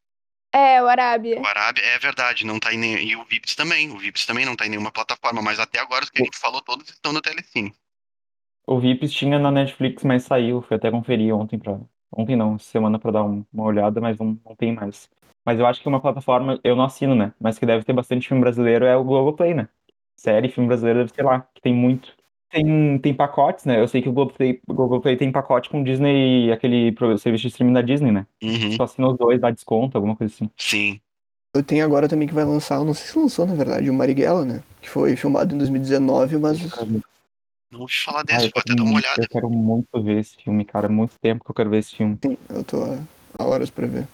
É, 0.52 0.82
o 0.82 0.86
Arábia. 0.86 1.40
O 1.40 1.46
Arábia, 1.46 1.82
é 1.82 1.98
verdade, 1.98 2.46
não 2.46 2.60
tá 2.60 2.72
em 2.72 2.78
nem... 2.78 3.08
E 3.08 3.16
o 3.16 3.24
Vips 3.24 3.54
também. 3.56 3.90
O 3.90 3.98
Vips 3.98 4.24
também 4.24 4.44
não 4.44 4.54
tá 4.54 4.66
em 4.66 4.70
nenhuma 4.70 4.92
plataforma, 4.92 5.42
mas 5.42 5.58
até 5.58 5.80
agora 5.80 6.04
os 6.04 6.10
que 6.10 6.22
a 6.22 6.24
gente 6.24 6.38
falou 6.38 6.62
todos 6.62 6.88
estão 6.88 7.12
no 7.12 7.20
Telecine. 7.20 7.74
O 8.66 8.78
Vips 8.78 9.12
tinha 9.12 9.38
na 9.38 9.50
Netflix, 9.50 10.04
mas 10.04 10.22
saiu. 10.24 10.62
Fui 10.62 10.76
até 10.76 10.90
conferir 10.90 11.34
ontem 11.34 11.58
pra. 11.58 11.78
Ontem 12.16 12.36
não, 12.36 12.58
semana 12.58 12.98
pra 12.98 13.10
dar 13.10 13.24
um- 13.24 13.44
uma 13.52 13.64
olhada, 13.64 14.00
mas 14.00 14.16
não, 14.18 14.38
não 14.44 14.54
tem 14.54 14.72
mais. 14.72 15.10
Mas 15.44 15.58
eu 15.58 15.66
acho 15.66 15.82
que 15.82 15.88
uma 15.88 16.00
plataforma, 16.00 16.58
eu 16.62 16.76
não 16.76 16.84
assino, 16.84 17.14
né? 17.14 17.34
Mas 17.40 17.58
que 17.58 17.66
deve 17.66 17.84
ter 17.84 17.92
bastante 17.92 18.28
filme 18.28 18.40
brasileiro 18.40 18.84
é 18.84 18.96
o 18.96 19.04
Globoplay, 19.04 19.52
né? 19.54 19.68
Série, 20.16 20.48
filme 20.48 20.68
brasileiro, 20.68 21.00
deve 21.00 21.12
ser 21.14 21.22
lá, 21.22 21.40
que 21.54 21.60
tem 21.60 21.74
muito. 21.74 22.14
Tem, 22.50 22.98
tem 22.98 23.12
pacotes, 23.14 23.64
né? 23.64 23.80
Eu 23.80 23.88
sei 23.88 24.00
que 24.00 24.08
o 24.08 24.12
Globoplay, 24.12 24.60
o 24.68 24.74
Globoplay 24.74 25.16
tem 25.16 25.32
pacote 25.32 25.68
com 25.68 25.82
Disney, 25.82 26.52
aquele 26.52 26.94
serviço 27.18 27.42
de 27.42 27.48
streaming 27.48 27.72
da 27.72 27.82
Disney, 27.82 28.12
né? 28.12 28.26
Uhum, 28.42 28.76
Só 28.76 28.84
assina 28.84 29.08
os 29.08 29.18
dois, 29.18 29.40
dá 29.40 29.50
desconto, 29.50 29.98
alguma 29.98 30.14
coisa 30.14 30.32
assim. 30.32 30.48
sim. 30.56 31.00
Eu 31.56 31.62
tenho 31.62 31.84
agora 31.84 32.08
também 32.08 32.26
que 32.26 32.34
vai 32.34 32.44
lançar, 32.44 32.76
eu 32.76 32.84
não 32.84 32.94
sei 32.94 33.06
se 33.06 33.18
lançou 33.18 33.46
na 33.46 33.54
verdade, 33.54 33.88
o 33.88 33.94
Marighella, 33.94 34.44
né? 34.44 34.62
Que 34.82 34.90
foi 34.90 35.14
filmado 35.14 35.54
em 35.54 35.58
2019, 35.58 36.36
mas 36.36 36.58
Não 37.70 37.80
ouvi 37.80 37.92
falar 38.04 38.20
Ah, 38.20 38.22
desse, 38.24 38.46
eu 38.46 38.50
vou 38.54 38.60
até 38.60 38.74
dar 38.74 38.82
uma 38.82 38.96
olhada. 38.96 39.22
eu 39.22 39.28
quero 39.28 39.48
muito 39.50 40.02
ver 40.02 40.18
esse 40.18 40.36
filme, 40.36 40.64
cara. 40.64 40.88
Muito 40.88 41.18
tempo 41.20 41.44
que 41.44 41.50
eu 41.50 41.54
quero 41.54 41.70
ver 41.70 41.78
esse 41.78 41.94
filme. 41.96 42.18
sim, 42.24 42.36
eu 42.48 42.64
tô 42.64 42.78
há 43.38 43.44
horas 43.44 43.70
pra 43.70 43.86
ver. 43.86 44.06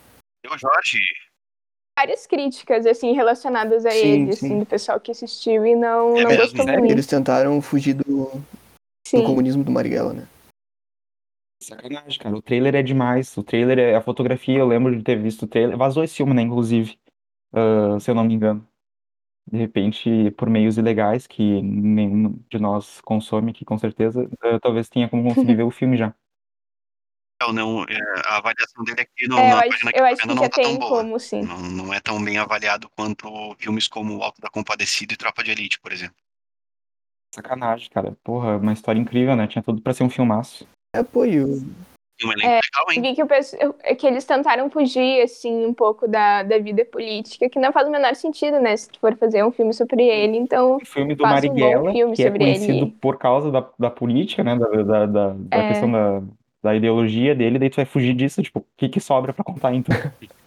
Eu, 0.43 0.57
Jorge, 0.59 0.99
Várias 2.01 2.27
críticas, 2.27 2.87
assim, 2.87 3.13
relacionadas 3.13 3.85
a 3.85 3.91
Sim, 3.91 4.23
ele, 4.23 4.33
sim. 4.33 4.47
assim, 4.47 4.59
do 4.59 4.65
pessoal 4.65 4.99
que 4.99 5.11
assistiu 5.11 5.67
e 5.67 5.77
não, 5.77 6.17
É 6.17 6.23
não 6.23 6.31
mesmo? 6.31 6.45
gostou 6.45 6.65
Sério? 6.65 6.79
muito. 6.81 6.91
Eles 6.93 7.07
tentaram 7.07 7.61
fugir 7.61 7.93
do, 7.93 8.31
do 9.13 9.23
comunismo 9.23 9.63
do 9.63 9.71
Marighella, 9.71 10.15
né? 10.15 10.27
Sacanagem, 11.63 12.19
cara. 12.19 12.35
O 12.35 12.41
trailer 12.41 12.75
é 12.75 12.83
demais. 12.83 13.37
O 13.37 13.43
trailer 13.43 13.79
é 13.79 13.95
a 13.95 14.01
fotografia. 14.01 14.59
Eu 14.59 14.67
lembro 14.67 14.97
de 14.97 15.03
ter 15.05 15.21
visto 15.21 15.43
o 15.43 15.47
trailer. 15.47 15.77
Vazou 15.77 16.03
esse 16.03 16.17
filme, 16.17 16.33
né? 16.33 16.41
Inclusive, 16.41 16.99
ah, 17.53 18.01
se 18.01 18.11
eu 18.11 18.15
não 18.15 18.25
me 18.25 18.33
engano. 18.33 18.67
De 19.47 19.59
repente, 19.59 20.31
por 20.39 20.49
meios 20.49 20.79
ilegais 20.79 21.27
que 21.27 21.61
nenhum 21.61 22.43
de 22.49 22.59
nós 22.59 23.03
consome, 23.03 23.53
que 23.53 23.63
com 23.63 23.77
certeza, 23.77 24.27
ah, 24.43 24.59
talvez 24.59 24.89
tenha 24.89 25.07
como 25.07 25.23
conseguir 25.29 25.55
ver 25.55 25.65
o 25.65 25.71
filme 25.71 25.99
já. 25.99 26.15
Eu 27.41 27.53
não, 27.53 27.83
é, 27.85 27.99
a 28.27 28.37
avaliação 28.37 28.85
dele 28.85 29.01
aqui 29.01 29.27
no, 29.29 29.39
É, 29.39 29.47
eu 29.47 29.57
na 29.57 29.61
acho, 29.61 29.69
página 29.71 29.93
que 29.93 29.99
eu 29.99 30.03
tô 30.03 30.07
acho 30.09 30.17
vendo 30.17 30.29
que 30.29 30.35
não 30.35 30.43
já 30.43 30.49
tá 30.49 30.55
tão 30.57 30.65
tem 30.65 30.79
boa. 30.79 30.91
como, 30.91 31.21
sim. 31.21 31.43
Não, 31.43 31.59
não 31.63 31.95
é 31.95 32.01
tão 32.01 32.23
bem 32.23 32.39
avaliado 32.39 32.91
quanto 32.97 33.55
filmes 33.59 33.89
como 33.89 34.19
O 34.19 34.23
Alto 34.23 34.41
da 34.41 34.51
Compadecida 34.51 35.15
e 35.15 35.17
Tropa 35.17 35.43
de 35.43 35.51
Elite, 35.51 35.81
por 35.81 35.93
exemplo. 35.93 36.17
Sacanagem, 37.35 37.89
cara. 37.91 38.17
Porra, 38.25 38.57
uma 38.57 38.73
história 38.73 38.99
incrível, 38.99 39.37
né? 39.37 39.47
Tinha 39.47 39.63
tudo 39.63 39.81
pra 39.81 39.95
ser 39.95 40.03
um 40.03 40.11
filmaço. 40.11 40.67
É 40.95 40.99
apoio. 40.99 41.47
E 42.21 42.27
um 42.27 42.33
elenco 42.33 42.49
É, 42.49 42.61
legal, 42.63 42.93
hein? 42.93 43.01
Vi 43.01 43.15
que, 43.15 43.23
o 43.23 43.75
é 43.83 43.95
que 43.95 44.07
eles 44.07 44.25
tentaram 44.25 44.69
fugir, 44.69 45.23
assim, 45.23 45.65
um 45.65 45.73
pouco 45.73 46.07
da, 46.07 46.43
da 46.43 46.59
vida 46.59 46.85
política, 46.85 47.49
que 47.49 47.59
não 47.59 47.73
faz 47.73 47.89
o 47.89 47.91
menor 47.91 48.15
sentido, 48.15 48.61
né? 48.61 48.77
Se 48.77 48.91
tu 48.91 48.99
for 48.99 49.17
fazer 49.17 49.45
um 49.45 49.53
filme 49.53 49.73
sobre 49.73 50.05
ele, 50.05 50.37
então 50.37 50.77
O 50.77 50.85
filme 50.85 51.15
do 51.15 51.23
Faça 51.23 51.47
um 51.47 51.49
bom 51.49 51.55
Marighella, 51.55 51.93
filme 51.93 52.17
que 52.17 52.23
é 52.23 52.27
sobre 52.27 52.45
conhecido 52.45 52.73
ele. 52.73 52.97
por 53.01 53.17
causa 53.17 53.51
da, 53.51 53.67
da 53.79 53.91
política, 53.91 54.45
né? 54.45 54.59
Da, 54.59 54.69
da, 54.69 55.07
da, 55.07 55.29
da 55.35 55.59
É. 55.59 55.69
questão 55.69 55.91
da, 55.91 56.23
da 56.63 56.75
ideologia 56.75 57.35
dele, 57.35 57.59
daí 57.59 57.71
tu 57.71 57.77
vai 57.77 57.85
fugir 57.85 58.15
disso. 58.15 58.43
Tipo, 58.43 58.61
o 58.61 58.67
que 58.77 58.89
que 58.89 59.01
sobra 59.01 59.33
pra 59.33 59.45
contar, 59.45 59.75
então? 59.75 59.95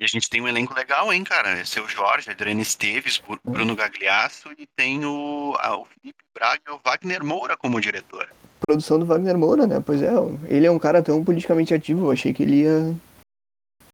E 0.00 0.04
a 0.04 0.08
gente 0.08 0.28
tem 0.28 0.40
um 0.40 0.48
elenco 0.48 0.74
legal, 0.74 1.12
hein, 1.12 1.22
cara? 1.22 1.50
É 1.50 1.64
Seu 1.64 1.86
Jorge, 1.88 2.28
Adriana 2.28 2.60
Esteves, 2.60 3.18
Bru- 3.18 3.38
Bruno 3.44 3.76
Gagliasso 3.76 4.50
e 4.58 4.66
tem 4.76 5.04
o, 5.04 5.54
a- 5.60 5.76
o 5.76 5.84
Felipe 5.84 6.18
Braga 6.34 6.60
e 6.66 6.70
o 6.72 6.80
Wagner 6.84 7.24
Moura 7.24 7.56
como 7.56 7.80
diretor. 7.80 8.28
Produção 8.66 8.98
do 8.98 9.06
Wagner 9.06 9.38
Moura, 9.38 9.64
né? 9.64 9.80
Pois 9.84 10.02
é, 10.02 10.08
ele 10.48 10.66
é 10.66 10.70
um 10.72 10.78
cara 10.78 11.04
tão 11.04 11.24
politicamente 11.24 11.72
ativo, 11.72 12.06
eu 12.06 12.10
achei 12.10 12.34
que 12.34 12.42
ele 12.42 12.62
ia 12.62 12.96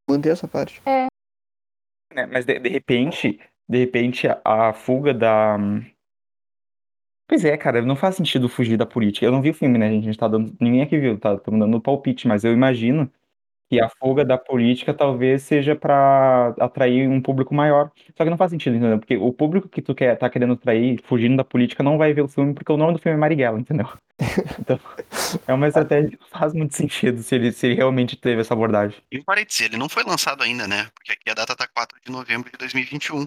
manter 0.08 0.30
essa 0.30 0.48
parte. 0.48 0.80
né? 2.14 2.24
Mas 2.24 2.46
de, 2.46 2.58
de 2.58 2.70
repente, 2.70 3.38
de 3.68 3.78
repente, 3.78 4.26
a, 4.28 4.40
a 4.46 4.72
fuga 4.72 5.12
da. 5.12 5.58
Pois 7.28 7.44
é, 7.44 7.56
cara, 7.58 7.82
não 7.82 7.94
faz 7.94 8.14
sentido 8.14 8.48
fugir 8.48 8.78
da 8.78 8.86
política. 8.86 9.26
Eu 9.26 9.30
não 9.30 9.42
vi 9.42 9.50
o 9.50 9.54
filme, 9.54 9.76
né, 9.78 9.90
gente? 9.90 10.04
A 10.04 10.06
gente 10.06 10.18
tá 10.18 10.26
dando. 10.26 10.56
Ninguém 10.58 10.80
aqui 10.80 10.98
viu, 10.98 11.18
tá? 11.18 11.34
Estamos 11.34 11.60
dando 11.60 11.80
palpite, 11.80 12.26
mas 12.26 12.42
eu 12.42 12.52
imagino 12.54 13.10
que 13.70 13.78
a 13.80 13.88
fuga 13.90 14.24
da 14.24 14.38
política 14.38 14.94
talvez 14.94 15.42
seja 15.42 15.76
pra 15.76 16.54
atrair 16.58 17.06
um 17.06 17.20
público 17.20 17.54
maior. 17.54 17.92
Só 18.16 18.24
que 18.24 18.30
não 18.30 18.38
faz 18.38 18.50
sentido, 18.50 18.76
entendeu? 18.76 18.98
Porque 18.98 19.18
o 19.18 19.30
público 19.30 19.68
que 19.68 19.82
tu 19.82 19.94
quer, 19.94 20.16
tá 20.16 20.30
querendo 20.30 20.54
atrair, 20.54 21.02
fugindo 21.04 21.36
da 21.36 21.44
política, 21.44 21.82
não 21.82 21.98
vai 21.98 22.14
ver 22.14 22.22
o 22.22 22.28
filme, 22.28 22.54
porque 22.54 22.72
o 22.72 22.78
nome 22.78 22.94
do 22.94 22.98
filme 22.98 23.16
é 23.16 23.20
Marighella, 23.20 23.60
entendeu? 23.60 23.88
Então, 24.60 24.78
é 25.46 25.54
uma 25.54 25.68
estratégia 25.68 26.10
que 26.10 26.18
não 26.20 26.28
faz 26.28 26.52
muito 26.52 26.74
sentido 26.74 27.22
se 27.22 27.34
ele, 27.34 27.52
se 27.52 27.66
ele 27.66 27.74
realmente 27.74 28.16
teve 28.16 28.40
essa 28.40 28.52
abordagem. 28.54 28.98
E 29.12 29.18
um 29.18 29.22
parênteses, 29.22 29.60
ele 29.62 29.76
não 29.76 29.88
foi 29.88 30.02
lançado 30.02 30.42
ainda, 30.42 30.66
né? 30.66 30.88
Porque 30.94 31.12
aqui 31.12 31.30
a 31.30 31.34
data 31.34 31.54
tá 31.54 31.66
4 31.66 31.98
de 32.04 32.10
novembro 32.10 32.50
de 32.50 32.58
2021. 32.58 33.26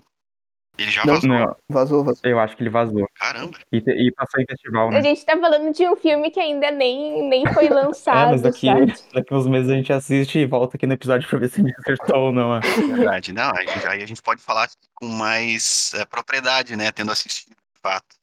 Ele 0.82 0.91
já 0.91 1.05
Não, 1.05 1.13
vazou. 1.15 1.29
Não, 1.29 1.55
Vazou, 1.69 2.03
vazou. 2.03 2.21
eu 2.23 2.39
acho 2.39 2.55
que 2.57 2.63
ele 2.63 2.69
vazou. 2.69 3.07
Caramba. 3.15 3.57
E, 3.71 3.77
e 3.77 4.11
passou 4.11 4.41
em 4.41 4.45
festival, 4.45 4.88
a 4.88 4.91
né? 4.91 5.01
gente 5.01 5.25
tá 5.25 5.38
falando 5.38 5.73
de 5.73 5.88
um 5.88 5.95
filme 5.95 6.32
que 6.32 6.39
ainda 6.39 6.71
nem, 6.71 7.27
nem 7.29 7.45
foi 7.53 7.65
É, 7.71 7.73
lançado, 7.73 8.32
mas 8.32 8.41
daqui, 8.41 8.67
sabe? 8.67 8.93
daqui 9.13 9.34
uns 9.34 9.47
meses 9.47 9.69
a 9.69 9.75
gente 9.75 9.93
assiste 9.93 10.39
e 10.39 10.45
volta 10.45 10.77
aqui 10.77 10.88
no 10.88 10.93
episódio 10.93 11.27
pra 11.29 11.39
ver 11.39 11.49
se 11.49 11.61
a 11.61 11.63
gente 11.63 11.75
acertou 11.79 12.17
ou 12.27 12.32
não. 12.32 12.49
ó. 12.49 12.59
Verdade. 12.59 13.32
Não, 13.32 13.49
a 13.49 13.89
aí 13.89 14.03
a 14.03 14.05
gente 14.07 14.21
pode 14.21 14.41
falar 14.41 14.69
com 14.95 15.07
mais 15.07 15.93
é, 15.95 16.05
propriedade, 16.05 16.75
né? 16.75 16.91
Tendo 16.91 17.11
assistido, 17.11 17.51
de 17.51 17.82
fato. 17.82 18.15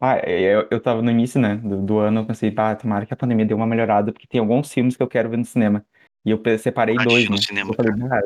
Ah, 0.00 0.16
é, 0.18 0.40
eu, 0.54 0.68
eu 0.70 0.80
tava 0.80 1.02
no 1.02 1.10
início, 1.10 1.40
né, 1.40 1.56
do, 1.56 1.82
do 1.82 1.98
ano, 1.98 2.20
eu 2.20 2.24
pensei, 2.24 2.52
pá, 2.52 2.72
tomara 2.76 3.04
que 3.04 3.12
a 3.12 3.16
pandemia 3.16 3.44
dê 3.44 3.52
uma 3.52 3.66
melhorada, 3.66 4.12
porque 4.12 4.28
tem 4.28 4.38
alguns 4.40 4.72
filmes 4.72 4.96
que 4.96 5.02
eu 5.02 5.08
quero 5.08 5.28
ver 5.28 5.38
no 5.38 5.44
cinema. 5.44 5.84
E 6.24 6.30
eu 6.30 6.40
separei 6.58 6.96
de 6.96 7.04
dois, 7.04 7.28
né? 7.28 7.36
cinema, 7.38 7.70
Eu 7.70 7.74
falei, 7.74 7.92
ah, 8.10 8.20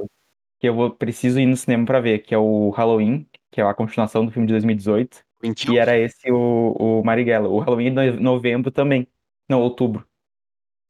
que 0.63 0.69
eu 0.69 0.75
vou, 0.77 0.93
preciso 0.93 1.41
ir 1.41 1.47
no 1.47 1.57
cinema 1.57 1.85
pra 1.85 2.01
ver, 2.01 2.21
que 2.21 2.33
é 2.33 2.39
o 2.39 2.71
Halloween, 2.71 3.29
que 3.51 3.61
é 3.61 3.65
a 3.65 3.75
continuação 3.75 4.25
do 4.25 4.31
filme 4.31 4.47
de 4.47 4.53
2018, 4.53 5.25
Twin 5.41 5.51
e 5.51 5.55
Kills? 5.57 5.81
era 5.81 5.99
esse 5.99 6.31
o, 6.31 7.01
o 7.01 7.05
Marighella. 7.05 7.49
O 7.49 7.59
Halloween 7.59 7.93
de 7.93 8.13
novembro 8.13 8.71
também. 8.71 9.09
Não, 9.49 9.61
outubro. 9.61 10.09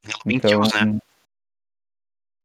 Halloween 0.04 0.36
Então, 0.36 0.60
Kills, 0.60 0.84
né? 0.84 0.98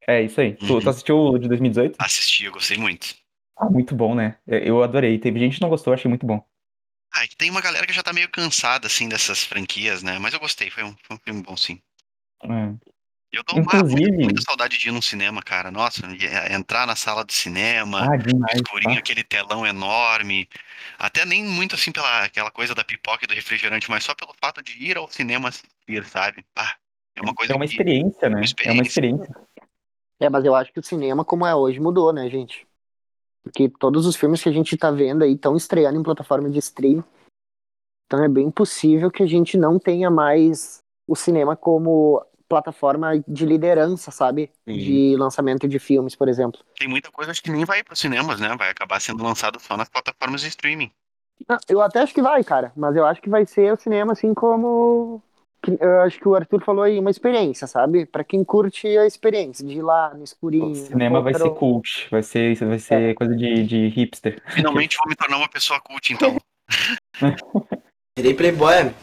é 0.07 0.21
isso 0.21 0.39
aí. 0.39 0.55
Tu, 0.55 0.63
Uhum. 0.63 0.81
tu 0.81 0.89
assistiu 0.89 1.17
o 1.17 1.37
de 1.37 1.49
2018? 1.49 1.97
Assisti, 1.99 2.45
eu 2.45 2.53
gostei 2.53 2.77
muito. 2.77 3.13
Ah, 3.57 3.69
muito 3.69 3.93
bom, 3.93 4.15
né? 4.15 4.37
Eu 4.47 4.59
eu 4.59 4.83
adorei. 4.83 5.19
Teve 5.19 5.37
gente 5.39 5.55
que 5.55 5.61
não 5.61 5.69
gostou, 5.69 5.93
achei 5.93 6.07
muito 6.07 6.25
bom. 6.25 6.41
Ah, 7.13 7.23
é 7.23 7.27
que 7.27 7.35
tem 7.35 7.49
uma 7.49 7.59
galera 7.61 7.85
que 7.85 7.91
já 7.91 8.01
tá 8.01 8.13
meio 8.13 8.29
cansada, 8.31 8.87
assim, 8.87 9.09
dessas 9.09 9.43
franquias, 9.43 10.01
né? 10.03 10.17
Mas 10.19 10.33
eu 10.33 10.39
gostei, 10.39 10.69
foi 10.69 10.83
um, 10.83 10.95
foi 11.03 11.17
um 11.17 11.19
filme 11.19 11.41
bom, 11.41 11.57
sim. 11.57 11.81
É. 12.43 12.87
Eu 13.37 13.43
tô 13.43 13.53
ah, 13.53 13.55
muita, 13.57 13.77
Inclusive- 13.77 14.17
muita 14.23 14.41
saudade 14.41 14.79
de 14.79 14.89
ir 14.89 14.91
num 14.91 15.01
cinema, 15.01 15.43
cara. 15.43 15.69
Nossa, 15.69 16.01
e- 16.07 16.25
é, 16.25 16.55
entrar 16.55 16.87
na 16.87 16.95
sala 16.95 17.23
do 17.23 17.31
cinema, 17.31 18.01
Ah, 18.11 18.17
demais. 18.17 18.55
escurinho, 18.55 18.95
tá? 18.95 18.99
aquele 18.99 19.23
telão 19.23 19.63
enorme. 19.65 20.49
Até 20.97 21.23
nem 21.23 21.43
muito 21.45 21.75
assim 21.75 21.91
pela 21.91 22.23
aquela 22.23 22.49
coisa 22.49 22.73
da 22.73 22.83
pipoca 22.83 23.25
e 23.25 23.27
do 23.27 23.35
refrigerante, 23.35 23.91
mas 23.91 24.03
só 24.03 24.15
pelo 24.15 24.33
fato 24.41 24.63
de 24.63 24.71
ir 24.83 24.97
ao 24.97 25.07
cinema 25.11 25.49
assistir, 25.49 26.03
sabe? 26.05 26.43
Pá, 26.55 26.77
é 27.15 27.21
uma 27.21 27.35
coisa 27.35 27.53
É 27.53 27.55
uma 27.55 27.65
que- 27.65 27.73
experiência, 27.73 28.27
né? 28.27 28.37
É 28.37 28.37
uma 28.37 28.43
experiência. 28.45 28.89
experiência. 28.89 29.35
É, 30.19 30.29
mas 30.31 30.43
eu 30.43 30.55
acho 30.55 30.73
que 30.73 30.79
o 30.79 30.83
cinema, 30.83 31.23
como 31.23 31.45
é 31.45 31.53
hoje, 31.53 31.79
mudou, 31.79 32.11
né, 32.11 32.27
gente? 32.31 32.67
Porque 33.43 33.69
todos 33.69 34.07
os 34.07 34.15
filmes 34.15 34.41
que 34.41 34.49
a 34.49 34.51
gente 34.51 34.75
tá 34.75 34.89
vendo 34.89 35.23
aí 35.23 35.33
estão 35.33 35.55
estreando 35.55 35.99
em 35.99 36.03
plataforma 36.03 36.49
de 36.49 36.57
streaming. 36.57 37.03
Então 38.07 38.23
é 38.23 38.27
bem 38.27 38.49
possível 38.49 39.11
que 39.11 39.21
a 39.21 39.27
gente 39.27 39.57
não 39.57 39.77
tenha 39.77 40.09
mais 40.09 40.79
o 41.07 41.15
cinema 41.15 41.55
como 41.55 42.25
plataforma 42.47 43.23
de 43.27 43.45
liderança, 43.45 44.11
sabe? 44.11 44.49
Sim. 44.67 44.77
De 44.77 45.15
lançamento 45.17 45.67
de 45.67 45.79
filmes, 45.79 46.15
por 46.15 46.27
exemplo. 46.29 46.61
Tem 46.77 46.87
muita 46.87 47.11
coisa 47.11 47.31
acho 47.31 47.41
que 47.43 47.51
nem 47.51 47.65
vai 47.65 47.83
para 47.83 47.93
os 47.93 47.99
cinemas, 47.99 48.39
né? 48.39 48.55
Vai 48.57 48.69
acabar 48.69 48.99
sendo 48.99 49.23
lançado 49.23 49.59
só 49.59 49.75
nas 49.75 49.89
plataformas 49.89 50.41
de 50.41 50.47
streaming. 50.47 50.91
Ah, 51.47 51.59
Eu 51.69 51.81
até 51.81 51.99
acho 51.99 52.13
que 52.13 52.21
vai, 52.21 52.43
cara, 52.43 52.71
mas 52.75 52.95
eu 52.95 53.05
acho 53.05 53.21
que 53.21 53.29
vai 53.29 53.45
ser 53.45 53.71
o 53.71 53.77
cinema 53.77 54.13
assim 54.13 54.33
como 54.33 55.21
eu 55.79 56.01
acho 56.01 56.19
que 56.19 56.27
o 56.27 56.35
Arthur 56.35 56.63
falou 56.63 56.83
aí, 56.83 56.99
uma 56.99 57.09
experiência, 57.09 57.67
sabe? 57.67 58.05
Pra 58.05 58.23
quem 58.23 58.43
curte 58.43 58.87
a 58.97 59.05
experiência 59.05 59.65
de 59.65 59.77
ir 59.77 59.81
lá 59.81 60.13
no 60.13 60.23
escurinho. 60.23 60.71
O 60.71 60.75
cinema 60.75 61.21
vai 61.21 61.33
ser 61.33 61.49
cult, 61.51 62.07
vai 62.09 62.23
ser, 62.23 62.55
vai 62.55 62.79
ser 62.79 63.15
coisa 63.15 63.35
de, 63.35 63.63
de 63.63 63.87
hipster. 63.89 64.41
Finalmente 64.47 64.97
vou 64.97 65.09
me 65.09 65.15
tornar 65.15 65.37
uma 65.37 65.49
pessoa 65.49 65.79
cult, 65.81 66.13
então. 66.13 66.37
Virei 68.17 68.33
playboy. 68.33 68.93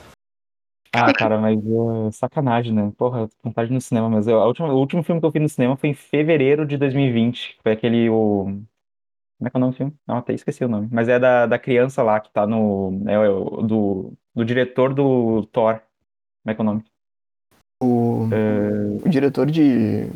Ah, 0.94 1.12
cara, 1.12 1.38
mas 1.40 1.58
uh, 1.64 2.10
sacanagem, 2.12 2.72
né? 2.72 2.92
Porra, 2.96 3.20
eu 3.20 3.28
tô 3.28 3.34
com 3.42 3.48
vontade 3.50 3.72
no 3.72 3.80
cinema, 3.80 4.08
mas 4.08 4.26
eu- 4.26 4.40
a 4.40 4.46
última, 4.46 4.72
o 4.72 4.78
último 4.78 5.02
filme 5.02 5.20
que 5.20 5.26
eu 5.26 5.30
vi 5.30 5.40
no 5.40 5.48
cinema 5.48 5.76
foi 5.76 5.90
em 5.90 5.94
fevereiro 5.94 6.66
de 6.66 6.76
2020. 6.76 7.58
Foi 7.62 7.72
aquele, 7.72 8.08
o... 8.08 8.44
Como 9.36 9.48
é 9.48 9.50
que 9.50 9.56
é 9.56 9.58
o 9.58 9.60
nome 9.60 9.72
do 9.72 9.76
filme? 9.76 9.94
Não, 10.06 10.16
até 10.18 10.32
esqueci 10.32 10.64
o 10.64 10.68
nome. 10.68 10.88
Mas 10.92 11.08
é 11.08 11.18
da, 11.18 11.46
da 11.46 11.58
criança 11.58 12.02
lá, 12.02 12.20
que 12.20 12.30
tá 12.32 12.46
no... 12.46 13.02
É 13.06 13.18
o 13.28 13.62
do, 13.62 14.12
do 14.34 14.44
diretor 14.44 14.94
do 14.94 15.44
Thor. 15.46 15.80
Como 16.42 16.52
é 16.52 16.54
que 16.54 16.60
é 16.60 16.62
o 16.62 16.64
nome? 16.64 16.84
O, 17.82 18.28
É, 18.32 19.06
o 19.06 19.08
diretor 19.08 19.50
de 19.50 20.06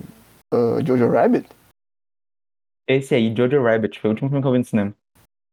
ah, 0.53 0.79
Jojo 0.87 1.11
Rabbit? 1.11 1.49
Esse 2.87 3.15
aí, 3.15 3.35
Jojo 3.37 3.63
Rabbit. 3.63 3.99
Foi 4.01 4.09
o 4.09 4.13
último 4.13 4.29
filme 4.31 4.41
que 4.43 4.49
eu 4.49 4.53
vi 4.53 4.59
no 4.59 4.65
cinema. 4.65 4.95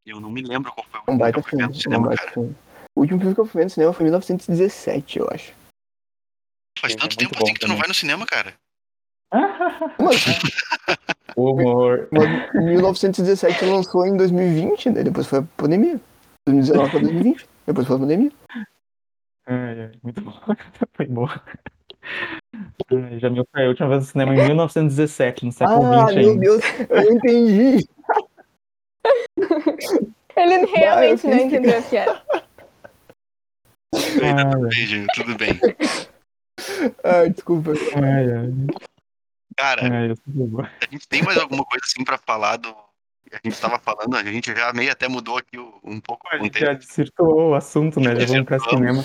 Eu 0.05 0.19
não 0.21 0.29
me 0.29 0.41
lembro 0.41 0.71
qual 0.71 0.85
foi 0.85 0.99
o 0.99 1.03
Um 1.03 1.17
filme 1.17 1.17
que 1.17 1.21
baita 1.23 1.39
eu 1.39 1.43
fui 1.43 1.49
filme. 1.49 1.63
ver 1.63 1.67
no 1.67 1.75
Um 1.75 1.79
cinema, 1.81 2.07
baita 2.07 2.21
cara. 2.21 2.33
filme. 2.33 2.55
O 2.95 3.01
último 3.01 3.19
filme 3.19 3.35
que 3.35 3.41
eu 3.41 3.45
fui 3.45 3.59
ver 3.59 3.65
no 3.65 3.69
cinema 3.69 3.93
foi 3.93 4.03
em 4.03 4.05
1917, 4.05 5.19
eu 5.19 5.27
acho. 5.29 5.53
Faz 6.79 6.93
É 6.93 6.97
tanto 6.97 7.11
muito 7.11 7.17
tempo 7.17 7.35
bom 7.35 7.43
assim 7.43 7.53
que 7.53 7.59
tu 7.59 7.67
não 7.67 7.77
vai 7.77 7.87
no 7.87 7.93
cinema, 7.93 8.25
cara. 8.25 8.53
Humor. 11.35 12.07
Mas 12.11 12.53
1917 12.53 13.65
lançou 13.65 14.05
em 14.05 14.15
2020, 14.15 14.89
né? 14.91 15.03
Depois 15.03 15.27
foi 15.27 15.39
a 15.39 15.43
pandemia. 15.57 15.99
2019 16.47 16.91
pra 16.91 16.99
2020. 17.01 17.49
Depois 17.67 17.87
foi 17.87 17.95
a 17.95 17.99
pandemia. 17.99 18.31
Ai, 19.47 19.79
ai, 19.81 19.91
muito 20.01 20.21
bom. 20.21 20.31
Foi 20.95 21.05
boa. 21.05 21.43
Ai, 22.91 23.19
já 23.19 23.29
me 23.29 23.43
foi 23.51 23.65
a 23.65 23.67
última 23.67 23.89
vez 23.89 24.01
no 24.01 24.07
cinema 24.07 24.33
em 24.33 24.47
1917, 24.47 25.45
no 25.45 25.51
século 25.51 25.85
Ah, 25.85 26.07
XX 26.07 26.15
meu 26.15 26.29
ainda. 26.29 26.41
Deus, 26.41 26.63
eu 26.89 27.13
entendi. 27.13 27.87
Ele 30.35 30.65
realmente 30.65 31.27
eu 31.27 31.31
não 31.35 31.39
entendeu 31.39 31.77
a 31.77 31.81
piada. 31.81 32.23
Ainda 33.93 34.41
Ah, 34.41 34.51
tudo 34.51 34.67
bem, 34.69 35.07
tudo 35.13 35.35
bem. 35.37 35.59
Ah, 37.03 37.27
desculpa. 37.27 37.71
ai, 37.95 38.31
ai, 38.31 38.53
Cara, 39.57 39.81
ai, 39.83 40.11
a 40.11 40.85
gente 40.91 41.07
tem 41.07 41.21
mais 41.23 41.37
alguma 41.37 41.63
coisa 41.63 41.85
assim 41.85 42.03
pra 42.03 42.17
falar 42.17 42.57
do. 42.57 42.73
que 43.29 43.35
A 43.35 43.39
gente 43.43 43.59
tava 43.59 43.79
falando, 43.79 44.15
a 44.15 44.23
gente 44.23 44.53
já 44.53 44.73
meio 44.73 44.91
até 44.91 45.07
mudou 45.07 45.37
aqui 45.37 45.57
um 45.83 45.99
pouco 46.01 46.27
A 46.31 46.37
gente 46.37 46.59
já 46.59 46.73
dissertou 46.73 47.51
o 47.51 47.55
assunto, 47.55 47.99
né? 47.99 48.15
Já 48.19 48.25
vamos 48.25 48.45
pra 48.45 48.59
cinema. 48.59 49.03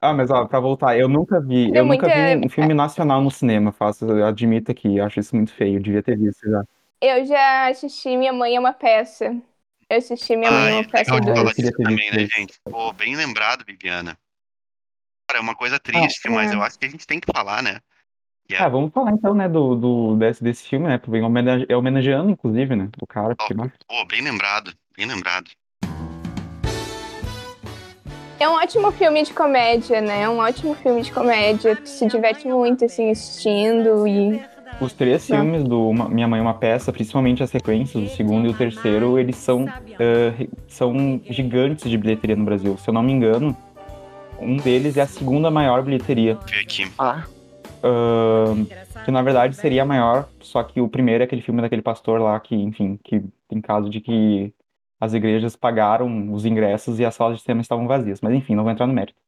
Ah, 0.00 0.12
mas 0.12 0.30
ó, 0.30 0.46
pra 0.46 0.58
voltar, 0.58 0.98
eu 0.98 1.08
nunca 1.08 1.40
vi, 1.40 1.70
eu 1.74 1.84
nunca 1.84 2.08
vi 2.08 2.14
muita- 2.14 2.46
um 2.46 2.48
filme 2.48 2.74
nacional 2.74 3.22
no 3.22 3.30
cinema, 3.30 3.70
faço, 3.70 4.04
eu 4.04 4.26
admito 4.26 4.72
aqui, 4.72 4.98
acho 4.98 5.20
isso 5.20 5.36
muito 5.36 5.52
feio, 5.52 5.80
devia 5.80 6.02
ter 6.02 6.18
visto 6.18 6.48
já. 6.50 6.64
Eu 7.00 7.24
já 7.24 7.68
assisti 7.68 8.16
Minha 8.16 8.32
Mãe 8.32 8.56
é 8.56 8.60
uma 8.60 8.72
Peça. 8.72 9.36
Eu 9.92 9.98
assisti 9.98 10.34
Minha 10.34 10.50
Mãe 10.50 10.70
Ah, 10.70 10.70
uma 10.72 10.80
é 10.80 10.84
Peça 10.84 11.20
do- 11.20 11.72
também, 11.72 12.10
né, 12.10 12.26
gente? 12.34 12.54
Pô, 12.64 12.94
bem 12.94 13.14
lembrado, 13.14 13.62
Bibiana. 13.62 14.16
Cara, 15.28 15.38
é 15.38 15.42
uma 15.42 15.54
coisa 15.54 15.78
triste, 15.78 16.30
mas 16.30 16.50
é. 16.50 16.54
eu 16.54 16.62
acho 16.62 16.78
que 16.78 16.86
a 16.86 16.88
gente 16.88 17.06
tem 17.06 17.20
que 17.20 17.30
falar, 17.30 17.62
né? 17.62 17.78
Que 18.48 18.54
é 18.54 18.62
Ah, 18.62 18.70
vamos 18.70 18.90
falar 18.90 19.12
então, 19.12 19.34
né, 19.34 19.50
do, 19.50 19.76
do, 19.76 20.16
desse, 20.16 20.42
desse 20.42 20.66
filme, 20.66 20.88
né, 20.88 20.96
porque 20.96 21.20
homenage- 21.20 21.66
é 21.68 21.76
homenageando, 21.76 22.30
inclusive, 22.30 22.74
né, 22.74 22.88
o 23.02 23.06
cara, 23.06 23.36
porque, 23.36 23.52
bah, 23.52 23.70
Pô, 23.86 24.02
bem 24.06 24.22
lembrado, 24.22 24.72
bem 24.96 25.04
lembrado. 25.06 25.50
É 28.40 28.48
um 28.48 28.54
ótimo 28.54 28.90
filme 28.92 29.22
de 29.22 29.34
comédia, 29.34 30.00
né? 30.00 30.22
É 30.22 30.28
um 30.28 30.38
ótimo 30.38 30.74
filme 30.74 31.02
de 31.02 31.12
comédia. 31.12 31.76
Tu 31.76 31.86
se 31.86 32.06
diverte 32.06 32.48
muito, 32.48 32.84
assim, 32.84 33.10
assistindo 33.10 34.04
e... 34.08 34.42
Os 34.80 34.92
três 34.92 35.26
Tá. 35.26 35.36
filmes 35.36 35.62
do 35.62 35.88
Uma- 35.88 36.08
Minha 36.08 36.26
Mãe 36.26 36.40
é 36.40 36.42
uma 36.42 36.54
Peça, 36.54 36.92
principalmente 36.92 37.42
as 37.42 37.50
sequências, 37.50 38.02
o 38.12 38.16
segundo 38.16 38.46
e 38.46 38.50
o 38.50 38.54
terceiro, 38.54 39.18
eles 39.18 39.36
são, 39.36 39.66
re- 40.36 40.50
são 40.66 41.20
gigantes 41.30 41.88
de 41.88 41.96
bilheteria 41.96 42.34
no 42.36 42.44
Brasil. 42.44 42.76
Se 42.78 42.88
eu 42.90 42.94
não 42.94 43.02
me 43.02 43.12
engano, 43.12 43.56
um 44.40 44.56
deles 44.56 44.96
é 44.96 45.02
a 45.02 45.06
segunda 45.06 45.50
maior 45.50 45.82
bilheteria, 45.82 46.36
aqui. 46.60 46.90
Ah, 46.98 47.24
ahn, 47.84 48.64
que 49.04 49.10
na 49.12 49.22
verdade 49.22 49.54
seria 49.54 49.82
a 49.82 49.86
maior, 49.86 50.28
só 50.40 50.62
que 50.64 50.80
o 50.80 50.88
primeiro 50.88 51.22
é 51.22 51.26
aquele 51.26 51.42
filme 51.42 51.60
daquele 51.62 51.82
pastor 51.82 52.20
lá 52.20 52.38
que, 52.40 52.54
enfim, 52.56 52.98
que 53.04 53.22
tem 53.48 53.60
caso 53.60 53.88
de 53.88 54.00
que 54.00 54.52
as 55.00 55.14
igrejas 55.14 55.54
pagaram 55.54 56.32
os 56.32 56.44
ingressos 56.44 56.98
e 56.98 57.04
as 57.04 57.14
salas 57.14 57.36
de 57.36 57.42
cinema 57.44 57.60
estavam 57.60 57.86
vazias. 57.86 58.20
Mas 58.20 58.34
enfim, 58.34 58.54
não 58.56 58.62
vou 58.64 58.72
entrar 58.72 58.86
no 58.86 58.92
mérito. 58.94 59.18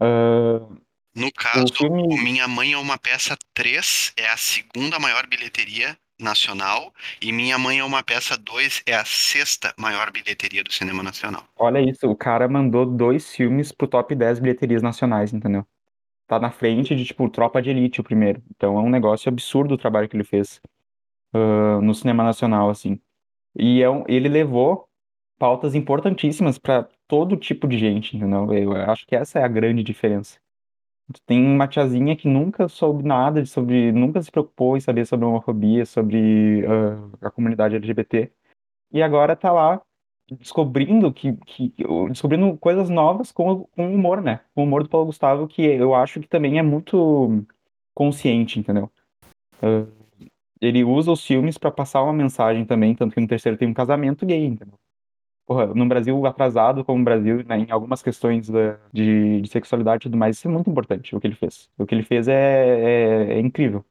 Ahn, 0.00 0.76
No 1.14 1.32
caso, 1.32 1.64
o 1.72 1.76
filme... 1.76 2.22
Minha 2.22 2.46
Mãe 2.46 2.72
é 2.72 2.78
uma 2.78 2.98
Peça 2.98 3.36
3 3.54 4.12
é 4.16 4.28
a 4.28 4.36
segunda 4.36 4.98
maior 4.98 5.26
bilheteria 5.26 5.96
nacional 6.20 6.92
e 7.22 7.32
Minha 7.32 7.58
Mãe 7.58 7.78
é 7.78 7.84
uma 7.84 8.02
Peça 8.02 8.36
2 8.36 8.82
é 8.86 8.94
a 8.94 9.04
sexta 9.04 9.72
maior 9.78 10.10
bilheteria 10.10 10.62
do 10.62 10.72
cinema 10.72 11.02
nacional. 11.02 11.44
Olha 11.56 11.80
isso, 11.80 12.08
o 12.08 12.16
cara 12.16 12.48
mandou 12.48 12.84
dois 12.86 13.32
filmes 13.34 13.72
pro 13.72 13.86
top 13.88 14.14
10 14.14 14.38
bilheterias 14.38 14.82
nacionais, 14.82 15.32
entendeu? 15.32 15.66
Tá 16.26 16.38
na 16.38 16.50
frente 16.50 16.94
de, 16.94 17.04
tipo, 17.04 17.28
Tropa 17.30 17.62
de 17.62 17.70
Elite, 17.70 18.00
o 18.00 18.04
primeiro. 18.04 18.42
Então 18.54 18.76
é 18.76 18.80
um 18.80 18.90
negócio 18.90 19.28
absurdo 19.28 19.74
o 19.74 19.78
trabalho 19.78 20.08
que 20.08 20.16
ele 20.16 20.24
fez 20.24 20.60
ah, 21.32 21.80
no 21.82 21.94
cinema 21.94 22.22
nacional, 22.22 22.70
assim. 22.70 23.00
E 23.56 23.82
é 23.82 23.88
um- 23.90 24.04
ele 24.08 24.28
levou 24.28 24.88
pautas 25.38 25.74
importantíssimas 25.74 26.58
pra 26.58 26.86
todo 27.06 27.36
tipo 27.36 27.66
de 27.66 27.78
gente, 27.78 28.16
entendeu? 28.16 28.52
Eu 28.52 28.72
acho 28.90 29.06
que 29.06 29.16
essa 29.16 29.38
é 29.38 29.44
a 29.44 29.48
grande 29.48 29.82
diferença. 29.82 30.38
Tem 31.26 31.42
uma 31.42 31.66
tiazinha 31.66 32.14
que 32.16 32.28
nunca 32.28 32.68
soube 32.68 33.02
nada 33.02 33.42
de- 33.42 33.48
sobre, 33.48 33.90
nunca 33.92 34.20
se 34.22 34.30
preocupou 34.30 34.76
em 34.76 34.80
saber 34.80 35.06
sobre 35.06 35.24
homofobia, 35.24 35.86
sobre 35.86 36.64
ah, 36.66 37.26
a 37.28 37.30
comunidade 37.30 37.76
LGBT. 37.76 38.30
E 38.92 39.02
agora 39.02 39.34
tá 39.36 39.50
lá 39.52 39.80
descobrindo 40.30 41.10
que, 41.12 41.32
que 41.46 41.72
descobrindo 42.10 42.54
coisas 42.58 42.90
novas 42.90 43.32
com, 43.32 43.50
o- 43.50 43.66
com 43.68 43.94
humor, 43.94 44.20
né? 44.20 44.40
Com 44.54 44.62
o 44.62 44.64
humor 44.64 44.82
do 44.82 44.88
Paulo 44.90 45.06
Gustavo, 45.06 45.48
que 45.48 45.62
eu 45.62 45.94
acho 45.94 46.20
que 46.20 46.28
também 46.28 46.58
é 46.58 46.62
muito 46.62 47.44
consciente, 47.94 48.58
entendeu? 48.60 48.90
Ah, 49.62 49.86
ele 50.60 50.84
usa 50.84 51.12
os 51.12 51.24
filmes 51.24 51.56
pra 51.56 51.70
passar 51.70 52.02
uma 52.02 52.12
mensagem 52.12 52.64
também, 52.64 52.94
tanto 52.94 53.14
que 53.14 53.20
no 53.20 53.28
terceiro 53.28 53.56
tem 53.56 53.68
um 53.68 53.74
casamento 53.74 54.26
gay, 54.26 54.44
entendeu? 54.44 54.74
Porra, 55.48 55.66
no 55.68 55.86
Brasil 55.88 56.26
atrasado 56.26 56.84
como 56.84 57.00
o 57.00 57.04
Brasil, 57.04 57.42
né, 57.42 57.60
em 57.60 57.70
algumas 57.70 58.02
questões 58.02 58.50
da- 58.50 58.78
de, 58.92 59.40
de 59.40 59.48
sexualidade 59.48 60.02
e 60.02 60.04
tudo 60.10 60.18
mais, 60.18 60.36
isso 60.36 60.46
é 60.46 60.50
muito 60.50 60.68
importante, 60.68 61.16
o 61.16 61.20
que 61.20 61.26
ele 61.26 61.34
fez. 61.34 61.70
O 61.78 61.86
que 61.86 61.94
ele 61.94 62.02
fez 62.02 62.28
é, 62.28 62.34
é, 62.34 63.32
é 63.32 63.40
incrível. 63.40 63.82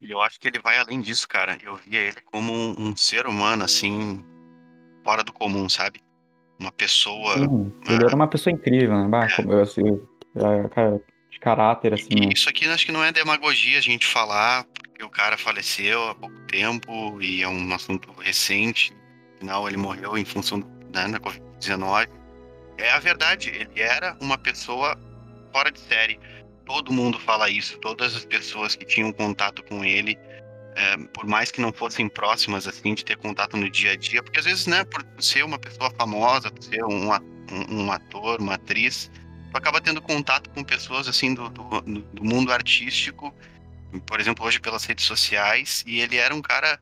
E 0.00 0.08
eu 0.12 0.20
acho 0.20 0.38
que 0.38 0.46
ele 0.46 0.60
vai 0.60 0.78
além 0.78 1.00
disso, 1.00 1.28
cara. 1.28 1.58
Eu 1.64 1.74
via 1.74 1.98
ele 1.98 2.20
como 2.26 2.52
um, 2.52 2.76
um 2.78 2.96
ser 2.96 3.26
humano, 3.26 3.64
assim, 3.64 4.24
fora 5.02 5.24
do 5.24 5.32
comum, 5.32 5.68
sabe? 5.68 6.00
Uma 6.60 6.70
pessoa. 6.70 7.36
Sim, 7.36 7.72
ele 7.88 8.04
era 8.04 8.14
uma 8.14 8.28
pessoa 8.28 8.54
incrível, 8.54 8.96
né? 8.96 9.08
Bah, 9.08 9.26
como 9.34 9.52
eu, 9.52 9.62
assim, 9.62 9.82
é, 10.36 10.68
cara, 10.68 11.02
de 11.28 11.40
caráter, 11.40 11.94
assim, 11.94 12.06
E 12.08 12.20
né? 12.20 12.32
isso 12.32 12.48
aqui 12.48 12.66
acho 12.68 12.86
que 12.86 12.92
não 12.92 13.02
é 13.02 13.10
demagogia 13.10 13.78
a 13.78 13.82
gente 13.82 14.06
falar, 14.06 14.62
porque 14.62 15.02
o 15.02 15.10
cara 15.10 15.36
faleceu 15.36 16.08
há 16.08 16.14
pouco 16.14 16.40
tempo 16.42 17.20
e 17.20 17.42
é 17.42 17.48
um 17.48 17.74
assunto 17.74 18.12
recente. 18.12 18.96
Afinal, 19.38 19.68
ele 19.68 19.76
morreu 19.76 20.18
em 20.18 20.24
função 20.24 20.58
né, 20.92 21.08
da 21.08 21.20
Covid-19. 21.20 22.08
É 22.76 22.90
a 22.90 22.98
verdade, 22.98 23.50
ele 23.50 23.80
era 23.80 24.16
uma 24.20 24.36
pessoa 24.36 24.98
fora 25.52 25.70
de 25.70 25.78
série. 25.78 26.18
Todo 26.66 26.92
mundo 26.92 27.18
fala 27.20 27.48
isso, 27.48 27.78
todas 27.78 28.14
as 28.16 28.24
pessoas 28.24 28.74
que 28.74 28.84
tinham 28.84 29.12
contato 29.12 29.62
com 29.64 29.84
ele, 29.84 30.18
é, 30.74 30.96
por 31.14 31.24
mais 31.24 31.50
que 31.50 31.60
não 31.60 31.72
fossem 31.72 32.08
próximas, 32.08 32.66
assim, 32.66 32.94
de 32.94 33.04
ter 33.04 33.16
contato 33.16 33.56
no 33.56 33.70
dia 33.70 33.92
a 33.92 33.96
dia, 33.96 34.22
porque 34.22 34.38
às 34.40 34.44
vezes, 34.44 34.66
né, 34.66 34.84
por 34.84 35.04
ser 35.18 35.44
uma 35.44 35.58
pessoa 35.58 35.90
famosa, 35.96 36.50
por 36.50 36.62
ser 36.62 36.84
um, 36.84 37.10
um- 37.12 37.84
um 37.84 37.92
ator, 37.92 38.40
uma 38.40 38.54
atriz, 38.54 39.10
tu 39.50 39.56
acaba 39.56 39.80
tendo 39.80 40.02
contato 40.02 40.50
com 40.50 40.62
pessoas 40.62 41.08
assim 41.08 41.32
do, 41.32 41.48
do, 41.48 41.80
do 41.80 42.24
mundo 42.24 42.52
artístico, 42.52 43.32
por 44.06 44.20
exemplo, 44.20 44.44
hoje 44.44 44.60
pelas 44.60 44.84
redes 44.84 45.06
sociais, 45.06 45.82
e 45.86 46.00
ele 46.00 46.16
era 46.16 46.34
um 46.34 46.42
cara 46.42 46.78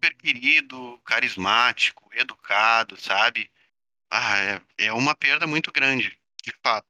super 0.00 0.14
querido, 0.14 0.98
carismático, 1.04 2.08
educado, 2.14 2.96
sabe? 2.98 3.50
Ah, 4.10 4.38
é, 4.38 4.86
é 4.86 4.92
uma 4.92 5.14
perda 5.14 5.46
muito 5.46 5.70
grande, 5.70 6.16
de 6.42 6.52
fato. 6.64 6.88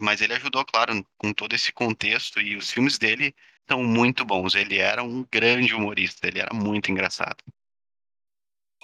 Mas 0.00 0.20
ele 0.20 0.34
ajudou, 0.34 0.64
claro, 0.64 1.04
com 1.18 1.32
todo 1.32 1.52
esse 1.54 1.72
contexto, 1.72 2.40
e 2.40 2.56
os 2.56 2.70
filmes 2.70 2.98
dele 2.98 3.34
são 3.68 3.82
muito 3.82 4.24
bons. 4.24 4.54
Ele 4.54 4.78
era 4.78 5.02
um 5.02 5.26
grande 5.30 5.74
humorista, 5.74 6.28
ele 6.28 6.38
era 6.38 6.54
muito 6.54 6.90
engraçado. 6.90 7.42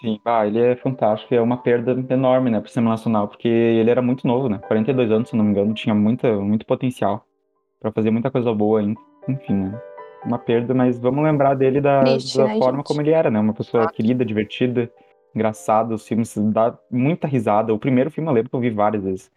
Sim, 0.01 0.21
ah, 0.25 0.45
ele 0.45 0.59
é 0.59 0.77
fantástico, 0.77 1.33
é 1.33 1.41
uma 1.41 1.63
perda 1.63 1.93
enorme, 2.13 2.51
né, 2.51 2.61
pro 2.61 2.69
cinema 2.69 2.91
nacional, 2.91 3.29
porque 3.29 3.47
ele 3.47 3.89
era 3.89 4.03
muito 4.03 4.27
novo, 4.27 4.49
né, 4.49 4.59
42 4.59 5.13
anos, 5.13 5.29
se 5.29 5.37
não 5.37 5.45
me 5.45 5.53
engano, 5.53 5.73
tinha 5.75 5.95
muita, 5.95 6.35
muito 6.41 6.67
potencial 6.67 7.25
pra 7.79 7.93
fazer 7.93 8.11
muita 8.11 8.29
coisa 8.29 8.53
boa 8.53 8.81
ainda, 8.81 9.01
enfim, 9.29 9.55
né, 9.55 9.81
uma 10.25 10.39
perda, 10.39 10.73
mas 10.75 10.99
vamos 10.99 11.23
lembrar 11.25 11.55
dele 11.55 11.81
da, 11.81 12.05
Triste, 12.05 12.37
da 12.37 12.47
né, 12.47 12.59
forma 12.59 12.79
gente? 12.79 12.87
como 12.87 13.01
ele 13.03 13.11
era, 13.11 13.31
né, 13.31 13.39
uma 13.41 13.53
pessoa 13.55 13.89
querida, 13.89 14.25
divertida, 14.25 14.91
engraçada, 15.35 15.95
os 15.95 16.07
filmes 16.07 16.35
dá 16.37 16.77
muita 16.91 17.27
risada, 17.27 17.73
o 17.73 17.79
primeiro 17.79 18.11
filme 18.11 18.29
eu 18.29 18.35
lembro 18.35 18.51
que 18.51 18.57
eu 18.57 18.61
vi 18.61 18.71
várias 18.71 19.03
vezes, 19.03 19.31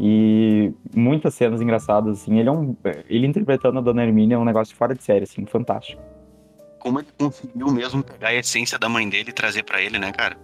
e 0.00 0.72
muitas 0.94 1.34
cenas 1.34 1.62
engraçadas, 1.62 2.20
assim, 2.22 2.38
ele 2.38 2.48
é 2.48 2.52
um, 2.52 2.76
ele 3.08 3.26
interpretando 3.26 3.78
a 3.78 3.82
Dona 3.82 4.04
Hermínia 4.04 4.34
é 4.34 4.38
um 4.38 4.44
negócio 4.44 4.76
fora 4.76 4.94
de 4.94 5.02
série, 5.02 5.24
assim, 5.24 5.46
fantástico. 5.46 6.02
Como 6.78 7.00
ele 7.00 7.08
conseguiu 7.18 7.68
mesmo 7.72 8.02
pegar 8.02 8.28
a 8.28 8.34
essência 8.34 8.78
da 8.78 8.88
mãe 8.88 9.08
dele 9.08 9.30
e 9.30 9.32
trazer 9.32 9.62
pra 9.64 9.80
ele, 9.80 9.98
né, 9.98 10.12
cara? 10.12 10.36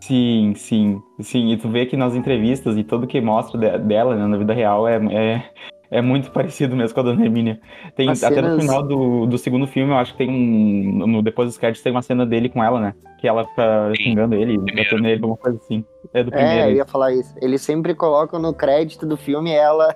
Sim, 0.00 0.54
sim, 0.56 1.00
sim. 1.20 1.52
E 1.52 1.56
tu 1.56 1.68
vê 1.68 1.84
que 1.86 1.96
nas 1.96 2.14
entrevistas 2.14 2.76
e 2.76 2.82
tudo 2.84 3.06
que 3.06 3.20
mostra 3.20 3.58
de- 3.58 3.84
dela, 3.84 4.16
né, 4.16 4.26
na 4.26 4.36
vida 4.36 4.52
real 4.54 4.88
é, 4.88 4.96
é, 5.14 5.50
é 5.90 6.00
muito 6.00 6.30
parecido 6.30 6.76
mesmo 6.76 6.94
com 6.94 7.00
a 7.00 7.02
Dona 7.04 7.24
Hermínia. 7.24 7.60
Tem, 7.96 8.08
As 8.08 8.22
até 8.22 8.40
no 8.40 8.48
cenas- 8.48 8.62
final 8.64 8.82
do, 8.82 9.26
do 9.26 9.36
segundo 9.38 9.66
filme, 9.66 9.92
eu 9.92 9.96
acho 9.96 10.12
que 10.12 10.18
tem 10.18 10.30
um. 10.30 11.06
No, 11.06 11.22
depois 11.22 11.48
dos 11.48 11.58
créditos 11.58 11.82
tem 11.82 11.90
uma 11.92 12.02
cena 12.02 12.24
dele 12.24 12.48
com 12.48 12.62
ela, 12.62 12.80
né? 12.80 12.94
Que 13.20 13.28
ela 13.28 13.46
fica 13.46 13.92
xingando 13.96 14.34
ele, 14.34 14.56
batendo 14.58 15.02
nele, 15.02 15.14
alguma 15.16 15.36
coisa 15.36 15.58
assim. 15.58 15.84
É 16.14 16.22
do 16.22 16.32
É, 16.34 16.42
eu 16.42 16.46
primeiro. 16.48 16.76
ia 16.76 16.86
falar 16.86 17.12
isso. 17.12 17.34
Eles 17.42 17.60
sempre 17.62 17.94
colocam 17.94 18.40
no 18.40 18.54
crédito 18.54 19.04
do 19.06 19.16
filme 19.16 19.50
ela 19.52 19.94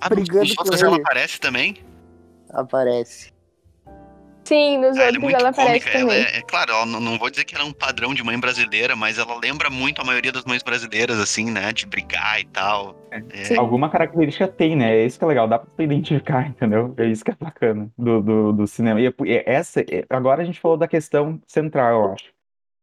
Ah, 0.00 0.08
Brigando 0.10 0.54
com 0.56 0.74
ela 0.74 0.94
ele. 0.94 1.00
aparece 1.02 1.40
também? 1.40 1.76
aparece. 2.52 3.30
Sim, 4.44 4.78
nos 4.78 4.96
Ah, 4.98 5.02
ela 5.02 5.16
é 5.16 5.20
outros 5.20 5.32
ela 5.34 5.48
aparece 5.50 5.90
cômica. 5.90 5.90
Ela 5.90 6.08
também. 6.08 6.24
é, 6.34 6.38
é 6.38 6.42
claro, 6.42 6.72
ela 6.72 6.86
não, 6.86 7.00
não 7.00 7.18
vou 7.18 7.30
dizer 7.30 7.44
que 7.44 7.54
ela 7.54 7.64
é 7.64 7.66
um 7.66 7.72
padrão 7.72 8.12
de 8.14 8.22
mãe 8.22 8.38
brasileira, 8.38 8.96
mas 8.96 9.18
ela 9.18 9.38
lembra 9.38 9.70
muito 9.70 10.00
a 10.00 10.04
maioria 10.04 10.32
das 10.32 10.44
mães 10.44 10.62
brasileiras, 10.62 11.18
assim, 11.18 11.50
né? 11.50 11.72
De 11.72 11.86
brigar 11.86 12.40
e 12.40 12.44
tal. 12.46 12.96
É, 13.10 13.44
Sim. 13.44 13.56
Alguma 13.58 13.88
característica 13.90 14.48
tem, 14.48 14.76
né? 14.76 14.96
É 14.96 15.06
isso 15.06 15.18
que 15.18 15.24
é 15.24 15.28
legal, 15.28 15.46
dá 15.46 15.58
pra 15.58 15.68
tu 15.76 15.82
identificar, 15.82 16.46
entendeu? 16.48 16.94
É 16.96 17.06
isso 17.06 17.24
que 17.24 17.30
é 17.30 17.36
bacana 17.38 17.90
do, 17.96 18.20
do, 18.20 18.52
do 18.52 18.66
cinema. 18.66 19.00
E 19.00 19.06
é- 19.06 19.44
essa, 19.46 19.80
é- 19.80 20.04
agora 20.10 20.42
a 20.42 20.44
gente 20.44 20.60
falou 20.60 20.76
da 20.76 20.88
questão 20.88 21.40
central, 21.46 22.04
eu 22.04 22.12
acho. 22.12 22.32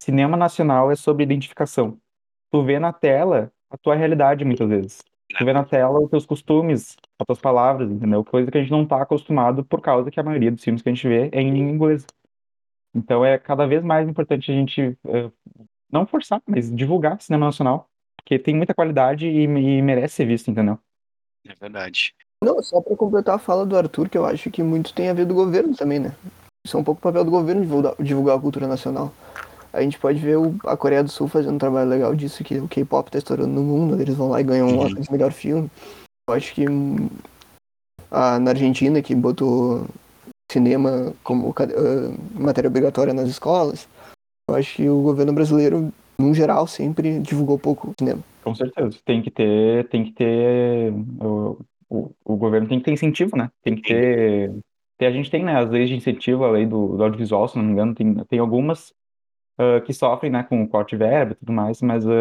Cinema 0.01 0.37
nacional 0.37 0.91
é 0.91 0.95
sobre 0.95 1.23
identificação. 1.23 1.97
Tu 2.51 2.63
vê 2.63 2.79
na 2.79 2.93
tela 2.93 3.51
a 3.69 3.77
tua 3.77 3.95
realidade, 3.95 4.45
muitas 4.45 4.69
vezes. 4.69 5.03
Tu 5.37 5.43
vê 5.43 5.51
na 5.51 5.63
tela 5.65 5.99
os 5.99 6.09
teus 6.09 6.25
costumes, 6.25 6.95
as 7.19 7.25
tuas 7.25 7.39
palavras, 7.39 7.89
entendeu? 7.89 8.23
Coisa 8.23 8.51
que 8.51 8.57
a 8.57 8.61
gente 8.61 8.71
não 8.71 8.85
tá 8.85 9.01
acostumado 9.01 9.63
por 9.65 9.81
causa 9.81 10.11
que 10.11 10.19
a 10.19 10.23
maioria 10.23 10.51
dos 10.51 10.63
filmes 10.63 10.81
que 10.81 10.89
a 10.89 10.93
gente 10.93 11.07
vê 11.07 11.29
é 11.31 11.41
em 11.41 11.51
língua 11.51 11.71
inglesa. 11.73 12.05
Então 12.93 13.23
é 13.25 13.37
cada 13.37 13.65
vez 13.65 13.83
mais 13.83 14.07
importante 14.07 14.51
a 14.51 14.55
gente 14.55 14.97
eh, 15.07 15.31
não 15.91 16.05
forçar, 16.05 16.41
mas 16.47 16.73
divulgar 16.73 17.19
cinema 17.21 17.47
nacional, 17.47 17.89
porque 18.17 18.37
tem 18.39 18.55
muita 18.55 18.73
qualidade 18.73 19.27
e, 19.27 19.43
e 19.43 19.81
merece 19.81 20.15
ser 20.15 20.25
visto, 20.25 20.49
entendeu? 20.49 20.79
é 21.47 21.53
verdade. 21.55 22.13
Não, 22.43 22.61
só 22.61 22.81
pra 22.81 22.95
completar 22.95 23.35
a 23.35 23.39
fala 23.39 23.65
do 23.65 23.75
Arthur, 23.77 24.09
que 24.09 24.17
eu 24.17 24.25
acho 24.25 24.51
que 24.51 24.61
muito 24.61 24.93
tem 24.93 25.09
a 25.09 25.13
ver 25.13 25.25
do 25.25 25.33
governo 25.33 25.75
também, 25.75 25.99
né? 25.99 26.13
Isso 26.65 26.77
é 26.77 26.79
um 26.79 26.83
pouco 26.83 26.99
o 26.99 27.01
papel 27.01 27.23
do 27.23 27.31
governo 27.31 27.61
divulgar, 27.61 27.95
divulgar 27.99 28.37
a 28.37 28.41
cultura 28.41 28.67
nacional. 28.67 29.11
A 29.73 29.81
gente 29.81 29.97
pode 29.99 30.19
ver 30.19 30.37
o- 30.37 30.55
a 30.65 30.75
Coreia 30.77 31.03
do 31.03 31.09
Sul 31.09 31.27
fazendo 31.27 31.55
um 31.55 31.57
trabalho 31.57 31.89
legal 31.89 32.13
disso, 32.15 32.43
que 32.43 32.57
o 32.57 32.67
K-pop 32.67 33.09
tá 33.09 33.17
estourando 33.17 33.53
no 33.53 33.63
mundo, 33.63 33.99
eles 33.99 34.15
vão 34.15 34.29
lá 34.29 34.39
e 34.39 34.43
ganham 34.43 34.67
um 34.67 34.77
Uhum. 34.77 34.85
Oscar 34.85 35.01
de 35.03 35.11
melhor 35.11 35.31
filme. 35.31 35.69
Eu 36.29 36.33
acho 36.33 36.53
que 36.53 36.65
a, 38.11 38.37
na 38.39 38.51
Argentina, 38.51 39.01
que 39.01 39.15
botou 39.15 39.85
cinema 40.51 41.13
como 41.23 41.53
ah, 41.57 42.39
matéria 42.39 42.67
obrigatória 42.67 43.13
nas 43.13 43.29
escolas, 43.29 43.87
eu 44.49 44.55
acho 44.55 44.75
que 44.75 44.89
o 44.89 45.01
governo 45.01 45.33
brasileiro, 45.33 45.91
no 46.19 46.33
geral, 46.33 46.67
sempre 46.67 47.19
divulgou 47.19 47.57
pouco 47.57 47.93
cinema. 47.99 48.21
Com 48.43 48.55
certeza. 48.55 48.97
Tem 49.05 49.21
que 49.21 49.31
ter, 49.31 49.87
tem 49.89 50.03
que 50.03 50.11
ter, 50.13 50.93
o, 51.21 51.59
o, 51.89 52.11
o 52.25 52.35
governo 52.35 52.67
tem 52.67 52.79
que 52.79 52.85
ter 52.85 52.91
incentivo, 52.91 53.37
né? 53.37 53.49
Tem 53.63 53.75
que 53.75 53.81
ter, 53.81 54.53
ter- 54.97 55.05
a 55.05 55.11
gente 55.11 55.29
tem, 55.31 55.43
né, 55.43 55.57
as 55.57 55.69
leis 55.69 55.89
de 55.89 55.95
incentivo, 55.95 56.43
a 56.43 56.51
lei 56.51 56.65
do, 56.65 56.97
do 56.97 57.03
audiovisual, 57.03 57.47
se 57.47 57.57
não 57.57 57.63
me 57.63 57.71
engano, 57.71 57.93
tem, 57.95 58.13
tem 58.25 58.39
algumas 58.39 58.93
ah, 59.57 59.81
que 59.81 59.91
sofrem, 59.91 60.31
né, 60.31 60.43
com 60.43 60.67
corte 60.67 60.91
de 60.91 60.97
verba 60.97 61.31
e 61.31 61.35
tudo 61.35 61.51
mais, 61.51 61.81
mas 61.81 62.05
ah, 62.05 62.11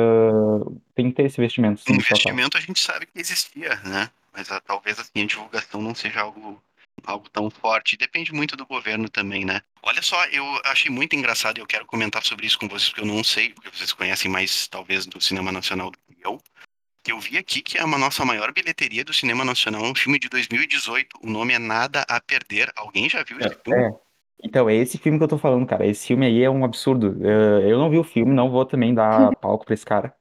tem 0.94 1.10
que 1.10 1.16
ter 1.16 1.24
esse 1.24 1.40
investimento, 1.40 1.80
sim, 1.80 1.86
total. 1.86 2.00
investimento 2.00 2.56
a 2.56 2.60
gente 2.60 2.80
sabe 2.80 3.06
que 3.06 3.18
existia, 3.18 3.76
né? 3.84 4.10
Mas 4.32 4.50
ah, 4.50 4.60
talvez 4.60 4.98
assim, 4.98 5.22
a 5.22 5.26
divulgação 5.26 5.82
não 5.82 5.94
seja 5.94 6.20
algo, 6.20 6.62
algo 7.04 7.28
tão 7.28 7.50
forte. 7.50 7.96
Depende 7.96 8.32
muito 8.32 8.56
do 8.56 8.66
governo 8.66 9.08
também, 9.08 9.44
né? 9.44 9.60
Olha 9.82 10.00
só, 10.00 10.24
eu 10.26 10.44
achei 10.64 10.90
muito 10.90 11.14
engraçado 11.14 11.58
e 11.58 11.60
eu 11.60 11.66
quero 11.66 11.84
comentar 11.84 12.22
sobre 12.24 12.46
isso 12.46 12.58
com 12.58 12.68
vocês, 12.68 12.88
porque 12.88 13.02
eu 13.02 13.06
não 13.06 13.22
sei, 13.22 13.50
porque 13.50 13.70
vocês 13.70 13.92
conhecem 13.92 14.30
mais, 14.30 14.66
talvez, 14.68 15.04
do 15.06 15.20
cinema 15.20 15.52
nacional 15.52 15.90
do 15.90 15.98
que 15.98 16.16
eu. 16.26 16.40
Eu 17.06 17.20
vi 17.20 17.38
aqui 17.38 17.62
que 17.62 17.78
é 17.78 17.84
uma 17.84 17.98
nossa 17.98 18.24
maior 18.24 18.52
bilheteria 18.52 19.04
do 19.04 19.14
cinema 19.14 19.44
nacional, 19.44 19.84
um 19.84 19.94
filme 19.94 20.18
de 20.18 20.28
2018. 20.28 21.18
O 21.22 21.30
nome 21.30 21.52
é 21.52 21.58
Nada 21.58 22.04
a 22.08 22.20
Perder. 22.20 22.72
Alguém 22.74 23.08
já 23.08 23.22
viu 23.22 23.38
esse 23.38 23.56
filme? 23.62 23.94
É. 24.42 24.46
Então, 24.46 24.68
é 24.68 24.74
esse 24.74 24.98
filme 24.98 25.18
que 25.18 25.24
eu 25.24 25.28
tô 25.28 25.38
falando, 25.38 25.66
cara. 25.66 25.86
Esse 25.86 26.06
filme 26.06 26.26
aí 26.26 26.42
é 26.42 26.50
um 26.50 26.64
absurdo. 26.64 27.16
Eh, 27.24 27.70
Eu 27.70 27.78
não 27.78 27.90
vi 27.90 27.98
o 27.98 28.04
filme, 28.04 28.32
não 28.34 28.50
vou 28.50 28.64
também 28.64 28.94
dar 28.94 29.34
palco 29.40 29.64
pra 29.64 29.74
esse 29.74 29.84
cara. 29.84 30.14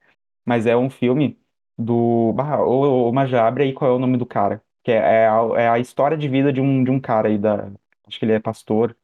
Mas 0.46 0.66
é 0.66 0.76
um 0.76 0.90
filme 0.90 1.38
do. 1.78 2.32
Bah, 2.34 2.62
ô, 2.62 3.10
ô, 3.10 3.12
mas 3.12 3.30
já 3.30 3.48
abre 3.48 3.64
aí 3.64 3.74
qual 3.74 3.92
é 3.92 3.94
o 3.96 4.00
nome 4.00 4.18
do 4.18 4.26
cara. 4.26 4.62
Que 4.84 4.92
é, 4.92 4.96
é 4.98 5.28
a, 5.28 5.42
é 5.58 5.70
a 5.70 5.80
história 5.80 6.16
de 6.18 6.28
vida 6.30 6.54
de 6.54 6.62
um, 6.62 6.84
de 6.84 6.92
um 6.92 7.00
cara 7.00 7.28
aí 7.28 7.38
da. 7.38 7.70
Acho 8.08 8.20
que 8.20 8.26
ele 8.26 8.34
é 8.34 8.40
pastor. 8.40 8.96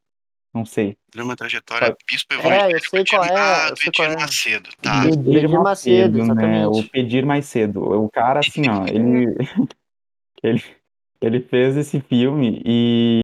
Não 0.54 0.66
sei. 0.66 0.98
Drama 1.10 1.34
Trajetória 1.34 1.86
Sabe? 1.86 1.98
Bispo 2.10 2.34
É, 2.34 2.36
eu 2.36 2.40
Evangélico 2.40 2.86
sei 2.90 3.04
qual 3.06 3.24
é, 3.24 3.30
Ah, 3.34 3.68
eu 3.68 3.74
do 3.74 3.78
sei 3.80 3.90
qual 3.90 4.08
Edir 4.08 4.18
é. 4.18 4.20
Macedo. 4.20 4.70
Tá. 4.82 5.02
Pedir 5.02 5.36
Edir 5.36 5.60
Macedo, 5.62 6.18
né? 6.18 6.24
exatamente. 6.24 6.66
O 6.66 6.88
Pedir 6.90 7.26
Mais 7.26 7.46
Cedo. 7.46 7.82
O 8.04 8.10
cara, 8.10 8.40
assim, 8.40 8.62
ó, 8.68 8.84
ele, 8.86 9.34
ele, 10.42 10.62
ele 11.22 11.40
fez 11.40 11.76
esse 11.78 12.00
filme 12.00 12.62
e 12.66 13.20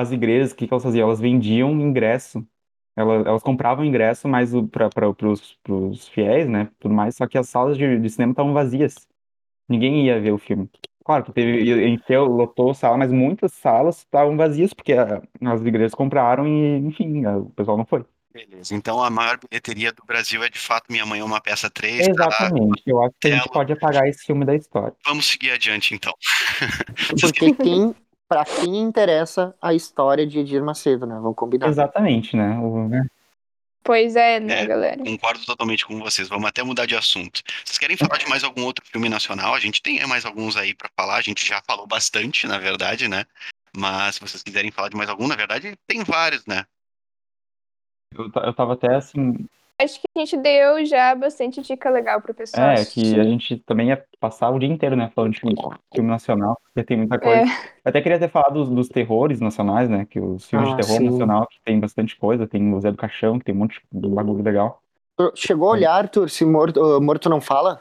as 0.00 0.12
igrejas, 0.12 0.52
o 0.52 0.56
que, 0.56 0.66
que 0.66 0.72
elas 0.72 0.82
faziam? 0.82 1.06
Elas 1.06 1.20
vendiam 1.20 1.70
ingresso. 1.72 2.46
Elas, 2.96 3.26
elas 3.26 3.42
compravam 3.42 3.84
ingresso, 3.84 4.26
mas 4.26 4.50
para 4.72 5.08
os 5.08 6.08
fiéis, 6.08 6.48
né? 6.48 6.68
Tudo 6.80 6.94
mais, 6.94 7.16
só 7.16 7.26
que 7.26 7.38
as 7.38 7.48
salas 7.48 7.76
de, 7.78 7.98
de 7.98 8.10
cinema 8.10 8.32
estavam 8.32 8.52
vazias. 8.52 9.06
Ninguém 9.68 10.06
ia 10.06 10.20
ver 10.20 10.32
o 10.32 10.38
filme. 10.38 10.68
Claro 11.04 11.24
que 11.24 11.32
teve, 11.32 11.88
encheu, 11.88 12.24
lotou 12.24 12.74
sala, 12.74 12.98
mas 12.98 13.10
muitas 13.12 13.52
salas 13.52 13.98
estavam 13.98 14.36
vazias, 14.36 14.74
porque 14.74 14.92
a- 14.92 15.22
as 15.46 15.60
igrejas 15.62 15.94
compraram 15.94 16.46
e, 16.46 16.78
enfim, 16.78 17.24
a- 17.24 17.38
o 17.38 17.50
pessoal 17.50 17.76
não 17.78 17.86
foi. 17.86 18.04
Beleza. 18.30 18.74
Então 18.74 19.02
a 19.02 19.08
maior 19.08 19.38
bilheteria 19.38 19.90
do 19.90 20.04
Brasil 20.04 20.42
é 20.44 20.50
de 20.50 20.58
fato 20.58 20.92
Minha 20.92 21.06
Mãe 21.06 21.20
é 21.20 21.24
uma 21.24 21.40
peça 21.40 21.70
3. 21.70 22.04
Tá? 22.04 22.10
Exatamente. 22.10 22.82
Eu 22.86 23.02
acho 23.02 23.14
que 23.20 23.28
a 23.28 23.36
gente 23.36 23.48
pode 23.48 23.72
apagar 23.72 24.06
esse 24.06 24.24
filme 24.26 24.44
da 24.44 24.54
história. 24.54 24.94
Vamos 25.06 25.26
seguir 25.26 25.50
adiante 25.50 25.94
então. 25.94 26.12
Porque 27.20 27.52
quem, 27.54 27.94
pra 28.28 28.44
quem 28.44 28.76
interessa 28.76 29.54
a 29.60 29.72
história 29.72 30.26
de 30.26 30.38
Edir 30.40 30.62
Macedo, 30.62 31.06
né? 31.06 31.14
Vamos 31.14 31.34
combinar. 31.36 31.66
Exatamente, 31.68 32.36
né? 32.36 32.58
O- 32.58 32.88
né? 32.88 33.06
Pois 33.82 34.16
é, 34.16 34.38
né, 34.38 34.62
É. 34.62 34.66
galera? 34.66 35.02
Concordo 35.02 35.46
totalmente 35.46 35.86
com 35.86 35.98
vocês. 36.00 36.28
Vamos 36.28 36.46
até 36.46 36.62
mudar 36.62 36.84
de 36.84 36.94
assunto. 36.94 37.40
Vocês 37.64 37.78
querem 37.78 37.96
falar 37.96 38.18
de 38.18 38.28
mais 38.28 38.44
algum 38.44 38.64
outro 38.64 38.84
filme 38.84 39.08
nacional? 39.08 39.54
A 39.54 39.60
gente 39.60 39.80
tem 39.80 40.04
mais 40.06 40.26
alguns 40.26 40.56
aí 40.56 40.74
pra 40.74 40.90
falar. 40.94 41.16
A 41.16 41.22
gente 41.22 41.46
já 41.46 41.62
falou 41.66 41.86
bastante, 41.86 42.46
na 42.46 42.58
verdade, 42.58 43.08
né? 43.08 43.24
Mas 43.74 44.16
se 44.16 44.20
vocês 44.20 44.42
quiserem 44.42 44.70
falar 44.70 44.90
de 44.90 44.96
mais 44.96 45.08
algum, 45.08 45.26
na 45.26 45.36
verdade, 45.36 45.74
tem 45.86 46.04
vários, 46.04 46.44
né? 46.44 46.66
Eu, 48.14 48.24
eu 48.26 48.54
tava 48.54 48.74
até 48.74 48.94
assim. 48.94 49.48
Acho 49.80 50.00
que 50.00 50.06
a 50.16 50.18
gente 50.20 50.36
deu 50.36 50.84
já 50.84 51.14
bastante 51.14 51.60
dica 51.62 51.88
legal 51.88 52.20
pro 52.20 52.34
pessoal 52.34 52.68
É, 52.68 52.74
assistir. 52.74 53.14
que 53.14 53.20
a 53.20 53.24
gente 53.24 53.58
também 53.60 53.88
ia 53.88 54.04
passar 54.18 54.50
o 54.50 54.58
dia 54.58 54.68
inteiro, 54.68 54.96
né? 54.96 55.10
Falando 55.14 55.32
de 55.34 55.40
filme, 55.40 55.54
filme 55.94 56.10
nacional, 56.10 56.60
porque 56.64 56.82
tem 56.84 56.96
muita 56.96 57.18
coisa. 57.18 57.42
É. 57.42 57.44
Eu 57.84 57.90
até 57.90 58.00
queria 58.02 58.18
ter 58.18 58.28
falado 58.28 58.54
dos, 58.54 58.68
dos 58.70 58.88
terrores 58.88 59.40
nacionais, 59.40 59.88
né? 59.88 60.04
Que 60.06 60.18
os 60.20 60.46
filmes 60.48 60.68
Ah, 60.68 60.76
de 60.76 60.76
terror 60.82 60.96
sim. 60.98 61.10
nacional, 61.10 61.46
que 61.46 61.60
tem 61.64 61.78
bastante 61.78 62.16
coisa. 62.16 62.46
Tem 62.46 62.74
o 62.74 62.80
Zé 62.80 62.90
do 62.90 62.96
Caixão, 62.96 63.38
que 63.38 63.44
tem 63.44 63.54
um 63.54 63.58
monte 63.58 63.80
de 63.92 64.08
bagulho 64.08 64.42
legal. 64.42 64.82
Chegou 65.34 65.68
a 65.68 65.72
olhar, 65.72 65.92
Arthur, 65.94 66.28
se 66.28 66.44
morto, 66.44 66.82
ah, 66.82 67.00
morto 67.00 67.28
não 67.28 67.40
fala? 67.40 67.80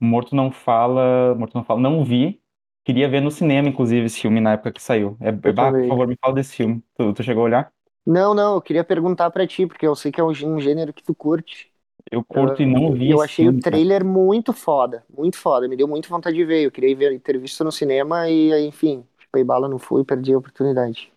Morto 0.00 0.34
Não 0.34 0.50
Fala. 0.50 1.34
Morto 1.34 1.54
Não 1.56 1.64
Fala. 1.64 1.80
Não 1.80 2.04
vi. 2.04 2.40
Queria 2.84 3.08
ver 3.08 3.20
no 3.20 3.30
cinema, 3.30 3.68
inclusive, 3.68 4.06
esse 4.06 4.20
filme 4.20 4.40
na 4.40 4.52
época 4.54 4.72
que 4.72 4.82
saiu. 4.82 5.16
É, 5.20 5.30
bah, 5.32 5.72
por 5.72 5.72
também. 5.72 5.88
favor, 5.88 6.06
me 6.08 6.16
fala 6.20 6.34
desse 6.34 6.54
filme. 6.56 6.82
Tu, 6.96 7.12
tu 7.14 7.22
chegou 7.22 7.42
a 7.42 7.44
olhar? 7.46 7.72
Não, 8.04 8.34
não, 8.34 8.54
eu 8.56 8.62
queria 8.62 8.82
perguntar 8.84 9.30
pra 9.30 9.46
ti, 9.46 9.66
porque 9.66 9.86
eu 9.86 9.94
sei 9.94 10.10
que 10.10 10.20
é 10.20 10.24
um 10.24 10.34
gê- 10.34 10.46
um 10.46 10.60
gênero 10.60 10.92
que 10.92 11.02
tu 11.02 11.14
curte. 11.14 11.72
Eu 12.12 12.24
curto 12.24 12.62
e 12.62 12.66
não 12.66 12.92
vi 12.92 13.10
Eu 13.10 13.12
esse 13.12 13.28
achei 13.28 13.48
filme, 13.48 13.60
o 13.60 13.64
cara. 13.64 13.82
trailer 13.82 14.04
muito 14.04 14.52
foda, 14.52 15.04
muito 15.10 15.36
foda. 15.38 15.68
Me 15.68 15.76
deu 15.76 15.88
muita 15.88 16.08
vontade 16.08 16.36
de 16.36 16.44
ver. 16.44 16.64
Eu 16.64 16.70
queria 16.72 16.96
ver, 16.96 17.20
ter 17.20 17.38
visto 17.38 17.64
no 17.64 17.72
cinema 17.72 18.28
e, 18.30 18.52
aí, 18.52 18.66
enfim, 18.66 19.06
chupei 19.18 19.44
bala, 19.44 19.68
não 19.68 19.78
fui, 19.78 20.04
perdi 20.04 20.32
a 20.34 20.38
oportunidade. 20.38 21.12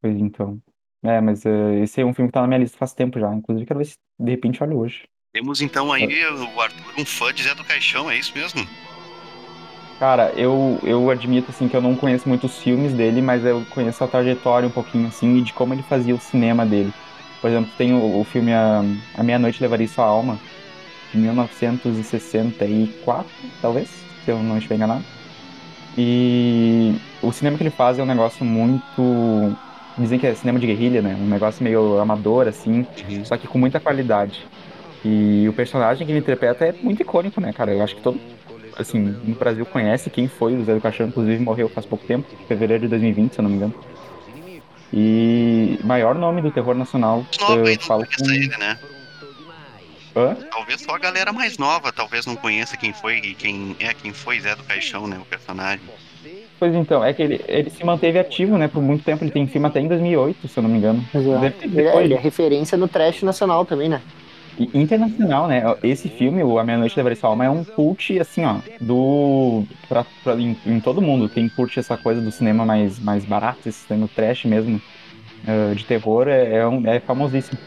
Pois 0.00 0.16
então. 0.16 0.60
É, 1.04 1.20
mas 1.20 1.44
eh, 1.46 1.80
esse 1.82 2.00
é 2.00 2.04
um 2.04 2.14
filme 2.14 2.28
que 2.28 2.32
tá 2.34 2.40
na 2.42 2.46
minha 2.48 2.58
lista 2.60 2.78
faz 2.78 2.94
tempo 2.94 3.18
já. 3.18 3.32
Inclusive, 3.34 3.66
quero 3.66 3.78
ver 3.78 3.86
se 3.86 3.96
de 4.18 4.30
repente 4.30 4.62
olho 4.62 4.78
hoje. 4.78 5.04
Temos 5.30 5.60
então 5.60 5.92
aí 5.92 6.06
o 6.26 6.60
Arthur, 6.60 6.94
um 6.98 7.04
fã 7.04 7.32
de 7.34 7.42
Zé 7.42 7.54
do 7.54 7.64
Caixão, 7.64 8.10
é 8.10 8.16
isso 8.18 8.32
mesmo? 8.34 8.60
Cara, 9.98 10.32
eu, 10.36 10.80
eu 10.82 11.08
admito, 11.10 11.50
assim, 11.50 11.68
que 11.68 11.76
eu 11.76 11.80
não 11.80 11.96
conheço 11.96 12.28
muitos 12.28 12.60
filmes 12.60 12.92
dele, 12.92 13.22
mas 13.22 13.44
eu 13.44 13.64
conheço 13.66 14.02
a 14.02 14.08
trajetória 14.08 14.68
um 14.68 14.72
pouquinho, 14.72 15.06
assim, 15.06 15.36
e 15.36 15.42
de 15.42 15.54
como 15.54 15.72
ele 15.72 15.82
fazia 15.84 16.14
o 16.14 16.18
cinema 16.20 16.66
dele. 16.66 16.92
Por 17.40 17.48
exemplo, 17.48 17.70
tem 17.76 17.94
o, 17.94 18.20
o 18.20 18.24
filme 18.24 18.52
A, 18.52 18.80
A 19.14 19.22
Meia-Noite 19.22 19.62
Levaria 19.62 19.86
Sua 19.86 20.04
Alma, 20.06 20.42
de 21.08 21.16
1964, 21.18 23.32
talvez, 23.60 23.88
se 24.24 24.30
eu 24.30 24.42
não 24.42 24.56
estiver 24.58 24.74
enganado. 24.76 25.06
E 25.96 26.94
o 27.20 27.32
cinema 27.32 27.56
que 27.56 27.62
ele 27.62 27.70
faz 27.70 27.98
é 27.98 28.02
um 28.02 28.06
negócio 28.06 28.44
muito. 28.44 29.56
Dizem 29.96 30.18
que 30.18 30.26
é 30.26 30.34
cinema 30.34 30.58
de 30.58 30.66
guerrilha, 30.66 31.02
né? 31.02 31.14
Um 31.14 31.28
negócio 31.28 31.62
meio 31.62 31.98
amador, 31.98 32.48
assim, 32.48 32.86
Uhum. 33.08 33.24
só 33.24 33.36
que 33.36 33.46
com 33.46 33.58
muita 33.58 33.78
qualidade. 33.80 34.48
E 35.04 35.48
o 35.48 35.52
personagem 35.54 36.06
que 36.06 36.12
ele 36.12 36.20
interpreta 36.20 36.64
é 36.66 36.74
muito 36.82 37.02
icônico, 37.02 37.40
né, 37.40 37.52
cara? 37.52 37.72
Eu 37.72 37.82
acho 37.82 37.94
que 37.96 38.02
todo, 38.02 38.20
assim, 38.78 38.98
no 38.98 39.34
Brasil 39.34 39.64
conhece 39.66 40.10
quem 40.10 40.28
foi 40.28 40.54
o 40.54 40.64
Zé 40.64 40.74
do 40.74 40.80
Caixão, 40.80 41.08
inclusive 41.08 41.42
morreu 41.42 41.68
faz 41.68 41.86
pouco 41.86 42.06
tempo, 42.06 42.26
fevereiro 42.46 42.82
de 42.82 42.88
2020, 42.88 43.32
se 43.32 43.40
eu 43.40 43.42
não 43.42 43.50
me 43.50 43.56
engano. 43.56 43.74
E 44.92 45.78
maior 45.84 46.14
nome 46.14 46.42
do 46.42 46.50
terror 46.50 46.74
nacional, 46.74 47.24
Nova 47.40 47.70
eu 47.70 47.80
falo 47.80 48.04
com... 48.04 48.30
ele, 48.30 48.56
né? 48.58 48.78
Hã? 50.14 50.36
Talvez 50.50 50.82
só 50.82 50.94
a 50.94 50.98
galera 50.98 51.32
mais 51.32 51.56
nova, 51.56 51.90
talvez 51.90 52.26
não 52.26 52.36
conheça 52.36 52.76
quem 52.76 52.92
foi 52.92 53.16
e 53.16 53.34
quem 53.34 53.74
é 53.80 53.94
quem 53.94 54.12
foi 54.12 54.38
Zé 54.40 54.54
do 54.54 54.62
Caixão, 54.62 55.06
né? 55.06 55.18
O 55.18 55.24
personagem. 55.24 55.80
Pois 56.58 56.74
então, 56.74 57.02
é 57.02 57.12
que 57.12 57.20
ele, 57.20 57.44
ele 57.48 57.70
se 57.70 57.84
manteve 57.84 58.20
ativo, 58.20 58.56
né, 58.56 58.68
por 58.68 58.80
muito 58.80 59.02
tempo, 59.02 59.24
ele 59.24 59.32
tem 59.32 59.48
filme 59.48 59.66
até 59.66 59.80
em 59.80 59.88
2008, 59.88 60.46
se 60.46 60.56
eu 60.56 60.62
não 60.62 60.70
me 60.70 60.78
engano. 60.78 61.04
É, 61.12 61.50
ter 61.50 61.64
ele, 61.64 61.80
é, 61.80 62.04
ele 62.04 62.14
é 62.14 62.16
referência 62.16 62.78
no 62.78 62.86
trash 62.86 63.22
nacional 63.22 63.64
também, 63.64 63.88
né? 63.88 64.00
E 64.56 64.70
internacional, 64.78 65.48
né? 65.48 65.62
Esse 65.82 66.10
filme, 66.10 66.42
o 66.44 66.58
A 66.58 66.64
Meia-Noite 66.64 66.96
Levaria 66.98 67.16
Sua 67.16 67.30
Alma, 67.30 67.44
é 67.46 67.50
um 67.50 67.64
cult, 67.64 68.18
assim, 68.20 68.44
ó, 68.44 68.62
do... 68.78 69.66
Pra, 69.88 70.04
pra- 70.22 70.34
em, 70.40 70.60
em 70.64 70.80
todo 70.80 71.00
mundo. 71.00 71.28
Quem 71.30 71.48
curte 71.48 71.78
essa 71.80 71.96
coisa 71.96 72.20
do 72.20 72.30
cinema 72.30 72.64
mais, 72.66 72.98
mais 73.00 73.24
barato, 73.24 73.68
esse 73.68 73.86
cinema 73.86 74.08
trash 74.14 74.44
mesmo, 74.44 74.82
eh, 75.46 75.74
de 75.74 75.86
terror, 75.86 76.28
é, 76.28 76.56
é, 76.58 76.68
um, 76.68 76.86
é 76.86 77.00
famosíssimo. 77.00 77.60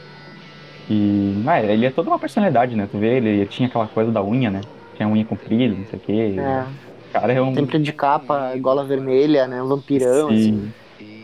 E, 0.88 1.44
ah, 1.48 1.62
ele 1.64 1.86
é 1.86 1.92
toda 1.92 2.10
uma 2.12 2.20
personalidade, 2.20 2.76
né? 2.76 2.88
Tu 2.88 3.00
vê, 3.00 3.18
ele 3.18 3.48
tinha 3.48 3.68
aquela 3.68 3.88
coisa 3.90 4.12
da 4.12 4.24
unha, 4.24 4.52
né? 4.52 4.62
Tinha 4.94 5.08
unha 5.10 5.26
comprida, 5.26 5.76
não 5.76 5.86
sei 5.86 6.00
o 6.00 6.02
quê. 6.02 6.12
É, 6.38 6.64
O 7.10 7.12
cara 7.14 7.34
é 7.34 7.42
um... 7.42 7.54
sempre 7.56 7.80
de 7.80 7.94
capa, 7.94 8.56
gola 8.58 8.86
vermelha, 8.88 9.48
né? 9.48 9.62
Um 9.64 9.68
vampirão, 9.70 10.32
assim. 10.32 10.74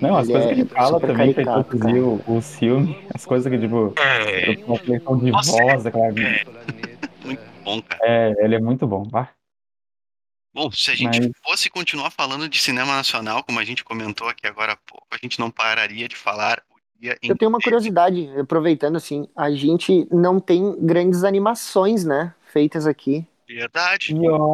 Não, 0.02 0.18
as 0.18 0.28
Ele 0.28 0.34
coisas 0.34 0.52
é 0.52 0.56
que 0.56 0.62
ele 0.62 0.70
fala 0.70 0.88
super 0.94 1.08
também 1.08 1.34
pra 1.34 1.44
caricato, 1.44 1.76
introduzir 1.76 2.02
o, 2.02 2.24
o 2.28 2.42
filme, 2.42 2.98
as 3.14 3.26
coisas 3.26 3.52
que, 3.52 3.60
tipo, 3.60 3.94
É, 4.00 4.56
uma 4.66 4.76
inflexão 4.76 5.18
de 5.18 5.32
Nossa, 5.32 5.52
voz, 5.52 5.86
aquela... 5.86 6.12
muito 7.24 7.42
bom, 7.64 7.82
cara. 7.82 8.02
É, 8.04 8.34
ele 8.44 8.56
é 8.56 8.60
muito 8.60 8.88
bom, 8.88 9.08
ah, 9.14 9.28
Bom, 10.54 10.70
se 10.72 10.92
a 10.92 10.96
gente 10.96 11.18
Mas- 11.20 11.32
fosse 11.46 11.70
continuar 11.70 12.12
falando 12.12 12.50
de 12.50 12.60
cinema 12.60 12.94
nacional, 12.96 13.42
como 13.44 13.60
a 13.60 13.64
gente 13.64 13.86
comentou 13.86 14.28
aqui 14.28 14.46
agora 14.46 14.74
há 14.74 14.78
pouco, 14.78 15.08
a 15.12 15.18
gente 15.22 15.40
não 15.40 15.50
pararia 15.50 16.10
de 16.10 16.16
falar 16.16 16.62
o 16.70 17.00
dia 17.00 17.18
Eu 17.24 17.38
tenho 17.38 17.48
uma 17.48 17.60
curiosidade, 17.60 18.30
aproveitando 18.38 18.98
assim, 18.98 19.28
a 19.34 19.50
gente 19.52 20.06
não 20.12 20.42
tem 20.42 20.76
grandes 20.86 21.24
animações, 21.24 22.04
né? 22.04 22.34
Feitas 22.52 22.86
aqui. 22.86 23.26
Verdade. 23.48 24.14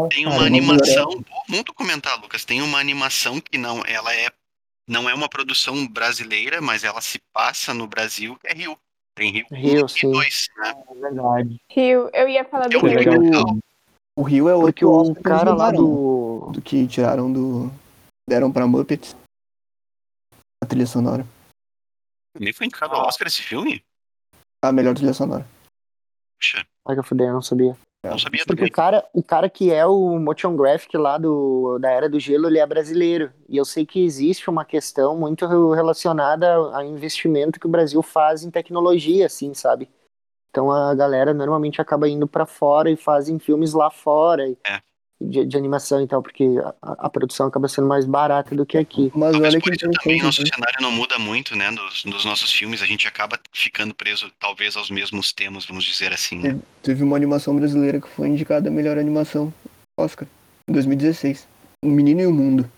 Tem 0.10 0.28
uma 0.28 0.44
animação. 0.46 1.24
Vamos 1.50 1.64
comentar, 1.76 2.20
Lucas. 2.22 2.46
Tem 2.46 2.62
uma 2.62 2.80
animação 2.80 3.40
que 3.40 3.58
não, 3.58 3.84
ela 3.86 4.14
é, 4.14 4.28
não 4.88 5.10
é 5.10 5.14
uma 5.14 5.28
produção 5.28 5.86
brasileira, 5.88 6.62
mas 6.62 6.84
ela 6.84 7.02
se 7.02 7.20
passa 7.34 7.74
no 7.74 7.88
Brasil, 7.88 8.38
que 8.38 8.48
é 8.48 8.54
Rio. 8.54 8.78
Tem 9.16 9.32
Rio, 9.32 9.48
Rio, 9.52 9.84
1 9.84 9.86
e 9.86 9.90
sim. 9.90 10.12
2, 10.12 10.48
né? 10.58 10.84
É 10.90 10.94
verdade. 10.94 11.62
Rio, 11.70 12.10
eu 12.14 12.30
ia 12.30 12.46
falar 12.46 12.68
do 12.68 12.80
Rio. 12.80 13.60
O 14.16 14.24
Rio 14.24 14.50
é 14.50 14.54
outro 14.56 14.68
Porque 14.74 14.86
o 14.86 14.92
Oscar 14.92 15.14
que 15.14 15.20
eles 15.20 15.38
cara 15.40 15.54
lá 15.54 15.72
do. 15.72 16.50
do 16.52 16.62
que 16.62 16.88
tiraram 16.88 17.32
do. 17.32 17.72
deram 18.28 18.52
pra 18.52 18.66
Muppets. 18.66 19.16
A 20.64 20.66
trilha 20.66 20.88
sonora. 20.88 21.26
Nem 22.40 22.54
foi 22.54 22.68
indicado 22.68 22.94
ao 22.94 23.08
Oscar 23.08 23.28
esse 23.28 23.42
filme? 23.42 23.84
A 24.64 24.72
melhor 24.72 24.96
trilha 24.96 25.14
sonora. 25.14 25.46
Puxa, 26.40 26.66
Ai, 26.88 26.96
que 26.96 27.00
eu 27.00 27.04
fudei, 27.04 27.28
eu 27.28 27.34
não 27.34 27.42
sabia. 27.42 27.78
Não 28.04 28.20
sabia 28.20 28.44
Porque 28.46 28.56
também. 28.62 28.72
o 28.72 28.72
cara, 28.72 29.06
o 29.14 29.24
cara 29.24 29.50
que 29.50 29.72
é 29.72 29.86
o 29.86 30.20
motion 30.20 30.56
graphic 30.56 30.96
lá 30.98 31.18
do, 31.18 31.78
da 31.80 31.90
Era 31.90 32.10
do 32.10 32.20
Gelo, 32.20 32.48
ele 32.48 32.60
é 32.60 32.66
brasileiro. 32.66 33.32
E 33.50 33.58
eu 33.58 33.66
sei 33.66 33.86
que 33.86 34.04
existe 34.04 34.50
uma 34.50 34.64
questão 34.64 35.18
muito 35.18 35.46
relacionada 35.74 36.54
ao 36.54 36.84
investimento 36.84 37.60
que 37.60 37.66
o 37.68 37.70
Brasil 37.70 38.02
faz 38.02 38.44
em 38.44 38.52
tecnologia, 38.52 39.26
assim, 39.26 39.54
sabe? 39.54 39.90
Então 40.50 40.72
a 40.72 40.94
galera 40.96 41.34
normalmente 41.34 41.82
acaba 41.82 42.08
indo 42.08 42.28
pra 42.28 42.46
fora 42.46 42.90
e 42.90 42.96
fazem 42.96 43.38
filmes 43.40 43.74
lá 43.74 43.90
fora 43.92 44.48
e- 44.48 44.58
É. 44.66 44.80
de, 45.20 45.46
de 45.46 45.58
animação 45.58 46.02
e 46.02 46.08
tal, 46.08 46.22
porque 46.22 46.46
a, 46.82 47.06
a 47.06 47.10
produção 47.10 47.48
acaba 47.48 47.68
sendo 47.68 47.88
mais 47.88 48.06
barata 48.06 48.56
do 48.56 48.66
que 48.66 48.78
aqui. 48.78 49.12
Mas 49.16 49.32
Talvez 49.32 49.54
olha 49.54 49.62
que 49.62 49.78
também 49.78 50.22
nosso 50.22 50.42
né? 50.42 50.50
cenário 50.54 50.82
não 50.82 50.92
muda 50.92 51.18
muito, 51.18 51.56
né? 51.56 51.72
Dos, 51.72 52.04
dos 52.04 52.26
nossos 52.26 52.52
filmes, 52.52 52.82
a 52.82 52.86
gente 52.86 53.08
acaba 53.08 53.40
ficando 53.52 53.94
preso, 53.94 54.32
talvez, 54.40 54.76
aos 54.76 54.90
mesmos 54.90 55.34
temas, 55.34 55.66
vamos 55.66 55.84
dizer 55.84 56.14
assim. 56.14 56.40
Né? 56.40 56.60
Teve 56.84 57.04
uma 57.04 57.16
animação 57.16 57.56
brasileira 57.56 58.00
que 58.00 58.08
foi 58.08 58.28
indicada 58.28 58.70
a 58.70 58.72
melhor 58.72 58.98
animação 58.98 59.54
Oscar. 60.00 60.28
Em 60.70 60.74
2016. 60.74 61.48
O 61.84 61.90
Menino 61.90 62.22
e 62.22 62.28
o 62.28 62.34
Mundo. 62.34 62.70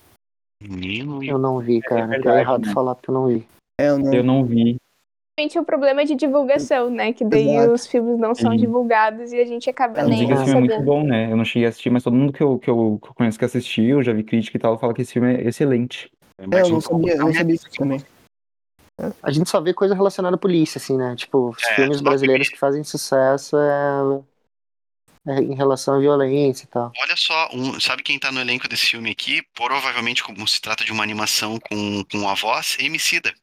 Menino 0.61 1.23
e 1.23 1.27
Eu 1.27 1.37
não 1.37 1.59
vi, 1.59 1.81
cara. 1.81 2.07
verdade, 2.07 2.23
que 2.23 2.29
é 2.29 2.39
errado 2.39 2.65
né? 2.65 2.73
falar 2.73 2.95
porque 2.95 3.09
eu 3.09 3.13
não 3.13 3.27
vi. 3.27 3.47
É, 3.79 3.89
eu 3.89 3.97
não. 3.97 4.13
Eu 4.13 4.23
não 4.23 4.45
vi. 4.45 4.77
O 5.59 5.63
problema 5.63 6.01
é 6.01 6.05
de 6.05 6.15
divulgação, 6.15 6.89
né? 6.89 7.13
Que 7.13 7.23
daí 7.23 7.47
Exato. 7.47 7.71
os 7.73 7.87
filmes 7.87 8.19
não 8.19 8.35
são 8.35 8.51
Sim. 8.51 8.57
divulgados 8.57 9.31
e 9.31 9.39
a 9.39 9.45
gente 9.45 9.69
acaba 9.69 10.01
É, 10.01 10.03
nem 10.05 10.23
esse 10.23 10.43
filme 10.43 10.51
é 10.51 10.59
muito 10.59 10.71
sabendo. 10.73 10.85
bom, 10.85 11.03
né? 11.03 11.31
Eu 11.31 11.37
não 11.37 11.45
cheguei 11.45 11.65
a 11.65 11.69
assistir, 11.69 11.89
mas 11.89 12.03
todo 12.03 12.15
mundo 12.15 12.33
que 12.33 12.43
eu, 12.43 12.59
que 12.59 12.69
eu, 12.69 12.99
que 13.01 13.09
eu 13.09 13.13
conheço 13.13 13.39
que 13.39 13.45
assistiu, 13.45 14.03
já 14.03 14.11
vi 14.11 14.23
crítica 14.23 14.57
e 14.57 14.59
tal, 14.59 14.77
fala 14.77 14.93
que 14.93 15.01
esse 15.01 15.13
filme 15.13 15.33
é 15.35 15.47
excelente. 15.47 16.11
É, 16.39 16.61
eu 16.61 16.69
não 16.69 16.81
sabia, 16.81 17.13
eu 17.13 17.23
não 17.25 17.33
sabia 17.33 17.55
isso 17.55 17.69
também. 17.77 18.03
A 19.23 19.31
gente 19.31 19.49
só 19.49 19.61
vê 19.61 19.73
coisa 19.73 19.95
relacionada 19.95 20.35
à 20.35 20.39
polícia, 20.39 20.77
assim, 20.77 20.97
né? 20.97 21.15
Tipo, 21.15 21.49
os 21.51 21.63
É, 21.63 21.75
filmes 21.75 22.01
brasileiros 22.01 22.47
que- 22.47 22.53
que 22.55 22.59
fazem 22.59 22.83
sucesso 22.83 23.55
é, 23.57 24.21
é 25.27 25.39
em 25.41 25.55
relação 25.55 25.95
à 25.95 25.99
violência 25.99 26.65
e 26.65 26.67
tal. 26.67 26.91
Olha 27.01 27.15
só, 27.15 27.49
um- 27.53 27.79
sabe 27.79 28.03
quem 28.03 28.19
tá 28.19 28.29
no 28.31 28.41
elenco 28.41 28.67
desse 28.67 28.87
filme 28.87 29.09
aqui? 29.09 29.41
Provavelmente, 29.53 30.21
como 30.23 30.45
se 30.47 30.59
trata 30.59 30.83
de 30.83 30.91
uma 30.91 31.03
animação 31.03 31.57
com, 31.59 32.03
com 32.11 32.27
a 32.27 32.33
voz, 32.33 32.77
Emicida. 32.79 33.33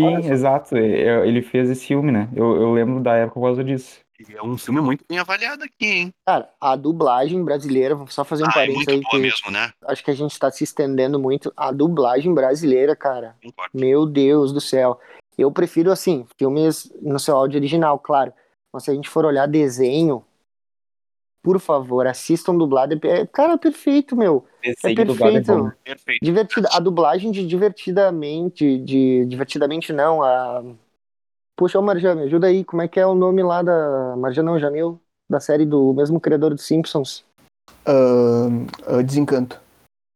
Sim, 0.00 0.30
exato. 0.30 0.76
é- 0.76 1.26
Ele 1.26 1.42
fez 1.42 1.70
esse 1.70 1.86
filme, 1.86 2.12
né? 2.12 2.28
Eu, 2.34 2.56
eu 2.56 2.72
lembro 2.72 3.00
da 3.00 3.14
época 3.16 3.34
por 3.40 3.46
causa 3.46 3.64
disso. 3.64 4.00
E 4.28 4.34
é 4.34 4.42
um 4.42 4.56
filme 4.56 4.80
muito 4.80 5.04
bem 5.08 5.18
avaliado 5.18 5.62
aqui, 5.62 5.86
hein? 5.86 6.14
Cara, 6.26 6.48
a 6.60 6.74
dublagem 6.74 7.44
brasileira, 7.44 7.94
vou 7.94 8.06
só 8.06 8.24
fazer 8.24 8.44
um 8.44 8.46
Ah, 8.46 8.50
é 8.50 8.54
parênteses 8.54 8.86
muito 8.86 8.90
aí 8.90 9.00
boa 9.02 9.10
que 9.10 9.18
mesmo, 9.20 9.50
né? 9.50 9.70
acho 9.86 10.02
que 10.04 10.10
a 10.10 10.14
gente 10.14 10.38
tá 10.38 10.50
se 10.50 10.64
estendendo 10.64 11.18
muito. 11.18 11.52
A 11.56 11.70
dublagem 11.70 12.32
brasileira, 12.32 12.96
cara, 12.96 13.36
Concordo. 13.42 13.70
meu 13.74 14.06
Deus 14.06 14.52
do 14.52 14.60
céu. 14.60 14.98
Eu 15.36 15.52
prefiro, 15.52 15.92
assim, 15.92 16.26
filmes 16.38 16.90
no 17.02 17.18
seu 17.18 17.36
áudio 17.36 17.58
original, 17.58 17.98
claro. 17.98 18.32
Mas 18.72 18.84
se 18.84 18.90
a 18.90 18.94
gente 18.94 19.08
for 19.08 19.24
olhar 19.26 19.46
desenho, 19.46 20.24
por 21.46 21.60
favor, 21.60 22.08
assistam 22.08 22.58
dublado. 22.58 22.98
É- 23.06 23.24
Cara, 23.24 23.52
é 23.52 23.56
perfeito, 23.56 24.16
meu. 24.16 24.44
É 24.64 24.92
dublado 25.04 25.38
é 25.38 25.40
perfeito. 25.40 25.62
bom. 25.62 25.70
Perfeito. 25.84 26.24
Divertida, 26.24 26.68
a 26.72 26.80
dublagem 26.80 27.30
de 27.30 27.46
divertidamente, 27.46 28.78
de 28.80 29.24
divertidamente 29.26 29.92
não, 29.92 30.24
a 30.24 30.64
Puxa, 31.54 31.78
ô 31.78 31.82
Marjan, 31.82 32.16
me 32.16 32.22
ajuda 32.22 32.48
aí, 32.48 32.64
como 32.64 32.82
é 32.82 32.88
que 32.88 32.98
é 32.98 33.06
o 33.06 33.14
nome 33.14 33.44
lá 33.44 33.62
da 33.62 34.16
Marjan 34.16 34.42
não, 34.42 34.58
Jamil, 34.58 35.00
da 35.30 35.38
série 35.38 35.64
do 35.64 35.94
mesmo 35.94 36.20
criador 36.20 36.50
dos 36.50 36.66
Simpsons? 36.66 37.24
Ah, 37.86 38.48
ah, 38.84 39.02
Desencanto. 39.02 39.60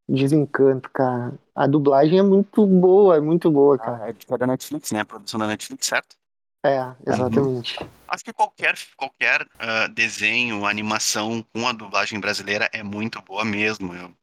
Desencanto, 0.09 0.91
cara. 0.91 1.33
A 1.55 1.69
dublagem 1.69 2.19
é 2.19 2.23
muito 2.23 2.67
boa, 2.67 3.17
é 3.17 3.21
muito 3.21 3.49
boa, 3.53 3.79
cara. 3.79 4.07
Ah, 4.07 4.35
é 4.35 4.39
da 4.39 4.49
Netflix, 4.49 4.91
né? 4.91 4.99
A 5.01 5.05
produção 5.05 5.39
da 5.39 5.47
Netflix, 5.47 5.87
certo? 5.87 6.17
É, 6.65 6.95
exatamente. 7.07 7.79
Acho 8.09 8.25
que 8.25 8.33
qualquer, 8.33 8.75
qualquer 8.97 9.47
ah, 9.59 9.87
desenho, 9.87 10.67
animação 10.67 11.43
com 11.55 11.67
a 11.67 11.73
dublagem 11.73 12.21
brasileira 12.21 12.69
é 12.73 12.83
muito 12.83 13.21
boa 13.23 13.45
mesmo. 13.45 13.95
Eu 13.95 14.15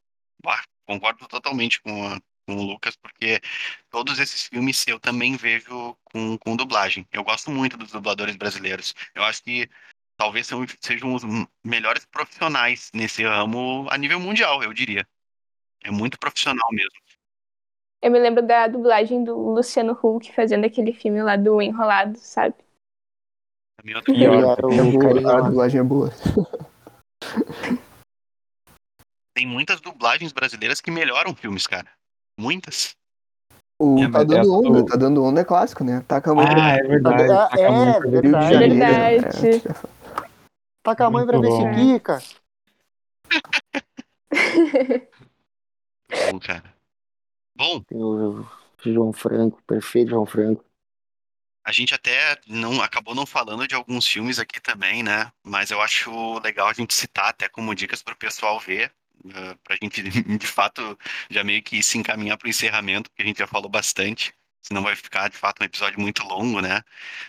bah, 0.44 0.64
concordo 0.86 1.28
totalmente 1.28 1.82
com, 1.82 2.08
a- 2.08 2.20
com 2.46 2.56
o 2.56 2.64
Lucas, 2.64 2.96
porque 2.96 3.42
todos 3.90 4.20
esses 4.20 4.44
filmes 4.48 4.86
eu 4.88 5.00
também 5.00 5.36
vejo 5.36 5.98
com, 6.04 6.38
com 6.38 6.56
dublagem. 6.56 7.08
Eu 7.12 7.24
gosto 7.24 7.50
muito 7.50 7.76
dos 7.78 7.92
dubladores 7.92 8.36
brasileiros. 8.36 8.94
Eu 9.16 9.24
acho 9.24 9.42
que 9.44 9.70
talvez 10.18 10.46
são- 10.48 10.66
sejam 10.80 11.14
os 11.16 11.24
melhores 11.64 12.06
profissionais 12.06 12.92
nesse 12.94 13.24
ramo 13.24 13.88
a 13.90 13.98
nível 13.98 14.20
mundial, 14.20 14.62
eu 14.62 14.74
diria. 14.74 15.08
É 15.84 15.90
muito 15.92 16.20
profissional 16.20 16.68
mesmo. 16.72 17.07
Eu 18.02 18.12
me 18.12 18.20
lembro 18.20 18.46
da 18.46 18.68
dublagem 18.68 19.24
do 19.24 19.36
Luciano 19.36 19.98
Huck 20.02 20.32
fazendo 20.34 20.66
aquele 20.66 20.94
filme 20.94 21.22
lá 21.22 21.36
do 21.36 21.62
Enrolado, 21.62 22.18
sabe? 22.20 22.56
Também 23.78 23.96
outro 23.96 24.14
E 24.14 24.28
olha, 24.28 24.46
É 24.46 25.36
a 25.36 25.42
dublagem 25.42 25.80
é 25.80 25.84
boa. 25.84 26.10
Tem 29.34 29.46
muitas 29.46 29.80
dublagens 29.82 30.32
brasileiras 30.32 30.82
que 30.82 30.90
melhoram 30.90 31.36
filmes, 31.36 31.68
cara. 31.68 31.88
Muitas. 32.40 32.96
O 33.80 34.00
É, 34.00 34.10
Tá 34.12 34.24
Dando 34.24 34.40
essa 34.40 34.50
Onda, 34.50 34.86
Tá 34.86 34.96
Dando 34.96 35.24
Onda 35.24 35.42
é 35.42 35.46
clássico, 35.46 35.84
né? 35.84 36.04
Taca 36.08 36.32
a 36.32 36.36
mãe 36.36 36.46
Ah, 36.50 36.78
é 36.78 36.82
verdade. 36.82 37.24
É, 37.24 37.28
Taca 37.28 37.62
é, 37.62 38.00
verdade. 38.00 38.54
Janeiro. 38.54 38.76
Verdade. 38.86 39.48
É, 39.48 39.62
Taca 40.82 41.06
a 41.06 41.10
mãe 41.12 41.26
pra 41.26 41.40
ver 41.40 41.52
se 41.52 41.64
bom. 41.64 41.74
quica. 41.76 42.20
Bom, 46.32 46.40
cara. 46.40 46.77
Bom, 47.58 47.82
Tem 47.82 47.98
o 47.98 48.46
João 48.86 49.12
Franco, 49.12 49.62
perfeito 49.66 50.12
João 50.12 50.26
Franco. 50.26 50.64
A 51.66 51.72
gente 51.72 51.94
até 51.94 52.38
não 52.48 52.82
acabou 52.82 53.16
não 53.16 53.26
falando 53.26 53.68
de 53.68 53.76
alguns 53.76 54.08
filmes 54.08 54.40
aqui 54.40 54.62
também, 54.62 55.04
né? 55.04 55.32
Mas 55.44 55.72
eu 55.72 55.82
acho 55.82 56.40
legal 56.40 56.68
a 56.68 56.74
gente 56.74 56.94
citar 56.94 57.30
até 57.30 57.50
como 57.50 57.76
dicas 57.76 58.02
para 58.02 58.14
o 58.14 58.18
pessoal 58.18 58.60
ver, 58.60 58.94
uh, 59.26 59.58
para 59.64 59.74
a 59.74 59.78
gente 59.82 60.02
de 60.38 60.48
fato 60.48 60.98
já 61.30 61.44
meio 61.44 61.62
que 61.64 61.82
se 61.82 61.98
encaminhar 61.98 62.38
para 62.38 62.46
o 62.46 62.50
encerramento, 62.50 63.10
porque 63.10 63.24
a 63.24 63.26
gente 63.26 63.40
já 63.40 63.48
falou 63.48 63.70
bastante. 63.70 64.34
Senão 64.62 64.84
vai 64.84 64.96
ficar 64.96 65.30
de 65.30 65.38
fato 65.38 65.62
um 65.62 65.66
episódio 65.66 66.00
muito 66.00 66.24
longo, 66.24 66.62
né? 66.62 66.84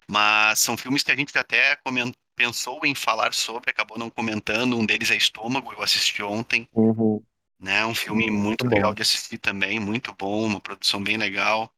Mas 0.07 0.61
são 0.61 0.77
filmes 0.77 1.03
que 1.03 1.13
a 1.13 1.17
gente 1.17 1.37
até 1.37 1.77
comentou, 1.77 2.21
pensou 2.37 2.81
em 2.85 2.95
falar 2.95 3.33
sobre, 3.35 3.71
acabou 3.71 3.99
não 3.99 4.11
comentando. 4.11 4.79
Um 4.79 4.87
deles 4.87 5.11
é 5.11 5.17
Estômago, 5.17 5.73
eu 5.73 5.83
assisti 5.83 6.23
ontem. 6.23 6.69
Uhum. 6.73 7.23
Né? 7.59 7.85
Um 7.85 7.95
filme 7.95 8.31
muito, 8.31 8.65
Muito 8.65 8.75
legal 8.75 8.91
bom. 8.91 8.95
de 8.95 9.03
assistir 9.03 9.39
também, 9.39 9.81
muito 9.81 10.15
bom, 10.15 10.45
uma 10.45 10.61
produção 10.61 11.03
bem 11.03 11.17
legal. 11.17 11.73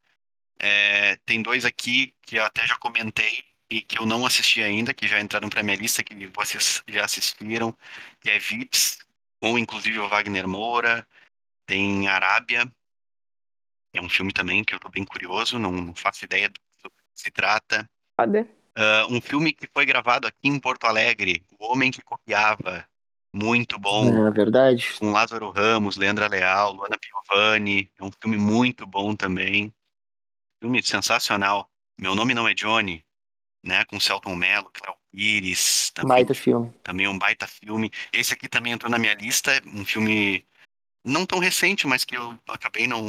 É, 0.58 1.16
tem 1.24 1.42
dois 1.42 1.64
aqui 1.64 2.14
que 2.22 2.36
eu 2.36 2.44
até 2.44 2.66
já 2.66 2.76
comentei 2.76 3.42
e 3.70 3.80
que 3.80 3.98
eu 3.98 4.04
não 4.04 4.26
assisti 4.26 4.62
ainda, 4.62 4.92
que 4.92 5.08
já 5.08 5.20
entraram 5.20 5.48
para 5.48 5.62
minha 5.62 5.76
lista, 5.76 6.02
que 6.02 6.26
vocês 6.26 6.82
já 6.86 7.04
assistiram, 7.04 7.74
que 8.20 8.28
é 8.28 8.38
Vips, 8.38 8.98
com 9.40 9.58
inclusive 9.58 9.98
o 9.98 10.08
Wagner 10.08 10.46
Moura. 10.46 11.06
Tem 11.66 12.08
Arábia, 12.08 12.70
é 13.92 14.00
um 14.00 14.08
filme 14.08 14.32
também 14.32 14.64
que 14.64 14.74
eu 14.74 14.80
tô 14.80 14.88
bem 14.88 15.04
curioso, 15.04 15.58
não, 15.58 15.72
não 15.72 15.94
faço 15.94 16.24
ideia 16.24 16.48
do 16.48 16.60
que 16.90 16.90
se 17.14 17.30
trata. 17.30 17.88
Ah, 18.74 19.06
um 19.08 19.20
filme 19.20 19.52
que 19.52 19.68
foi 19.72 19.84
gravado 19.84 20.26
aqui 20.26 20.48
em 20.48 20.58
Porto 20.58 20.84
Alegre, 20.84 21.44
O 21.58 21.72
Homem 21.72 21.90
que 21.90 22.02
Copiava, 22.02 22.88
muito 23.32 23.78
bom, 23.78 24.26
É 24.26 24.30
verdade. 24.30 24.94
com 24.98 25.12
Lázaro 25.12 25.50
Ramos, 25.50 25.96
Leandra 25.96 26.28
Leal, 26.28 26.72
Luana 26.72 26.96
Piovani, 26.98 27.90
é 27.98 28.04
um 28.04 28.10
filme 28.20 28.36
muito 28.36 28.86
bom 28.86 29.14
também, 29.14 29.72
filme 30.60 30.82
sensacional. 30.82 31.70
Meu 31.98 32.14
Nome 32.14 32.34
Não 32.34 32.48
é 32.48 32.54
Johnny, 32.54 33.04
né, 33.62 33.84
com 33.84 34.00
Celton 34.00 34.34
Mello, 34.34 34.70
Cléo 34.72 34.96
Pires, 35.12 35.90
também, 35.94 36.08
Baita 36.08 36.34
filme. 36.34 36.72
também 36.82 37.06
um 37.06 37.18
baita 37.18 37.46
filme. 37.46 37.90
Esse 38.12 38.32
aqui 38.32 38.48
também 38.48 38.72
entrou 38.72 38.90
na 38.90 38.98
minha 38.98 39.14
lista, 39.14 39.50
um 39.66 39.84
filme 39.84 40.44
não 41.04 41.26
tão 41.26 41.38
recente, 41.38 41.86
mas 41.86 42.04
que 42.04 42.16
eu 42.16 42.38
acabei 42.48 42.86
não, 42.86 43.02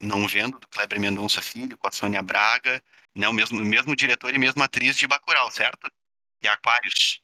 não 0.00 0.26
vendo, 0.26 0.58
do 0.58 0.68
Kleber 0.68 1.00
Mendonça 1.00 1.40
Filho, 1.40 1.76
com 1.76 1.88
a 1.88 1.92
Sônia 1.92 2.22
Braga, 2.22 2.82
né, 3.14 3.28
o 3.28 3.32
mesmo, 3.32 3.60
mesmo 3.60 3.96
diretor 3.96 4.34
e 4.34 4.38
mesma 4.38 4.64
atriz 4.64 4.96
de 4.96 5.06
Bacurau, 5.06 5.50
certo? 5.50 5.90
E 6.42 6.48
Aquários. 6.48 7.20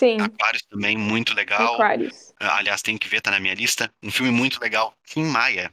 Sim, 0.00 0.16
Aquários 0.18 0.62
também, 0.62 0.96
muito 0.96 1.34
legal. 1.34 1.74
Aquarius. 1.74 2.32
Ah, 2.40 2.56
Aliás, 2.56 2.80
tem 2.80 2.96
que 2.96 3.06
ver, 3.06 3.20
tá 3.20 3.30
na 3.30 3.38
minha 3.38 3.52
lista. 3.52 3.92
Um 4.02 4.10
filme 4.10 4.32
muito 4.32 4.58
legal, 4.58 4.96
Tim 5.04 5.24
Maia, 5.24 5.70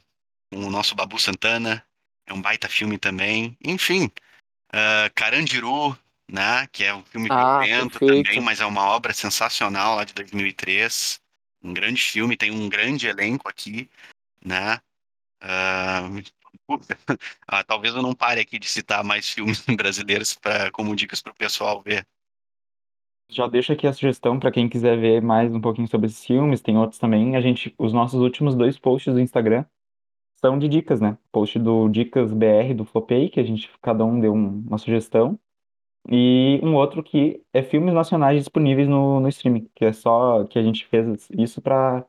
com 0.52 0.66
o 0.66 0.70
nosso 0.70 0.94
Babu 0.94 1.18
Santana. 1.18 1.82
É 2.26 2.34
um 2.34 2.41
baita 2.41 2.68
filme 2.68 2.98
também. 2.98 3.58
Enfim, 3.64 4.12
ah, 4.74 5.10
Carandiru, 5.16 5.98
né? 6.30 6.68
Que 6.74 6.84
é 6.84 6.94
um 6.94 7.06
filme 7.06 7.30
Ah, 7.32 7.60
violento 7.62 7.99
também, 8.02 8.41
mas 8.41 8.60
é 8.60 8.66
uma 8.66 8.84
obra 8.90 9.14
sensacional 9.14 9.95
lá 9.95 10.04
de 10.04 10.14
2003. 10.14 11.22
Um 11.64 11.74
grande 11.74 12.02
filme, 12.02 12.36
tem 12.36 12.52
um 12.52 12.68
grande 12.68 13.08
elenco 13.08 13.48
aqui, 13.48 13.90
né? 14.44 14.82
Ah, 15.40 16.02
talvez 17.66 17.95
eu 17.95 18.02
não 18.02 18.14
pare 18.14 18.41
aqui 18.41 18.60
de 18.60 18.68
citar 18.68 19.06
mais 19.06 19.30
filmes 19.30 19.62
brasileiros 19.74 20.34
pra, 20.34 20.70
como 20.70 20.94
dicas 20.98 21.22
para 21.22 21.32
o 21.32 21.36
pessoal 21.36 21.82
ver. 21.82 22.06
Já 23.30 23.45
deixo 23.48 23.74
aqui 23.74 23.86
a 23.88 23.94
sugestão 23.94 24.40
para 24.40 24.52
quem 24.52 24.70
quiser 24.70 24.98
ver 24.98 25.22
mais 25.22 25.54
um 25.54 25.60
pouquinho 25.60 25.88
sobre 25.88 26.08
esses 26.08 26.24
filmes, 26.26 26.62
tem 26.62 26.78
outros 26.78 26.99
também. 26.99 27.36
A 27.36 27.41
gente, 27.41 27.74
os 27.78 27.91
nossos 27.94 28.22
últimos 28.22 28.56
dois 28.56 28.80
posts 28.80 29.14
do 29.14 29.20
Instagram 29.20 29.66
são 30.38 30.60
de 30.60 30.68
dicas, 30.70 31.02
né? 31.02 31.18
Post 31.32 31.60
do 31.60 31.90
Dicas 31.90 32.34
BR 32.34 32.74
do 32.76 32.86
Flopay, 32.86 33.30
que 33.30 33.40
a 33.40 33.44
gente 33.44 33.72
cada 33.82 34.06
um 34.06 34.20
deu 34.20 34.34
um- 34.34 34.62
uma 34.68 34.78
sugestão, 34.80 35.40
e 36.10 36.60
um 36.64 36.76
outro 36.76 37.04
que 37.04 37.44
é 37.54 37.64
filmes 37.64 37.94
nacionais 37.94 38.40
disponíveis 38.40 38.88
no, 38.90 39.20
no 39.22 39.30
streaming, 39.30 39.70
que 39.76 39.86
é 39.86 39.94
só 39.94 40.45
que 40.45 40.60
a 40.60 40.64
gente 40.64 40.86
fez 40.88 41.30
isso 41.32 41.62
para 41.62 42.06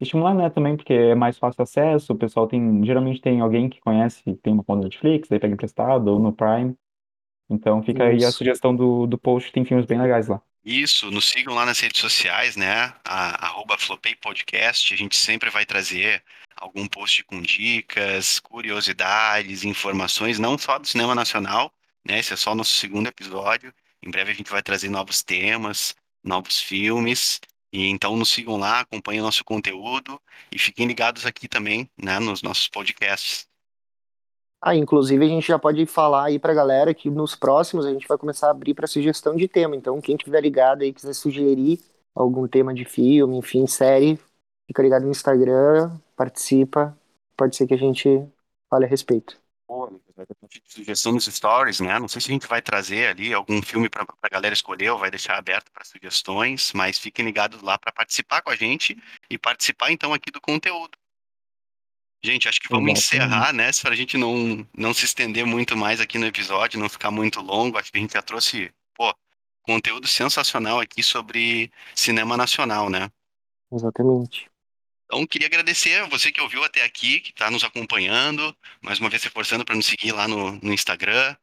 estimular, 0.00 0.34
né, 0.34 0.50
também, 0.50 0.76
porque 0.76 0.92
é 0.94 1.14
mais 1.16 1.38
fácil 1.38 1.62
acesso, 1.62 2.12
o 2.14 2.18
pessoal 2.18 2.48
tem, 2.48 2.84
geralmente 2.84 3.20
tem 3.20 3.40
alguém 3.40 3.68
que 3.70 3.80
conhece, 3.80 4.22
tem 4.42 4.52
uma 4.54 4.64
conta 4.64 4.84
Netflix, 4.84 5.28
daí 5.28 5.40
pega 5.40 5.54
emprestado 5.54 6.08
ou 6.08 6.20
no 6.20 6.32
Prime. 6.34 6.76
Então 7.50 7.82
fica 7.82 8.04
aí 8.06 8.24
a 8.24 8.32
Isso. 8.32 8.32
sugestão 8.32 8.74
do, 8.76 9.06
do 9.06 9.18
post, 9.18 9.52
tem 9.52 9.64
filmes 9.64 9.86
bem 9.86 10.00
legais 10.00 10.28
lá. 10.28 10.42
Isso, 10.64 11.10
nos 11.10 11.28
sigam 11.28 11.54
lá 11.54 11.66
nas 11.66 11.80
redes 11.80 12.00
sociais, 12.00 12.56
né? 12.56 12.94
Arroba 13.04 13.76
Flopei 13.78 14.14
Podcast. 14.14 14.94
A 14.94 14.96
gente 14.96 15.16
sempre 15.16 15.50
vai 15.50 15.66
trazer 15.66 16.22
algum 16.56 16.86
post 16.86 17.24
com 17.24 17.40
dicas, 17.42 18.38
curiosidades, 18.38 19.64
informações, 19.64 20.38
não 20.38 20.56
só 20.56 20.78
do 20.78 20.86
cinema 20.86 21.14
nacional, 21.16 21.72
né? 22.06 22.18
Esse 22.20 22.32
é 22.34 22.36
só 22.36 22.52
o 22.52 22.54
nosso 22.54 22.74
segundo 22.74 23.08
episódio. 23.08 23.74
Em 24.00 24.10
breve 24.10 24.30
a 24.30 24.34
gente 24.34 24.50
vai 24.50 24.62
trazer 24.62 24.88
novos 24.88 25.22
temas, 25.22 25.96
novos 26.22 26.60
filmes. 26.60 27.40
E 27.72 27.86
então 27.88 28.16
nos 28.16 28.30
sigam 28.30 28.56
lá, 28.56 28.80
acompanhem 28.80 29.20
o 29.20 29.24
nosso 29.24 29.44
conteúdo 29.44 30.20
e 30.50 30.58
fiquem 30.58 30.86
ligados 30.86 31.26
aqui 31.26 31.48
também, 31.48 31.90
né? 31.96 32.18
Nos 32.20 32.42
nossos 32.42 32.68
podcasts. 32.68 33.48
Ah, 34.64 34.76
inclusive 34.76 35.24
a 35.24 35.28
gente 35.28 35.48
já 35.48 35.58
pode 35.58 35.84
falar 35.86 36.26
aí 36.26 36.38
pra 36.38 36.54
galera 36.54 36.94
que 36.94 37.10
nos 37.10 37.34
próximos 37.34 37.84
a 37.84 37.92
gente 37.92 38.06
vai 38.06 38.16
começar 38.16 38.46
a 38.46 38.50
abrir 38.52 38.74
para 38.74 38.86
sugestão 38.86 39.34
de 39.34 39.48
tema. 39.48 39.74
Então, 39.74 40.00
quem 40.00 40.16
tiver 40.16 40.40
ligado 40.40 40.82
aí, 40.82 40.92
quiser 40.92 41.14
sugerir 41.14 41.80
algum 42.14 42.46
tema 42.46 42.72
de 42.72 42.84
filme, 42.84 43.36
enfim, 43.36 43.66
série, 43.66 44.20
fica 44.68 44.82
ligado 44.82 45.02
no 45.02 45.10
Instagram, 45.10 45.90
participa. 46.16 46.96
Pode 47.36 47.56
ser 47.56 47.66
que 47.66 47.74
a 47.74 47.78
gente 47.78 48.24
fale 48.70 48.84
a 48.84 48.88
respeito. 48.88 49.36
Ter 50.14 50.26
bastante 50.26 50.62
sugestão 50.66 51.12
nos 51.12 51.24
stories, 51.24 51.80
né? 51.80 51.98
Não 51.98 52.06
sei 52.06 52.20
se 52.20 52.30
a 52.30 52.34
gente 52.34 52.46
vai 52.46 52.62
trazer 52.62 53.08
ali 53.08 53.34
algum 53.34 53.60
filme 53.62 53.88
para 53.88 54.06
a 54.22 54.28
galera 54.28 54.54
escolher 54.54 54.90
ou 54.90 54.98
vai 54.98 55.10
deixar 55.10 55.38
aberto 55.38 55.72
para 55.72 55.84
sugestões, 55.84 56.72
mas 56.72 56.98
fiquem 56.98 57.24
ligados 57.24 57.62
lá 57.62 57.76
para 57.78 57.90
participar 57.90 58.42
com 58.42 58.50
a 58.50 58.56
gente 58.56 58.96
e 59.28 59.36
participar 59.38 59.90
então 59.90 60.12
aqui 60.14 60.30
do 60.30 60.40
conteúdo. 60.40 61.01
Gente, 62.24 62.48
acho 62.48 62.60
que 62.60 62.68
vamos 62.68 62.92
encerrar, 62.92 63.52
né? 63.52 63.70
Para 63.80 63.92
a 63.92 63.96
gente 63.96 64.16
não, 64.16 64.66
não 64.76 64.94
se 64.94 65.04
estender 65.04 65.44
muito 65.44 65.76
mais 65.76 66.00
aqui 66.00 66.18
no 66.18 66.26
episódio, 66.26 66.78
não 66.78 66.88
ficar 66.88 67.10
muito 67.10 67.40
longo. 67.40 67.76
Acho 67.76 67.90
que 67.90 67.98
a 67.98 68.00
gente 68.00 68.12
já 68.12 68.22
trouxe, 68.22 68.72
pô, 68.94 69.12
conteúdo 69.62 70.06
sensacional 70.06 70.78
aqui 70.78 71.02
sobre 71.02 71.72
cinema 71.94 72.36
nacional, 72.36 72.88
né? 72.88 73.10
Exatamente. 73.72 74.48
Então, 75.04 75.26
queria 75.26 75.48
agradecer 75.48 76.00
a 76.00 76.06
você 76.06 76.30
que 76.30 76.40
ouviu 76.40 76.62
até 76.62 76.82
aqui, 76.84 77.20
que 77.20 77.30
está 77.32 77.50
nos 77.50 77.64
acompanhando, 77.64 78.56
mais 78.80 79.00
uma 79.00 79.10
vez 79.10 79.22
reforçando 79.24 79.64
para 79.64 79.74
nos 79.74 79.86
seguir 79.86 80.12
lá 80.12 80.28
no, 80.28 80.52
no 80.52 80.72
Instagram, 80.72 81.36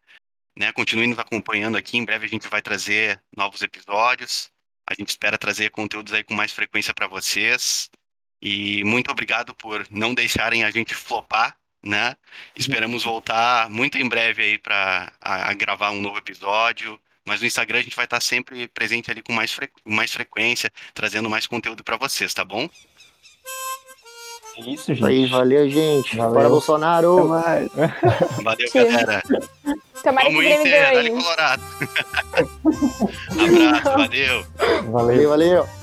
né? 0.57 0.71
Continue 0.71 1.07
nos 1.07 1.19
acompanhando 1.19 1.77
aqui, 1.77 1.97
em 1.97 2.05
breve 2.05 2.25
a 2.25 2.29
gente 2.29 2.47
vai 2.47 2.61
trazer 2.61 3.21
novos 3.35 3.61
episódios, 3.61 4.49
a 4.87 4.93
gente 4.93 5.09
espera 5.09 5.37
trazer 5.37 5.69
conteúdos 5.71 6.13
aí 6.13 6.23
com 6.23 6.33
mais 6.33 6.51
frequência 6.51 6.93
para 6.93 7.05
vocês, 7.05 7.91
e 8.41 8.83
muito 8.83 9.11
obrigado 9.11 9.53
por 9.53 9.85
não 9.91 10.13
deixarem 10.13 10.63
a 10.63 10.71
gente 10.71 10.93
flopar, 10.95 11.55
né? 11.83 12.15
Esperamos 12.55 13.03
voltar 13.03 13.69
muito 13.69 13.97
em 13.97 14.07
breve 14.07 14.41
aí 14.43 14.57
para 14.57 15.11
gravar 15.57 15.91
um 15.91 16.01
novo 16.01 16.17
episódio, 16.17 16.99
mas 17.25 17.41
no 17.41 17.47
Instagram 17.47 17.79
a 17.79 17.81
gente 17.83 17.95
vai 17.95 18.05
estar 18.05 18.21
sempre 18.21 18.67
presente 18.69 19.09
ali 19.11 19.21
com 19.21 19.33
mais, 19.33 19.51
fre- 19.53 19.69
com 19.83 19.91
mais 19.91 20.11
frequência, 20.11 20.71
trazendo 20.93 21.29
mais 21.29 21.45
conteúdo 21.47 21.83
para 21.83 21.97
vocês, 21.97 22.33
tá 22.33 22.43
bom? 22.43 22.69
É 24.57 24.61
isso, 24.71 24.91
Isso 24.91 25.05
aí, 25.05 25.21
gente. 25.21 25.31
valeu, 25.31 25.69
gente. 25.69 26.17
Valeu. 26.17 26.33
Fora 26.33 26.49
Bolsonaro! 26.49 27.27
mais. 27.29 27.69
Valeu, 28.43 28.69
galera. 28.73 29.23
Tomara 30.03 30.27
Vamos 30.29 30.43
Grêmio 30.43 30.61
Inter, 30.67 30.93
Dali 30.93 31.09
ganhe. 31.09 31.21
Colorado. 31.23 31.63
Abraço, 33.39 33.83
valeu. 33.97 34.45
Valeu. 34.51 34.91
Valeu, 34.91 35.29
valeu. 35.29 35.78